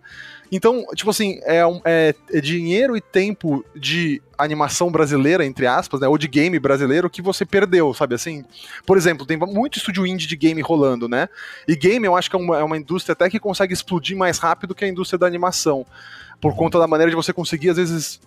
Então, 0.50 0.84
tipo 0.94 1.10
assim, 1.10 1.40
é, 1.44 1.66
um, 1.66 1.80
é, 1.84 2.14
é 2.32 2.40
dinheiro 2.40 2.96
e 2.96 3.00
tempo 3.00 3.64
de 3.74 4.22
animação 4.36 4.90
brasileira, 4.90 5.44
entre 5.44 5.66
aspas, 5.66 6.00
né? 6.00 6.08
Ou 6.08 6.16
de 6.16 6.28
game 6.28 6.58
brasileiro 6.58 7.10
que 7.10 7.20
você 7.20 7.44
perdeu, 7.44 7.92
sabe 7.92 8.14
assim? 8.14 8.44
Por 8.86 8.96
exemplo, 8.96 9.26
tem 9.26 9.36
muito 9.36 9.78
estúdio 9.78 10.06
indie 10.06 10.26
de 10.26 10.36
game 10.36 10.60
rolando, 10.62 11.08
né? 11.08 11.28
E 11.66 11.76
game 11.76 12.06
eu 12.06 12.16
acho 12.16 12.30
que 12.30 12.36
é 12.36 12.38
uma, 12.38 12.58
é 12.58 12.62
uma 12.62 12.76
indústria 12.76 13.12
até 13.12 13.28
que 13.28 13.38
consegue 13.38 13.74
explodir 13.74 14.16
mais 14.16 14.38
rápido 14.38 14.74
que 14.74 14.84
a 14.84 14.88
indústria 14.88 15.18
da 15.18 15.26
animação. 15.26 15.84
Por 16.40 16.54
conta 16.54 16.78
da 16.78 16.86
maneira 16.86 17.10
de 17.10 17.16
você 17.16 17.32
conseguir, 17.32 17.70
às 17.70 17.76
vezes, 17.76 18.20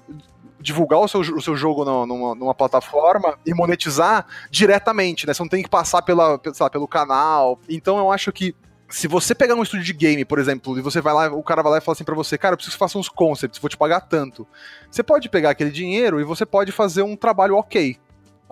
divulgar 0.59 0.99
o 0.99 1.07
seu, 1.07 1.21
o 1.21 1.41
seu 1.41 1.55
jogo 1.55 1.83
no, 1.83 2.05
numa, 2.05 2.35
numa, 2.35 2.53
plataforma 2.53 3.37
e 3.45 3.53
monetizar 3.53 4.25
diretamente, 4.49 5.25
né? 5.25 5.33
Você 5.33 5.41
não 5.41 5.49
tem 5.49 5.63
que 5.63 5.69
passar 5.69 6.01
pela, 6.01 6.39
lá, 6.59 6.69
pelo 6.69 6.87
canal. 6.87 7.59
Então 7.67 7.97
eu 7.97 8.11
acho 8.11 8.31
que 8.31 8.55
se 8.91 9.07
você 9.07 9.33
pegar 9.33 9.55
um 9.55 9.63
estúdio 9.63 9.85
de 9.85 9.93
game, 9.93 10.23
por 10.25 10.37
exemplo, 10.37 10.77
e 10.77 10.81
você 10.81 10.99
vai 10.99 11.13
lá, 11.13 11.31
o 11.31 11.41
cara 11.41 11.63
vai 11.63 11.73
lá 11.73 11.77
e 11.77 11.81
fala 11.81 11.93
assim 11.93 12.03
para 12.03 12.13
você, 12.13 12.37
cara, 12.37 12.53
eu 12.53 12.57
preciso 12.57 12.75
que 12.75 12.77
você 12.77 12.85
faça 12.85 12.99
uns 12.99 13.09
concepts, 13.09 13.59
vou 13.59 13.69
te 13.69 13.77
pagar 13.77 14.01
tanto. 14.01 14.45
Você 14.89 15.01
pode 15.01 15.29
pegar 15.29 15.51
aquele 15.51 15.71
dinheiro 15.71 16.19
e 16.19 16.23
você 16.23 16.45
pode 16.45 16.71
fazer 16.71 17.01
um 17.01 17.15
trabalho 17.15 17.55
ok. 17.55 17.97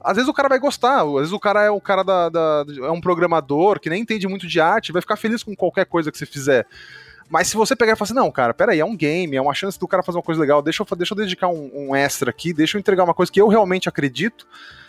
Às 0.02 0.16
vezes 0.16 0.30
o 0.30 0.34
cara 0.34 0.48
vai 0.48 0.58
gostar, 0.58 1.02
às 1.02 1.14
vezes 1.14 1.32
o 1.34 1.40
cara 1.40 1.64
é 1.64 1.70
o 1.70 1.82
cara 1.82 2.04
da, 2.04 2.30
da 2.30 2.66
é 2.84 2.90
um 2.90 3.02
programador 3.02 3.82
que 3.82 3.90
nem 3.90 4.02
entende 4.02 4.28
muito 4.30 4.48
de 4.48 4.62
arte, 4.62 4.94
vai 4.94 5.02
ficar 5.02 5.18
feliz 5.18 5.44
com 5.44 5.54
qualquer 5.54 5.86
coisa 5.86 6.10
que 6.10 6.18
você 6.18 6.26
fizer. 6.26 6.66
Mas 7.30 7.48
se 7.48 7.56
você 7.56 7.76
pegar 7.76 7.94
e 7.94 7.96
falar 7.96 8.06
assim, 8.06 8.14
não, 8.14 8.32
cara, 8.32 8.54
peraí, 8.54 8.80
é 8.80 8.86
um 8.86 8.98
game, 8.98 9.36
é 9.36 9.42
uma 9.42 9.54
chance 9.54 9.80
do 9.80 9.88
cara 9.88 10.02
fazer 10.02 10.18
uma 10.18 10.24
coisa 10.24 10.42
legal, 10.42 10.62
deixa 10.62 10.82
eu, 10.82 10.98
deixa 10.98 11.14
eu 11.14 11.18
dedicar 11.18 11.48
um, 11.48 11.70
um 11.74 11.96
extra 11.96 12.32
aqui, 12.32 12.52
deixa 12.52 12.76
eu 12.76 12.80
entregar 12.80 13.04
uma 13.04 13.14
coisa 13.14 13.32
que 13.32 13.40
eu 13.40 13.48
realmente 13.48 13.88
acredito. 13.88 14.48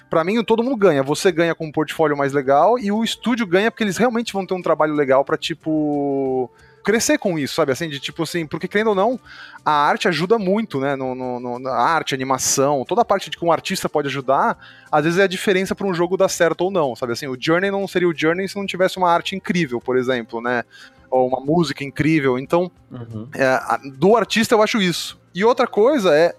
Para 0.08 0.24
mim, 0.24 0.42
todo 0.42 0.62
mundo 0.62 0.76
ganha. 0.76 1.04
Você 1.04 1.30
ganha 1.30 1.54
com 1.54 1.66
um 1.66 1.72
portfólio 1.72 2.16
mais 2.16 2.32
legal 2.32 2.78
e 2.78 2.90
o 2.90 3.04
estúdio 3.04 3.46
ganha 3.46 3.70
porque 3.70 3.84
eles 3.84 3.96
realmente 3.96 4.32
vão 4.32 4.44
ter 4.44 4.54
um 4.54 4.62
trabalho 4.62 4.94
legal 4.94 5.24
para 5.24 5.36
tipo 5.36 6.50
crescer 6.82 7.18
com 7.18 7.38
isso, 7.38 7.54
sabe? 7.54 7.72
Assim, 7.72 7.88
de 7.88 8.00
tipo 8.00 8.22
assim, 8.22 8.46
porque 8.46 8.66
querendo 8.66 8.88
ou 8.88 8.94
não, 8.94 9.20
a 9.64 9.70
arte 9.70 10.08
ajuda 10.08 10.38
muito, 10.38 10.80
né? 10.80 10.96
No, 10.96 11.14
no, 11.14 11.38
no 11.38 11.58
na 11.58 11.72
arte, 11.72 12.14
animação, 12.14 12.84
toda 12.88 13.02
a 13.02 13.04
parte 13.04 13.30
de 13.30 13.36
que 13.36 13.44
um 13.44 13.52
artista 13.52 13.88
pode 13.88 14.08
ajudar, 14.08 14.58
às 14.90 15.04
vezes 15.04 15.18
é 15.18 15.24
a 15.24 15.28
diferença 15.28 15.74
para 15.74 15.86
um 15.86 15.94
jogo 15.94 16.16
dar 16.16 16.28
certo 16.28 16.62
ou 16.62 16.70
não, 16.70 16.96
sabe? 16.96 17.12
Assim, 17.12 17.26
o 17.28 17.36
Journey 17.38 17.70
não 17.70 17.86
seria 17.86 18.08
o 18.08 18.16
Journey 18.16 18.48
se 18.48 18.56
não 18.56 18.66
tivesse 18.66 18.96
uma 18.96 19.10
arte 19.10 19.36
incrível, 19.36 19.80
por 19.80 19.96
exemplo, 19.96 20.40
né? 20.40 20.64
Ou 21.10 21.26
uma 21.26 21.40
música 21.40 21.82
incrível. 21.84 22.38
Então, 22.38 22.70
uhum. 22.90 23.28
é, 23.34 23.60
do 23.96 24.16
artista 24.16 24.54
eu 24.54 24.62
acho 24.62 24.80
isso. 24.80 25.20
E 25.34 25.44
outra 25.44 25.66
coisa 25.66 26.14
é, 26.14 26.34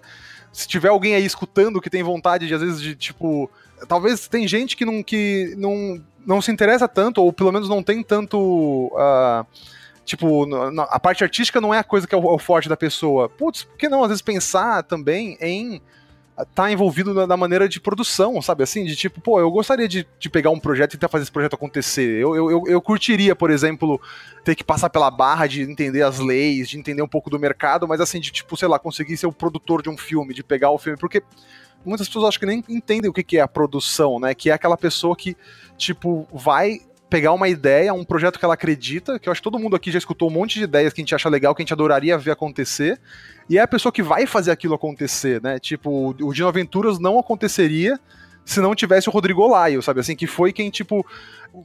se 0.52 0.68
tiver 0.68 0.88
alguém 0.88 1.14
aí 1.14 1.24
escutando 1.24 1.80
que 1.80 1.90
tem 1.90 2.02
vontade 2.02 2.46
de, 2.46 2.54
às 2.54 2.60
vezes, 2.60 2.80
de 2.80 2.94
tipo. 2.94 3.50
Talvez 3.88 4.28
tem 4.28 4.46
gente 4.46 4.76
que 4.76 4.84
não, 4.84 5.02
que 5.02 5.54
não, 5.56 6.00
não 6.24 6.40
se 6.40 6.52
interessa 6.52 6.86
tanto, 6.86 7.20
ou 7.22 7.32
pelo 7.32 7.50
menos 7.50 7.68
não 7.68 7.82
tem 7.82 8.02
tanto. 8.02 8.92
Uh, 8.92 9.44
tipo, 10.04 10.46
a 10.78 11.00
parte 11.00 11.24
artística 11.24 11.60
não 11.60 11.74
é 11.74 11.78
a 11.78 11.84
coisa 11.84 12.06
que 12.06 12.14
é 12.14 12.18
o, 12.18 12.30
é 12.30 12.34
o 12.34 12.38
forte 12.38 12.68
da 12.68 12.76
pessoa. 12.76 13.28
Putz, 13.28 13.64
por 13.64 13.76
que 13.76 13.88
não, 13.88 14.02
às 14.02 14.08
vezes, 14.08 14.22
pensar 14.22 14.82
também 14.82 15.36
em 15.40 15.80
tá 16.54 16.70
envolvido 16.70 17.12
na, 17.14 17.26
na, 17.26 17.36
maneira 17.36 17.68
de 17.68 17.80
produção, 17.80 18.40
sabe? 18.40 18.62
Assim, 18.62 18.84
de 18.84 18.96
tipo, 18.96 19.20
pô, 19.20 19.40
eu 19.40 19.50
gostaria 19.50 19.88
de, 19.88 20.06
de 20.18 20.30
pegar 20.30 20.50
um 20.50 20.58
projeto 20.58 20.94
e 20.94 20.96
tentar 20.96 21.08
fazer 21.08 21.24
esse 21.24 21.32
projeto 21.32 21.54
acontecer. 21.54 22.20
Eu, 22.20 22.34
eu, 22.34 22.50
eu, 22.50 22.64
eu 22.66 22.80
curtiria, 22.80 23.34
por 23.34 23.50
exemplo, 23.50 24.00
ter 24.44 24.54
que 24.54 24.64
passar 24.64 24.90
pela 24.90 25.10
barra 25.10 25.46
de 25.46 25.62
entender 25.62 26.02
as 26.02 26.18
leis, 26.18 26.68
de 26.68 26.78
entender 26.78 27.02
um 27.02 27.08
pouco 27.08 27.30
do 27.30 27.38
mercado, 27.38 27.86
mas 27.86 28.00
assim, 28.00 28.20
de 28.20 28.30
tipo, 28.30 28.56
sei 28.56 28.68
lá, 28.68 28.78
conseguir 28.78 29.16
ser 29.16 29.26
o 29.26 29.32
produtor 29.32 29.82
de 29.82 29.90
um 29.90 29.96
filme, 29.96 30.34
de 30.34 30.42
pegar 30.42 30.70
o 30.70 30.78
filme, 30.78 30.98
porque 30.98 31.22
muitas 31.84 32.06
pessoas 32.06 32.28
acho 32.28 32.40
que 32.40 32.46
nem 32.46 32.64
entendem 32.68 33.10
o 33.10 33.12
que, 33.12 33.22
que 33.22 33.38
é 33.38 33.40
a 33.40 33.48
produção, 33.48 34.18
né? 34.20 34.34
Que 34.34 34.50
é 34.50 34.52
aquela 34.52 34.76
pessoa 34.76 35.16
que, 35.16 35.36
tipo, 35.76 36.28
vai 36.32 36.80
pegar 37.12 37.34
uma 37.34 37.46
ideia, 37.46 37.92
um 37.92 38.04
projeto 38.04 38.38
que 38.38 38.44
ela 38.46 38.54
acredita, 38.54 39.18
que 39.18 39.28
eu 39.28 39.30
acho 39.30 39.42
que 39.42 39.44
todo 39.44 39.58
mundo 39.58 39.76
aqui 39.76 39.90
já 39.90 39.98
escutou 39.98 40.30
um 40.30 40.32
monte 40.32 40.58
de 40.58 40.64
ideias 40.64 40.94
que 40.94 41.02
a 41.02 41.02
gente 41.02 41.14
acha 41.14 41.28
legal, 41.28 41.54
que 41.54 41.60
a 41.60 41.64
gente 41.64 41.72
adoraria 41.74 42.16
ver 42.16 42.30
acontecer, 42.30 42.98
e 43.50 43.58
é 43.58 43.60
a 43.60 43.68
pessoa 43.68 43.92
que 43.92 44.02
vai 44.02 44.24
fazer 44.24 44.50
aquilo 44.50 44.72
acontecer, 44.72 45.38
né? 45.42 45.58
Tipo, 45.58 46.16
o 46.18 46.32
Dino 46.32 46.48
Aventuras 46.48 46.98
não 46.98 47.18
aconteceria 47.18 48.00
se 48.44 48.60
não 48.60 48.74
tivesse 48.74 49.08
o 49.08 49.12
Rodrigo 49.12 49.42
Olaio, 49.42 49.82
sabe? 49.82 50.00
Assim, 50.00 50.16
que 50.16 50.26
foi 50.26 50.52
quem, 50.52 50.70
tipo, 50.70 51.06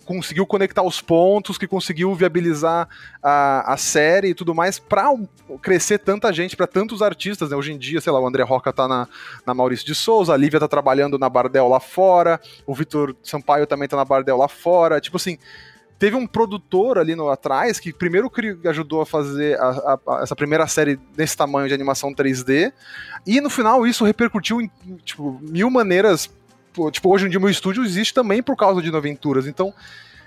conseguiu 0.05 0.45
conectar 0.45 0.83
os 0.83 1.01
pontos, 1.01 1.57
que 1.57 1.67
conseguiu 1.67 2.13
viabilizar 2.13 2.87
a, 3.23 3.73
a 3.73 3.77
série 3.77 4.29
e 4.29 4.33
tudo 4.33 4.53
mais 4.53 4.77
pra 4.77 5.09
crescer 5.61 5.99
tanta 5.99 6.31
gente, 6.33 6.55
para 6.57 6.67
tantos 6.67 7.01
artistas, 7.01 7.49
né? 7.49 7.55
Hoje 7.55 7.71
em 7.71 7.77
dia, 7.77 8.01
sei 8.01 8.11
lá, 8.11 8.19
o 8.19 8.27
André 8.27 8.43
Roca 8.43 8.73
tá 8.73 8.87
na, 8.87 9.07
na 9.45 9.53
Maurício 9.53 9.85
de 9.85 9.95
Souza, 9.95 10.33
a 10.33 10.37
Lívia 10.37 10.59
tá 10.59 10.67
trabalhando 10.67 11.17
na 11.17 11.29
Bardel 11.29 11.67
lá 11.67 11.79
fora, 11.79 12.39
o 12.65 12.75
Vitor 12.75 13.15
Sampaio 13.23 13.65
também 13.65 13.87
tá 13.87 13.95
na 13.95 14.05
Bardel 14.05 14.37
lá 14.37 14.47
fora, 14.47 14.99
tipo 14.99 15.15
assim, 15.17 15.37
teve 15.97 16.15
um 16.15 16.27
produtor 16.27 16.97
ali 16.97 17.15
no 17.15 17.29
atrás 17.29 17.79
que 17.79 17.91
primeiro 17.91 18.31
ajudou 18.65 19.01
a 19.01 19.05
fazer 19.05 19.59
a, 19.59 19.99
a, 20.07 20.19
essa 20.21 20.35
primeira 20.35 20.67
série 20.67 20.99
nesse 21.17 21.35
tamanho 21.35 21.67
de 21.67 21.73
animação 21.73 22.13
3D, 22.13 22.73
e 23.25 23.39
no 23.39 23.49
final 23.49 23.87
isso 23.87 24.03
repercutiu 24.03 24.61
em 24.61 24.69
tipo, 25.03 25.39
mil 25.41 25.69
maneiras 25.69 26.29
Tipo, 26.77 26.91
tipo, 26.91 27.09
hoje 27.11 27.25
em 27.25 27.29
dia 27.29 27.39
o 27.39 27.41
meu 27.41 27.49
estúdio 27.49 27.83
existe 27.83 28.13
também 28.13 28.43
por 28.43 28.55
causa 28.55 28.81
de 28.81 28.91
Noventuras. 28.91 29.47
Então, 29.47 29.73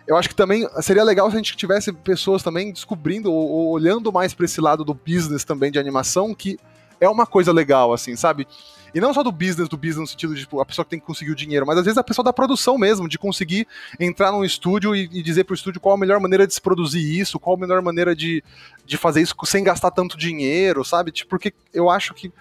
eu 0.07 0.17
acho 0.17 0.29
que 0.29 0.35
também 0.35 0.69
seria 0.81 1.05
legal 1.05 1.31
se 1.31 1.37
a 1.37 1.39
gente 1.39 1.57
tivesse 1.57 1.93
pessoas 1.93 2.43
também 2.43 2.73
descobrindo 2.73 3.33
ou, 3.33 3.49
ou 3.49 3.69
olhando 3.69 4.13
mais 4.13 4.35
para 4.35 4.45
esse 4.45 4.61
lado 4.61 4.85
do 4.85 4.93
business 4.93 5.45
também 5.45 5.71
de 5.71 5.79
animação, 5.79 6.35
que 6.35 6.59
é 7.01 7.09
uma 7.09 7.27
coisa 7.27 7.53
legal, 7.53 7.93
assim, 7.93 8.15
sabe? 8.15 8.47
E 8.95 9.01
não 9.01 9.15
só 9.15 9.23
do 9.23 9.31
business, 9.31 9.69
do 9.69 9.77
business 9.77 9.99
no 9.99 10.07
sentido 10.07 10.35
de 10.35 10.41
tipo, 10.41 10.61
a 10.61 10.67
pessoa 10.67 10.85
que 10.85 10.91
tem 10.91 11.01
que 11.01 11.07
conseguir 11.07 11.31
o 11.31 11.35
dinheiro, 11.35 11.65
mas 11.65 11.79
às 11.79 11.85
vezes 11.85 11.99
a 11.99 12.05
pessoa 12.05 12.25
da 12.25 12.33
produção 12.33 12.77
mesmo, 12.77 13.09
de 13.09 13.19
conseguir 13.19 13.67
entrar 13.99 14.33
num 14.33 14.45
estúdio 14.45 14.95
e, 14.95 15.09
e 15.13 15.23
dizer 15.23 15.45
pro 15.45 15.55
estúdio 15.55 15.81
qual 15.81 15.95
a 15.95 15.99
melhor 15.99 16.19
maneira 16.21 16.47
de 16.47 16.55
se 16.55 16.61
produzir 16.61 17.19
isso, 17.19 17.39
qual 17.39 17.57
a 17.57 17.59
melhor 17.59 17.81
maneira 17.83 18.15
de, 18.15 18.43
de 18.85 18.97
fazer 18.97 19.23
isso 19.23 19.35
sem 19.45 19.63
gastar 19.63 19.91
tanto 19.93 20.19
dinheiro, 20.19 20.85
sabe? 20.85 21.13
Tipo, 21.13 21.31
porque 21.31 21.55
eu 21.73 21.89
acho 21.89 22.13
que 22.15 22.33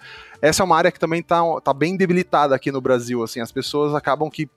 essa 0.42 0.62
é 0.62 0.64
uma 0.64 0.76
área 0.76 0.90
que 0.90 0.98
também 0.98 1.22
tá, 1.22 1.40
tá 1.62 1.72
bem 1.72 1.96
debilitada 1.96 2.54
aqui 2.54 2.72
no 2.72 2.80
Brasil, 2.80 3.22
assim, 3.22 3.40
as 3.40 3.52
pessoas 3.52 3.94
acabam 3.94 4.28
que 4.28 4.48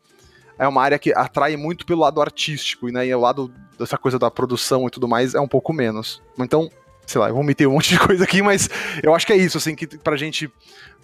é 0.58 0.68
uma 0.68 0.82
área 0.82 1.00
que 1.00 1.12
atrai 1.14 1.58
muito 1.58 1.86
pelo 1.86 2.02
lado 2.02 2.22
artístico, 2.22 2.88
né, 2.88 3.06
e 3.06 3.14
o 3.14 3.20
lado 3.20 3.54
dessa 3.78 3.98
coisa 3.98 4.18
da 4.18 4.32
produção 4.32 4.88
e 4.88 4.90
tudo 4.90 5.08
mais 5.08 5.36
é 5.36 5.40
um 5.40 5.48
pouco 5.48 5.74
menos. 5.74 6.22
Então, 6.40 6.70
sei 7.06 7.20
lá, 7.20 7.30
eu 7.30 7.34
vou 7.34 7.44
meter 7.44 7.68
um 7.68 7.74
monte 7.74 7.90
de 7.90 8.00
coisa 8.06 8.24
aqui, 8.24 8.42
mas 8.42 8.70
eu 9.02 9.14
acho 9.14 9.26
que 9.26 9.34
é 9.34 9.38
isso, 9.38 9.58
assim, 9.58 9.76
que 9.76 9.86
pra 9.86 10.16
gente, 10.16 10.52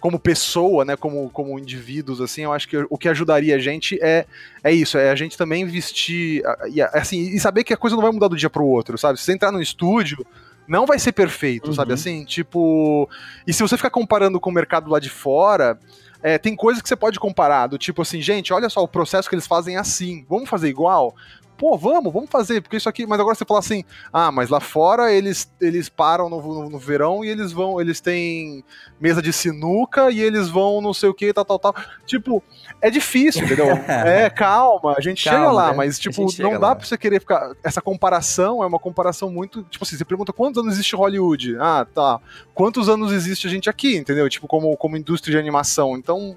como 0.00 0.18
pessoa, 0.18 0.84
né, 0.84 0.96
como, 0.96 1.30
como 1.30 1.58
indivíduos, 1.58 2.20
assim, 2.20 2.42
eu 2.42 2.52
acho 2.52 2.68
que 2.68 2.76
o 2.88 2.98
que 2.98 3.08
ajudaria 3.08 3.56
a 3.56 3.58
gente 3.58 3.98
é, 4.02 4.26
é 4.62 4.72
isso, 4.72 4.98
é 4.98 5.10
a 5.10 5.14
gente 5.14 5.36
também 5.36 5.66
vestir, 5.66 6.42
e, 6.72 6.82
assim, 6.82 7.20
e 7.20 7.38
saber 7.38 7.64
que 7.64 7.74
a 7.74 7.76
coisa 7.76 7.96
não 7.96 8.02
vai 8.02 8.12
mudar 8.12 8.28
do 8.28 8.36
dia 8.36 8.50
pro 8.50 8.64
outro, 8.64 8.96
sabe? 8.98 9.18
Se 9.18 9.24
você 9.24 9.32
entrar 9.32 9.52
no 9.52 9.60
estúdio, 9.60 10.26
não 10.70 10.86
vai 10.86 11.00
ser 11.00 11.10
perfeito, 11.10 11.68
uhum. 11.68 11.74
sabe 11.74 11.92
assim? 11.92 12.24
Tipo. 12.24 13.08
E 13.44 13.52
se 13.52 13.60
você 13.60 13.76
ficar 13.76 13.90
comparando 13.90 14.38
com 14.38 14.50
o 14.50 14.52
mercado 14.52 14.88
lá 14.88 15.00
de 15.00 15.10
fora. 15.10 15.76
É, 16.22 16.36
tem 16.36 16.54
coisas 16.54 16.82
que 16.82 16.88
você 16.88 16.96
pode 16.96 17.18
comparar, 17.18 17.66
do 17.66 17.78
tipo 17.78 18.02
assim, 18.02 18.20
gente, 18.20 18.52
olha 18.52 18.68
só, 18.68 18.82
o 18.82 18.86
processo 18.86 19.26
que 19.26 19.34
eles 19.34 19.46
fazem 19.46 19.78
assim, 19.78 20.22
vamos 20.28 20.50
fazer 20.50 20.68
igual? 20.68 21.16
Pô, 21.60 21.76
vamos, 21.76 22.10
vamos 22.10 22.30
fazer, 22.30 22.62
porque 22.62 22.78
isso 22.78 22.88
aqui. 22.88 23.06
Mas 23.06 23.20
agora 23.20 23.34
você 23.34 23.44
fala 23.44 23.60
assim, 23.60 23.84
ah, 24.10 24.32
mas 24.32 24.48
lá 24.48 24.60
fora 24.60 25.12
eles, 25.12 25.52
eles 25.60 25.90
param 25.90 26.30
no, 26.30 26.40
no, 26.40 26.70
no 26.70 26.78
verão 26.78 27.22
e 27.22 27.28
eles 27.28 27.52
vão, 27.52 27.78
eles 27.78 28.00
têm 28.00 28.64
mesa 28.98 29.20
de 29.20 29.30
sinuca 29.30 30.10
e 30.10 30.20
eles 30.20 30.48
vão 30.48 30.80
não 30.80 30.94
sei 30.94 31.10
o 31.10 31.14
que, 31.14 31.30
tal, 31.34 31.44
tal, 31.44 31.58
tal. 31.58 31.74
Tipo, 32.06 32.42
é 32.80 32.88
difícil, 32.88 33.44
entendeu? 33.44 33.66
é, 33.86 34.30
calma, 34.30 34.94
a 34.96 35.02
gente 35.02 35.22
calma, 35.22 35.38
chega 35.38 35.52
lá, 35.52 35.70
né? 35.72 35.76
mas 35.76 35.98
tipo, 35.98 36.26
não 36.38 36.52
dá 36.52 36.68
lá. 36.68 36.76
pra 36.76 36.86
você 36.86 36.96
querer 36.96 37.20
ficar. 37.20 37.52
Essa 37.62 37.82
comparação 37.82 38.64
é 38.64 38.66
uma 38.66 38.78
comparação 38.78 39.30
muito. 39.30 39.62
Tipo 39.64 39.84
assim, 39.84 39.98
você 39.98 40.04
pergunta 40.06 40.32
quantos 40.32 40.62
anos 40.62 40.72
existe 40.72 40.96
Hollywood? 40.96 41.58
Ah, 41.60 41.86
tá. 41.94 42.18
Quantos 42.54 42.88
anos 42.88 43.12
existe 43.12 43.46
a 43.46 43.50
gente 43.50 43.68
aqui, 43.68 43.98
entendeu? 43.98 44.26
Tipo, 44.30 44.46
como, 44.46 44.74
como 44.78 44.96
indústria 44.96 45.32
de 45.32 45.38
animação. 45.38 45.94
Então, 45.94 46.34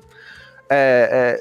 é, 0.70 1.40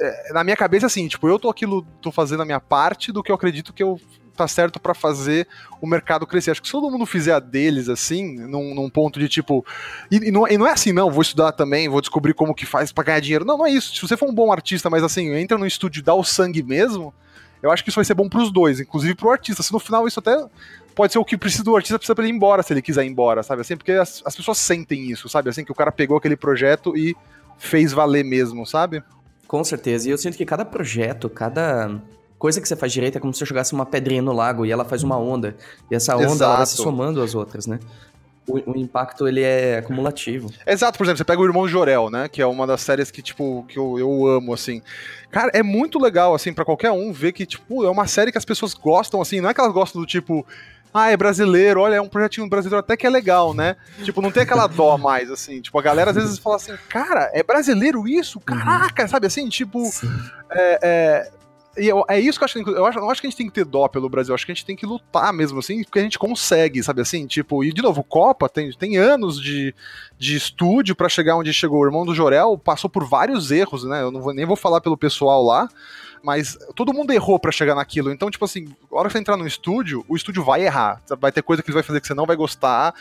é, 0.00 0.28
é, 0.28 0.32
na 0.32 0.42
minha 0.42 0.56
cabeça, 0.56 0.86
assim, 0.86 1.06
tipo, 1.06 1.28
eu 1.28 1.38
tô 1.38 1.48
aquilo, 1.48 1.86
tô 2.00 2.10
fazendo 2.10 2.42
a 2.42 2.46
minha 2.46 2.60
parte 2.60 3.12
do 3.12 3.22
que 3.22 3.30
eu 3.30 3.36
acredito 3.36 3.72
que 3.72 3.82
eu 3.82 4.00
tá 4.34 4.48
certo 4.48 4.80
para 4.80 4.94
fazer 4.94 5.46
o 5.80 5.86
mercado 5.86 6.26
crescer. 6.26 6.50
Acho 6.50 6.60
que 6.60 6.68
se 6.68 6.72
todo 6.72 6.90
mundo 6.90 7.06
fizer 7.06 7.32
a 7.32 7.38
deles, 7.38 7.88
assim, 7.88 8.36
num, 8.36 8.74
num 8.74 8.90
ponto 8.90 9.18
de 9.18 9.28
tipo. 9.28 9.64
E, 10.10 10.16
e, 10.16 10.30
não, 10.30 10.46
e, 10.48 10.58
não, 10.58 10.66
é 10.66 10.72
assim, 10.72 10.92
não, 10.92 11.10
vou 11.10 11.22
estudar 11.22 11.52
também, 11.52 11.88
vou 11.88 12.00
descobrir 12.00 12.34
como 12.34 12.54
que 12.54 12.66
faz 12.66 12.92
para 12.92 13.04
ganhar 13.04 13.20
dinheiro. 13.20 13.44
Não, 13.44 13.56
não 13.56 13.66
é 13.66 13.70
isso. 13.70 13.94
Se 13.94 14.02
você 14.02 14.16
for 14.16 14.28
um 14.28 14.34
bom 14.34 14.52
artista, 14.52 14.90
mas 14.90 15.02
assim, 15.02 15.32
entra 15.34 15.56
no 15.56 15.66
estúdio 15.66 16.00
e 16.00 16.02
dá 16.02 16.14
o 16.14 16.24
sangue 16.24 16.62
mesmo, 16.62 17.14
Eu 17.62 17.70
acho 17.70 17.82
que 17.82 17.88
isso 17.88 17.96
vai 17.96 18.04
ser 18.04 18.14
bom 18.14 18.28
pros 18.28 18.52
dois, 18.52 18.78
inclusive 18.80 19.14
pro 19.14 19.30
artista. 19.30 19.62
Se 19.62 19.72
no 19.72 19.78
final 19.78 20.06
isso 20.06 20.18
até 20.18 20.36
pode 20.94 21.12
ser 21.12 21.18
o 21.18 21.24
que 21.24 21.36
precisa 21.36 21.64
do 21.64 21.74
artista 21.74 21.98
precisa 21.98 22.14
pra 22.14 22.24
ele 22.24 22.32
ir 22.32 22.36
embora, 22.36 22.62
se 22.62 22.72
ele 22.72 22.82
quiser 22.82 23.04
ir 23.04 23.08
embora, 23.08 23.42
sabe? 23.42 23.62
Assim, 23.62 23.76
porque 23.76 23.92
as, 23.92 24.22
as 24.24 24.36
pessoas 24.36 24.58
sentem 24.58 25.10
isso, 25.10 25.28
sabe? 25.28 25.48
Assim, 25.48 25.64
que 25.64 25.72
o 25.72 25.74
cara 25.74 25.90
pegou 25.90 26.16
aquele 26.16 26.36
projeto 26.36 26.96
e 26.96 27.16
fez 27.58 27.92
valer 27.92 28.24
mesmo, 28.24 28.66
sabe? 28.66 29.02
Com 29.46 29.62
certeza. 29.62 30.08
E 30.08 30.12
eu 30.12 30.18
sinto 30.18 30.36
que 30.36 30.44
cada 30.44 30.64
projeto, 30.64 31.28
cada 31.28 32.00
coisa 32.38 32.60
que 32.60 32.68
você 32.68 32.76
faz 32.76 32.92
direito 32.92 33.16
é 33.16 33.20
como 33.20 33.32
se 33.32 33.38
você 33.38 33.46
jogasse 33.46 33.72
uma 33.72 33.86
pedrinha 33.86 34.20
no 34.20 34.32
lago 34.32 34.66
e 34.66 34.72
ela 34.72 34.84
faz 34.84 35.02
uma 35.02 35.18
onda. 35.18 35.56
E 35.90 35.94
essa 35.94 36.16
onda 36.16 36.44
ela 36.44 36.56
vai 36.56 36.66
se 36.66 36.76
somando 36.76 37.22
às 37.22 37.34
outras, 37.34 37.66
né? 37.66 37.78
O, 38.46 38.72
o 38.72 38.76
impacto 38.76 39.26
ele 39.26 39.40
é 39.40 39.78
acumulativo. 39.78 40.50
Exato, 40.66 40.98
por 40.98 41.04
exemplo, 41.04 41.18
você 41.18 41.24
pega 41.24 41.40
o 41.40 41.46
Irmão 41.46 41.66
Jorel, 41.66 42.10
né? 42.10 42.28
Que 42.28 42.42
é 42.42 42.46
uma 42.46 42.66
das 42.66 42.82
séries 42.82 43.10
que, 43.10 43.22
tipo, 43.22 43.64
que 43.66 43.78
eu, 43.78 43.98
eu 43.98 44.26
amo, 44.26 44.52
assim. 44.52 44.82
Cara, 45.30 45.50
é 45.54 45.62
muito 45.62 45.98
legal, 45.98 46.34
assim, 46.34 46.52
pra 46.52 46.64
qualquer 46.64 46.90
um 46.90 47.10
ver 47.10 47.32
que, 47.32 47.46
tipo, 47.46 47.84
é 47.84 47.90
uma 47.90 48.06
série 48.06 48.30
que 48.30 48.36
as 48.36 48.44
pessoas 48.44 48.74
gostam, 48.74 49.22
assim. 49.22 49.40
Não 49.40 49.48
é 49.48 49.54
que 49.54 49.60
elas 49.60 49.72
gostam 49.72 50.00
do 50.02 50.06
tipo. 50.06 50.46
Ah, 50.96 51.10
é 51.10 51.16
brasileiro, 51.16 51.80
olha, 51.80 51.96
é 51.96 52.00
um 52.00 52.08
projetinho 52.08 52.48
brasileiro 52.48 52.78
até 52.78 52.96
que 52.96 53.04
é 53.04 53.10
legal, 53.10 53.52
né? 53.52 53.74
Tipo, 54.04 54.22
não 54.22 54.30
tem 54.30 54.44
aquela 54.44 54.68
dó 54.68 54.96
mais, 54.96 55.28
assim. 55.28 55.60
Tipo, 55.60 55.76
a 55.78 55.82
galera 55.82 56.10
às 56.12 56.16
vezes 56.16 56.38
fala 56.38 56.54
assim, 56.54 56.72
cara, 56.88 57.28
é 57.34 57.42
brasileiro 57.42 58.06
isso? 58.06 58.38
Caraca, 58.38 59.08
sabe 59.08 59.26
assim? 59.26 59.48
Tipo, 59.48 59.82
é, 60.52 60.78
é, 60.82 61.30
e 61.82 61.88
eu- 61.88 62.04
é 62.08 62.20
isso 62.20 62.38
que 62.38 62.44
eu 62.44 62.46
acho 62.46 62.62
que 62.62 62.70
eu 62.70 62.86
acho, 62.86 63.00
não 63.00 63.10
acho 63.10 63.20
que 63.20 63.26
a 63.26 63.30
gente 63.30 63.36
tem 63.36 63.46
que 63.48 63.52
ter 63.52 63.64
dó 63.64 63.88
pelo 63.88 64.08
Brasil, 64.08 64.30
eu 64.30 64.34
acho 64.36 64.46
que 64.46 64.52
a 64.52 64.54
gente 64.54 64.64
tem 64.64 64.76
que 64.76 64.86
lutar 64.86 65.32
mesmo, 65.32 65.58
assim, 65.58 65.82
porque 65.82 65.98
a 65.98 66.02
gente 66.02 66.16
consegue, 66.16 66.80
sabe 66.80 67.02
assim? 67.02 67.26
Tipo, 67.26 67.64
e 67.64 67.72
de 67.72 67.82
novo, 67.82 68.04
Copa 68.04 68.48
tem, 68.48 68.70
tem 68.70 68.96
anos 68.96 69.40
de, 69.40 69.74
de 70.16 70.36
estúdio 70.36 70.94
pra 70.94 71.08
chegar 71.08 71.34
onde 71.34 71.52
chegou. 71.52 71.80
O 71.80 71.84
irmão 71.86 72.06
do 72.06 72.14
Jorel 72.14 72.56
passou 72.56 72.88
por 72.88 73.04
vários 73.04 73.50
erros, 73.50 73.82
né? 73.82 74.00
Eu 74.00 74.12
não 74.12 74.20
vou, 74.22 74.32
nem 74.32 74.46
vou 74.46 74.54
falar 74.54 74.80
pelo 74.80 74.96
pessoal 74.96 75.42
lá, 75.44 75.68
mas 76.24 76.56
todo 76.74 76.92
mundo 76.92 77.12
errou 77.12 77.38
pra 77.38 77.52
chegar 77.52 77.74
naquilo. 77.74 78.10
Então, 78.10 78.30
tipo 78.30 78.44
assim, 78.44 78.74
a 78.90 78.96
hora 78.96 79.08
que 79.08 79.12
você 79.12 79.18
entrar 79.18 79.36
no 79.36 79.46
estúdio, 79.46 80.04
o 80.08 80.16
estúdio 80.16 80.42
vai 80.42 80.64
errar. 80.64 81.02
Vai 81.20 81.30
ter 81.30 81.42
coisa 81.42 81.62
que 81.62 81.68
ele 81.68 81.74
vai 81.74 81.82
fazer 81.82 82.00
que 82.00 82.06
você 82.06 82.14
não 82.14 82.24
vai 82.24 82.34
gostar. 82.34 82.94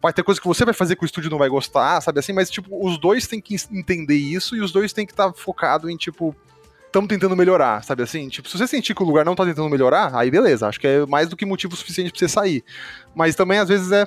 Vai 0.00 0.12
ter 0.12 0.22
coisa 0.22 0.40
que 0.40 0.46
você 0.46 0.64
vai 0.64 0.72
fazer 0.72 0.94
que 0.94 1.02
o 1.02 1.06
estúdio 1.06 1.28
não 1.28 1.38
vai 1.38 1.48
gostar, 1.48 2.00
sabe 2.00 2.20
assim? 2.20 2.32
Mas, 2.32 2.48
tipo, 2.48 2.86
os 2.86 2.96
dois 2.98 3.26
têm 3.26 3.40
que 3.40 3.56
entender 3.72 4.14
isso 4.14 4.54
e 4.54 4.60
os 4.60 4.70
dois 4.70 4.92
têm 4.92 5.04
que 5.04 5.12
estar 5.12 5.32
focados 5.32 5.90
em, 5.90 5.96
tipo, 5.96 6.36
estamos 6.86 7.08
tentando 7.08 7.34
melhorar, 7.34 7.82
sabe 7.82 8.04
assim? 8.04 8.28
Tipo, 8.28 8.48
se 8.48 8.56
você 8.56 8.68
sentir 8.68 8.94
que 8.94 9.02
o 9.02 9.06
lugar 9.06 9.24
não 9.24 9.34
tá 9.34 9.44
tentando 9.44 9.68
melhorar, 9.68 10.14
aí 10.14 10.30
beleza, 10.30 10.68
acho 10.68 10.78
que 10.78 10.86
é 10.86 11.04
mais 11.04 11.28
do 11.28 11.36
que 11.36 11.44
motivo 11.44 11.74
suficiente 11.74 12.12
pra 12.12 12.18
você 12.20 12.28
sair. 12.28 12.64
Mas 13.12 13.34
também, 13.34 13.58
às 13.58 13.68
vezes, 13.68 13.90
é, 13.90 14.06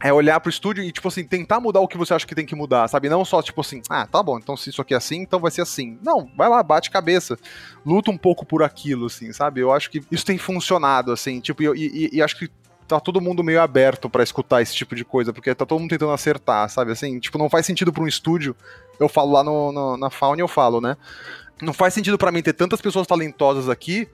é 0.00 0.12
olhar 0.12 0.38
pro 0.40 0.48
estúdio 0.50 0.84
e, 0.84 0.92
tipo 0.92 1.08
assim, 1.08 1.24
tentar 1.24 1.58
mudar 1.60 1.80
o 1.80 1.88
que 1.88 1.98
você 1.98 2.14
acha 2.14 2.26
que 2.26 2.34
tem 2.34 2.46
que 2.46 2.54
mudar, 2.54 2.86
sabe? 2.88 3.08
Não 3.08 3.24
só, 3.24 3.42
tipo 3.42 3.60
assim, 3.60 3.82
ah, 3.90 4.06
tá 4.06 4.22
bom, 4.22 4.38
então 4.38 4.56
se 4.56 4.70
isso 4.70 4.80
aqui 4.80 4.94
é 4.94 4.96
assim, 4.96 5.16
então 5.22 5.40
vai 5.40 5.50
ser 5.50 5.62
assim. 5.62 5.98
Não, 6.02 6.30
vai 6.36 6.48
lá, 6.48 6.62
bate 6.62 6.90
cabeça. 6.90 7.36
Luta 7.84 8.10
um 8.10 8.16
pouco 8.18 8.46
por 8.46 8.62
aquilo, 8.62 9.06
assim, 9.06 9.32
sabe? 9.32 9.60
Eu 9.60 9.72
acho 9.72 9.90
que 9.90 10.00
isso 10.10 10.24
tem 10.24 10.38
funcionado, 10.38 11.10
assim, 11.12 11.40
tipo, 11.40 11.62
e, 11.62 11.66
e- 11.76 12.10
e 12.16 12.22
acho 12.22 12.38
que 12.38 12.48
tá 12.86 12.98
todo 13.00 13.20
mundo 13.20 13.44
meio 13.44 13.60
aberto 13.60 14.08
pra 14.08 14.22
escutar 14.22 14.62
esse 14.62 14.74
tipo 14.74 14.94
de 14.94 15.04
coisa, 15.04 15.32
porque 15.32 15.54
tá 15.54 15.66
todo 15.66 15.78
mundo 15.80 15.90
tentando 15.90 16.12
acertar, 16.12 16.68
sabe? 16.70 16.92
Assim, 16.92 17.18
tipo, 17.18 17.36
não 17.36 17.50
faz 17.50 17.66
sentido 17.66 17.92
pra 17.92 18.02
um 18.02 18.08
estúdio. 18.08 18.56
Eu 18.98 19.08
falo 19.08 19.32
lá 19.32 19.42
no, 19.44 19.72
no- 19.72 19.96
na 19.96 20.10
Fauna, 20.10 20.40
eu 20.40 20.48
falo, 20.48 20.80
né? 20.80 20.96
Não 21.60 21.72
faz 21.72 21.92
sentido 21.92 22.16
pra 22.16 22.30
mim 22.32 22.40
ter 22.40 22.52
tantas 22.52 22.80
pessoas 22.80 23.06
talentosas 23.06 23.68
aqui 23.68 24.08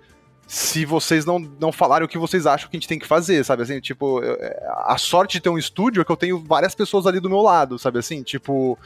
se 0.46 0.84
vocês 0.84 1.24
não, 1.24 1.38
não 1.38 1.72
falarem 1.72 2.04
o 2.04 2.08
que 2.08 2.18
vocês 2.18 2.46
acham 2.46 2.68
que 2.70 2.76
a 2.76 2.80
gente 2.80 2.88
tem 2.88 2.98
que 2.98 3.06
fazer, 3.06 3.44
sabe? 3.44 3.62
Assim, 3.62 3.80
tipo, 3.80 4.22
é, 4.22 4.66
a 4.86 4.96
sorte 4.98 5.32
de 5.34 5.40
ter 5.40 5.48
um 5.48 5.58
estúdio 5.58 6.00
é 6.02 6.04
que 6.04 6.12
eu 6.12 6.16
tenho 6.16 6.38
várias 6.38 6.74
pessoas 6.74 7.06
ali 7.06 7.18
do 7.20 7.30
meu 7.30 7.40
lado, 7.40 7.78
sabe? 7.78 7.98
Assim, 7.98 8.22
tipo, 8.22 8.78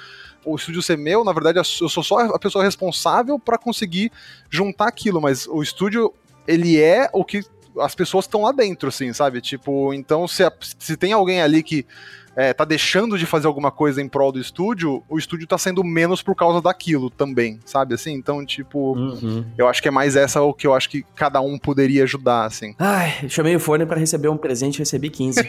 o 0.45 0.57
estúdio 0.57 0.81
ser 0.83 0.97
meu, 0.97 1.25
na 1.25 1.33
verdade, 1.33 1.59
eu 1.59 1.65
sou 1.65 2.03
só 2.03 2.19
a 2.21 2.39
pessoa 2.39 2.65
responsável 2.65 3.39
pra 3.39 3.59
conseguir 3.59 4.11
juntar 4.49 4.87
aquilo, 4.89 5.21
mas 5.21 5.47
o 5.47 5.63
estúdio, 5.63 6.13
ele 6.47 6.81
é 6.81 7.11
o 7.13 7.25
que 7.25 7.43
as 7.81 7.95
pessoas 7.95 8.25
estão 8.25 8.43
lá 8.43 8.53
dentro, 8.53 8.89
assim, 8.89 9.13
sabe? 9.13 9.41
Tipo, 9.41 9.93
então 9.95 10.27
se, 10.27 10.43
a- 10.45 10.53
se 10.79 10.97
tem 10.97 11.13
alguém 11.13 11.43
ali 11.43 11.63
que 11.63 11.85
é, 12.37 12.53
tá 12.53 12.65
deixando 12.65 13.19
de 13.19 13.27
fazer 13.27 13.47
alguma 13.47 13.71
coisa 13.71 14.01
em 14.03 14.09
prol 14.09 14.31
do 14.33 14.39
estúdio, 14.41 15.03
o 15.09 15.19
estúdio 15.19 15.47
tá 15.47 15.59
sendo 15.59 15.83
menos 15.85 16.23
por 16.23 16.35
causa 16.35 16.61
daquilo 16.63 17.11
também, 17.11 17.59
sabe? 17.65 17.95
Assim, 17.95 18.13
então, 18.13 18.45
tipo, 18.45 18.97
Uhum. 18.97 19.45
eu 19.57 19.67
acho 19.69 19.83
que 19.83 19.89
é 19.89 19.91
mais 19.91 20.17
essa 20.17 20.41
o 20.43 20.53
que 20.55 20.67
eu 20.67 20.75
acho 20.75 20.89
que 20.89 21.05
cada 21.15 21.41
um 21.41 21.59
poderia 21.59 22.03
ajudar, 22.05 22.45
assim. 22.45 22.75
Ai, 22.79 23.29
chamei 23.29 23.55
o 23.57 23.61
Forne 23.61 23.87
pra 23.87 23.99
receber 23.99 24.29
um 24.29 24.37
presente 24.37 24.77
e 24.77 24.79
recebi 24.81 25.11
15. 25.11 25.41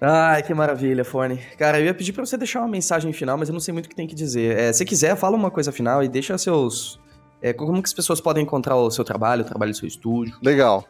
Ai, 0.00 0.42
que 0.42 0.52
maravilha, 0.54 1.04
Forne. 1.04 1.38
Cara, 1.58 1.78
eu 1.78 1.84
ia 1.86 1.94
pedir 1.94 2.12
pra 2.12 2.24
você 2.24 2.36
deixar 2.36 2.60
uma 2.60 2.68
mensagem 2.68 3.12
final, 3.12 3.36
mas 3.38 3.48
eu 3.48 3.52
não 3.52 3.60
sei 3.60 3.72
muito 3.72 3.86
o 3.86 3.88
que 3.88 3.94
tem 3.94 4.06
que 4.06 4.14
dizer. 4.14 4.58
É, 4.58 4.72
se 4.72 4.84
quiser, 4.84 5.14
fala 5.16 5.36
uma 5.36 5.50
coisa 5.50 5.70
final 5.70 6.02
e 6.02 6.08
deixa 6.08 6.36
seus. 6.38 6.98
É, 7.42 7.52
como 7.52 7.82
que 7.82 7.88
as 7.88 7.92
pessoas 7.92 8.20
podem 8.20 8.42
encontrar 8.44 8.76
o 8.76 8.90
seu 8.90 9.04
trabalho, 9.04 9.42
o 9.42 9.44
trabalho 9.46 9.72
do 9.72 9.76
seu 9.76 9.88
estúdio? 9.88 10.36
Legal. 10.42 10.86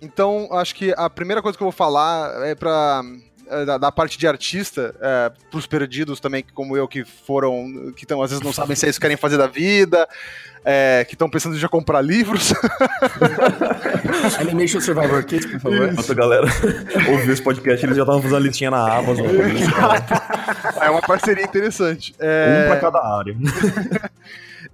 Então, 0.00 0.48
acho 0.52 0.74
que 0.74 0.94
a 0.96 1.10
primeira 1.10 1.42
coisa 1.42 1.56
que 1.58 1.62
eu 1.62 1.66
vou 1.66 1.72
falar 1.72 2.46
é 2.46 2.54
pra. 2.54 3.02
é, 3.48 3.64
Da, 3.66 3.76
da 3.78 3.92
parte 3.92 4.16
de 4.18 4.26
artista, 4.26 4.94
é, 5.00 5.30
pros 5.50 5.66
perdidos 5.66 6.18
também, 6.20 6.42
como 6.54 6.76
eu, 6.76 6.88
que 6.88 7.04
foram, 7.04 7.92
que 7.96 8.06
tão, 8.06 8.22
às 8.22 8.30
vezes 8.30 8.42
não 8.44 8.52
sabem 8.52 8.74
se 8.74 8.86
é 8.86 8.88
isso 8.88 8.98
que 8.98 9.04
querem 9.04 9.16
fazer 9.16 9.36
da 9.36 9.46
vida, 9.46 10.08
é, 10.64 11.04
que 11.06 11.14
estão 11.14 11.28
pensando 11.28 11.54
em 11.56 11.58
já 11.58 11.68
comprar 11.68 12.00
livros. 12.00 12.52
Animation 14.40 14.80
Survivor 14.80 15.24
Kit, 15.24 15.46
por 15.48 15.60
favor. 15.60 15.88
Enquanto 15.92 16.12
a 16.12 16.14
galera 16.14 16.46
ouviu 17.10 17.32
esse 17.32 17.42
podcast, 17.42 17.84
eles 17.84 17.96
já 17.96 18.02
estavam 18.02 18.22
fazendo 18.22 18.36
a 18.36 18.40
listinha 18.40 18.70
na 18.70 18.96
Amazon. 18.98 19.26
é 20.80 20.90
uma 20.90 21.02
parceria 21.02 21.44
interessante. 21.44 22.14
É, 22.18 22.64
Um 22.64 22.70
pra 22.70 22.80
cada 22.80 22.98
área. 23.18 23.36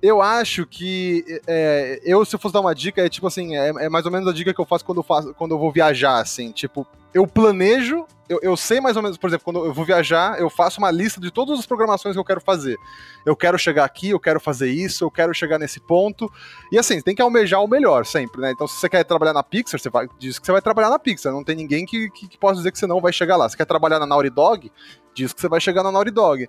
Eu 0.02 0.20
acho 0.20 0.66
que 0.66 1.24
é, 1.46 2.00
eu, 2.04 2.24
se 2.24 2.34
eu 2.34 2.38
fosse 2.38 2.52
dar 2.52 2.60
uma 2.60 2.74
dica, 2.74 3.04
é 3.04 3.08
tipo 3.08 3.26
assim, 3.26 3.56
é, 3.56 3.68
é 3.68 3.88
mais 3.88 4.04
ou 4.04 4.12
menos 4.12 4.28
a 4.28 4.32
dica 4.32 4.52
que 4.52 4.60
eu 4.60 4.66
faço 4.66 4.84
quando 4.84 4.98
eu 4.98 5.02
faço 5.02 5.34
quando 5.34 5.52
eu 5.52 5.58
vou 5.58 5.72
viajar, 5.72 6.20
assim, 6.20 6.52
tipo, 6.52 6.86
eu 7.14 7.26
planejo, 7.26 8.04
eu, 8.28 8.38
eu 8.42 8.56
sei 8.58 8.78
mais 8.78 8.94
ou 8.94 9.02
menos, 9.02 9.16
por 9.16 9.28
exemplo, 9.28 9.44
quando 9.44 9.64
eu 9.64 9.72
vou 9.72 9.86
viajar, 9.86 10.38
eu 10.38 10.50
faço 10.50 10.78
uma 10.78 10.90
lista 10.90 11.18
de 11.18 11.30
todas 11.30 11.58
as 11.58 11.64
programações 11.64 12.14
que 12.14 12.18
eu 12.20 12.24
quero 12.24 12.42
fazer. 12.42 12.76
Eu 13.24 13.34
quero 13.34 13.58
chegar 13.58 13.84
aqui, 13.84 14.10
eu 14.10 14.20
quero 14.20 14.38
fazer 14.38 14.68
isso, 14.68 15.02
eu 15.02 15.10
quero 15.10 15.32
chegar 15.32 15.58
nesse 15.58 15.80
ponto. 15.80 16.30
E 16.70 16.78
assim, 16.78 17.00
tem 17.00 17.14
que 17.14 17.22
almejar 17.22 17.62
o 17.62 17.68
melhor 17.68 18.04
sempre, 18.04 18.40
né? 18.40 18.50
Então, 18.50 18.66
se 18.66 18.74
você 18.78 18.88
quer 18.88 19.02
trabalhar 19.04 19.32
na 19.32 19.42
Pixar, 19.42 19.80
você 19.80 19.88
vai, 19.88 20.06
diz 20.18 20.38
que 20.38 20.44
você 20.44 20.52
vai 20.52 20.60
trabalhar 20.60 20.90
na 20.90 20.98
Pixar. 20.98 21.32
Não 21.32 21.42
tem 21.42 21.56
ninguém 21.56 21.86
que, 21.86 22.10
que, 22.10 22.28
que 22.28 22.36
possa 22.36 22.56
dizer 22.56 22.70
que 22.70 22.78
você 22.78 22.86
não 22.86 23.00
vai 23.00 23.14
chegar 23.14 23.36
lá. 23.36 23.48
Se 23.48 23.56
quer 23.56 23.64
trabalhar 23.64 23.98
na 23.98 24.06
Naughty 24.06 24.28
Dog, 24.28 24.70
diz 25.14 25.32
que 25.32 25.40
você 25.40 25.48
vai 25.48 25.60
chegar 25.60 25.82
na 25.82 25.90
Naughty 25.90 26.10
Dog. 26.10 26.46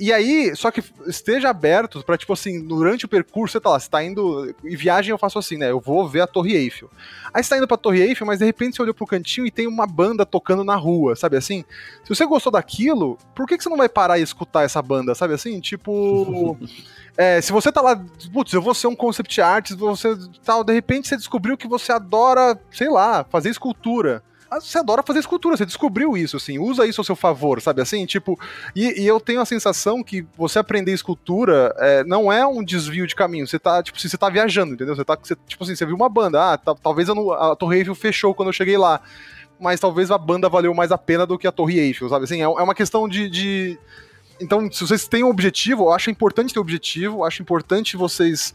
E 0.00 0.12
aí, 0.12 0.56
só 0.56 0.70
que 0.70 0.82
esteja 1.06 1.50
aberto 1.50 2.02
pra, 2.02 2.16
tipo 2.16 2.32
assim, 2.32 2.66
durante 2.66 3.04
o 3.04 3.08
percurso, 3.08 3.52
você 3.52 3.60
tá 3.60 3.70
lá, 3.70 3.78
você 3.78 3.88
tá 3.88 4.02
indo. 4.02 4.54
Em 4.64 4.74
viagem 4.74 5.10
eu 5.10 5.18
faço 5.18 5.38
assim, 5.38 5.56
né? 5.56 5.70
Eu 5.70 5.80
vou 5.80 6.08
ver 6.08 6.22
a 6.22 6.26
Torre 6.26 6.56
Eiffel. 6.56 6.90
Aí 7.32 7.42
você 7.42 7.50
tá 7.50 7.58
indo 7.58 7.68
pra 7.68 7.76
Torre 7.76 8.00
Eiffel, 8.00 8.26
mas 8.26 8.38
de 8.38 8.44
repente 8.44 8.74
você 8.74 8.82
olhou 8.82 8.94
pro 8.94 9.06
cantinho 9.06 9.46
e 9.46 9.50
tem 9.50 9.66
uma 9.66 9.86
banda 9.86 10.24
tocando 10.24 10.64
na 10.64 10.74
rua, 10.74 11.14
sabe 11.14 11.36
assim? 11.36 11.64
Se 12.02 12.08
você 12.08 12.24
gostou 12.24 12.50
daquilo, 12.50 13.18
por 13.34 13.46
que, 13.46 13.56
que 13.56 13.62
você 13.62 13.68
não 13.68 13.76
vai 13.76 13.88
parar 13.88 14.18
e 14.18 14.22
escutar 14.22 14.62
essa 14.64 14.80
banda, 14.80 15.14
sabe 15.14 15.34
assim? 15.34 15.60
Tipo. 15.60 16.58
é, 17.16 17.40
se 17.40 17.52
você 17.52 17.70
tá 17.70 17.80
lá, 17.80 18.02
putz, 18.32 18.52
eu 18.54 18.62
vou 18.62 18.74
ser 18.74 18.86
um 18.86 18.96
concept 18.96 19.40
artist, 19.40 19.78
você 19.78 20.16
tal, 20.44 20.64
de 20.64 20.72
repente 20.72 21.06
você 21.06 21.16
descobriu 21.16 21.56
que 21.56 21.68
você 21.68 21.92
adora, 21.92 22.58
sei 22.70 22.88
lá, 22.88 23.24
fazer 23.24 23.50
escultura. 23.50 24.22
Ah, 24.54 24.60
Você 24.60 24.76
adora 24.78 25.02
fazer 25.02 25.20
escultura, 25.20 25.56
você 25.56 25.64
descobriu 25.64 26.14
isso, 26.14 26.36
assim, 26.36 26.58
usa 26.58 26.86
isso 26.86 27.00
ao 27.00 27.04
seu 27.04 27.16
favor, 27.16 27.60
sabe 27.62 27.80
assim? 27.80 28.04
Tipo, 28.04 28.38
e, 28.76 29.02
e 29.02 29.06
eu 29.06 29.18
tenho 29.18 29.40
a 29.40 29.46
sensação 29.46 30.02
que 30.02 30.26
você 30.36 30.58
aprender 30.58 30.92
escultura 30.92 31.74
é, 31.78 32.04
não 32.04 32.30
é 32.30 32.46
um 32.46 32.62
desvio 32.62 33.06
de 33.06 33.14
caminho. 33.14 33.46
Você 33.46 33.58
tá, 33.58 33.82
tipo, 33.82 33.96
assim, 33.96 34.08
você 34.08 34.18
tá 34.18 34.28
viajando, 34.28 34.74
entendeu? 34.74 34.94
Você 34.94 35.04
tá, 35.04 35.16
você, 35.20 35.34
tipo 35.46 35.64
assim, 35.64 35.74
você 35.74 35.86
viu 35.86 35.96
uma 35.96 36.08
banda, 36.08 36.52
ah, 36.52 36.58
tá- 36.58 36.74
talvez 36.74 37.08
não- 37.08 37.32
a 37.32 37.56
Torre 37.56 37.78
Eiffel 37.78 37.94
fechou 37.94 38.34
quando 38.34 38.48
eu 38.48 38.52
cheguei 38.52 38.76
lá. 38.76 39.00
Mas 39.58 39.80
talvez 39.80 40.10
a 40.10 40.18
banda 40.18 40.48
valeu 40.48 40.74
mais 40.74 40.92
a 40.92 40.98
pena 40.98 41.24
do 41.24 41.38
que 41.38 41.46
a 41.46 41.52
Torre 41.52 41.78
Eiffel, 41.78 42.08
sabe? 42.10 42.24
Assim, 42.24 42.40
é, 42.40 42.44
é 42.44 42.46
uma 42.48 42.74
questão 42.74 43.08
de, 43.08 43.30
de- 43.30 43.78
Então, 44.40 44.70
se 44.70 44.80
vocês 44.86 45.06
têm 45.08 45.24
um 45.24 45.28
objetivo, 45.30 45.84
eu 45.84 45.92
acho 45.92 46.10
importante 46.10 46.52
ter 46.52 46.60
objetivo, 46.60 47.18
eu 47.18 47.24
acho 47.24 47.40
importante 47.40 47.96
vocês 47.96 48.52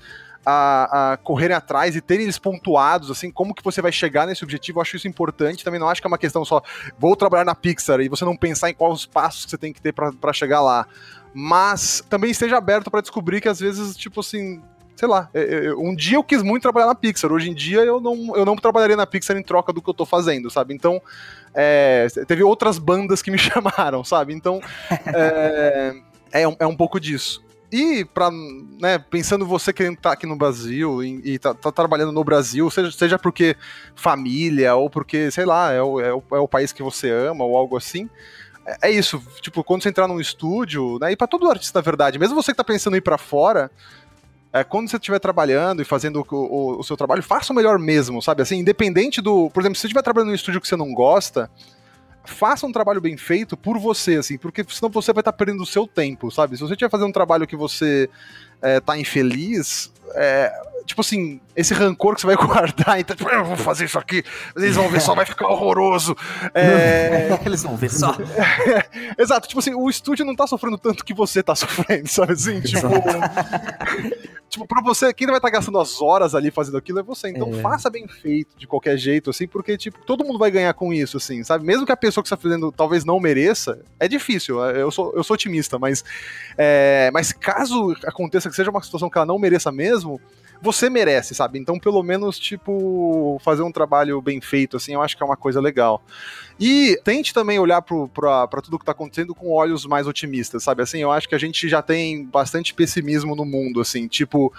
a, 0.50 1.12
a 1.12 1.18
correrem 1.18 1.58
atrás 1.58 1.94
e 1.98 2.00
terem 2.00 2.24
eles 2.24 2.40
pontuados, 2.40 3.12
assim, 3.12 3.30
como 3.30 3.54
que 3.54 3.62
você 3.62 3.82
vai 3.82 3.92
chegar 3.92 4.26
nesse 4.26 4.46
objetivo, 4.46 4.78
eu 4.78 4.82
acho 4.82 4.96
isso 4.96 5.08
importante. 5.08 5.62
Também 5.62 5.78
não 5.78 5.90
acho 5.90 6.00
que 6.00 6.08
é 6.08 6.10
uma 6.10 6.18
questão 6.18 6.46
só, 6.46 6.62
vou 6.98 7.18
trabalhar 7.18 7.44
na 7.44 7.54
Pixar 7.54 8.00
e 8.00 8.08
você 8.08 8.24
não 8.24 8.38
pensar 8.38 8.70
em 8.70 8.74
quais 8.74 8.94
os 8.94 9.06
passos 9.06 9.44
que 9.44 9.52
você 9.52 9.58
tem 9.58 9.74
que 9.74 9.82
ter 9.82 9.92
pra 9.92 10.32
chegar 10.32 10.62
lá. 10.62 10.88
Mas 11.34 12.02
também 12.10 12.32
esteja 12.32 12.58
aberto 12.58 12.90
pra 12.90 13.02
descobrir 13.02 13.42
que 13.42 13.50
às 13.50 13.60
vezes, 13.60 13.98
tipo 13.98 14.22
assim, 14.22 14.62
sei 14.96 15.08
lá, 15.10 15.30
é, 15.34 15.66
é, 15.66 15.76
um 15.76 15.94
dia 15.94 16.16
eu 16.16 16.24
quis 16.24 16.42
muito 16.42 16.64
trabalhar 16.64 16.88
na 16.88 16.96
Pixar, 16.96 17.32
hoje 17.32 17.50
em 17.50 17.54
dia 17.54 17.82
eu 17.82 18.00
não, 18.00 18.34
eu 18.34 18.46
não 18.46 18.56
trabalharia 18.56 18.96
na 18.96 19.06
Pixar 19.06 19.36
em 19.36 19.44
troca 19.44 19.74
do 19.74 19.82
que 19.82 19.90
eu 19.90 19.94
tô 19.94 20.06
fazendo, 20.06 20.50
sabe? 20.50 20.74
Então, 20.74 21.02
é, 21.54 22.08
teve 22.26 22.42
outras 22.42 22.80
bandas 22.80 23.22
que 23.22 23.30
me 23.30 23.38
chamaram, 23.38 24.02
sabe? 24.04 24.34
Então, 24.34 24.62
é, 25.14 25.94
é, 26.32 26.48
um, 26.48 26.56
é 26.58 26.66
um 26.66 26.76
pouco 26.76 27.00
disso. 27.00 27.46
E 27.72 28.06
para, 28.06 28.32
né, 28.32 28.98
pensando 28.98 29.46
você 29.46 29.74
querendo 29.74 29.96
estar 29.96 30.14
aqui 30.14 30.26
no 30.26 30.38
Brasil 30.38 31.04
e, 31.04 31.34
e 31.34 31.40
tá, 31.40 31.54
tá 31.54 31.70
trabalhando 31.70 32.14
no 32.14 32.24
Brasil, 32.24 32.70
seja, 32.70 32.92
seja 32.92 33.20
porque 33.20 33.58
família 33.94 34.74
ou 34.76 34.90
porque, 34.90 35.30
sei 35.32 35.46
lá, 35.46 35.74
é 35.74 35.82
o, 35.82 36.00
é, 36.00 36.14
o, 36.14 36.24
é 36.32 36.40
o 36.40 36.48
país 36.48 36.72
que 36.72 36.82
você 36.82 37.12
ama 37.12 37.44
ou 37.44 37.58
algo 37.58 37.76
assim, 37.76 38.10
é, 38.66 38.90
é 38.90 38.92
isso. 38.92 39.22
Tipo, 39.42 39.66
quando 39.66 39.84
você 39.84 39.90
entrar 39.90 40.08
num 40.08 40.20
estúdio, 40.20 40.98
né, 41.00 41.12
e 41.12 41.18
para 41.18 41.28
todo 41.28 41.50
artista, 41.50 41.80
na 41.80 41.84
verdade, 41.84 42.18
mesmo 42.18 42.42
você 42.42 42.52
que 42.52 42.58
tá 42.58 42.64
pensando 42.64 42.96
em 42.96 43.00
ir 43.00 43.02
para 43.02 43.18
fora, 43.18 43.70
é, 44.54 44.64
quando 44.64 44.90
você 44.90 44.96
estiver 44.96 45.20
trabalhando 45.20 45.82
e 45.82 45.86
fazendo 45.86 46.26
o, 46.32 46.36
o, 46.36 46.80
o, 46.80 46.84
seu 46.84 46.96
trabalho, 46.96 47.22
faça 47.22 47.52
o 47.52 47.56
melhor 47.56 47.78
mesmo, 47.78 48.22
sabe? 48.22 48.42
Assim, 48.42 48.60
independente 48.60 49.22
do. 49.22 49.50
Por 49.50 49.62
exemplo, 49.62 49.76
se 49.76 49.82
você 49.82 49.88
estiver 49.88 50.02
trabalhando 50.02 50.30
num 50.30 50.36
estúdio 50.36 50.62
que 50.62 50.68
você 50.68 50.76
não 50.78 50.94
gosta, 50.94 51.52
faça 52.28 52.68
um 52.68 52.72
trabalho 52.72 53.02
bem 53.02 53.18
feito 53.18 53.56
por 53.58 53.80
você, 53.80 54.16
assim, 54.16 54.38
porque 54.38 54.66
senão 54.70 54.90
você 54.90 55.14
vai 55.14 55.22
estar 55.22 55.34
perdendo 55.34 55.64
o 55.64 55.66
seu 55.66 55.88
tempo, 55.88 56.30
sabe? 56.30 56.56
Se 56.56 56.62
você 56.62 56.74
estiver 56.74 56.90
fazendo 56.90 57.10
um 57.10 57.14
trabalho 57.14 57.48
que 57.48 57.56
você 57.56 58.10
é, 58.62 58.80
tá 58.80 58.98
infeliz, 58.98 59.92
é, 60.16 60.52
tipo 60.88 61.02
assim, 61.02 61.40
esse 61.56 61.74
rancor 61.74 62.16
que 62.16 62.22
você 62.22 62.28
vai 62.28 62.36
guardar, 62.40 63.00
então, 63.00 63.16
tipo, 63.16 63.30
eu 63.30 63.44
vou 63.44 63.58
fazer 63.58 63.86
isso 63.86 64.00
aqui, 64.00 64.24
eles 64.56 64.76
vão 64.76 64.90
ver 64.90 65.02
só, 65.02 65.14
vai 65.14 65.26
ficar 65.26 65.48
horroroso. 65.48 66.16
É... 66.54 67.38
eles 67.46 67.62
vão 67.62 67.76
ver 67.76 67.92
só. 67.92 68.16
Exato, 69.20 69.48
tipo 69.48 69.60
assim, 69.60 69.74
o 69.74 69.90
estúdio 69.90 70.26
não 70.26 70.36
tá 70.36 70.48
sofrendo 70.48 70.78
tanto 70.78 71.04
que 71.04 71.14
você 71.14 71.44
tá 71.44 71.56
sofrendo, 71.56 72.08
sabe 72.08 72.34
assim? 72.34 72.62
Tipo, 72.62 72.88
tipo 74.48 74.66
pra 74.66 74.82
você, 74.82 75.14
quem 75.14 75.28
vai 75.28 75.38
estar 75.38 75.50
tá 75.50 75.58
gastando 75.58 75.78
as 75.80 76.02
horas 76.02 76.34
ali 76.34 76.50
fazendo 76.52 76.78
aquilo 76.78 77.00
é 77.00 77.04
você. 77.04 77.30
Então 77.30 77.50
é. 77.54 77.62
faça 77.62 77.90
bem 77.90 78.08
feito, 78.08 78.58
de 78.58 78.66
qualquer 78.66 78.98
jeito, 78.98 79.30
assim, 79.30 79.46
porque, 79.46 79.78
tipo, 79.78 80.00
todo 80.06 80.24
mundo 80.24 80.40
vai 80.40 80.50
ganhar 80.50 80.74
com 80.74 80.94
isso, 80.94 81.18
assim, 81.18 81.44
sabe? 81.44 81.66
Mesmo 81.66 81.86
que 81.86 81.92
a 81.92 81.98
pessoa 81.98 82.24
que 82.24 82.28
está 82.28 82.38
fazendo 82.38 82.72
talvez 82.72 83.04
não 83.04 83.20
mereça, 83.20 83.80
é 84.00 84.08
difícil, 84.08 84.60
eu 84.64 84.90
sou, 84.90 85.14
eu 85.14 85.24
sou 85.24 85.34
otimista, 85.34 85.78
mas, 85.78 86.04
é, 86.58 87.10
mas 87.14 87.34
caso 87.34 87.94
aconteça 88.06 88.47
que 88.50 88.56
seja 88.56 88.72
uma 88.72 88.82
situação 88.82 89.10
que 89.10 89.18
ela 89.18 89.26
não 89.26 89.40
mereça 89.40 89.72
mesmo, 89.72 90.20
você 90.62 90.90
merece, 90.90 91.36
sabe? 91.36 91.60
Então, 91.60 91.78
pelo 91.80 92.02
menos, 92.02 92.40
tipo, 92.40 93.40
fazer 93.44 93.62
um 93.62 93.72
trabalho 93.72 94.20
bem 94.22 94.42
feito, 94.42 94.78
assim, 94.78 94.94
eu 94.94 95.02
acho 95.02 95.16
que 95.16 95.22
é 95.22 95.26
uma 95.26 95.38
coisa 95.38 95.62
legal. 95.62 96.02
E 96.60 97.00
tente 97.04 97.34
também 97.34 97.60
olhar 97.60 97.82
para 97.82 98.62
tudo 98.64 98.80
que 98.80 98.86
tá 98.86 98.92
acontecendo 98.92 99.36
com 99.36 99.52
olhos 99.52 99.86
mais 99.86 100.08
otimistas, 100.08 100.64
sabe? 100.64 100.82
Assim, 100.82 101.00
eu 101.00 101.12
acho 101.12 101.30
que 101.30 101.36
a 101.36 101.40
gente 101.40 101.70
já 101.70 101.84
tem 101.84 102.26
bastante 102.26 102.74
pessimismo 102.74 103.36
no 103.36 103.46
mundo, 103.46 103.80
assim, 103.80 104.08
tipo 104.08 104.52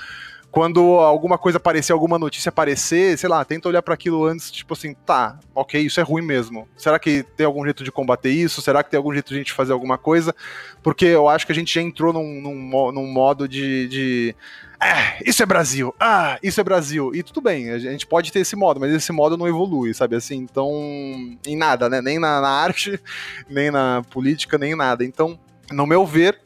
quando 0.51 0.81
alguma 0.81 1.37
coisa 1.37 1.59
aparecer, 1.59 1.93
alguma 1.93 2.19
notícia 2.19 2.49
aparecer, 2.49 3.19
sei 3.19 3.29
lá, 3.29 3.45
tenta 3.45 3.69
olhar 3.69 3.83
para 3.83 3.95
aquilo 3.95 4.25
antes, 4.25 4.51
tipo 4.51 4.73
assim, 4.73 4.95
tá, 4.95 5.39
ok, 5.55 5.81
isso 5.81 6.01
é 6.01 6.03
ruim 6.03 6.23
mesmo. 6.23 6.67
Será 6.77 6.99
que 6.99 7.23
tem 7.23 7.45
algum 7.45 7.65
jeito 7.65 7.85
de 7.85 7.93
combater 7.93 8.31
isso? 8.31 8.63
Será 8.63 8.83
que 8.83 8.91
tem 8.91 8.97
algum 8.97 9.13
jeito 9.13 9.29
de 9.29 9.35
a 9.35 9.39
gente 9.39 9.53
fazer 9.53 9.73
alguma 9.73 9.99
coisa? 9.99 10.35
Porque 10.83 11.05
eu 11.05 11.29
acho 11.29 11.45
que 11.45 11.53
a 11.53 11.55
gente 11.55 11.73
já 11.73 11.83
entrou 11.83 12.13
num, 12.13 12.41
num, 12.41 12.93
num 12.93 13.07
modo 13.07 13.47
de, 13.47 13.89
de 13.89 14.37
ah, 14.81 15.17
isso 15.25 15.43
é 15.43 15.47
Brasil, 15.47 15.95
ah, 16.01 16.39
isso 16.43 16.61
é 16.61 16.65
Brasil. 16.65 17.15
E 17.15 17.23
tudo 17.23 17.43
bem, 17.43 17.71
a 17.71 17.79
gente 17.79 18.07
pode 18.07 18.33
ter 18.33 18.41
esse 18.41 18.57
modo, 18.57 18.81
mas 18.81 18.93
esse 18.93 19.13
modo 19.13 19.37
não 19.37 19.47
evolui, 19.47 19.93
sabe? 19.93 20.17
Assim, 20.17 20.37
então, 20.37 20.71
em 21.47 21.57
nada, 21.57 21.89
né? 21.91 22.01
Nem 22.01 22.19
na, 22.19 22.41
na 22.41 22.49
arte, 22.49 22.99
nem 23.51 23.71
na 23.71 24.03
política, 24.09 24.57
nem 24.57 24.73
em 24.73 24.77
nada. 24.77 25.05
Então, 25.05 25.39
no 25.71 25.87
meu 25.87 26.07
ver, 26.07 26.41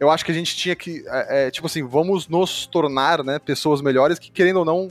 eu 0.00 0.10
acho 0.10 0.24
que 0.24 0.30
a 0.30 0.34
gente 0.34 0.56
tinha 0.56 0.76
que, 0.76 1.04
é, 1.06 1.46
é, 1.46 1.50
tipo 1.50 1.66
assim, 1.66 1.82
vamos 1.82 2.28
nos 2.28 2.66
tornar, 2.66 3.24
né, 3.24 3.38
pessoas 3.38 3.80
melhores 3.80 4.18
que, 4.18 4.30
querendo 4.30 4.60
ou 4.60 4.64
não, 4.64 4.88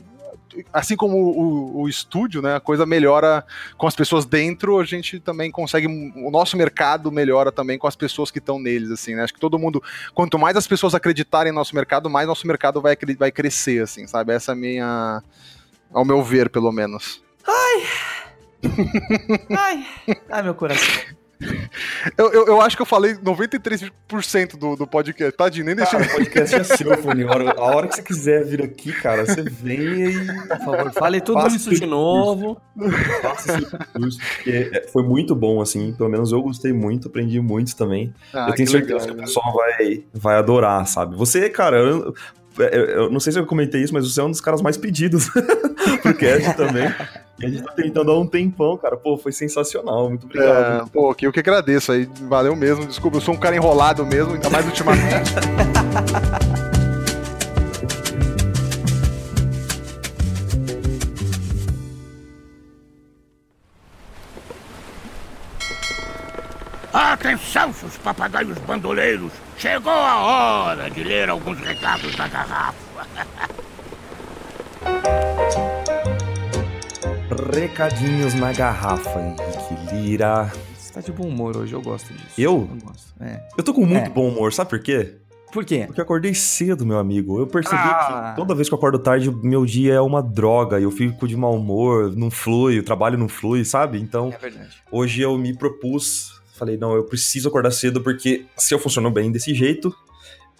assim 0.73 0.95
como 0.95 1.17
o, 1.17 1.81
o, 1.81 1.89
estúdio, 1.89 2.41
né, 2.41 2.55
a 2.55 2.59
coisa 2.59 2.85
melhora 2.85 3.45
com 3.77 3.87
as 3.87 3.95
pessoas 3.95 4.25
dentro, 4.25 4.79
a 4.79 4.83
gente 4.83 5.19
também 5.19 5.49
consegue, 5.51 5.87
o 5.87 6.31
nosso 6.31 6.57
mercado 6.57 7.11
melhora 7.11 7.51
também 7.51 7.77
com 7.77 7.87
as 7.87 7.95
pessoas 7.95 8.31
que 8.31 8.39
estão 8.39 8.59
neles, 8.59 8.91
assim, 8.91 9.15
né, 9.15 9.23
acho 9.23 9.33
que 9.33 9.39
todo 9.39 9.59
mundo, 9.59 9.81
quanto 10.13 10.37
mais 10.37 10.57
as 10.57 10.67
pessoas 10.67 10.93
acreditarem 10.93 11.51
no 11.51 11.59
nosso 11.59 11.75
mercado, 11.75 12.09
mais 12.09 12.27
nosso 12.27 12.45
mercado 12.45 12.81
vai, 12.81 12.97
vai 13.17 13.31
crescer, 13.31 13.83
assim, 13.83 14.07
sabe, 14.07 14.33
essa 14.33 14.51
é 14.51 14.53
a 14.53 14.55
minha, 14.55 15.23
ao 15.93 16.03
meu 16.03 16.21
ver, 16.23 16.49
pelo 16.49 16.71
menos. 16.71 17.21
Ai! 17.45 17.83
Ai! 19.57 19.87
Ai, 20.29 20.43
meu 20.43 20.55
coração. 20.55 21.17
Eu, 22.17 22.31
eu, 22.31 22.47
eu, 22.47 22.61
acho 22.61 22.75
que 22.75 22.81
eu 22.81 22.85
falei 22.85 23.13
93% 23.15 24.57
do, 24.57 24.75
do 24.75 24.87
podcast. 24.87 25.35
Tadinho, 25.35 25.65
nem 25.65 25.75
deixei. 25.75 25.99
o 25.99 26.09
podcast 26.09 26.55
é 26.55 26.63
seu, 26.63 26.97
Fone. 26.97 27.23
A 27.23 27.29
hora, 27.29 27.51
a 27.51 27.63
hora 27.63 27.87
que 27.87 27.95
você 27.95 28.01
quiser 28.01 28.45
vir 28.45 28.63
aqui, 28.63 28.91
cara, 28.91 29.25
você 29.25 29.43
vem 29.43 29.79
e. 29.79 30.25
Por 30.25 30.57
favor, 30.59 30.93
fale 30.93 31.21
tudo 31.21 31.47
isso 31.47 31.69
de 31.69 31.85
novo. 31.85 32.59
Faça 33.21 33.57
esse 33.57 33.65
curso, 33.65 34.19
porque 34.35 34.71
é, 34.73 34.87
foi 34.87 35.03
muito 35.03 35.35
bom, 35.35 35.61
assim. 35.61 35.93
Pelo 35.93 36.09
menos 36.09 36.31
eu 36.31 36.41
gostei 36.41 36.73
muito, 36.73 37.07
aprendi 37.07 37.39
muito 37.39 37.75
também. 37.75 38.13
Ah, 38.33 38.47
eu 38.49 38.55
tenho 38.55 38.67
que 38.67 38.71
certeza 38.71 39.05
legal, 39.05 39.07
que 39.07 39.21
o 39.21 39.25
pessoal 39.25 39.53
vai, 39.53 40.03
vai 40.13 40.35
adorar, 40.37 40.87
sabe? 40.87 41.15
Você, 41.15 41.49
cara, 41.49 41.77
eu, 41.77 42.15
eu, 42.57 43.09
não 43.09 43.19
sei 43.19 43.33
se 43.33 43.39
eu 43.39 43.45
comentei 43.45 43.81
isso, 43.81 43.93
mas 43.93 44.11
você 44.11 44.19
é 44.19 44.23
um 44.23 44.31
dos 44.31 44.41
caras 44.41 44.61
mais 44.61 44.77
pedidos 44.77 45.29
pro 46.01 46.13
cast 46.15 46.53
também. 46.57 46.93
E 47.39 47.45
a 47.45 47.49
gente 47.49 47.63
tá 47.63 47.71
tentando 47.71 48.11
há 48.11 48.19
um 48.19 48.25
tempão, 48.25 48.77
cara. 48.77 48.97
Pô, 48.97 49.17
foi 49.17 49.31
sensacional. 49.31 50.09
Muito 50.09 50.25
obrigado. 50.25 50.87
É, 50.87 50.89
pô, 50.91 51.13
que 51.13 51.27
eu 51.27 51.31
que 51.31 51.39
agradeço 51.39 51.91
aí. 51.91 52.09
Valeu 52.21 52.55
mesmo. 52.55 52.85
Desculpa, 52.85 53.17
eu 53.17 53.21
sou 53.21 53.35
um 53.35 53.37
cara 53.37 53.55
enrolado 53.55 54.05
mesmo, 54.05 54.33
ainda 54.33 54.49
mais 54.49 54.65
ultimamente. 54.65 55.33
Atenção, 66.99 67.71
seus 67.71 67.95
papagaios 67.97 68.57
bandoleiros! 68.57 69.31
Chegou 69.55 69.93
a 69.93 70.19
hora 70.19 70.89
de 70.89 71.03
ler 71.03 71.29
alguns 71.29 71.59
recados 71.59 72.15
da 72.15 72.27
garrafa. 72.27 73.05
Recadinhos 77.53 78.33
na 78.33 78.51
garrafa, 78.51 79.21
Henrique 79.21 79.93
Lira. 79.93 80.51
Você 80.75 80.91
tá 80.91 81.01
de 81.01 81.11
bom 81.11 81.27
humor 81.27 81.55
hoje, 81.55 81.73
eu 81.73 81.83
gosto 81.83 82.11
disso. 82.11 82.33
Eu? 82.35 82.67
Eu 82.67 82.79
gosto. 82.83 83.13
É. 83.21 83.47
Eu 83.55 83.63
tô 83.63 83.75
com 83.75 83.85
muito 83.85 84.07
é. 84.07 84.09
bom 84.09 84.29
humor, 84.29 84.51
sabe 84.51 84.71
por 84.71 84.79
quê? 84.79 85.17
Por 85.53 85.63
quê? 85.63 85.83
Porque 85.85 86.01
eu 86.01 86.03
acordei 86.03 86.33
cedo, 86.33 86.83
meu 86.83 86.97
amigo. 86.97 87.39
Eu 87.39 87.45
percebi 87.45 87.79
ah. 87.79 88.31
que 88.31 88.37
toda 88.41 88.55
vez 88.55 88.67
que 88.67 88.73
eu 88.73 88.77
acordo 88.77 88.97
tarde, 88.97 89.29
meu 89.43 89.67
dia 89.67 89.93
é 89.93 90.01
uma 90.01 90.23
droga. 90.23 90.79
Eu 90.79 90.89
fico 90.89 91.27
de 91.27 91.37
mau 91.37 91.53
humor, 91.53 92.11
não 92.15 92.31
flui, 92.31 92.79
o 92.79 92.83
trabalho 92.83 93.19
não 93.19 93.29
flui, 93.29 93.63
sabe? 93.63 94.01
Então, 94.01 94.33
é 94.41 94.51
hoje 94.91 95.21
eu 95.21 95.37
me 95.37 95.55
propus 95.55 96.36
Falei, 96.57 96.75
não, 96.75 96.95
eu 96.95 97.03
preciso 97.03 97.47
acordar 97.47 97.69
cedo 97.69 98.01
porque 98.01 98.45
se 98.57 98.73
eu 98.73 98.79
funciono 98.79 99.11
bem 99.11 99.31
desse 99.31 99.53
jeito, 99.53 99.95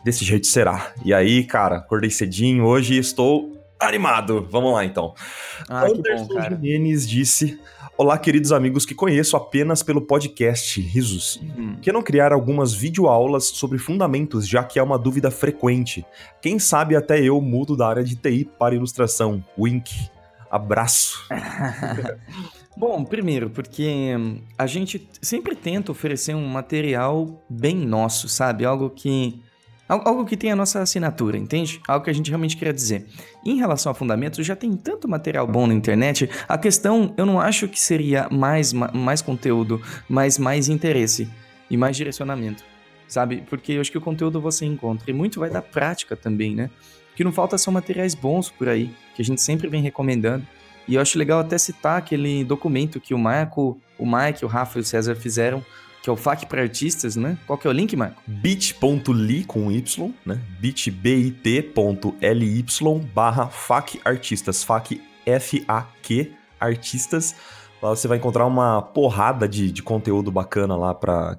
desse 0.05 0.23
jeito 0.23 0.45
será. 0.45 0.93
E 1.03 1.11
aí, 1.11 1.43
cara, 1.43 1.77
acordei 1.77 2.11
cedinho 2.11 2.65
hoje 2.65 2.93
e 2.93 2.97
estou 2.99 3.57
animado. 3.79 4.47
Vamos 4.51 4.73
lá, 4.73 4.85
então. 4.85 5.15
Ah, 5.67 5.85
Anderson 5.85 6.27
bom. 6.27 6.41
Jimenez 6.41 7.09
disse... 7.09 7.59
Olá, 7.97 8.15
queridos 8.15 8.51
amigos 8.51 8.85
que 8.85 8.93
conheço 8.93 9.35
apenas 9.35 9.81
pelo 9.81 9.99
podcast 9.99 10.79
Risos. 10.79 11.41
Uhum. 11.41 11.77
Que 11.81 11.91
não 11.91 12.03
criar 12.03 12.31
algumas 12.31 12.71
videoaulas 12.71 13.45
sobre 13.45 13.79
fundamentos, 13.79 14.47
já 14.47 14.63
que 14.63 14.77
é 14.77 14.83
uma 14.83 14.99
dúvida 14.99 15.31
frequente. 15.31 16.05
Quem 16.39 16.59
sabe 16.59 16.95
até 16.95 17.19
eu 17.19 17.41
mudo 17.41 17.75
da 17.75 17.87
área 17.87 18.03
de 18.03 18.15
TI 18.15 18.47
para 18.59 18.75
ilustração. 18.75 19.43
Wink. 19.57 20.11
Abraço. 20.51 21.27
Bom, 22.77 23.03
primeiro, 23.03 23.49
porque 23.49 24.11
a 24.55 24.67
gente 24.67 25.09
sempre 25.19 25.55
tenta 25.55 25.91
oferecer 25.91 26.35
um 26.35 26.47
material 26.47 27.43
bem 27.49 27.75
nosso, 27.75 28.29
sabe? 28.29 28.65
Algo 28.65 28.91
que. 28.91 29.41
Algo 29.89 30.25
que 30.25 30.37
tem 30.37 30.51
a 30.51 30.55
nossa 30.55 30.81
assinatura, 30.81 31.37
entende? 31.37 31.81
Algo 31.87 32.03
que 32.03 32.11
a 32.11 32.13
gente 32.13 32.29
realmente 32.29 32.55
quer 32.55 32.71
dizer. 32.71 33.07
Em 33.43 33.57
relação 33.57 33.91
a 33.91 33.95
fundamentos, 33.95 34.45
já 34.45 34.55
tem 34.55 34.75
tanto 34.75 35.07
material 35.07 35.47
bom 35.47 35.65
na 35.65 35.73
internet. 35.73 36.29
A 36.47 36.55
questão, 36.55 37.15
eu 37.17 37.25
não 37.25 37.39
acho 37.39 37.67
que 37.67 37.79
seria 37.79 38.27
mais, 38.29 38.73
mais 38.73 39.23
conteúdo, 39.23 39.81
mas 40.07 40.37
mais 40.37 40.69
interesse 40.69 41.27
e 41.71 41.77
mais 41.77 41.97
direcionamento, 41.97 42.63
sabe? 43.07 43.43
Porque 43.49 43.71
eu 43.71 43.81
acho 43.81 43.91
que 43.91 43.97
o 43.97 44.01
conteúdo 44.01 44.39
você 44.39 44.65
encontra. 44.65 45.09
E 45.09 45.13
muito 45.13 45.39
vai 45.39 45.49
da 45.49 45.63
prática 45.63 46.15
também, 46.15 46.53
né? 46.53 46.69
O 47.13 47.15
que 47.15 47.23
não 47.23 47.31
falta 47.31 47.57
são 47.57 47.73
materiais 47.73 48.13
bons 48.13 48.51
por 48.51 48.69
aí, 48.69 48.91
que 49.15 49.21
a 49.23 49.25
gente 49.25 49.41
sempre 49.41 49.67
vem 49.67 49.81
recomendando. 49.81 50.45
E 50.87 50.95
eu 50.95 51.01
acho 51.01 51.17
legal 51.17 51.39
até 51.39 51.57
citar 51.57 51.97
aquele 51.97 52.43
documento 52.43 52.99
que 52.99 53.13
o 53.13 53.17
Marco, 53.17 53.79
o 53.97 54.05
Mike, 54.05 54.45
o 54.45 54.47
Rafa 54.47 54.77
e 54.77 54.81
o 54.81 54.85
César 54.85 55.15
fizeram, 55.15 55.63
que 56.01 56.09
é 56.09 56.13
o 56.13 56.15
FAQ 56.15 56.45
para 56.45 56.61
artistas, 56.61 57.15
né? 57.15 57.37
Qual 57.45 57.59
que 57.59 57.67
é 57.67 57.69
o 57.69 57.73
link, 57.73 57.95
Marco? 57.95 58.21
bit.ly 58.25 59.43
com 59.43 59.69
Y, 59.71 60.13
né? 60.25 60.39
bit.ly 60.59 62.15
barra 63.13 63.47
FAQ 63.47 63.99
artistas, 64.05 64.63
FAQ 64.63 65.01
F-A-Q 65.25 66.31
artistas. 66.59 67.35
Lá 67.81 67.89
você 67.89 68.07
vai 68.07 68.17
encontrar 68.17 68.45
uma 68.45 68.81
porrada 68.81 69.47
de, 69.47 69.71
de 69.71 69.83
conteúdo 69.83 70.31
bacana 70.31 70.75
lá 70.75 70.95
para 70.95 71.35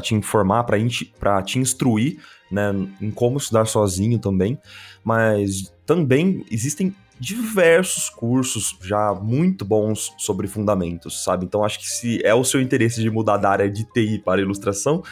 te 0.00 0.14
informar, 0.14 0.64
para 0.64 1.42
te 1.42 1.58
instruir 1.58 2.18
né, 2.50 2.72
em 3.00 3.10
como 3.10 3.36
estudar 3.36 3.66
sozinho 3.66 4.18
também. 4.18 4.58
Mas 5.02 5.74
também 5.84 6.44
existem 6.50 6.94
diversos 7.18 8.10
cursos 8.10 8.76
já 8.82 9.14
muito 9.14 9.64
bons 9.64 10.12
sobre 10.18 10.46
fundamentos, 10.46 11.22
sabe? 11.22 11.44
Então 11.44 11.64
acho 11.64 11.78
que 11.78 11.86
se 11.86 12.24
é 12.24 12.34
o 12.34 12.44
seu 12.44 12.60
interesse 12.60 13.00
de 13.00 13.10
mudar 13.10 13.36
da 13.36 13.50
área 13.50 13.70
de 13.70 13.84
TI 13.84 14.18
para 14.18 14.40
ilustração, 14.40 15.02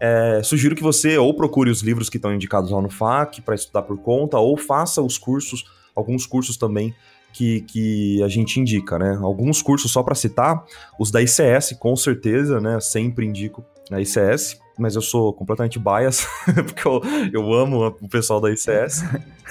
é, 0.00 0.40
sugiro 0.42 0.74
que 0.74 0.82
você 0.82 1.18
ou 1.18 1.34
procure 1.34 1.70
os 1.70 1.82
livros 1.82 2.08
que 2.08 2.16
estão 2.16 2.34
indicados 2.34 2.70
lá 2.70 2.80
no 2.80 2.88
FAQ 2.88 3.42
para 3.42 3.54
estudar 3.54 3.82
por 3.82 3.98
conta, 3.98 4.38
ou 4.38 4.56
faça 4.56 5.02
os 5.02 5.18
cursos, 5.18 5.64
alguns 5.94 6.24
cursos 6.24 6.56
também 6.56 6.94
que, 7.32 7.60
que 7.62 8.22
a 8.22 8.28
gente 8.28 8.58
indica, 8.58 8.98
né? 8.98 9.18
Alguns 9.22 9.62
cursos, 9.62 9.92
só 9.92 10.02
para 10.02 10.14
citar, 10.14 10.64
os 10.98 11.10
da 11.10 11.20
ICS, 11.20 11.76
com 11.78 11.94
certeza, 11.94 12.60
né? 12.60 12.80
Sempre 12.80 13.26
indico 13.26 13.64
na 13.90 14.00
ICS, 14.00 14.58
mas 14.78 14.94
eu 14.94 15.02
sou 15.02 15.32
completamente 15.32 15.78
bias, 15.78 16.26
porque 16.64 16.86
eu, 16.86 17.02
eu 17.32 17.52
amo 17.52 17.86
o 18.00 18.08
pessoal 18.08 18.40
da 18.40 18.50
ICS. 18.50 19.04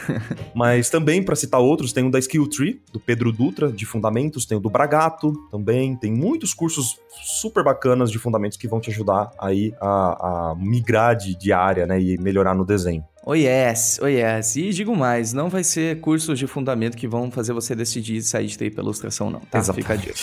mas 0.56 0.90
também, 0.90 1.22
para 1.22 1.36
citar 1.36 1.60
outros, 1.60 1.94
tem 1.94 2.06
o 2.06 2.11
da 2.11 2.18
Skill 2.18 2.49
Tree, 2.49 2.82
do 2.91 2.99
Pedro 2.99 3.32
Dutra, 3.32 3.72
de 3.72 3.86
fundamentos, 3.86 4.45
tem 4.45 4.57
o 4.57 4.61
do 4.61 4.70
Bragato 4.70 5.34
também, 5.52 5.95
tem 5.95 6.11
muitos 6.11 6.53
cursos 6.53 6.98
super 7.22 7.64
bacanas 7.64 8.10
de 8.10 8.18
fundamentos 8.18 8.57
que 8.57 8.68
vão 8.68 8.80
te 8.80 8.90
ajudar 8.90 9.32
aí 9.38 9.74
a, 9.80 10.52
a 10.52 10.56
migrar 10.56 11.16
de, 11.16 11.38
de 11.38 11.52
área, 11.52 11.86
né, 11.86 12.02
e 12.02 12.18
melhorar 12.18 12.56
no 12.56 12.66
desenho. 12.66 13.03
Oh 13.26 13.36
yes, 13.36 13.99
oh 14.02 14.07
yes. 14.07 14.56
E 14.56 14.70
digo 14.70 14.95
mais, 14.95 15.34
não 15.34 15.49
vai 15.49 15.64
ser 15.64 15.99
cursos 15.99 16.40
de 16.40 16.48
fundamento 16.48 16.95
que 16.95 17.07
vão 17.07 17.30
fazer 17.30 17.53
você 17.53 17.76
decidir 17.76 18.22
sair 18.22 18.48
de 18.48 18.57
TI 18.57 18.72
pela 18.72 18.86
ilustração, 18.86 19.30
não, 19.30 19.41
tá? 19.41 19.61
Fica 19.74 19.94
a 19.94 19.95
dica. 19.98 20.18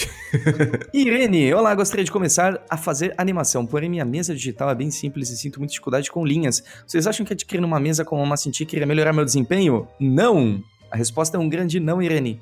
Irene, 0.93 1.53
olá, 1.53 1.75
gostaria 1.75 2.05
de 2.05 2.11
começar 2.11 2.61
a 2.69 2.77
fazer 2.77 3.15
animação, 3.19 3.67
porém 3.67 3.91
minha 3.91 4.05
mesa 4.07 4.35
digital 4.35 4.71
é 4.71 4.75
bem 4.75 4.91
simples 4.91 5.31
e 5.31 5.37
sinto 5.37 5.59
muita 5.59 5.73
dificuldade 5.73 6.11
com 6.11 6.25
linhas. 6.25 6.63
Vocês 6.87 7.07
acham 7.07 7.27
que 7.27 7.33
adquirir 7.33 7.65
uma 7.65 7.81
mesa 7.81 8.05
como 8.05 8.23
uma 8.23 8.37
Cintiq 8.37 8.75
iria 8.75 8.87
melhorar 8.87 9.13
meu 9.13 9.25
desempenho? 9.25 9.87
Não! 9.99 10.63
A 10.91 10.97
resposta 10.97 11.37
é 11.37 11.41
um 11.41 11.49
grande 11.49 11.81
não, 11.81 12.01
Irene. 12.01 12.41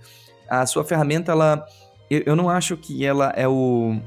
A 0.49 0.67
sua 0.67 0.85
ferramenta, 0.85 1.33
ela... 1.33 1.67
Eu 2.11 2.37
não 2.37 2.51
acho 2.51 2.77
que 2.77 3.05
ela 3.05 3.33
é 3.35 3.49
o, 3.49 3.99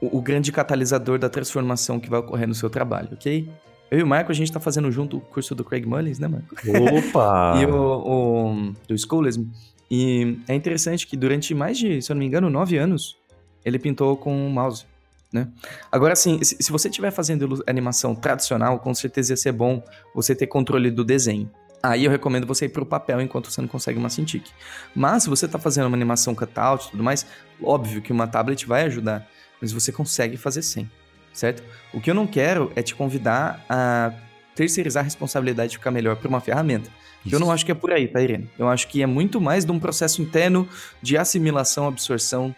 o, 0.00 0.18
o 0.18 0.22
grande 0.22 0.52
catalisador 0.52 1.18
da 1.18 1.28
transformação 1.28 1.98
que 1.98 2.08
vai 2.08 2.20
ocorrer 2.20 2.46
no 2.46 2.54
seu 2.54 2.70
trabalho, 2.70 3.10
ok? 3.12 3.50
Eu 3.90 4.00
e 4.00 4.02
o 4.02 4.06
Marco, 4.06 4.32
a 4.32 4.34
gente 4.34 4.50
tá 4.50 4.58
fazendo 4.58 4.90
junto 4.90 5.16
o 5.16 5.20
curso 5.20 5.54
do 5.54 5.64
Craig 5.64 5.86
Mullins, 5.86 6.18
né, 6.18 6.28
Marco? 6.28 6.54
Opa! 6.96 7.54
e 7.62 7.66
o, 7.66 7.74
o 7.74 8.72
do 8.88 8.96
Schoolism. 8.96 9.44
E 9.90 10.38
é 10.48 10.54
interessante 10.54 11.06
que 11.06 11.16
durante 11.16 11.54
mais 11.54 11.78
de, 11.78 12.02
se 12.02 12.10
eu 12.10 12.14
não 12.14 12.20
me 12.20 12.26
engano, 12.26 12.50
nove 12.50 12.76
anos, 12.76 13.16
ele 13.64 13.78
pintou 13.78 14.16
com 14.16 14.46
o 14.46 14.50
mouse, 14.50 14.84
né? 15.32 15.48
Agora, 15.90 16.12
assim, 16.12 16.42
se, 16.42 16.70
você 16.70 16.88
estiver 16.88 17.10
fazendo 17.10 17.62
animação 17.66 18.14
tradicional, 18.14 18.78
com 18.78 18.94
certeza 18.94 19.32
ia 19.32 19.36
ser 19.36 19.52
bom 19.52 19.82
você 20.14 20.34
ter 20.34 20.46
controle 20.46 20.90
do 20.90 21.04
desenho. 21.04 21.50
Aí 21.82 22.04
eu 22.04 22.10
recomendo 22.10 22.46
você 22.46 22.66
ir 22.66 22.70
pro 22.70 22.86
papel 22.86 23.20
enquanto 23.20 23.50
você 23.50 23.60
não 23.60 23.68
consegue 23.68 23.98
uma 23.98 24.08
Cintiq. 24.08 24.50
Mas 24.94 25.24
se 25.24 25.28
você 25.28 25.46
tá 25.46 25.58
fazendo 25.58 25.86
uma 25.86 25.96
animação 25.96 26.34
cutout 26.34 26.86
e 26.86 26.90
tudo 26.90 27.02
mais, 27.02 27.26
óbvio 27.62 28.00
que 28.00 28.12
uma 28.12 28.26
tablet 28.26 28.66
vai 28.66 28.84
ajudar, 28.84 29.28
mas 29.60 29.72
você 29.72 29.92
consegue 29.92 30.36
fazer 30.36 30.62
sem 30.62 30.90
certo? 31.36 31.62
O 31.92 32.00
que 32.00 32.10
eu 32.10 32.14
não 32.14 32.26
quero 32.26 32.72
é 32.74 32.82
te 32.82 32.94
convidar 32.94 33.64
a 33.68 34.12
terceirizar 34.54 35.02
a 35.02 35.04
responsabilidade 35.04 35.72
de 35.72 35.76
ficar 35.76 35.90
melhor 35.90 36.16
por 36.16 36.28
uma 36.28 36.40
ferramenta. 36.40 36.90
Que 37.22 37.34
eu 37.34 37.40
não 37.40 37.50
acho 37.50 37.66
que 37.66 37.72
é 37.72 37.74
por 37.74 37.92
aí, 37.92 38.08
tá, 38.08 38.22
Irene? 38.22 38.48
Eu 38.58 38.68
acho 38.68 38.88
que 38.88 39.02
é 39.02 39.06
muito 39.06 39.40
mais 39.40 39.64
de 39.64 39.72
um 39.72 39.78
processo 39.78 40.22
interno 40.22 40.66
de 41.02 41.18
assimilação, 41.18 41.86
absorção, 41.86 42.54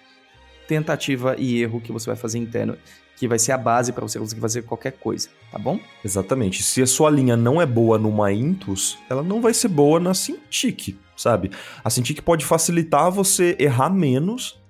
tentativa 0.68 1.34
e 1.38 1.62
erro 1.62 1.80
que 1.80 1.90
você 1.90 2.06
vai 2.06 2.16
fazer 2.16 2.38
interno, 2.38 2.76
que 3.16 3.26
vai 3.26 3.38
ser 3.38 3.52
a 3.52 3.58
base 3.58 3.92
para 3.92 4.06
você 4.06 4.18
conseguir 4.18 4.40
fazer 4.40 4.62
qualquer 4.62 4.92
coisa, 4.92 5.28
tá 5.50 5.58
bom? 5.58 5.80
Exatamente. 6.04 6.62
Se 6.62 6.80
a 6.80 6.86
sua 6.86 7.10
linha 7.10 7.36
não 7.36 7.60
é 7.60 7.66
boa 7.66 7.98
numa 7.98 8.30
Intus, 8.30 8.98
ela 9.10 9.22
não 9.22 9.40
vai 9.40 9.52
ser 9.54 9.68
boa 9.68 9.98
na 9.98 10.14
Cintiq, 10.14 10.96
sabe? 11.16 11.50
A 11.82 11.90
Cintiq 11.90 12.22
pode 12.22 12.44
facilitar 12.44 13.10
você 13.10 13.56
errar 13.58 13.90
menos 13.90 14.60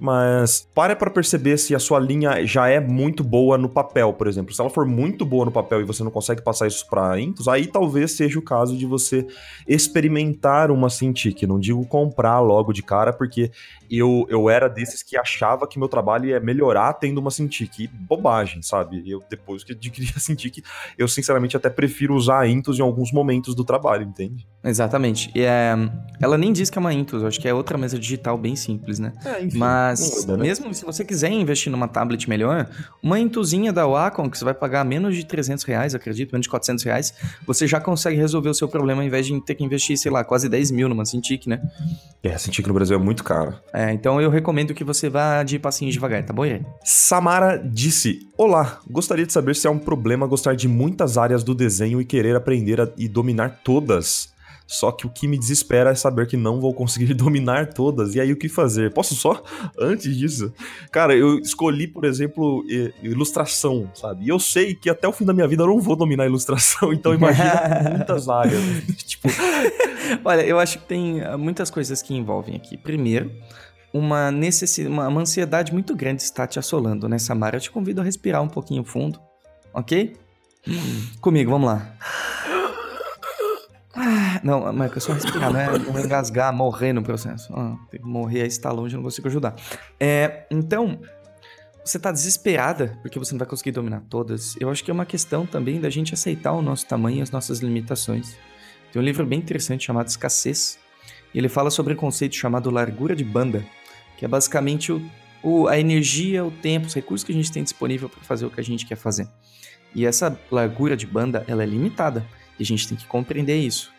mas 0.00 0.68
pare 0.74 0.94
para 0.94 1.10
perceber 1.10 1.58
se 1.58 1.74
a 1.74 1.78
sua 1.78 1.98
linha 1.98 2.46
já 2.46 2.68
é 2.68 2.78
muito 2.78 3.24
boa 3.24 3.58
no 3.58 3.68
papel, 3.68 4.12
por 4.12 4.28
exemplo. 4.28 4.54
Se 4.54 4.60
ela 4.60 4.70
for 4.70 4.86
muito 4.86 5.24
boa 5.24 5.44
no 5.44 5.50
papel 5.50 5.80
e 5.80 5.84
você 5.84 6.04
não 6.04 6.10
consegue 6.10 6.42
passar 6.42 6.66
isso 6.68 6.86
para 6.88 7.18
Intus, 7.20 7.48
aí 7.48 7.66
talvez 7.66 8.12
seja 8.12 8.38
o 8.38 8.42
caso 8.42 8.76
de 8.76 8.86
você 8.86 9.26
experimentar 9.66 10.70
uma 10.70 10.88
Cintiq. 10.88 11.46
Não 11.46 11.58
digo 11.58 11.84
comprar 11.86 12.38
logo 12.40 12.72
de 12.72 12.82
cara, 12.82 13.12
porque 13.12 13.50
eu, 13.90 14.26
eu 14.28 14.50
era 14.50 14.68
desses 14.68 15.02
que 15.02 15.16
achava 15.16 15.66
que 15.66 15.78
meu 15.78 15.88
trabalho 15.88 16.26
ia 16.26 16.40
melhorar 16.40 16.92
tendo 16.94 17.18
uma 17.18 17.30
Cintiq. 17.30 17.88
bobagem, 17.88 18.62
sabe? 18.62 19.02
Eu, 19.08 19.22
depois 19.30 19.64
que 19.64 19.72
adquiri 19.72 20.12
a 20.16 20.20
Cintiq, 20.20 20.62
eu 20.96 21.08
sinceramente 21.08 21.56
até 21.56 21.70
prefiro 21.70 22.14
usar 22.14 22.40
a 22.40 22.48
Intus 22.48 22.78
em 22.78 22.82
alguns 22.82 23.12
momentos 23.12 23.54
do 23.54 23.64
trabalho, 23.64 24.04
entende? 24.04 24.46
Exatamente. 24.64 25.30
E, 25.34 25.42
é, 25.42 25.74
ela 26.20 26.36
nem 26.36 26.52
diz 26.52 26.68
que 26.68 26.78
é 26.78 26.80
uma 26.80 26.92
Intus, 26.92 27.22
eu 27.22 27.28
acho 27.28 27.40
que 27.40 27.48
é 27.48 27.54
outra 27.54 27.78
mesa 27.78 27.98
digital 27.98 28.36
bem 28.36 28.56
simples, 28.56 28.98
né? 28.98 29.12
É, 29.24 29.42
enfim, 29.42 29.58
Mas, 29.58 30.20
muda, 30.20 30.36
né? 30.36 30.42
mesmo 30.42 30.72
se 30.74 30.84
você 30.84 31.04
quiser 31.04 31.30
investir 31.30 31.70
numa 31.70 31.88
tablet 31.88 32.28
melhor, 32.28 32.68
uma 33.02 33.18
Intuzinha 33.18 33.72
da 33.72 33.86
Wacom, 33.86 34.28
que 34.28 34.36
você 34.36 34.44
vai 34.44 34.54
pagar 34.54 34.84
menos 34.84 35.14
de 35.16 35.24
300 35.24 35.64
reais, 35.64 35.94
acredito, 35.94 36.32
menos 36.32 36.44
de 36.44 36.50
400 36.50 36.84
reais, 36.84 37.14
você 37.46 37.66
já 37.66 37.80
consegue 37.80 38.16
resolver 38.16 38.48
o 38.48 38.54
seu 38.54 38.68
problema 38.68 39.02
ao 39.02 39.06
invés 39.06 39.26
de 39.26 39.40
ter 39.40 39.54
que 39.54 39.64
investir, 39.64 39.96
sei 39.96 40.10
lá, 40.10 40.24
quase 40.24 40.48
10 40.48 40.70
mil 40.70 40.88
numa 40.88 41.04
Cintiq, 41.04 41.48
né? 41.48 41.60
É, 42.22 42.34
a 42.34 42.38
Cintiq 42.38 42.66
no 42.66 42.74
Brasil 42.74 42.96
é 42.96 43.00
muito 43.00 43.22
cara. 43.22 43.62
É, 43.78 43.92
então 43.92 44.20
eu 44.20 44.28
recomendo 44.28 44.74
que 44.74 44.82
você 44.82 45.08
vá 45.08 45.44
de 45.44 45.56
passinho 45.56 45.92
devagar, 45.92 46.24
tá 46.26 46.32
bom? 46.32 46.42
Samara 46.82 47.56
disse: 47.56 48.28
Olá, 48.36 48.80
gostaria 48.90 49.24
de 49.24 49.32
saber 49.32 49.54
se 49.54 49.68
é 49.68 49.70
um 49.70 49.78
problema 49.78 50.26
gostar 50.26 50.56
de 50.56 50.66
muitas 50.66 51.16
áreas 51.16 51.44
do 51.44 51.54
desenho 51.54 52.00
e 52.00 52.04
querer 52.04 52.34
aprender 52.34 52.80
a, 52.80 52.88
e 52.98 53.06
dominar 53.06 53.60
todas. 53.62 54.36
Só 54.66 54.90
que 54.90 55.06
o 55.06 55.10
que 55.10 55.28
me 55.28 55.38
desespera 55.38 55.90
é 55.90 55.94
saber 55.94 56.26
que 56.26 56.36
não 56.36 56.60
vou 56.60 56.74
conseguir 56.74 57.14
dominar 57.14 57.72
todas. 57.72 58.16
E 58.16 58.20
aí 58.20 58.32
o 58.32 58.36
que 58.36 58.48
fazer? 58.48 58.92
Posso 58.92 59.14
só? 59.14 59.40
Antes 59.78 60.16
disso. 60.16 60.52
Cara, 60.90 61.14
eu 61.14 61.38
escolhi, 61.38 61.86
por 61.86 62.04
exemplo, 62.04 62.64
ilustração, 63.00 63.88
sabe? 63.94 64.24
E 64.24 64.28
eu 64.28 64.40
sei 64.40 64.74
que 64.74 64.90
até 64.90 65.06
o 65.06 65.12
fim 65.12 65.24
da 65.24 65.32
minha 65.32 65.46
vida 65.46 65.62
eu 65.62 65.68
não 65.68 65.80
vou 65.80 65.94
dominar 65.94 66.26
ilustração, 66.26 66.92
então 66.92 67.14
imagina 67.14 67.92
muitas 67.94 68.28
áreas. 68.28 68.60
tipo. 69.06 69.28
Olha, 70.24 70.42
eu 70.42 70.58
acho 70.58 70.80
que 70.80 70.84
tem 70.86 71.22
ah, 71.22 71.38
muitas 71.38 71.70
coisas 71.70 72.02
que 72.02 72.12
envolvem 72.14 72.56
aqui. 72.56 72.76
Primeiro, 72.76 73.30
uma 73.92 74.30
necessidade, 74.30 74.92
uma, 74.92 75.08
uma 75.08 75.20
ansiedade 75.20 75.72
muito 75.72 75.94
grande 75.94 76.22
está 76.22 76.46
te 76.46 76.58
assolando, 76.58 77.08
né, 77.08 77.18
Samara? 77.18 77.56
Eu 77.56 77.60
te 77.60 77.70
convido 77.70 78.00
a 78.00 78.04
respirar 78.04 78.42
um 78.42 78.48
pouquinho 78.48 78.84
fundo, 78.84 79.20
ok? 79.72 80.16
Comigo, 81.20 81.50
vamos 81.50 81.68
lá. 81.68 81.94
Não, 84.42 84.72
mas 84.72 84.96
é 84.96 85.00
só 85.00 85.12
respirar, 85.12 85.52
não 85.52 85.60
é 85.60 85.78
não 85.78 85.98
engasgar, 85.98 86.52
morrer 86.52 86.92
no 86.92 87.02
processo. 87.02 87.52
Ah, 87.54 87.76
tem 87.90 88.00
que 88.00 88.06
morrer 88.06 88.42
aí 88.42 88.48
está 88.48 88.70
longe, 88.70 88.94
eu 88.94 88.98
não 88.98 89.04
consigo 89.04 89.26
ajudar. 89.28 89.56
É, 89.98 90.46
então, 90.50 91.00
você 91.84 91.98
tá 91.98 92.12
desesperada 92.12 92.98
porque 93.02 93.18
você 93.18 93.32
não 93.32 93.38
vai 93.38 93.48
conseguir 93.48 93.72
dominar 93.72 94.02
todas. 94.08 94.54
Eu 94.60 94.70
acho 94.70 94.84
que 94.84 94.90
é 94.90 94.94
uma 94.94 95.06
questão 95.06 95.46
também 95.46 95.80
da 95.80 95.90
gente 95.90 96.14
aceitar 96.14 96.52
o 96.52 96.62
nosso 96.62 96.86
tamanho 96.86 97.18
e 97.18 97.22
as 97.22 97.30
nossas 97.30 97.60
limitações. 97.60 98.36
Tem 98.92 99.00
um 99.00 99.04
livro 99.04 99.26
bem 99.26 99.38
interessante 99.38 99.86
chamado 99.86 100.08
Escassez. 100.08 100.78
E 101.32 101.38
ele 101.38 101.48
fala 101.48 101.70
sobre 101.70 101.94
um 101.94 101.96
conceito 101.96 102.34
chamado 102.34 102.70
largura 102.70 103.14
de 103.14 103.24
banda, 103.24 103.64
que 104.16 104.24
é 104.24 104.28
basicamente 104.28 104.92
o, 104.92 105.02
o, 105.42 105.68
a 105.68 105.78
energia, 105.78 106.44
o 106.44 106.50
tempo, 106.50 106.86
os 106.86 106.94
recursos 106.94 107.24
que 107.24 107.32
a 107.32 107.34
gente 107.34 107.52
tem 107.52 107.62
disponível 107.62 108.08
para 108.08 108.22
fazer 108.22 108.46
o 108.46 108.50
que 108.50 108.60
a 108.60 108.64
gente 108.64 108.86
quer 108.86 108.96
fazer. 108.96 109.28
E 109.94 110.04
essa 110.04 110.38
largura 110.50 110.96
de 110.96 111.06
banda, 111.06 111.44
ela 111.46 111.62
é 111.62 111.66
limitada. 111.66 112.26
E 112.58 112.62
a 112.62 112.66
gente 112.66 112.88
tem 112.88 112.96
que 112.96 113.06
compreender 113.06 113.56
isso. 113.56 113.92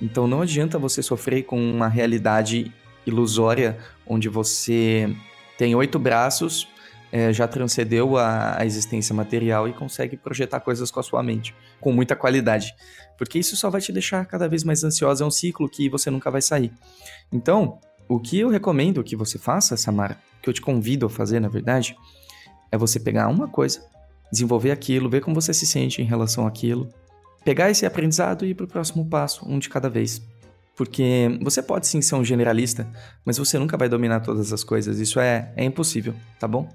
Então 0.00 0.26
não 0.26 0.42
adianta 0.42 0.78
você 0.78 1.02
sofrer 1.02 1.44
com 1.44 1.58
uma 1.58 1.88
realidade 1.88 2.72
ilusória 3.06 3.78
onde 4.06 4.28
você 4.28 5.14
tem 5.56 5.74
oito 5.74 5.98
braços, 5.98 6.66
é, 7.12 7.32
já 7.32 7.48
transcendeu 7.48 8.16
a, 8.16 8.58
a, 8.58 8.66
existência 8.66 9.14
material 9.14 9.68
e 9.68 9.72
consegue 9.72 10.16
projetar 10.16 10.60
coisas 10.60 10.90
com 10.90 11.00
a 11.00 11.02
sua 11.02 11.22
mente, 11.22 11.54
com 11.80 11.92
muita 11.92 12.14
qualidade. 12.14 12.74
Porque 13.18 13.38
isso 13.38 13.56
só 13.56 13.68
vai 13.68 13.80
te 13.80 13.92
deixar 13.92 14.24
cada 14.26 14.48
vez 14.48 14.64
mais 14.64 14.84
ansioso, 14.84 15.22
é 15.22 15.26
um 15.26 15.30
ciclo 15.30 15.68
que 15.68 15.88
você 15.88 16.10
nunca 16.10 16.30
vai 16.30 16.40
sair. 16.40 16.72
Então, 17.32 17.78
o 18.08 18.18
que 18.18 18.38
eu 18.38 18.48
recomendo 18.48 19.04
que 19.04 19.16
você 19.16 19.38
faça, 19.38 19.76
Samara, 19.76 20.18
que 20.42 20.48
eu 20.48 20.54
te 20.54 20.60
convido 20.60 21.06
a 21.06 21.10
fazer, 21.10 21.40
na 21.40 21.48
verdade, 21.48 21.96
é 22.70 22.78
você 22.78 22.98
pegar 22.98 23.28
uma 23.28 23.48
coisa, 23.48 23.84
desenvolver 24.32 24.70
aquilo, 24.70 25.10
ver 25.10 25.20
como 25.20 25.34
você 25.34 25.52
se 25.52 25.66
sente 25.66 26.00
em 26.00 26.04
relação 26.04 26.46
àquilo, 26.46 26.88
pegar 27.44 27.70
esse 27.70 27.84
aprendizado 27.84 28.44
e 28.44 28.50
ir 28.50 28.54
para 28.54 28.64
o 28.64 28.68
próximo 28.68 29.04
passo, 29.04 29.44
um 29.48 29.58
de 29.58 29.68
cada 29.68 29.88
vez. 29.88 30.22
Porque 30.76 31.38
você 31.42 31.62
pode 31.62 31.86
sim 31.86 32.00
ser 32.00 32.14
um 32.14 32.24
generalista, 32.24 32.88
mas 33.24 33.36
você 33.36 33.58
nunca 33.58 33.76
vai 33.76 33.88
dominar 33.88 34.20
todas 34.20 34.52
as 34.52 34.64
coisas. 34.64 34.98
Isso 34.98 35.20
é, 35.20 35.52
é 35.56 35.64
impossível, 35.64 36.14
tá 36.38 36.48
bom? 36.48 36.68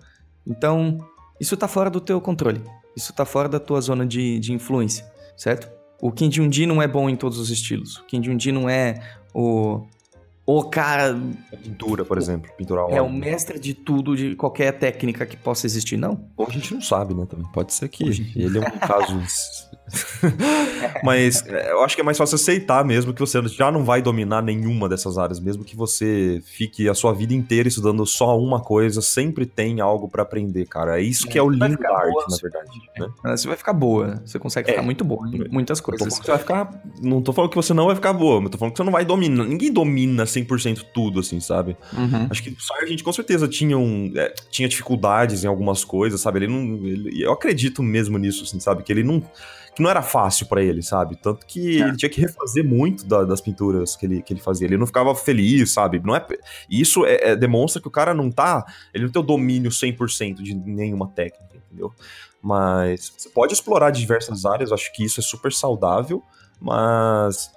Então, 0.48 0.98
isso 1.40 1.56
está 1.56 1.68
fora 1.68 1.90
do 1.90 2.00
teu 2.00 2.20
controle. 2.22 2.62
Isso 2.96 3.12
está 3.12 3.26
fora 3.26 3.50
da 3.50 3.60
tua 3.60 3.82
zona 3.82 4.06
de, 4.06 4.40
de 4.40 4.54
influência, 4.54 5.06
certo? 5.36 5.70
O 6.02 6.12
Kim 6.12 6.30
Jong-un 6.30 6.68
não 6.68 6.82
é 6.82 6.88
bom 6.88 7.10
em 7.10 7.16
todos 7.16 7.40
os 7.40 7.50
estilos. 7.50 7.98
O 7.98 8.06
Kim 8.06 8.22
Jong-un 8.22 8.54
não 8.54 8.70
é 8.70 9.02
o 9.34 9.86
o 10.46 10.64
cara. 10.64 11.18
A 11.52 11.58
pintura, 11.58 12.06
por 12.06 12.18
exemplo. 12.18 12.52
Pintura 12.58 12.82
É 12.90 13.02
o 13.02 13.12
mestre 13.12 13.60
de 13.60 13.74
tudo, 13.74 14.16
de 14.16 14.36
qualquer 14.36 14.72
técnica 14.74 15.26
que 15.26 15.36
possa 15.36 15.66
existir, 15.66 15.98
não? 15.98 16.30
Ou 16.38 16.48
a 16.48 16.52
gente 16.52 16.74
não 16.74 16.82
sabe, 16.82 17.14
né? 17.14 17.26
Também. 17.26 17.46
Pode 17.52 17.74
ser 17.74 17.90
que 17.90 18.04
ele 18.36 18.60
é 18.60 18.62
um 18.62 18.80
caso. 18.80 19.20
Mas 21.04 21.46
é, 21.48 21.72
eu 21.72 21.84
acho 21.84 21.96
que 21.96 22.02
é 22.02 22.04
mais 22.04 22.18
fácil 22.18 22.36
aceitar 22.36 22.84
mesmo 22.84 23.14
que 23.14 23.20
você 23.20 23.42
já 23.48 23.72
não 23.72 23.84
vai 23.84 24.02
dominar 24.02 24.42
nenhuma 24.42 24.90
dessas 24.90 25.18
áreas, 25.18 25.40
mesmo 25.40 25.64
que 25.64 25.76
você 25.76 26.42
fique 26.44 26.90
a 26.90 26.94
sua 26.94 27.14
vida 27.14 27.34
inteira 27.34 27.68
estudando 27.68 28.06
só 28.06 28.38
uma 28.38 28.60
coisa, 28.60 29.02
sempre 29.02 29.46
tem 29.46 29.82
algo 29.82 30.08
para 30.08 30.24
aprender, 30.24 30.66
cara. 30.66 31.00
É 31.00 31.04
isso 31.04 31.28
é, 31.28 31.32
que 31.32 31.38
é 31.38 31.42
o 31.42 31.50
lindo 31.50 31.78
da 31.78 31.90
arte, 31.90 32.12
boa, 32.12 32.26
na 32.30 32.38
verdade. 32.38 32.70
Né? 33.00 33.38
Você 33.38 33.48
vai 33.48 33.58
ficar 33.58 33.74
boa, 33.74 34.22
você 34.26 34.40
consegue 34.40 34.70
ficar 34.70 34.82
é, 34.82 34.86
muito 34.86 35.04
boa 35.04 35.28
em 35.28 35.50
muitas 35.50 35.80
coisas. 35.80 36.16
Você 36.16 36.32
vai 36.32 36.40
ficar. 36.40 36.82
Não 37.02 37.22
tô 37.22 37.32
falando 37.32 37.52
que 37.52 37.56
você 37.56 37.74
não 37.74 37.86
vai 37.86 37.96
ficar 37.96 38.14
boa, 38.14 38.42
mas 38.42 38.52
tô 38.52 38.58
falando 38.58 38.74
que 38.74 38.78
você 38.78 38.84
não 38.84 38.92
vai 38.92 39.06
dominar. 39.06 39.46
Ninguém 39.46 39.72
domina 39.72 40.26
100% 40.40 40.86
tudo, 40.94 41.20
assim, 41.20 41.40
sabe? 41.40 41.76
Uhum. 41.94 42.28
Acho 42.30 42.44
que 42.44 42.50
o 42.50 42.60
Sargent 42.60 43.02
com 43.04 43.14
certeza 43.14 43.48
tinha, 43.48 43.78
um, 43.78 44.12
é, 44.16 44.34
tinha 44.50 44.68
dificuldades 44.68 45.44
em 45.44 45.48
algumas 45.48 45.84
coisas, 45.84 46.20
sabe? 46.22 46.40
Ele 46.40 46.48
não. 46.48 46.86
ele- 46.86 47.22
eu 47.24 47.32
acredito 47.32 47.82
mesmo 47.84 48.18
nisso, 48.18 48.44
assim, 48.44 48.60
sabe? 48.60 48.84
Que 48.84 48.92
ele 48.94 49.04
não. 49.04 49.22
Que 49.76 49.82
não 49.84 49.90
era 49.90 50.02
fácil 50.02 50.46
pra 50.46 50.64
ele, 50.64 50.82
sabe? 50.82 51.18
Tanto 51.18 51.46
que 51.46 51.82
É. 51.82 51.88
ele 51.88 51.98
tinha 51.98 52.10
que 52.10 52.22
refazer 52.22 52.64
muito 52.64 53.06
da- 53.06 53.26
das 53.26 53.42
pinturas 53.42 53.94
que 53.98 54.06
ele, 54.06 54.22
que 54.22 54.32
ele 54.32 54.40
fazia. 54.40 54.66
Ele 54.68 54.78
não 54.78 54.88
ficava 54.88 55.14
feliz, 55.14 55.74
sabe? 55.74 56.00
Não 56.02 56.16
é, 56.16 56.26
isso 56.70 57.06
é- 57.06 57.32
é- 57.32 57.36
demonstra 57.36 57.82
que 57.82 57.88
o 57.88 57.92
cara 57.92 58.14
não 58.14 58.32
tá. 58.32 58.64
Ele 58.94 59.04
não 59.04 59.12
tem 59.12 59.22
o 59.22 59.26
domínio 59.26 59.70
100% 59.72 60.42
de 60.42 60.54
nenhuma 60.56 61.10
técnica, 61.10 61.58
entendeu? 61.68 61.92
Mas 62.42 63.12
você 63.18 63.28
pode 63.28 63.54
explorar 63.54 63.90
diversas 63.92 64.46
áreas, 64.46 64.72
acho 64.72 64.94
que 64.94 65.04
isso 65.04 65.20
é 65.20 65.24
super 65.24 65.52
saudável, 65.52 66.24
mas. 66.62 67.50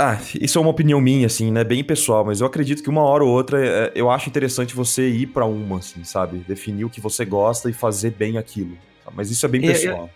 Ah, 0.00 0.16
isso 0.40 0.58
é 0.58 0.60
uma 0.62 0.70
opinião 0.70 1.00
minha, 1.00 1.26
assim, 1.26 1.50
né? 1.50 1.64
Bem 1.64 1.82
pessoal, 1.82 2.24
mas 2.24 2.40
eu 2.40 2.46
acredito 2.46 2.82
que 2.84 2.88
uma 2.88 3.02
hora 3.02 3.24
ou 3.24 3.30
outra 3.30 3.64
é, 3.66 3.92
eu 3.96 4.08
acho 4.08 4.28
interessante 4.28 4.72
você 4.74 5.08
ir 5.08 5.26
pra 5.26 5.44
uma, 5.44 5.78
assim, 5.78 6.04
sabe? 6.04 6.38
Definir 6.46 6.84
o 6.84 6.90
que 6.90 7.00
você 7.00 7.24
gosta 7.24 7.68
e 7.68 7.72
fazer 7.72 8.12
bem 8.12 8.38
aquilo. 8.38 8.78
Mas 9.12 9.28
isso 9.30 9.44
é 9.44 9.48
bem 9.48 9.60
pessoal. 9.60 10.08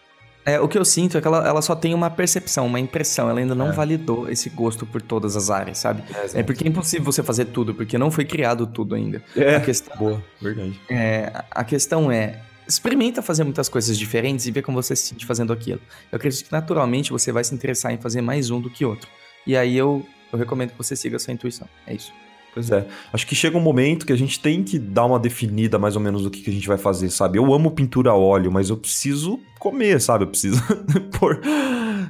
É, 0.44 0.60
o 0.60 0.68
que 0.68 0.76
eu 0.78 0.84
sinto 0.84 1.16
é 1.18 1.20
que 1.20 1.26
ela, 1.26 1.46
ela 1.46 1.62
só 1.62 1.74
tem 1.74 1.94
uma 1.94 2.10
percepção, 2.10 2.66
uma 2.66 2.78
impressão. 2.78 3.28
Ela 3.28 3.40
ainda 3.40 3.54
não 3.56 3.70
É. 3.70 3.72
validou 3.72 4.28
esse 4.30 4.50
gosto 4.50 4.84
por 4.86 5.00
todas 5.02 5.36
as 5.36 5.50
áreas, 5.50 5.78
sabe? 5.78 6.02
É 6.34 6.42
porque 6.44 6.64
é 6.64 6.68
impossível 6.68 7.04
você 7.04 7.22
fazer 7.22 7.46
tudo, 7.46 7.74
porque 7.74 7.96
não 7.98 8.10
foi 8.10 8.24
criado 8.24 8.66
tudo 8.68 8.94
ainda. 8.94 9.20
É, 9.36 9.56
A 9.56 9.60
questão, 9.60 9.96
boa, 9.96 10.22
verdade. 10.40 10.80
é, 10.90 11.32
a 11.50 11.64
questão 11.64 12.10
é, 12.10 12.40
experimenta 12.68 13.20
fazer 13.22 13.42
muitas 13.44 13.68
coisas 13.68 13.98
diferentes 13.98 14.46
e 14.46 14.50
ver 14.52 14.62
como 14.62 14.80
você 14.80 14.94
se 14.94 15.09
sente 15.09 15.26
fazendo 15.26 15.52
aquilo. 15.52 15.80
Eu 16.10 16.16
acredito 16.16 16.44
que 16.46 16.52
naturalmente 16.52 17.10
você 17.10 17.32
vai 17.32 17.42
se 17.44 17.52
interessar 17.54 17.92
em 17.92 17.98
fazer 17.98 18.20
mais 18.20 18.48
um 18.50 18.60
do 18.60 18.68
que 18.70 18.84
outro. 18.84 19.09
E 19.47 19.56
aí 19.56 19.77
eu, 19.77 20.05
eu 20.32 20.39
recomendo 20.39 20.70
que 20.70 20.78
você 20.78 20.94
siga 20.94 21.16
a 21.16 21.19
sua 21.19 21.32
intuição. 21.32 21.69
É 21.86 21.94
isso. 21.94 22.12
Pois 22.55 22.70
é. 22.70 22.86
Acho 23.12 23.27
que 23.27 23.35
chega 23.35 23.56
um 23.56 23.60
momento 23.60 24.05
que 24.05 24.12
a 24.12 24.16
gente 24.16 24.39
tem 24.39 24.62
que 24.62 24.78
dar 24.78 25.06
uma 25.06 25.19
definida 25.19 25.78
mais 25.78 25.97
ou 25.97 26.02
menos 26.02 26.23
do 26.23 26.31
que, 26.31 26.43
que 26.43 26.51
a 26.51 26.52
gente 26.52 26.69
vai 26.69 26.77
fazer, 26.77 27.09
sabe? 27.09 27.39
Eu 27.39 27.52
amo 27.55 27.70
pintura 27.70 28.10
a 28.10 28.14
óleo, 28.14 28.52
mas 28.52 28.69
eu 28.69 28.77
preciso 28.77 29.40
comer, 29.59 30.01
sabe? 30.01 30.24
Eu 30.24 30.28
preciso 30.28 30.60
pôr. 31.19 31.40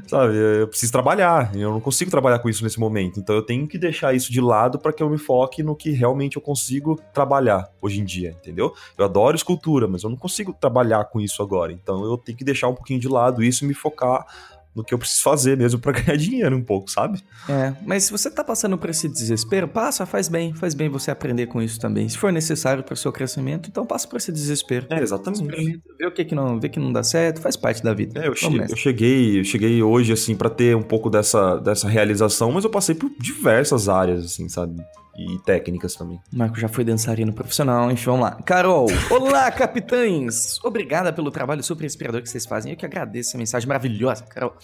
Sabe? 0.09 0.35
Eu 0.35 0.67
preciso 0.67 0.91
trabalhar. 0.91 1.55
Eu 1.55 1.71
não 1.71 1.81
consigo 1.81 2.11
trabalhar 2.11 2.41
com 2.41 2.49
isso 2.49 2.65
nesse 2.65 2.81
momento. 2.81 3.21
Então 3.21 3.37
eu 3.37 3.43
tenho 3.43 3.69
que 3.69 3.79
deixar 3.79 4.15
isso 4.15 4.33
de 4.33 4.41
lado 4.41 4.81
para 4.81 4.93
que 4.93 5.03
eu 5.03 5.09
me 5.09 5.19
foque 5.19 5.63
no 5.63 5.77
que 5.77 5.91
realmente 5.91 6.37
eu 6.37 6.43
consigo 6.43 7.01
trabalhar 7.15 7.71
hoje 7.81 8.01
em 8.01 8.05
dia, 8.05 8.31
entendeu? 8.31 8.73
Eu 8.99 9.05
adoro 9.05 9.37
escultura, 9.37 9.87
mas 9.87 10.03
eu 10.03 10.11
não 10.11 10.17
consigo 10.17 10.53
trabalhar 10.53 11.05
com 11.05 11.21
isso 11.21 11.41
agora. 11.41 11.73
Então 11.73 12.05
eu 12.05 12.19
tenho 12.19 12.37
que 12.37 12.45
deixar 12.45 12.69
um 12.69 12.75
pouquinho 12.75 12.99
de 12.99 13.09
lado 13.09 13.45
isso 13.45 13.65
e 13.65 13.69
me 13.69 13.75
focar 13.75 14.27
no 14.75 14.83
que 14.85 14.95
eu 14.95 14.99
preciso 14.99 15.23
fazer 15.23 15.57
mesmo 15.57 15.79
para 15.81 15.93
ganhar 16.01 16.17
dinheiro 16.17 16.57
um 16.57 16.63
pouco, 16.63 16.91
sabe? 16.91 17.23
É, 17.49 17.73
mas 17.87 18.05
se 18.05 18.11
você 18.13 18.31
tá 18.31 18.43
passando 18.43 18.79
por 18.79 18.89
esse 18.91 19.09
desespero, 19.09 19.69
passa, 19.69 20.07
faz 20.07 20.29
bem, 20.29 20.55
faz 20.55 20.75
bem 20.75 20.89
você 20.89 21.11
aprender 21.11 21.47
com 21.47 21.61
isso 21.61 21.79
também. 21.79 22.09
Se 22.09 22.17
for 22.17 22.33
necessário 22.33 22.83
para 22.83 22.95
o 22.95 22.97
seu 22.97 23.13
crescimento, 23.13 23.69
então 23.69 23.85
passa 23.85 24.09
por 24.09 24.17
esse 24.17 24.33
desespero. 24.33 24.87
É, 24.91 25.01
exatamente. 25.01 25.43
Experimenta, 25.43 25.83
vê 25.99 26.07
o 26.07 26.13
que 26.13 26.25
que 26.25 26.35
não, 26.35 26.59
vê 26.61 26.69
que 26.69 26.81
não 26.81 26.93
dá 26.93 27.03
certo, 27.03 27.41
faz 27.41 27.57
parte 27.57 27.83
da 27.83 27.93
vida. 27.93 28.23
É, 28.25 28.29
eu, 28.29 28.35
che- 28.35 28.47
eu 28.71 28.77
cheguei, 28.77 29.41
eu 29.41 29.45
cheguei 29.45 29.83
hoje, 29.83 30.13
assim, 30.13 30.35
pra 30.35 30.49
ter 30.49 30.75
um 30.77 30.83
pouco 30.83 31.11
dessa, 31.11 31.57
dessa 31.59 31.89
realização, 31.89 32.51
mas 32.53 32.65
eu 32.65 32.71
passei 32.71 32.95
por 32.95 33.11
diversas 33.19 33.89
áreas, 33.89 34.25
assim, 34.25 34.49
sabe? 34.49 34.77
E 35.17 35.39
técnicas 35.41 35.95
também. 35.95 36.21
Marco 36.33 36.59
já 36.59 36.69
foi 36.69 36.85
dançarino 36.85 37.33
profissional, 37.33 37.91
enfim, 37.91 38.07
vamos 38.07 38.23
lá. 38.23 38.31
Carol, 38.43 38.87
olá, 39.11 39.51
capitães! 39.53 40.59
Obrigada 40.65 41.13
pelo 41.13 41.31
trabalho 41.31 41.63
super 41.63 41.85
inspirador 41.85 42.23
que 42.23 42.29
vocês 42.31 42.47
fazem. 42.47 42.73
Eu 42.73 42.79
que 42.79 42.87
agradeço 42.87 43.37
a 43.37 43.39
mensagem 43.39 43.69
maravilhosa, 43.69 44.25
Carol. 44.25 44.55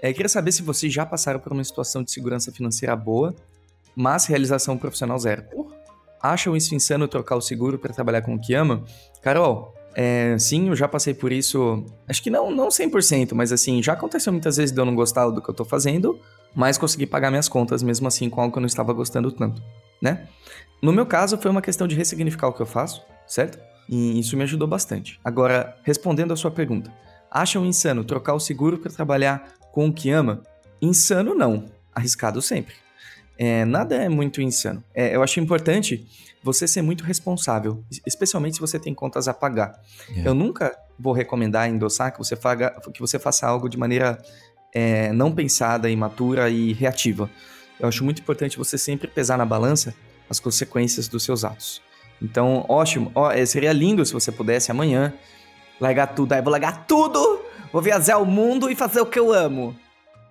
É, 0.00 0.12
queria 0.12 0.28
saber 0.28 0.52
se 0.52 0.62
vocês 0.62 0.92
já 0.92 1.04
passaram 1.04 1.40
por 1.40 1.52
uma 1.52 1.64
situação 1.64 2.04
de 2.04 2.12
segurança 2.12 2.52
financeira 2.52 2.94
boa, 2.94 3.34
mas 3.96 4.26
realização 4.26 4.78
profissional 4.78 5.18
zero. 5.18 5.42
Porra. 5.42 5.76
Acham 6.22 6.56
isso 6.56 6.74
insano 6.74 7.08
trocar 7.08 7.36
o 7.36 7.40
seguro 7.40 7.78
para 7.78 7.92
trabalhar 7.92 8.22
com 8.22 8.34
o 8.34 8.40
que 8.40 8.54
ama? 8.54 8.84
Carol, 9.22 9.74
é, 9.94 10.36
sim, 10.38 10.68
eu 10.68 10.76
já 10.76 10.86
passei 10.86 11.12
por 11.12 11.32
isso. 11.32 11.84
Acho 12.06 12.22
que 12.22 12.30
não, 12.30 12.50
não 12.50 12.68
100%, 12.68 13.34
mas 13.34 13.52
assim, 13.52 13.82
já 13.82 13.94
aconteceu 13.94 14.32
muitas 14.32 14.56
vezes 14.56 14.72
de 14.72 14.80
eu 14.80 14.84
não 14.84 14.94
gostar 14.94 15.28
do 15.30 15.42
que 15.42 15.48
eu 15.48 15.54
tô 15.54 15.64
fazendo, 15.64 16.20
mas 16.54 16.78
consegui 16.78 17.06
pagar 17.06 17.30
minhas 17.30 17.48
contas 17.48 17.82
mesmo 17.82 18.06
assim 18.06 18.30
com 18.30 18.40
algo 18.40 18.52
que 18.52 18.58
eu 18.58 18.60
não 18.60 18.66
estava 18.68 18.92
gostando 18.92 19.30
tanto, 19.32 19.62
né? 20.00 20.26
No 20.82 20.92
meu 20.92 21.04
caso, 21.06 21.36
foi 21.38 21.50
uma 21.50 21.62
questão 21.62 21.86
de 21.88 21.94
ressignificar 21.96 22.48
o 22.48 22.52
que 22.52 22.60
eu 22.62 22.66
faço, 22.66 23.02
certo? 23.26 23.58
E 23.88 24.18
isso 24.20 24.36
me 24.36 24.42
ajudou 24.44 24.68
bastante. 24.68 25.18
Agora, 25.24 25.76
respondendo 25.82 26.32
a 26.32 26.36
sua 26.36 26.50
pergunta, 26.50 26.92
acham 27.30 27.64
insano 27.66 28.04
trocar 28.04 28.34
o 28.34 28.40
seguro 28.40 28.78
para 28.78 28.90
trabalhar 28.92 29.52
com 29.72 29.88
o 29.88 29.92
que 29.92 30.10
ama? 30.10 30.42
Insano 30.80 31.34
não, 31.34 31.64
arriscado 31.94 32.40
sempre. 32.40 32.74
É, 33.36 33.64
nada 33.64 33.94
é 33.96 34.08
muito 34.08 34.40
insano. 34.42 34.82
É, 34.94 35.14
eu 35.14 35.22
acho 35.22 35.40
importante 35.40 36.06
você 36.42 36.68
ser 36.68 36.82
muito 36.82 37.02
responsável, 37.04 37.82
es- 37.90 38.00
especialmente 38.06 38.54
se 38.54 38.60
você 38.60 38.78
tem 38.78 38.94
contas 38.94 39.26
a 39.28 39.34
pagar. 39.34 39.80
É. 40.16 40.26
Eu 40.28 40.34
nunca 40.34 40.76
vou 40.98 41.12
recomendar, 41.12 41.68
endossar 41.68 42.12
que 42.12 42.18
você, 42.18 42.36
faga, 42.36 42.70
que 42.92 43.00
você 43.00 43.18
faça 43.18 43.46
algo 43.46 43.68
de 43.68 43.76
maneira 43.76 44.18
é, 44.74 45.12
não 45.12 45.32
pensada, 45.32 45.88
imatura 45.90 46.48
e 46.50 46.72
reativa. 46.72 47.28
Eu 47.78 47.88
acho 47.88 48.04
muito 48.04 48.20
importante 48.20 48.58
você 48.58 48.76
sempre 48.76 49.08
pesar 49.08 49.36
na 49.38 49.44
balança 49.44 49.94
as 50.28 50.40
consequências 50.40 51.08
dos 51.08 51.22
seus 51.22 51.44
atos. 51.44 51.80
Então, 52.20 52.64
ótimo, 52.68 53.12
ó, 53.14 53.30
é, 53.30 53.44
seria 53.46 53.72
lindo 53.72 54.04
se 54.04 54.12
você 54.12 54.32
pudesse 54.32 54.70
amanhã 54.70 55.14
largar 55.80 56.08
tudo. 56.08 56.32
Aí, 56.32 56.42
vou 56.42 56.50
largar 56.50 56.86
tudo, 56.86 57.40
vou 57.72 57.80
viajar 57.80 58.18
o 58.18 58.26
mundo 58.26 58.68
e 58.70 58.74
fazer 58.74 59.00
o 59.00 59.06
que 59.06 59.18
eu 59.18 59.32
amo. 59.32 59.78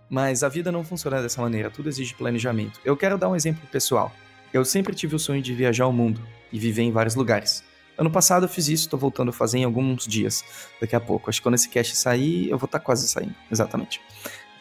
Mas 0.10 0.44
a 0.44 0.50
vida 0.50 0.72
não 0.72 0.84
funciona 0.84 1.22
dessa 1.22 1.42
maneira, 1.42 1.70
tudo 1.70 1.90
exige 1.90 2.14
planejamento. 2.14 2.80
Eu 2.84 2.96
quero 2.96 3.18
dar 3.18 3.30
um 3.30 3.36
exemplo 3.36 3.68
pessoal. 3.72 4.12
Eu 4.54 4.64
sempre 4.64 4.96
tive 4.96 5.16
o 5.16 5.20
sonho 5.20 5.42
de 5.42 5.54
viajar 5.54 5.88
o 5.88 5.94
mundo 5.94 6.22
e 6.52 6.60
viver 6.60 6.84
em 6.84 6.92
vários 6.92 7.16
lugares. 7.16 7.64
Ano 7.98 8.12
passado 8.12 8.46
eu 8.46 8.50
fiz 8.50 8.68
isso, 8.68 8.90
tô 8.90 8.96
voltando 8.96 9.30
a 9.30 9.34
fazer 9.34 9.58
em 9.58 9.64
alguns 9.64 10.06
dias, 10.06 10.44
daqui 10.80 10.96
a 10.96 11.00
pouco. 11.00 11.30
Acho 11.30 11.40
que 11.40 11.44
quando 11.44 11.56
esse 11.56 11.68
cast 11.68 11.96
sair, 11.96 12.50
eu 12.50 12.58
vou 12.58 12.68
estar 12.68 12.80
quase 12.80 13.08
saindo, 13.08 13.36
exatamente. 13.52 14.00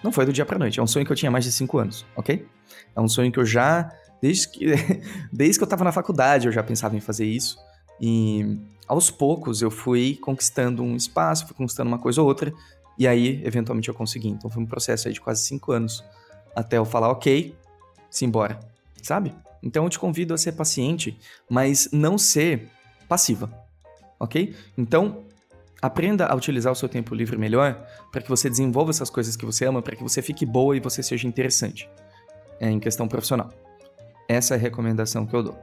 Não 0.03 0.11
foi 0.11 0.25
do 0.25 0.33
dia 0.33 0.45
pra 0.45 0.59
noite, 0.59 0.81
é 0.81 0.83
um 0.83 0.87
sonho 0.87 1.05
que 1.05 1.13
eu 1.13 1.17
tinha 1.17 1.31
mais 1.31 1.45
de 1.45 1.53
5 1.53 1.79
anos, 1.79 2.07
ok? 2.17 2.47
É 2.97 3.01
um 3.01 3.09
sonho 3.09 3.31
que 3.31 3.39
eu 3.39 3.45
já, 3.45 3.93
desde 4.23 4.49
que, 4.49 4.67
desde 5.31 5.59
que 5.59 5.65
eu 5.65 5.69
tava 5.69 5.85
na 5.85 5.93
faculdade, 5.93 6.47
eu 6.47 6.53
já 6.53 6.63
pensava 6.63 6.97
em 6.97 7.01
fazer 7.01 7.27
isso. 7.27 7.59
E 8.01 8.59
aos 8.89 9.11
poucos 9.11 9.61
eu 9.61 9.71
fui 9.71 10.19
conquistando 10.23 10.83
um 10.83 10.97
espaço, 10.97 11.47
fui 11.47 11.55
conquistando 11.55 11.89
uma 11.89 11.99
coisa 11.99 12.21
ou 12.23 12.27
outra, 12.27 12.53
e 12.99 13.07
aí, 13.07 13.43
eventualmente, 13.45 13.89
eu 13.89 13.95
consegui. 13.95 14.29
Então 14.29 14.49
foi 14.49 14.63
um 14.63 14.67
processo 14.67 15.09
aí 15.09 15.15
de 15.15 15.21
quase 15.21 15.43
5 15.43 15.71
anos 15.73 16.03
até 16.55 16.79
eu 16.79 16.87
falar, 16.87 17.11
ok, 17.11 17.55
simbora, 18.11 18.59
sabe? 19.03 19.35
Então 19.63 19.85
eu 19.85 19.91
te 19.91 19.99
convido 19.99 20.33
a 20.33 20.39
ser 20.39 20.53
paciente, 20.53 21.19
mas 21.51 21.91
não 21.93 22.17
ser 22.17 22.71
passiva, 23.07 23.53
ok? 24.19 24.55
Então, 24.79 25.25
aprenda 25.83 26.27
a 26.27 26.35
utilizar 26.35 26.73
o 26.73 26.77
seu 26.77 26.89
tempo 26.89 27.15
livre 27.15 27.37
melhor 27.37 27.87
para 28.11 28.23
que 28.23 28.29
você 28.29 28.49
desenvolva 28.49 28.91
essas 28.91 29.11
coisas 29.11 29.37
que 29.37 29.45
você 29.45 29.67
ama, 29.67 29.83
para 29.83 29.95
que 29.95 30.03
você 30.03 30.23
fique 30.23 30.47
boa 30.47 30.75
e 30.75 30.81
você 30.81 31.03
seja 31.03 31.29
interessante 31.29 31.87
em 32.61 32.79
questão 32.79 33.09
profissional. 33.09 33.51
Essa 34.29 34.55
é 34.55 34.57
a 34.57 34.61
recomendação 34.61 35.27
que 35.27 35.35
eu 35.35 35.43
dou, 35.43 35.59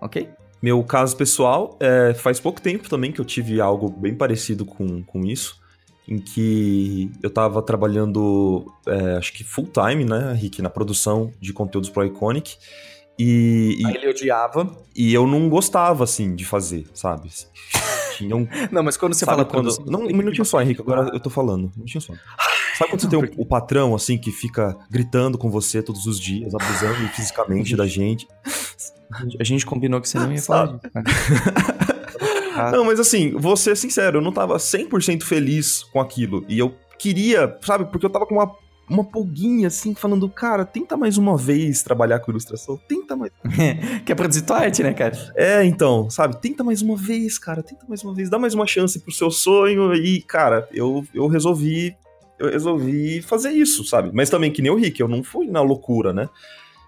ok? 0.00 0.28
Meu 0.60 0.82
caso 0.82 1.16
pessoal, 1.16 1.76
é, 1.80 2.14
faz 2.14 2.40
pouco 2.40 2.60
tempo 2.60 2.88
também 2.88 3.12
que 3.12 3.20
eu 3.20 3.24
tive 3.24 3.60
algo 3.60 3.88
bem 3.88 4.14
parecido 4.14 4.64
com, 4.64 5.02
com 5.04 5.24
isso, 5.24 5.60
em 6.08 6.18
que 6.18 7.10
eu 7.22 7.30
tava 7.30 7.62
trabalhando, 7.62 8.66
é, 8.86 9.16
acho 9.16 9.32
que 9.32 9.44
full 9.44 9.68
time, 9.68 10.04
né, 10.04 10.32
Rick, 10.32 10.60
na 10.60 10.70
produção 10.70 11.32
de 11.40 11.52
conteúdos 11.52 11.90
pro 11.90 12.04
Iconic, 12.04 12.56
e, 13.18 13.76
e, 13.80 13.86
Aí 13.86 13.96
ele 13.96 14.08
odiava. 14.10 14.70
e 14.94 15.12
eu 15.12 15.26
não 15.26 15.48
gostava, 15.48 16.04
assim, 16.04 16.36
de 16.36 16.44
fazer, 16.44 16.86
sabe? 16.94 17.28
Tinha 18.16 18.36
um 18.36 18.46
Não, 18.70 18.82
mas 18.82 18.96
quando 18.96 19.12
você 19.14 19.24
Sabe 19.24 19.38
fala 19.38 19.44
quando. 19.44 19.76
Não, 19.86 20.02
você 20.02 20.12
um 20.12 20.16
minutinho 20.16 20.44
só, 20.44 20.62
Henrique, 20.62 20.80
agora 20.80 21.10
eu 21.12 21.18
tô 21.18 21.28
falando. 21.28 21.64
Um 21.66 21.72
minutinho 21.78 22.00
só. 22.00 22.14
Sabe 22.78 22.90
quando 22.90 23.00
você 23.00 23.08
tem 23.08 23.18
o, 23.18 23.42
o 23.42 23.44
patrão, 23.44 23.92
assim, 23.92 24.16
que 24.16 24.30
fica 24.30 24.76
gritando 24.88 25.36
com 25.36 25.50
você 25.50 25.82
todos 25.82 26.06
os 26.06 26.20
dias, 26.20 26.54
abusando 26.54 27.08
fisicamente 27.12 27.74
da 27.74 27.88
gente? 27.88 28.28
A 29.40 29.42
gente 29.42 29.66
combinou 29.66 30.00
que 30.00 30.08
você 30.08 30.18
não 30.18 30.32
ia 30.32 30.40
falar 30.40 30.66
disso. 30.66 30.90
Ah. 32.54 32.70
Não, 32.72 32.84
mas 32.84 32.98
assim, 32.98 33.32
vou 33.36 33.56
ser 33.56 33.76
sincero, 33.76 34.18
eu 34.18 34.22
não 34.22 34.32
tava 34.32 34.56
100% 34.56 35.22
feliz 35.22 35.84
com 35.84 36.00
aquilo. 36.00 36.44
E 36.48 36.58
eu 36.58 36.74
queria, 36.98 37.56
sabe, 37.62 37.84
porque 37.84 38.04
eu 38.04 38.10
tava 38.10 38.26
com 38.26 38.34
uma, 38.34 38.52
uma 38.90 39.04
pulguinha, 39.04 39.68
assim, 39.68 39.94
falando, 39.94 40.28
cara, 40.28 40.64
tenta 40.64 40.96
mais 40.96 41.16
uma 41.16 41.36
vez 41.36 41.84
trabalhar 41.84 42.18
com 42.18 42.32
ilustração, 42.32 42.76
tenta 42.88 43.14
mais. 43.14 43.30
Quer 44.04 44.16
produzir 44.16 44.42
tua 44.42 44.58
arte, 44.58 44.82
né, 44.82 44.92
cara? 44.92 45.16
É, 45.36 45.64
então, 45.64 46.10
sabe, 46.10 46.40
tenta 46.40 46.64
mais 46.64 46.82
uma 46.82 46.96
vez, 46.96 47.38
cara, 47.38 47.62
tenta 47.62 47.86
mais 47.88 48.02
uma 48.02 48.12
vez, 48.12 48.28
dá 48.28 48.40
mais 48.40 48.54
uma 48.54 48.66
chance 48.66 48.98
pro 48.98 49.12
seu 49.12 49.30
sonho. 49.30 49.94
E, 49.94 50.20
cara, 50.22 50.68
eu, 50.72 51.04
eu 51.14 51.28
resolvi. 51.28 51.96
Eu 52.38 52.50
resolvi 52.50 53.20
fazer 53.22 53.50
isso, 53.50 53.84
sabe? 53.84 54.10
Mas 54.12 54.30
também 54.30 54.52
que 54.52 54.62
nem 54.62 54.70
o 54.70 54.76
Rick, 54.76 55.00
eu 55.00 55.08
não 55.08 55.22
fui 55.22 55.46
na 55.46 55.60
loucura, 55.60 56.12
né? 56.12 56.28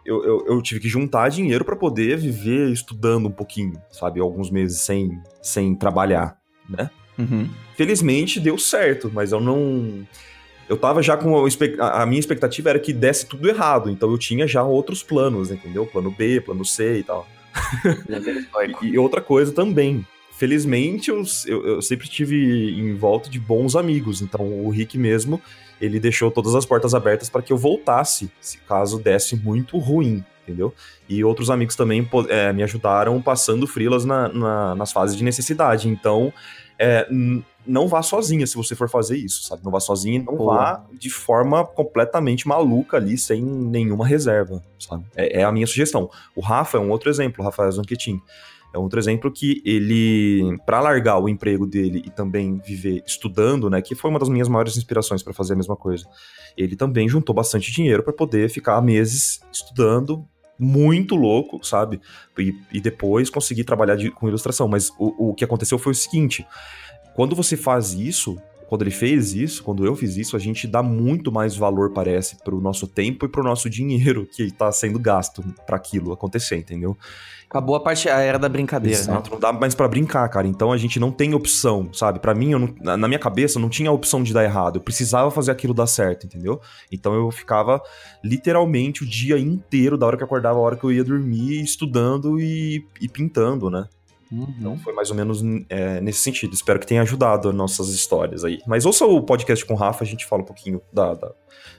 Eu, 0.04 0.24
eu, 0.24 0.46
eu 0.46 0.62
tive 0.62 0.80
que 0.80 0.88
juntar 0.88 1.28
dinheiro 1.28 1.64
pra 1.64 1.76
poder 1.76 2.16
viver 2.16 2.70
estudando 2.70 3.26
um 3.26 3.32
pouquinho, 3.32 3.80
sabe? 3.90 4.20
Alguns 4.20 4.50
meses 4.50 4.80
sem, 4.80 5.20
sem 5.42 5.74
trabalhar, 5.74 6.38
né? 6.68 6.90
Uhum. 7.18 7.48
Felizmente 7.76 8.40
deu 8.40 8.56
certo, 8.56 9.10
mas 9.12 9.32
eu 9.32 9.40
não. 9.40 10.06
eu 10.68 10.76
tava 10.76 11.02
já 11.02 11.16
com 11.16 11.44
a, 11.44 12.02
a, 12.02 12.06
minha 12.06 12.18
expectativa 12.18 12.70
era 12.70 12.78
que 12.78 12.92
desse 12.92 13.26
tudo 13.26 13.48
errado, 13.48 13.90
então 13.90 14.10
eu 14.10 14.16
tinha 14.16 14.46
já 14.46 14.62
outros 14.62 15.02
planos, 15.02 15.50
entendeu? 15.50 15.86
Plano 15.86 16.10
B, 16.10 16.40
plano 16.40 16.64
C 16.64 16.98
e 16.98 17.02
tal. 17.02 17.28
e 18.82 18.98
outra 18.98 19.20
coisa 19.20 19.52
também, 19.52 20.06
felizmente 20.40 21.10
eu, 21.10 21.22
eu, 21.46 21.66
eu, 21.66 21.82
sempre 21.82 22.08
tive 22.08 22.74
em 22.80 22.94
volta 22.94 23.28
de 23.28 23.38
bons 23.38 23.76
amigos, 23.76 24.22
então 24.22 24.40
o 24.64 24.70
Rick 24.70 24.96
mesmo, 24.96 25.38
ele 25.78 26.00
deixou 26.00 26.30
todas 26.30 26.54
as 26.54 26.64
portas 26.64 26.94
abertas 26.94 27.28
para 27.28 27.42
que 27.42 27.52
eu 27.52 27.58
voltasse, 27.58 28.32
se 28.40 28.56
caso 28.60 28.98
desse 28.98 29.36
muito 29.36 29.76
ruim, 29.76 30.24
entendeu? 30.42 30.72
E 31.06 31.22
outros 31.22 31.50
amigos 31.50 31.76
também 31.76 32.08
é, 32.30 32.54
me 32.54 32.62
ajudaram 32.62 33.20
passando 33.20 33.66
frilas 33.66 34.06
na, 34.06 34.28
na, 34.28 34.74
nas 34.74 34.90
fases 34.92 35.14
de 35.14 35.22
necessidade, 35.22 35.90
então 35.90 36.32
é, 36.78 37.06
não 37.66 37.86
vá 37.86 38.00
sozinha 38.00 38.46
se 38.46 38.56
você 38.56 38.74
for 38.74 38.88
fazer 38.88 39.18
isso, 39.18 39.42
sabe? 39.42 39.62
Não 39.62 39.70
vá 39.70 39.78
sozinha 39.78 40.20
e 40.20 40.22
não 40.22 40.38
Pô. 40.38 40.46
vá 40.46 40.82
de 40.90 41.10
forma 41.10 41.66
completamente 41.66 42.48
maluca 42.48 42.96
ali, 42.96 43.18
sem 43.18 43.42
nenhuma 43.42 44.06
reserva, 44.06 44.62
sabe? 44.78 45.04
É, 45.14 45.40
é, 45.40 45.44
a 45.44 45.52
minha 45.52 45.66
sugestão. 45.66 46.08
O 46.34 46.40
Rafa 46.40 46.78
é 46.78 46.80
um 46.80 46.90
outro 46.90 47.10
exemplo, 47.10 47.42
o 47.42 47.44
Rafael 47.44 47.70
Zanquetin. 47.70 48.14
É 48.14 48.20
um 48.78 48.82
outro 48.82 48.98
exemplo 48.98 49.30
que 49.30 49.60
ele, 49.64 50.58
para 50.64 50.80
largar 50.80 51.18
o 51.18 51.28
emprego 51.28 51.66
dele 51.66 52.02
e 52.06 52.10
também 52.10 52.58
viver 52.58 53.02
estudando, 53.06 53.68
né, 53.68 53.82
que 53.82 53.94
foi 53.94 54.10
uma 54.10 54.18
das 54.18 54.28
minhas 54.28 54.48
maiores 54.48 54.76
inspirações 54.76 55.22
para 55.22 55.32
fazer 55.32 55.54
a 55.54 55.56
mesma 55.56 55.76
coisa, 55.76 56.06
ele 56.56 56.76
também 56.76 57.08
juntou 57.08 57.34
bastante 57.34 57.72
dinheiro 57.72 58.02
para 58.02 58.12
poder 58.12 58.48
ficar 58.48 58.80
meses 58.80 59.40
estudando, 59.52 60.24
muito 60.58 61.16
louco, 61.16 61.64
sabe? 61.64 62.00
E, 62.38 62.54
e 62.70 62.80
depois 62.80 63.30
conseguir 63.30 63.64
trabalhar 63.64 63.96
de, 63.96 64.10
com 64.10 64.28
ilustração. 64.28 64.68
Mas 64.68 64.90
o, 64.98 65.30
o 65.30 65.34
que 65.34 65.42
aconteceu 65.42 65.78
foi 65.78 65.92
o 65.92 65.94
seguinte: 65.94 66.46
quando 67.14 67.34
você 67.34 67.56
faz 67.56 67.94
isso, 67.94 68.36
quando 68.70 68.82
ele 68.82 68.92
fez 68.92 69.34
isso, 69.34 69.64
quando 69.64 69.84
eu 69.84 69.96
fiz 69.96 70.16
isso, 70.16 70.36
a 70.36 70.38
gente 70.38 70.68
dá 70.68 70.80
muito 70.80 71.32
mais 71.32 71.56
valor, 71.56 71.90
parece, 71.92 72.36
pro 72.44 72.60
nosso 72.60 72.86
tempo 72.86 73.26
e 73.26 73.28
pro 73.28 73.42
nosso 73.42 73.68
dinheiro 73.68 74.24
que 74.30 74.44
está 74.44 74.70
sendo 74.70 74.96
gasto 74.96 75.42
para 75.66 75.74
aquilo 75.74 76.12
acontecer, 76.12 76.58
entendeu? 76.58 76.96
Acabou 77.48 77.74
a 77.74 77.80
parte, 77.80 78.08
a 78.08 78.20
era 78.20 78.38
da 78.38 78.48
brincadeira. 78.48 78.96
Né? 78.96 79.02
Exato, 79.02 79.28
né? 79.28 79.34
não 79.34 79.40
dá 79.40 79.52
mais 79.52 79.74
para 79.74 79.88
brincar, 79.88 80.28
cara. 80.28 80.46
Então 80.46 80.70
a 80.70 80.76
gente 80.76 81.00
não 81.00 81.10
tem 81.10 81.34
opção, 81.34 81.92
sabe? 81.92 82.20
Para 82.20 82.32
mim, 82.32 82.50
não, 82.50 82.96
na 82.96 83.08
minha 83.08 83.18
cabeça, 83.18 83.58
não 83.58 83.68
tinha 83.68 83.90
opção 83.90 84.22
de 84.22 84.32
dar 84.32 84.44
errado. 84.44 84.76
Eu 84.76 84.82
precisava 84.82 85.32
fazer 85.32 85.50
aquilo 85.50 85.74
dar 85.74 85.88
certo, 85.88 86.26
entendeu? 86.26 86.60
Então 86.92 87.12
eu 87.12 87.28
ficava 87.32 87.82
literalmente 88.22 89.02
o 89.02 89.06
dia 89.06 89.36
inteiro, 89.36 89.98
da 89.98 90.06
hora 90.06 90.16
que 90.16 90.22
eu 90.22 90.26
acordava, 90.26 90.60
a 90.60 90.62
hora 90.62 90.76
que 90.76 90.84
eu 90.84 90.92
ia 90.92 91.02
dormir, 91.02 91.60
estudando 91.60 92.40
e, 92.40 92.86
e 93.00 93.08
pintando, 93.08 93.68
né? 93.68 93.88
Uhum. 94.30 94.54
Então 94.58 94.78
foi 94.78 94.92
mais 94.92 95.10
ou 95.10 95.16
menos 95.16 95.42
é, 95.68 96.00
nesse 96.00 96.20
sentido. 96.20 96.54
Espero 96.54 96.78
que 96.78 96.86
tenha 96.86 97.02
ajudado 97.02 97.52
nossas 97.52 97.88
histórias 97.88 98.44
aí. 98.44 98.58
Mas 98.66 98.86
ouça 98.86 99.04
o 99.04 99.22
podcast 99.22 99.64
com 99.64 99.74
o 99.74 99.76
Rafa, 99.76 100.04
a 100.04 100.06
gente 100.06 100.26
fala 100.26 100.42
um 100.42 100.46
pouquinho 100.46 100.80
da, 100.92 101.14
da 101.14 101.32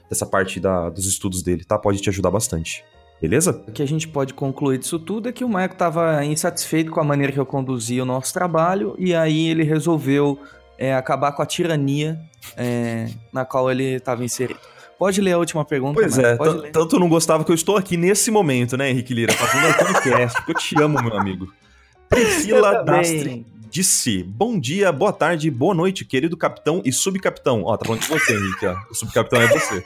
dessa 0.08 0.26
parte 0.26 0.60
da, 0.60 0.90
dos 0.90 1.06
estudos 1.06 1.42
dele, 1.42 1.64
tá? 1.64 1.78
Pode 1.78 2.00
te 2.00 2.10
ajudar 2.10 2.30
bastante. 2.30 2.84
Beleza? 3.20 3.62
O 3.66 3.72
que 3.72 3.82
a 3.82 3.86
gente 3.86 4.08
pode 4.08 4.34
concluir 4.34 4.78
disso 4.78 4.98
tudo 4.98 5.28
é 5.28 5.32
que 5.32 5.44
o 5.44 5.48
Maicon 5.48 5.74
estava 5.74 6.24
insatisfeito 6.24 6.90
com 6.90 7.00
a 7.00 7.04
maneira 7.04 7.32
que 7.32 7.38
eu 7.38 7.46
conduzia 7.46 8.02
o 8.02 8.06
nosso 8.06 8.34
trabalho 8.34 8.94
e 8.98 9.14
aí 9.14 9.48
ele 9.48 9.62
resolveu 9.62 10.38
é, 10.76 10.92
acabar 10.94 11.30
com 11.32 11.40
a 11.40 11.46
tirania 11.46 12.20
é, 12.56 13.08
na 13.32 13.44
qual 13.44 13.70
ele 13.70 13.94
estava 13.94 14.24
inserido. 14.24 14.58
Pode 14.98 15.20
ler 15.20 15.32
a 15.32 15.38
última 15.38 15.64
pergunta. 15.64 16.00
Pois 16.00 16.18
é, 16.18 16.36
tanto 16.72 16.98
não 16.98 17.08
gostava 17.08 17.44
que 17.44 17.50
eu 17.50 17.54
estou 17.54 17.76
aqui 17.76 17.96
nesse 17.96 18.30
momento, 18.30 18.76
né, 18.76 18.90
Henrique 18.90 19.14
Lira, 19.14 19.32
fazendo 19.32 19.70
o 19.70 19.86
podcast, 19.86 20.42
eu 20.46 20.54
te 20.54 20.82
amo, 20.82 21.00
meu 21.02 21.16
amigo. 21.16 21.46
Priscila 22.12 22.84
Dastri 22.84 23.46
disse: 23.70 24.22
Bom 24.22 24.60
dia, 24.60 24.92
boa 24.92 25.14
tarde, 25.14 25.50
boa 25.50 25.74
noite, 25.74 26.04
querido 26.04 26.36
capitão 26.36 26.82
e 26.84 26.92
subcapitão. 26.92 27.62
Ó, 27.64 27.74
tá 27.74 27.86
falando 27.86 28.02
de 28.02 28.08
você, 28.08 28.36
Henrique, 28.36 28.66
ó. 28.66 28.76
O 28.90 28.94
subcapitão 28.94 29.40
é 29.40 29.46
você. 29.48 29.82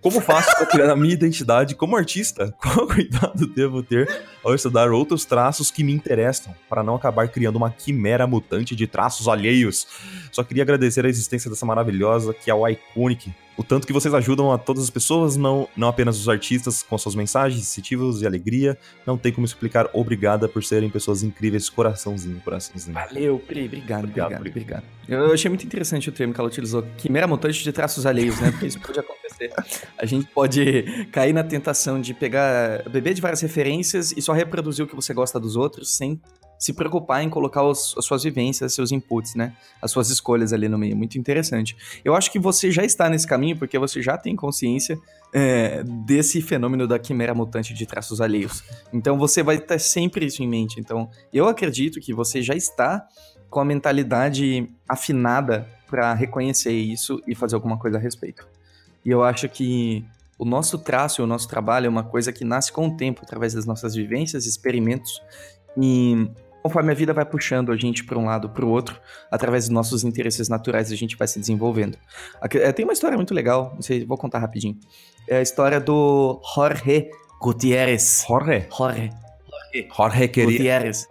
Como 0.00 0.20
faço 0.20 0.50
para 0.56 0.66
criar 0.66 0.90
a 0.90 0.96
minha 0.96 1.14
identidade 1.14 1.76
como 1.76 1.96
artista? 1.96 2.52
Qual 2.60 2.88
cuidado 2.88 3.46
devo 3.46 3.84
ter 3.84 4.10
ao 4.42 4.52
estudar 4.52 4.90
outros 4.90 5.24
traços 5.24 5.70
que 5.70 5.84
me 5.84 5.92
interessam, 5.92 6.52
para 6.68 6.82
não 6.82 6.96
acabar 6.96 7.28
criando 7.28 7.54
uma 7.54 7.70
quimera 7.70 8.26
mutante 8.26 8.74
de 8.74 8.88
traços 8.88 9.28
alheios? 9.28 9.86
Só 10.32 10.42
queria 10.42 10.64
agradecer 10.64 11.06
a 11.06 11.08
existência 11.08 11.48
dessa 11.48 11.64
maravilhosa 11.64 12.34
que 12.34 12.50
é 12.50 12.54
o 12.54 12.66
Iconic, 12.66 13.32
o 13.56 13.62
tanto 13.62 13.86
que 13.86 13.92
vocês 13.92 14.12
ajudam 14.14 14.50
a 14.52 14.58
todas 14.58 14.82
as 14.82 14.90
pessoas, 14.90 15.36
não, 15.36 15.68
não 15.76 15.88
apenas 15.88 16.18
os 16.18 16.28
artistas 16.28 16.82
com 16.82 16.96
suas 16.96 17.14
mensagens, 17.14 17.60
incentivos 17.60 18.22
e 18.22 18.26
alegria. 18.26 18.78
Não 19.06 19.18
tem 19.18 19.32
como 19.32 19.44
explicar. 19.44 19.88
Obrigada 19.92 20.48
por 20.48 20.64
serem 20.64 20.88
pessoas 20.88 21.22
incríveis. 21.22 21.68
Coraçãozinho, 21.68 22.40
coraçãozinho. 22.40 22.94
Valeu, 22.94 23.38
Pri. 23.38 23.66
Obrigado, 23.66 24.04
obrigado, 24.04 24.36
obrigado. 24.36 24.48
obrigado. 24.50 24.84
Eu 25.08 25.32
achei 25.32 25.48
muito 25.48 25.66
interessante 25.66 26.08
o 26.08 26.12
termo 26.12 26.32
que 26.32 26.40
ela 26.40 26.48
utilizou. 26.48 26.82
Quimera 26.96 27.26
mutante 27.26 27.62
de 27.62 27.72
traços 27.72 28.06
alheios, 28.06 28.40
né? 28.40 28.50
Porque 28.50 28.66
isso 28.66 28.80
pode 28.80 28.98
acontecer. 28.98 29.52
A 29.98 30.06
gente 30.06 30.26
pode 30.26 31.06
cair 31.10 31.32
na 31.32 31.44
tentação 31.44 32.00
de 32.00 32.14
pegar, 32.14 32.88
beber 32.88 33.12
de 33.12 33.20
várias 33.20 33.40
referências 33.40 34.12
e 34.12 34.22
só 34.22 34.32
reproduzir 34.32 34.84
o 34.84 34.88
que 34.88 34.94
você 34.94 35.12
gosta 35.12 35.38
dos 35.38 35.56
outros 35.56 35.94
sem 35.96 36.20
se 36.62 36.72
preocupar 36.72 37.24
em 37.24 37.28
colocar 37.28 37.64
os, 37.64 37.92
as 37.98 38.04
suas 38.04 38.22
vivências, 38.22 38.72
seus 38.72 38.92
inputs, 38.92 39.34
né? 39.34 39.52
As 39.82 39.90
suas 39.90 40.10
escolhas 40.10 40.52
ali 40.52 40.68
no 40.68 40.78
meio. 40.78 40.96
Muito 40.96 41.18
interessante. 41.18 41.76
Eu 42.04 42.14
acho 42.14 42.30
que 42.30 42.38
você 42.38 42.70
já 42.70 42.84
está 42.84 43.10
nesse 43.10 43.26
caminho 43.26 43.58
porque 43.58 43.76
você 43.80 44.00
já 44.00 44.16
tem 44.16 44.36
consciência 44.36 44.96
é, 45.34 45.82
desse 46.06 46.40
fenômeno 46.40 46.86
da 46.86 47.00
quimera 47.00 47.34
mutante 47.34 47.74
de 47.74 47.84
traços 47.84 48.20
alheios. 48.20 48.62
Então 48.92 49.18
você 49.18 49.42
vai 49.42 49.58
ter 49.58 49.80
sempre 49.80 50.24
isso 50.24 50.40
em 50.40 50.46
mente. 50.46 50.78
Então 50.78 51.10
eu 51.32 51.48
acredito 51.48 51.98
que 51.98 52.14
você 52.14 52.40
já 52.40 52.54
está 52.54 53.08
com 53.50 53.58
a 53.58 53.64
mentalidade 53.64 54.70
afinada 54.88 55.68
para 55.90 56.14
reconhecer 56.14 56.70
isso 56.70 57.20
e 57.26 57.34
fazer 57.34 57.56
alguma 57.56 57.76
coisa 57.76 57.98
a 57.98 58.00
respeito. 58.00 58.46
E 59.04 59.10
eu 59.10 59.24
acho 59.24 59.48
que 59.48 60.04
o 60.38 60.44
nosso 60.44 60.78
traço, 60.78 61.24
o 61.24 61.26
nosso 61.26 61.48
trabalho 61.48 61.86
é 61.86 61.88
uma 61.88 62.04
coisa 62.04 62.32
que 62.32 62.44
nasce 62.44 62.70
com 62.70 62.86
o 62.86 62.96
tempo, 62.96 63.22
através 63.24 63.52
das 63.52 63.66
nossas 63.66 63.96
vivências, 63.96 64.46
experimentos 64.46 65.20
e 65.76 66.28
conforme 66.62 66.92
a 66.92 66.94
vida 66.94 67.12
vai 67.12 67.24
puxando 67.24 67.72
a 67.72 67.76
gente 67.76 68.04
para 68.04 68.18
um 68.18 68.26
lado 68.26 68.48
para 68.48 68.64
o 68.64 68.68
outro, 68.68 68.98
através 69.30 69.64
dos 69.64 69.70
nossos 69.70 70.04
interesses 70.04 70.48
naturais, 70.48 70.92
a 70.92 70.96
gente 70.96 71.16
vai 71.16 71.26
se 71.26 71.38
desenvolvendo. 71.40 71.98
É, 72.54 72.72
tem 72.72 72.84
uma 72.84 72.92
história 72.92 73.16
muito 73.16 73.34
legal, 73.34 73.72
não 73.74 73.82
sei, 73.82 74.04
vou 74.04 74.16
contar 74.16 74.38
rapidinho. 74.38 74.78
É 75.28 75.38
a 75.38 75.42
história 75.42 75.80
do 75.80 76.40
Jorge 76.54 77.10
Gutierrez. 77.40 78.24
Jorge? 78.28 78.66
Jorge. 78.76 79.10
Jorge, 79.50 79.88
Jorge 79.94 80.28
queria... 80.28 80.50
Gutierrez. 80.50 81.08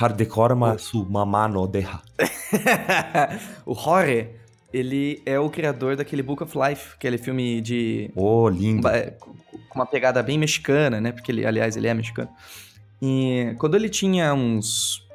Hardekorma 0.00 0.78
su 0.78 1.04
mamano 1.10 1.66
deja. 1.66 2.00
o 3.66 3.74
Jorge, 3.74 4.28
ele 4.72 5.20
é 5.26 5.40
o 5.40 5.50
criador 5.50 5.96
daquele 5.96 6.22
Book 6.22 6.42
of 6.44 6.56
Life, 6.56 6.94
aquele 6.94 7.18
filme 7.18 7.60
de... 7.60 8.10
Oh, 8.14 8.48
lindo. 8.48 8.88
Com 9.68 9.74
uma 9.74 9.86
pegada 9.86 10.22
bem 10.22 10.38
mexicana, 10.38 11.00
né? 11.00 11.10
Porque 11.10 11.32
ele, 11.32 11.44
aliás, 11.44 11.76
ele 11.76 11.88
é 11.88 11.94
mexicano. 11.94 12.30
E 13.00 13.54
quando 13.58 13.76
ele 13.76 13.88
tinha 13.88 14.34
uns, 14.34 15.06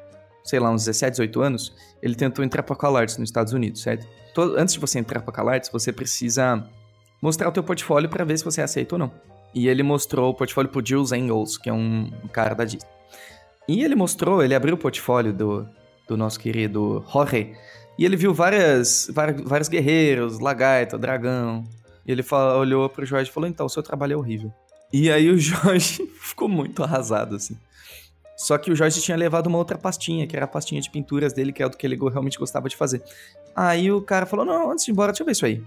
sei 0.44 0.58
lá, 0.58 0.70
uns 0.70 0.84
17, 0.84 1.12
18 1.12 1.40
anos, 1.40 1.76
ele 2.02 2.14
tentou 2.14 2.44
entrar 2.44 2.62
para 2.62 2.76
CalArts 2.76 3.16
nos 3.18 3.28
Estados 3.28 3.52
Unidos, 3.52 3.82
certo? 3.82 4.06
Todo, 4.34 4.56
antes 4.56 4.74
de 4.74 4.80
você 4.80 4.98
entrar 4.98 5.20
para 5.20 5.32
CalArts, 5.32 5.70
você 5.70 5.92
precisa 5.92 6.66
mostrar 7.22 7.48
o 7.48 7.52
teu 7.52 7.62
portfólio 7.62 8.08
para 8.08 8.24
ver 8.24 8.36
se 8.38 8.44
você 8.44 8.60
aceita 8.60 8.94
ou 8.94 8.98
não. 8.98 9.12
E 9.54 9.68
ele 9.68 9.82
mostrou 9.82 10.30
o 10.30 10.34
portfólio 10.34 10.70
pro 10.70 10.84
Jules 10.84 11.12
Engels, 11.12 11.56
que 11.56 11.68
é 11.68 11.72
um, 11.72 12.10
cara 12.32 12.54
da 12.54 12.64
Disney. 12.64 12.88
E 13.68 13.82
ele 13.82 13.94
mostrou, 13.94 14.42
ele 14.42 14.54
abriu 14.54 14.74
o 14.74 14.78
portfólio 14.78 15.32
do, 15.32 15.68
do 16.08 16.16
nosso 16.16 16.38
querido 16.40 17.04
Jorge, 17.10 17.54
e 17.96 18.04
ele 18.04 18.16
viu 18.16 18.34
várias, 18.34 19.08
várias, 19.12 19.40
vários 19.42 19.68
guerreiros, 19.68 20.40
lagarto, 20.40 20.98
dragão. 20.98 21.64
E 22.04 22.10
ele 22.10 22.22
falou, 22.22 22.60
olhou 22.60 22.88
pro 22.88 23.06
Jorge 23.06 23.30
e 23.30 23.32
falou: 23.32 23.48
Então, 23.48 23.66
o 23.66 23.68
seu 23.68 23.82
trabalho 23.82 24.14
é 24.14 24.16
horrível. 24.16 24.52
E 24.92 25.10
aí 25.10 25.30
o 25.30 25.36
Jorge 25.38 26.06
ficou 26.20 26.48
muito 26.48 26.82
arrasado, 26.82 27.36
assim. 27.36 27.56
Só 28.36 28.58
que 28.58 28.70
o 28.70 28.76
Jorge 28.76 29.00
tinha 29.00 29.16
levado 29.16 29.46
uma 29.46 29.58
outra 29.58 29.78
pastinha, 29.78 30.26
que 30.26 30.36
era 30.36 30.44
a 30.44 30.48
pastinha 30.48 30.80
de 30.80 30.90
pinturas 30.90 31.32
dele, 31.32 31.52
que 31.52 31.62
é 31.62 31.66
o 31.66 31.70
que 31.70 31.86
ele 31.86 31.96
realmente 31.96 32.38
gostava 32.38 32.68
de 32.68 32.76
fazer. 32.76 33.02
Aí 33.54 33.90
o 33.92 34.02
cara 34.02 34.26
falou: 34.26 34.44
Não, 34.44 34.72
antes 34.72 34.84
de 34.84 34.90
ir 34.90 34.92
embora, 34.92 35.12
deixa 35.12 35.22
eu 35.22 35.26
ver 35.26 35.32
isso 35.32 35.46
aí. 35.46 35.62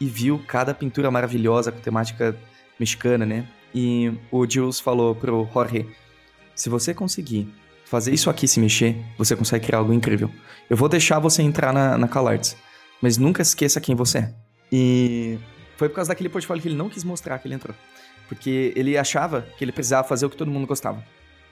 E 0.00 0.06
viu 0.06 0.42
cada 0.46 0.72
pintura 0.72 1.10
maravilhosa 1.10 1.70
com 1.70 1.78
temática 1.80 2.34
mexicana, 2.78 3.26
né? 3.26 3.46
E 3.74 4.12
o 4.30 4.48
Jules 4.48 4.80
falou 4.80 5.14
pro 5.14 5.46
Jorge: 5.52 5.86
Se 6.54 6.70
você 6.70 6.94
conseguir 6.94 7.52
fazer 7.84 8.14
isso 8.14 8.30
aqui 8.30 8.48
se 8.48 8.60
mexer, 8.60 8.96
você 9.18 9.36
consegue 9.36 9.66
criar 9.66 9.78
algo 9.78 9.92
incrível. 9.92 10.30
Eu 10.70 10.76
vou 10.76 10.88
deixar 10.88 11.18
você 11.18 11.42
entrar 11.42 11.72
na, 11.72 11.98
na 11.98 12.08
CalArts, 12.08 12.56
mas 13.02 13.18
nunca 13.18 13.42
esqueça 13.42 13.80
quem 13.80 13.94
você 13.94 14.18
é. 14.18 14.34
E 14.72 15.38
foi 15.80 15.88
por 15.88 15.96
causa 15.96 16.10
daquele 16.10 16.28
portfólio 16.28 16.62
que 16.62 16.68
ele 16.68 16.76
não 16.76 16.90
quis 16.90 17.04
mostrar 17.04 17.38
que 17.38 17.48
ele 17.48 17.54
entrou. 17.54 17.74
Porque 18.28 18.72
ele 18.76 18.98
achava 18.98 19.46
que 19.56 19.64
ele 19.64 19.72
precisava 19.72 20.06
fazer 20.06 20.26
o 20.26 20.30
que 20.30 20.36
todo 20.36 20.50
mundo 20.50 20.66
gostava 20.66 21.02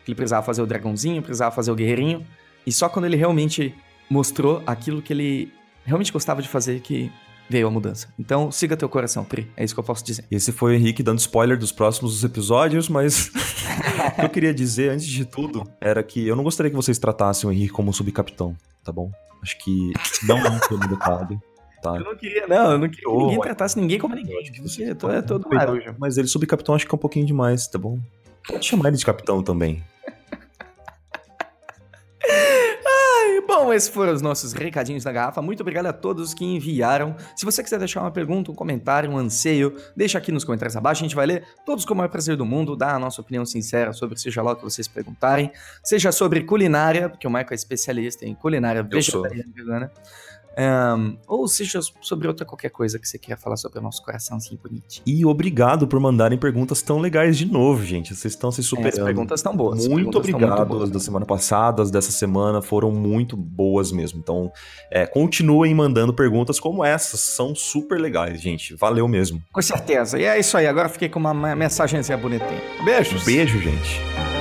que 0.08 0.12
ele 0.12 0.16
precisava 0.16 0.44
fazer 0.44 0.62
o 0.62 0.66
dragãozinho, 0.66 1.20
precisava 1.20 1.54
fazer 1.54 1.70
o 1.70 1.74
guerreirinho. 1.74 2.26
E 2.66 2.72
só 2.72 2.88
quando 2.88 3.04
ele 3.04 3.16
realmente 3.16 3.74
mostrou 4.08 4.62
aquilo 4.66 5.02
que 5.02 5.12
ele 5.12 5.52
realmente 5.84 6.10
gostava 6.10 6.40
de 6.40 6.48
fazer 6.48 6.80
que 6.80 7.12
veio 7.48 7.66
a 7.66 7.70
mudança. 7.70 8.08
Então, 8.18 8.50
siga 8.50 8.74
teu 8.74 8.88
coração, 8.88 9.22
Pri. 9.22 9.50
É 9.54 9.64
isso 9.64 9.74
que 9.74 9.80
eu 9.80 9.84
posso 9.84 10.02
dizer. 10.02 10.24
Esse 10.30 10.50
foi 10.50 10.72
o 10.72 10.74
Henrique 10.74 11.02
dando 11.02 11.18
spoiler 11.18 11.58
dos 11.58 11.72
próximos 11.72 12.24
episódios, 12.24 12.88
mas 12.88 13.30
o 14.12 14.20
que 14.20 14.24
eu 14.24 14.30
queria 14.30 14.54
dizer, 14.54 14.92
antes 14.92 15.06
de 15.06 15.26
tudo, 15.26 15.62
era 15.78 16.02
que 16.02 16.26
eu 16.26 16.34
não 16.34 16.44
gostaria 16.44 16.70
que 16.70 16.76
vocês 16.76 16.98
tratassem 16.98 17.48
o 17.48 17.52
Henrique 17.52 17.72
como 17.72 17.92
subcapitão, 17.92 18.56
tá 18.82 18.90
bom? 18.90 19.10
Acho 19.42 19.58
que 19.58 19.92
não 20.26 20.38
é 20.38 20.48
um 20.48 20.58
termo 20.66 20.84
educado. 20.84 21.38
Tá? 21.82 21.96
Eu 21.96 22.04
não 22.04 22.16
queria, 22.16 22.46
não, 22.46 22.72
eu 22.72 22.78
não 22.78 22.88
queria 22.88 23.02
que 23.04 23.08
Ô, 23.08 23.18
ninguém 23.20 23.38
ué. 23.38 23.42
tratasse 23.44 23.78
ninguém 23.78 23.98
como 23.98 24.14
ninguém. 24.14 24.38
acho 24.40 24.52
que 24.52 24.60
Você 24.62 24.84
é 24.84 24.94
todo, 24.94 25.48
marujo. 25.48 25.94
Mas 25.98 26.18
ele 26.18 26.28
subcapitão 26.28 26.74
acho 26.74 26.86
que 26.86 26.94
é 26.94 26.96
um 26.96 26.98
pouquinho 26.98 27.26
demais, 27.26 27.66
tá 27.66 27.78
bom? 27.78 27.98
Pode 28.46 28.64
chamar 28.64 28.88
ele 28.88 28.96
de 28.96 29.04
capitão 29.04 29.42
também. 29.42 29.82
Bom, 33.46 33.72
esses 33.72 33.88
foram 33.88 34.12
os 34.12 34.20
nossos 34.20 34.52
recadinhos 34.52 35.04
da 35.04 35.10
garrafa. 35.10 35.40
Muito 35.40 35.62
obrigado 35.62 35.86
a 35.86 35.92
todos 35.92 36.34
que 36.34 36.44
enviaram. 36.44 37.16
Se 37.34 37.46
você 37.46 37.62
quiser 37.62 37.78
deixar 37.78 38.02
uma 38.02 38.10
pergunta, 38.10 38.52
um 38.52 38.54
comentário, 38.54 39.10
um 39.10 39.16
anseio, 39.16 39.74
deixa 39.96 40.18
aqui 40.18 40.30
nos 40.30 40.44
comentários 40.44 40.76
abaixo. 40.76 41.02
A 41.02 41.06
gente 41.06 41.16
vai 41.16 41.26
ler 41.26 41.44
todos 41.64 41.86
com 41.86 41.94
o 41.94 41.96
maior 41.96 42.10
prazer 42.10 42.36
do 42.36 42.44
mundo, 42.44 42.76
dar 42.76 42.94
a 42.94 42.98
nossa 42.98 43.22
opinião 43.22 43.46
sincera 43.46 43.92
sobre 43.94 44.18
seja 44.18 44.42
lá 44.42 44.52
o 44.52 44.56
que 44.56 44.62
vocês 44.62 44.86
perguntarem. 44.86 45.50
Seja 45.82 46.12
sobre 46.12 46.44
culinária, 46.44 47.08
porque 47.08 47.26
o 47.26 47.30
Michael 47.30 47.48
é 47.50 47.54
especialista 47.54 48.26
em 48.26 48.34
culinária 48.34 48.86
Eu 48.90 49.02
sou. 49.02 49.22
vegetariana 49.22 49.90
Ahn, 50.58 51.14
ou 51.26 51.46
seja 51.46 51.80
sobre 52.00 52.26
outra 52.26 52.44
qualquer 52.44 52.70
coisa 52.70 52.98
que 52.98 53.06
você 53.08 53.16
queira 53.18 53.40
falar 53.40 53.56
sobre 53.56 53.78
o 53.78 53.82
nosso 53.82 54.02
coraçãozinho 54.04 54.58
bonitinho. 54.60 55.02
E 55.06 55.24
obrigado 55.24 55.86
por 55.86 56.00
mandarem 56.00 56.36
perguntas 56.38 56.82
tão 56.82 56.98
legais 56.98 57.38
de 57.38 57.44
novo, 57.46 57.84
gente. 57.84 58.14
Vocês 58.14 58.34
estão 58.34 58.50
se 58.50 58.60
É, 58.60 58.62
as 58.62 58.66
superando. 58.66 59.04
perguntas 59.04 59.38
estão 59.40 59.56
boas. 59.56 59.78
as 59.80 59.86
Muito 59.86 60.04
perguntas 60.10 60.30
tão 60.30 60.36
obrigado. 60.40 60.68
boas. 60.68 60.82
as 60.84 60.90
da 60.90 60.98
semana 61.00 61.24
passada, 61.24 61.82
as 61.82 61.90
dessa 61.90 62.10
semana 62.10 62.60
foram 62.60 62.90
muito 62.90 63.36
boas 63.36 63.92
mesmo. 63.92 64.18
Então, 64.18 64.50
é, 64.90 65.06
continuem 65.06 65.74
mandando 65.74 66.12
perguntas 66.12 66.58
como 66.58 66.84
essas. 66.84 67.20
São 67.20 67.54
super 67.54 68.00
legais, 68.00 68.40
gente. 68.40 68.74
Valeu 68.74 69.06
mesmo. 69.06 69.40
Com 69.52 69.62
certeza. 69.62 70.18
E 70.18 70.24
é 70.24 70.38
isso 70.40 70.56
aí. 70.56 70.66
Agora 70.66 70.88
fiquei 70.88 71.08
com 71.08 71.18
uma 71.20 71.32
ma- 71.32 71.54
mensagenzinha 71.54 72.18
bonitinha. 72.18 72.60
Beijos. 72.84 73.24
Beijo, 73.24 73.60
gente. 73.60 74.37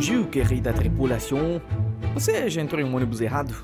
Bonjour, 0.00 0.26
querida 0.28 0.72
tripulação. 0.72 1.60
Você 2.14 2.48
já 2.48 2.62
entrou 2.62 2.80
em 2.80 2.84
um 2.84 2.96
ônibus 2.96 3.20
errado? 3.20 3.54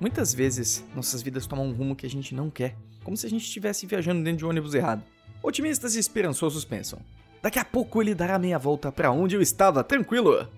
Muitas 0.00 0.32
vezes, 0.32 0.84
nossas 0.94 1.22
vidas 1.22 1.44
tomam 1.44 1.66
um 1.66 1.72
rumo 1.72 1.96
que 1.96 2.06
a 2.06 2.08
gente 2.08 2.36
não 2.36 2.48
quer, 2.48 2.76
como 3.02 3.16
se 3.16 3.26
a 3.26 3.28
gente 3.28 3.42
estivesse 3.42 3.84
viajando 3.84 4.22
dentro 4.22 4.38
de 4.38 4.46
um 4.46 4.50
ônibus 4.50 4.74
errado. 4.74 5.02
Otimistas 5.42 5.96
e 5.96 5.98
esperançosos 5.98 6.64
pensam: 6.64 7.00
daqui 7.42 7.58
a 7.58 7.64
pouco 7.64 8.00
ele 8.00 8.14
dará 8.14 8.38
meia 8.38 8.60
volta 8.60 8.92
para 8.92 9.10
onde 9.10 9.34
eu 9.34 9.42
estava, 9.42 9.82
tranquilo! 9.82 10.48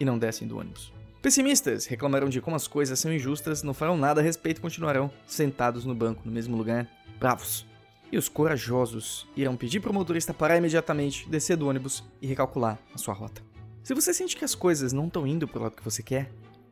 E 0.00 0.06
não 0.06 0.18
descem 0.18 0.48
do 0.48 0.56
ônibus. 0.56 0.90
Pessimistas 1.20 1.84
reclamarão 1.84 2.30
de 2.30 2.40
como 2.40 2.56
as 2.56 2.66
coisas 2.66 2.98
são 2.98 3.12
injustas, 3.12 3.62
não 3.62 3.74
farão 3.74 3.98
nada 3.98 4.22
a 4.22 4.24
respeito 4.24 4.56
e 4.56 4.62
continuarão 4.62 5.10
sentados 5.26 5.84
no 5.84 5.94
banco, 5.94 6.22
no 6.24 6.32
mesmo 6.32 6.56
lugar, 6.56 6.88
bravos. 7.20 7.66
E 8.10 8.16
os 8.16 8.26
corajosos 8.26 9.28
irão 9.36 9.54
pedir 9.54 9.80
para 9.80 9.90
o 9.90 9.94
motorista 9.94 10.32
parar 10.32 10.56
imediatamente, 10.56 11.28
descer 11.28 11.58
do 11.58 11.68
ônibus 11.68 12.02
e 12.22 12.26
recalcular 12.26 12.78
a 12.94 12.96
sua 12.96 13.12
rota. 13.12 13.51
Se 13.82 13.94
você 13.94 14.14
sente 14.14 14.36
que 14.36 14.44
as 14.44 14.54
coisas 14.54 14.92
não 14.92 15.08
estão 15.08 15.26
indo 15.26 15.48
pro 15.48 15.60
lado 15.60 15.74
que 15.74 15.82
você 15.82 16.04
quer, 16.04 16.30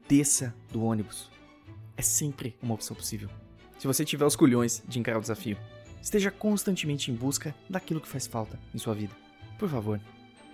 desça 0.09 0.55
do 0.71 0.85
ônibus. 0.85 1.29
É 1.97 2.03
sempre 2.03 2.57
uma 2.63 2.75
opção 2.75 2.95
possível. 2.95 3.29
Se 3.81 3.87
você 3.87 4.05
tiver 4.05 4.25
os 4.25 4.37
culhões 4.37 4.81
de 4.87 5.01
encarar 5.01 5.19
o 5.19 5.21
desafio, 5.21 5.57
esteja 6.01 6.31
constantemente 6.31 7.11
em 7.11 7.15
busca 7.15 7.53
daquilo 7.69 8.01
que 8.01 8.09
faz 8.09 8.29
falta 8.29 8.61
em 8.73 8.79
sua 8.79 8.95
vida. 8.95 9.13
Por 9.59 9.69
favor, 9.69 10.01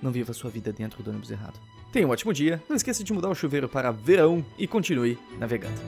não 0.00 0.10
viva 0.10 0.32
sua 0.32 0.50
vida 0.50 0.72
dentro 0.72 1.02
do 1.02 1.10
ônibus 1.10 1.30
errado. 1.30 1.60
Tenha 1.92 2.06
um 2.06 2.10
ótimo 2.10 2.32
dia, 2.32 2.62
não 2.68 2.76
esqueça 2.76 3.04
de 3.04 3.12
mudar 3.12 3.28
o 3.28 3.34
chuveiro 3.34 3.68
para 3.68 3.90
verão 3.90 4.44
e 4.58 4.66
continue 4.66 5.18
navegando. 5.38 5.80